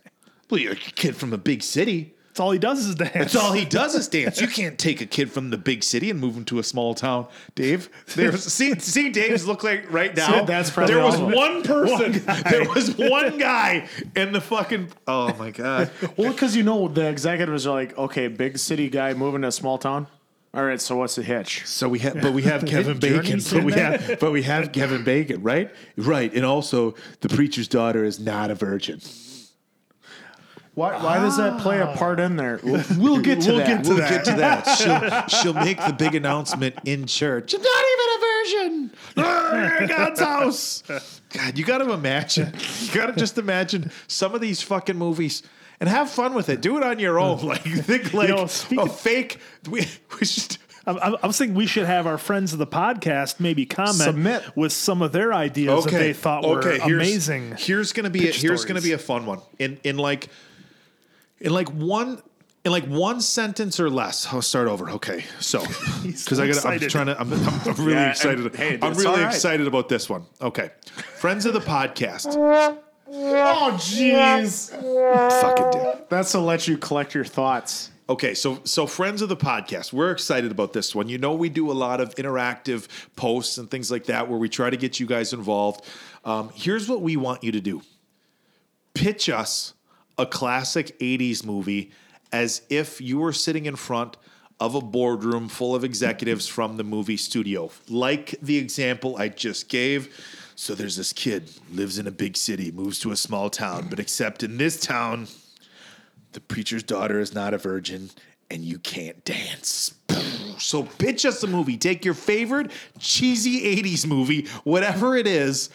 Well, 0.49 0.59
you're 0.59 0.73
a 0.73 0.75
kid 0.75 1.15
from 1.15 1.33
a 1.33 1.37
big 1.37 1.63
city. 1.63 2.13
That's 2.31 2.39
all 2.39 2.51
he 2.51 2.59
does 2.59 2.85
is 2.87 2.95
dance. 2.95 3.11
That's 3.13 3.35
all 3.35 3.51
he 3.51 3.65
does 3.65 3.93
is 3.93 4.07
dance. 4.07 4.39
You 4.39 4.47
can't 4.47 4.79
take 4.79 5.01
a 5.01 5.05
kid 5.05 5.29
from 5.29 5.49
the 5.49 5.57
big 5.57 5.83
city 5.83 6.09
and 6.09 6.17
move 6.17 6.37
him 6.37 6.45
to 6.45 6.59
a 6.59 6.63
small 6.63 6.95
town. 6.95 7.27
Dave, 7.55 7.89
there's 8.15 8.45
see 8.45 8.79
see 8.79 9.09
Dave's 9.09 9.45
look 9.45 9.65
like 9.65 9.91
right 9.91 10.15
now. 10.15 10.45
That's 10.45 10.71
probably 10.71 10.93
there 10.93 11.03
was 11.03 11.15
all 11.15 11.25
of 11.25 11.33
it. 11.33 11.35
one 11.35 11.61
person. 11.63 12.23
there 12.49 12.69
was 12.69 12.95
one 12.95 13.37
guy 13.37 13.89
in 14.15 14.31
the 14.31 14.39
fucking. 14.39 14.93
Oh 15.09 15.33
my 15.33 15.51
god. 15.51 15.91
Well, 16.15 16.31
because 16.31 16.55
you 16.55 16.63
know 16.63 16.87
the 16.87 17.09
executives 17.09 17.67
are 17.67 17.75
like, 17.75 17.97
okay, 17.97 18.29
big 18.29 18.57
city 18.57 18.89
guy 18.89 19.13
moving 19.13 19.41
to 19.41 19.49
a 19.49 19.51
small 19.51 19.77
town. 19.77 20.07
All 20.53 20.63
right, 20.63 20.79
so 20.79 20.95
what's 20.95 21.15
the 21.15 21.23
hitch? 21.23 21.65
So 21.65 21.89
we 21.89 21.99
have, 21.99 22.21
but 22.21 22.31
we 22.31 22.43
have 22.43 22.65
Kevin 22.65 22.97
Bacon. 22.97 23.41
But 23.51 23.63
we 23.65 23.73
have, 23.73 24.19
but 24.21 24.31
we 24.31 24.43
have 24.43 24.71
Kevin 24.71 25.03
Bacon, 25.03 25.43
right? 25.43 25.69
Right, 25.97 26.33
and 26.33 26.45
also 26.45 26.95
the 27.19 27.27
preacher's 27.27 27.67
daughter 27.67 28.05
is 28.05 28.21
not 28.21 28.51
a 28.51 28.55
virgin. 28.55 29.01
Why, 30.73 31.03
why 31.03 31.19
does 31.19 31.35
that 31.37 31.59
play 31.59 31.81
a 31.81 31.87
part 31.87 32.19
in 32.19 32.37
there? 32.37 32.59
We'll, 32.63 32.83
we'll 32.97 33.21
get 33.21 33.41
to 33.41 33.51
that. 33.53 33.85
we'll 33.85 33.97
that. 33.97 34.09
get 34.09 34.25
to 34.25 34.33
that. 34.35 34.65
Get 34.65 34.77
to 34.77 34.85
that. 34.87 35.29
She'll 35.29 35.41
she'll 35.41 35.53
make 35.53 35.77
the 35.85 35.93
big 35.93 36.15
announcement 36.15 36.75
in 36.85 37.07
church. 37.07 37.53
Not 37.53 37.59
even 37.61 37.67
a. 37.67 38.21
Ah, 39.17 39.85
God's 39.87 40.19
house. 40.19 40.83
God, 41.33 41.57
you 41.57 41.65
got 41.65 41.79
to 41.79 41.91
imagine. 41.91 42.53
You 42.81 42.93
got 42.93 43.07
to 43.07 43.13
just 43.13 43.37
imagine 43.37 43.91
some 44.07 44.35
of 44.35 44.41
these 44.41 44.61
fucking 44.61 44.97
movies. 44.97 45.43
And 45.79 45.89
have 45.89 46.11
fun 46.11 46.35
with 46.35 46.49
it. 46.49 46.61
Do 46.61 46.77
it 46.77 46.83
on 46.83 46.99
your 46.99 47.19
own. 47.19 47.39
Like 47.45 47.65
you 47.65 47.77
think 47.77 48.13
like 48.13 48.29
know, 48.29 48.45
speaking- 48.45 48.85
a 48.85 48.89
fake. 48.89 49.39
We, 49.67 49.87
we 50.19 50.27
should. 50.27 50.57
I, 50.85 50.91
I 50.91 51.09
I 51.23 51.27
was 51.27 51.37
thinking 51.39 51.55
we 51.55 51.65
should 51.65 51.85
have 51.87 52.05
our 52.05 52.19
friends 52.19 52.53
of 52.53 52.59
the 52.59 52.67
podcast 52.67 53.39
maybe 53.39 53.65
comment 53.65 53.95
Submit. 53.97 54.43
with 54.55 54.73
some 54.73 55.01
of 55.01 55.11
their 55.11 55.33
ideas 55.33 55.85
that 55.85 55.91
they 55.91 56.13
thought 56.13 56.47
were 56.47 56.61
here's- 56.61 56.83
amazing. 56.85 57.55
Here's 57.57 57.93
gonna 57.93 58.11
be 58.11 58.29
a, 58.29 58.31
here's 58.31 58.63
gonna 58.65 58.81
be 58.81 58.91
a 58.91 58.99
fun 58.99 59.25
one. 59.25 59.39
In 59.57 59.79
in 59.83 59.97
like 59.97 60.27
in 61.41 61.53
like 61.53 61.69
one 61.69 62.21
in 62.63 62.71
like 62.71 62.85
one 62.85 63.19
sentence 63.21 63.79
or 63.79 63.89
less. 63.89 64.27
I'll 64.31 64.41
start 64.41 64.67
over. 64.67 64.89
Okay, 64.91 65.25
so 65.39 65.59
because 66.03 66.39
I 66.39 66.45
got 66.47 66.63
I'm 66.65 66.73
excited. 66.73 66.89
trying 66.89 67.07
to 67.07 67.19
I'm, 67.19 67.33
I'm, 67.33 67.47
I'm 67.65 67.75
really 67.75 67.93
Yeah, 67.93 68.01
and- 68.03 68.11
excited. 68.11 68.55
hey, 68.55 68.79
I'm 68.81 68.93
really 68.93 69.07
all 69.07 69.15
right. 69.17 69.25
excited 69.33 69.67
about 69.67 69.89
this 69.89 70.09
one. 70.09 70.25
Okay, 70.41 70.69
friends 71.17 71.45
of 71.45 71.53
the 71.53 71.59
podcast. 71.59 72.27
oh, 73.13 73.71
jeez. 73.79 74.69
Fucking 75.41 75.71
dick. 75.81 76.09
That's 76.09 76.31
to 76.33 76.39
let 76.39 76.67
you 76.67 76.77
collect 76.77 77.13
your 77.13 77.25
thoughts. 77.25 77.89
Okay, 78.09 78.33
so 78.33 78.59
so 78.65 78.85
friends 78.85 79.21
of 79.21 79.29
the 79.29 79.37
podcast, 79.37 79.93
we're 79.93 80.11
excited 80.11 80.51
about 80.51 80.73
this 80.73 80.93
one. 80.93 81.07
You 81.07 81.17
know, 81.17 81.33
we 81.33 81.47
do 81.49 81.71
a 81.71 81.73
lot 81.73 82.01
of 82.01 82.13
interactive 82.15 82.87
posts 83.15 83.57
and 83.57 83.71
things 83.71 83.89
like 83.89 84.05
that 84.05 84.27
where 84.29 84.37
we 84.37 84.49
try 84.49 84.69
to 84.69 84.75
get 84.77 84.99
you 84.99 85.05
guys 85.05 85.31
involved. 85.33 85.85
Um, 86.25 86.51
here's 86.53 86.87
what 86.89 87.01
we 87.01 87.15
want 87.17 87.43
you 87.43 87.53
to 87.53 87.61
do: 87.61 87.81
pitch 88.93 89.29
us 89.29 89.73
a 90.17 90.25
classic 90.25 90.97
'80s 90.99 91.45
movie 91.45 91.91
as 92.31 92.61
if 92.69 93.01
you 93.01 93.19
were 93.19 93.33
sitting 93.33 93.65
in 93.65 93.75
front 93.75 94.17
of 94.59 94.75
a 94.75 94.81
boardroom 94.81 95.49
full 95.49 95.73
of 95.73 95.83
executives 95.83 96.47
from 96.47 96.77
the 96.77 96.83
movie 96.83 97.17
studio, 97.17 97.69
like 97.89 98.35
the 98.41 98.57
example 98.57 99.17
I 99.17 99.27
just 99.27 99.69
gave. 99.69 100.13
So 100.55 100.75
there's 100.75 100.95
this 100.95 101.11
kid 101.11 101.49
lives 101.71 101.97
in 101.97 102.05
a 102.05 102.11
big 102.11 102.37
city, 102.37 102.71
moves 102.71 102.99
to 102.99 103.11
a 103.11 103.15
small 103.15 103.49
town, 103.49 103.87
but 103.89 103.99
except 103.99 104.43
in 104.43 104.57
this 104.57 104.79
town, 104.79 105.27
the 106.33 106.39
preacher's 106.39 106.83
daughter 106.83 107.19
is 107.19 107.33
not 107.33 107.55
a 107.55 107.57
virgin 107.57 108.11
and 108.51 108.63
you 108.63 108.77
can't 108.77 109.25
dance. 109.25 109.95
So 110.59 110.83
pitch 110.83 111.25
us 111.25 111.41
a 111.41 111.47
movie. 111.47 111.77
Take 111.77 112.05
your 112.05 112.13
favorite 112.13 112.69
cheesy 112.99 113.81
80s 113.81 114.05
movie, 114.05 114.45
whatever 114.63 115.15
it 115.15 115.25
is, 115.25 115.69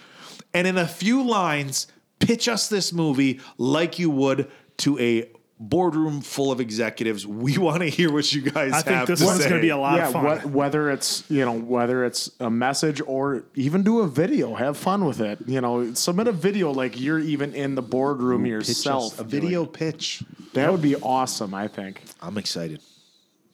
and 0.55 0.67
in 0.67 0.79
a 0.79 0.87
few 0.87 1.27
lines, 1.27 1.89
pitch 2.19 2.49
us 2.49 2.69
this 2.69 2.93
movie 2.93 3.41
like 3.59 3.99
you 3.99 4.11
would 4.11 4.51
to 4.79 4.99
a 4.99 5.31
boardroom 5.59 6.21
full 6.21 6.53
of 6.53 6.61
executives. 6.61 7.27
We 7.27 7.57
want 7.57 7.81
to 7.81 7.89
hear 7.89 8.13
what 8.13 8.31
you 8.33 8.43
guys 8.43 8.73
I 8.75 8.83
think 8.83 8.97
have 8.99 9.07
this 9.09 9.21
to 9.21 9.25
one's 9.27 9.43
say. 9.43 9.49
going 9.49 9.61
to 9.61 9.65
be 9.65 9.71
a 9.71 9.77
lot 9.79 9.97
yeah, 9.97 10.07
of 10.09 10.13
fun. 10.13 10.39
wh- 10.41 10.55
whether 10.55 10.91
it's 10.91 11.25
you 11.31 11.45
know 11.47 11.53
whether 11.59 12.05
it's 12.05 12.31
a 12.41 12.51
message 12.51 13.01
or 13.07 13.45
even 13.55 13.83
do 13.83 14.01
a 14.01 14.07
video, 14.09 14.55
have 14.55 14.77
fun 14.77 15.05
with 15.07 15.21
it. 15.21 15.39
You 15.47 15.61
know, 15.63 15.95
submit 15.95 16.29
a 16.29 16.33
video 16.33 16.73
like 16.73 17.01
you're 17.01 17.19
even 17.19 17.55
in 17.55 17.75
the 17.75 17.81
boardroom 17.83 18.43
Pitch 18.43 18.51
yourself. 18.51 19.19
a 19.19 19.25
video 19.25 19.65
pitch. 19.65 20.23
that 20.53 20.71
would 20.71 20.83
be 20.83 20.95
awesome. 20.97 21.55
I 21.55 21.69
think. 21.69 22.03
I'm 22.21 22.37
excited. 22.37 22.81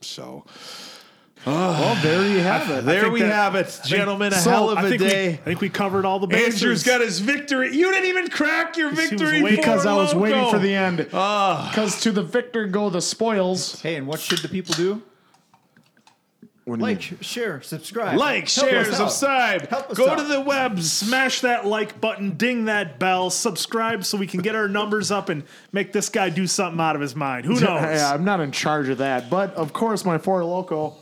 So 0.01 0.45
Well, 1.45 1.95
there 2.03 2.27
you 2.29 2.39
have 2.41 2.71
it. 2.71 2.85
there 2.85 3.11
we 3.11 3.21
that- 3.23 3.33
have 3.33 3.55
it, 3.55 3.81
gentlemen. 3.85 4.33
A 4.33 4.37
So, 4.37 4.51
hell 4.51 4.71
of 4.71 4.79
I 4.79 4.83
a 4.87 4.89
think 4.91 5.03
we- 5.03 5.09
day. 5.09 5.29
I 5.33 5.37
think 5.37 5.61
we 5.61 5.69
covered 5.69 6.05
all 6.05 6.19
the 6.21 6.27
bases. 6.29 6.63
Andrew's 6.63 6.83
got 6.85 7.01
his 7.01 7.19
victory. 7.21 7.75
You 7.77 7.91
didn't 7.93 8.09
even 8.09 8.29
crack 8.31 8.77
your 8.77 8.91
victory 8.91 9.43
because 9.43 9.85
I 9.87 9.95
was 9.95 10.15
logo. 10.15 10.23
waiting 10.23 10.51
for 10.51 10.59
the 10.59 10.75
end. 10.75 11.09
Ah. 11.13 11.69
Because 11.71 12.01
to 12.03 12.13
the 12.13 12.23
victor 12.23 12.67
go 12.67 12.91
the 12.91 13.01
spoils. 13.01 13.81
Hey, 13.83 13.97
and 13.97 14.07
what 14.07 14.21
should 14.21 14.39
the 14.39 14.49
people 14.49 14.75
do? 14.75 15.03
When 16.65 16.79
Like, 16.79 17.03
sh- 17.03 17.15
share, 17.23 17.61
subscribe. 17.61 18.17
Like, 18.21 18.49
Help 18.49 18.69
share, 18.69 18.85
subscribe. 18.85 19.67
Help 19.69 19.91
us 19.91 19.99
Go 19.99 20.11
out. 20.11 20.19
to 20.19 20.23
the 20.23 20.41
web, 20.41 20.79
Smash 20.79 21.41
that 21.41 21.67
like 21.67 22.01
button, 22.01 22.37
ding 22.37 22.67
that 22.67 23.01
bell, 23.01 23.31
subscribe 23.31 24.05
so 24.05 24.17
we 24.17 24.29
can 24.29 24.43
get 24.43 24.55
our 24.55 24.69
numbers 24.69 25.11
up 25.11 25.29
and 25.29 25.43
make 25.73 25.93
this 25.93 26.09
guy 26.09 26.31
do 26.31 26.47
something 26.47 26.81
out 26.81 26.95
of 26.95 27.03
his 27.03 27.17
mind. 27.17 27.47
Who 27.47 27.55
knows? 27.59 27.83
Yeah, 27.83 28.13
I'm 28.15 28.23
not 28.25 28.39
in 28.39 28.53
charge 28.53 28.89
of 28.91 28.99
that, 28.99 29.29
but 29.29 29.53
of 29.55 29.73
course, 29.73 30.05
my 30.05 30.19
Four 30.19 30.43
Loko. 30.43 30.95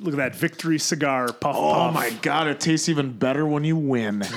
Look 0.00 0.14
at 0.14 0.18
that 0.18 0.34
victory 0.36 0.78
cigar, 0.78 1.32
puff 1.32 1.56
Oh 1.56 1.72
puff. 1.72 1.94
my 1.94 2.10
god, 2.22 2.46
it 2.46 2.60
tastes 2.60 2.88
even 2.88 3.12
better 3.12 3.46
when 3.46 3.64
you 3.64 3.76
win. 3.76 4.24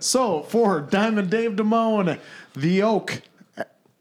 so 0.00 0.42
for 0.42 0.80
Diamond 0.80 1.30
Dave 1.30 1.52
Damone, 1.52 2.18
the 2.54 2.82
Oak, 2.82 3.22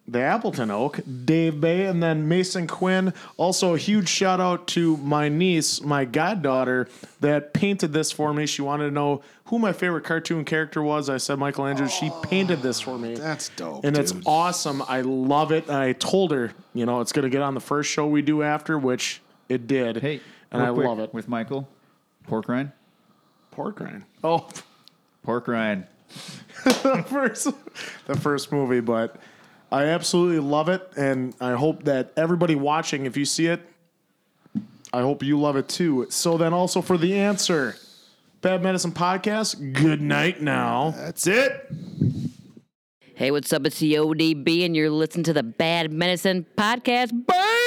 the 0.08 0.20
Appleton 0.20 0.72
Oak, 0.72 1.00
Dave 1.26 1.62
Bay, 1.62 1.86
and 1.86 2.02
then 2.02 2.28
Mason 2.28 2.68
Quinn. 2.68 3.14
Also, 3.38 3.76
a 3.76 3.78
huge 3.78 4.10
shout 4.10 4.42
out 4.42 4.68
to 4.70 4.98
my 4.98 5.30
niece, 5.30 5.82
my 5.82 6.04
goddaughter, 6.04 6.90
that 7.22 7.54
painted 7.54 7.94
this 7.94 8.12
for 8.12 8.34
me. 8.34 8.46
She 8.46 8.62
wanted 8.62 8.86
to 8.86 8.92
know 8.92 9.22
who 9.46 9.60
my 9.60 9.72
favorite 9.72 10.04
cartoon 10.04 10.44
character 10.44 10.82
was. 10.82 11.10
I 11.10 11.18
said 11.18 11.38
Michelangelo. 11.40 11.88
She 11.88 12.12
painted 12.24 12.62
this 12.62 12.82
for 12.82 12.98
me. 12.98 13.16
That's 13.16 13.50
dope, 13.50 13.86
And 13.86 13.96
it's 13.98 14.14
awesome. 14.26 14.82
I 14.88 15.02
love 15.02 15.52
it. 15.52 15.68
And 15.68 15.76
I 15.78 15.94
told 15.94 16.32
her, 16.32 16.52
you 16.74 16.86
know, 16.86 17.00
it's 17.02 17.12
going 17.12 17.24
to 17.24 17.30
get 17.30 17.42
on 17.42 17.54
the 17.54 17.60
first 17.62 17.90
show 17.92 18.08
we 18.08 18.22
do 18.22 18.42
after, 18.44 18.78
which 18.80 19.22
it 19.52 19.68
did. 19.68 19.98
Hey, 19.98 20.22
and 20.52 20.62
I 20.62 20.72
quick, 20.72 20.88
love 20.88 21.00
it. 21.00 21.14
With 21.14 21.28
Michael, 21.28 21.68
pork 22.28 22.48
rind, 22.48 22.72
Pork 23.52 23.80
rind. 23.80 24.04
Oh, 24.24 24.48
pork 25.24 25.48
rind. 25.48 25.86
the 26.64 27.06
first 27.08 27.48
the 28.08 28.18
first 28.18 28.52
movie, 28.52 28.80
but 28.80 29.18
I 29.72 29.86
absolutely 29.86 30.40
love 30.40 30.70
it, 30.70 30.88
and 30.98 31.34
I 31.40 31.54
hope 31.54 31.84
that 31.84 32.12
everybody 32.18 32.56
watching, 32.56 33.06
if 33.06 33.16
you 33.16 33.26
see 33.26 33.48
it, 33.48 33.62
I 34.94 35.02
hope 35.02 35.24
you 35.24 35.40
love 35.40 35.56
it 35.56 35.70
too. 35.70 36.08
So 36.10 36.38
then, 36.38 36.54
also 36.54 36.82
for 36.82 36.98
the 36.98 37.18
answer, 37.18 37.76
Bad 38.42 38.64
Medicine 38.64 38.92
Podcast. 38.92 39.74
Good 39.74 40.02
night 40.02 40.42
now. 40.42 40.92
That's 40.98 41.28
it. 41.28 41.70
Hey, 43.16 43.32
what's 43.32 43.54
up? 43.54 43.66
It's 43.66 43.80
the 43.80 43.94
ODB, 43.94 44.66
and 44.66 44.76
you're 44.76 44.90
listening 44.90 45.24
to 45.26 45.34
the 45.34 45.44
Bad 45.44 45.92
Medicine 45.94 46.46
Podcast. 46.58 47.12
Burn! 47.14 47.61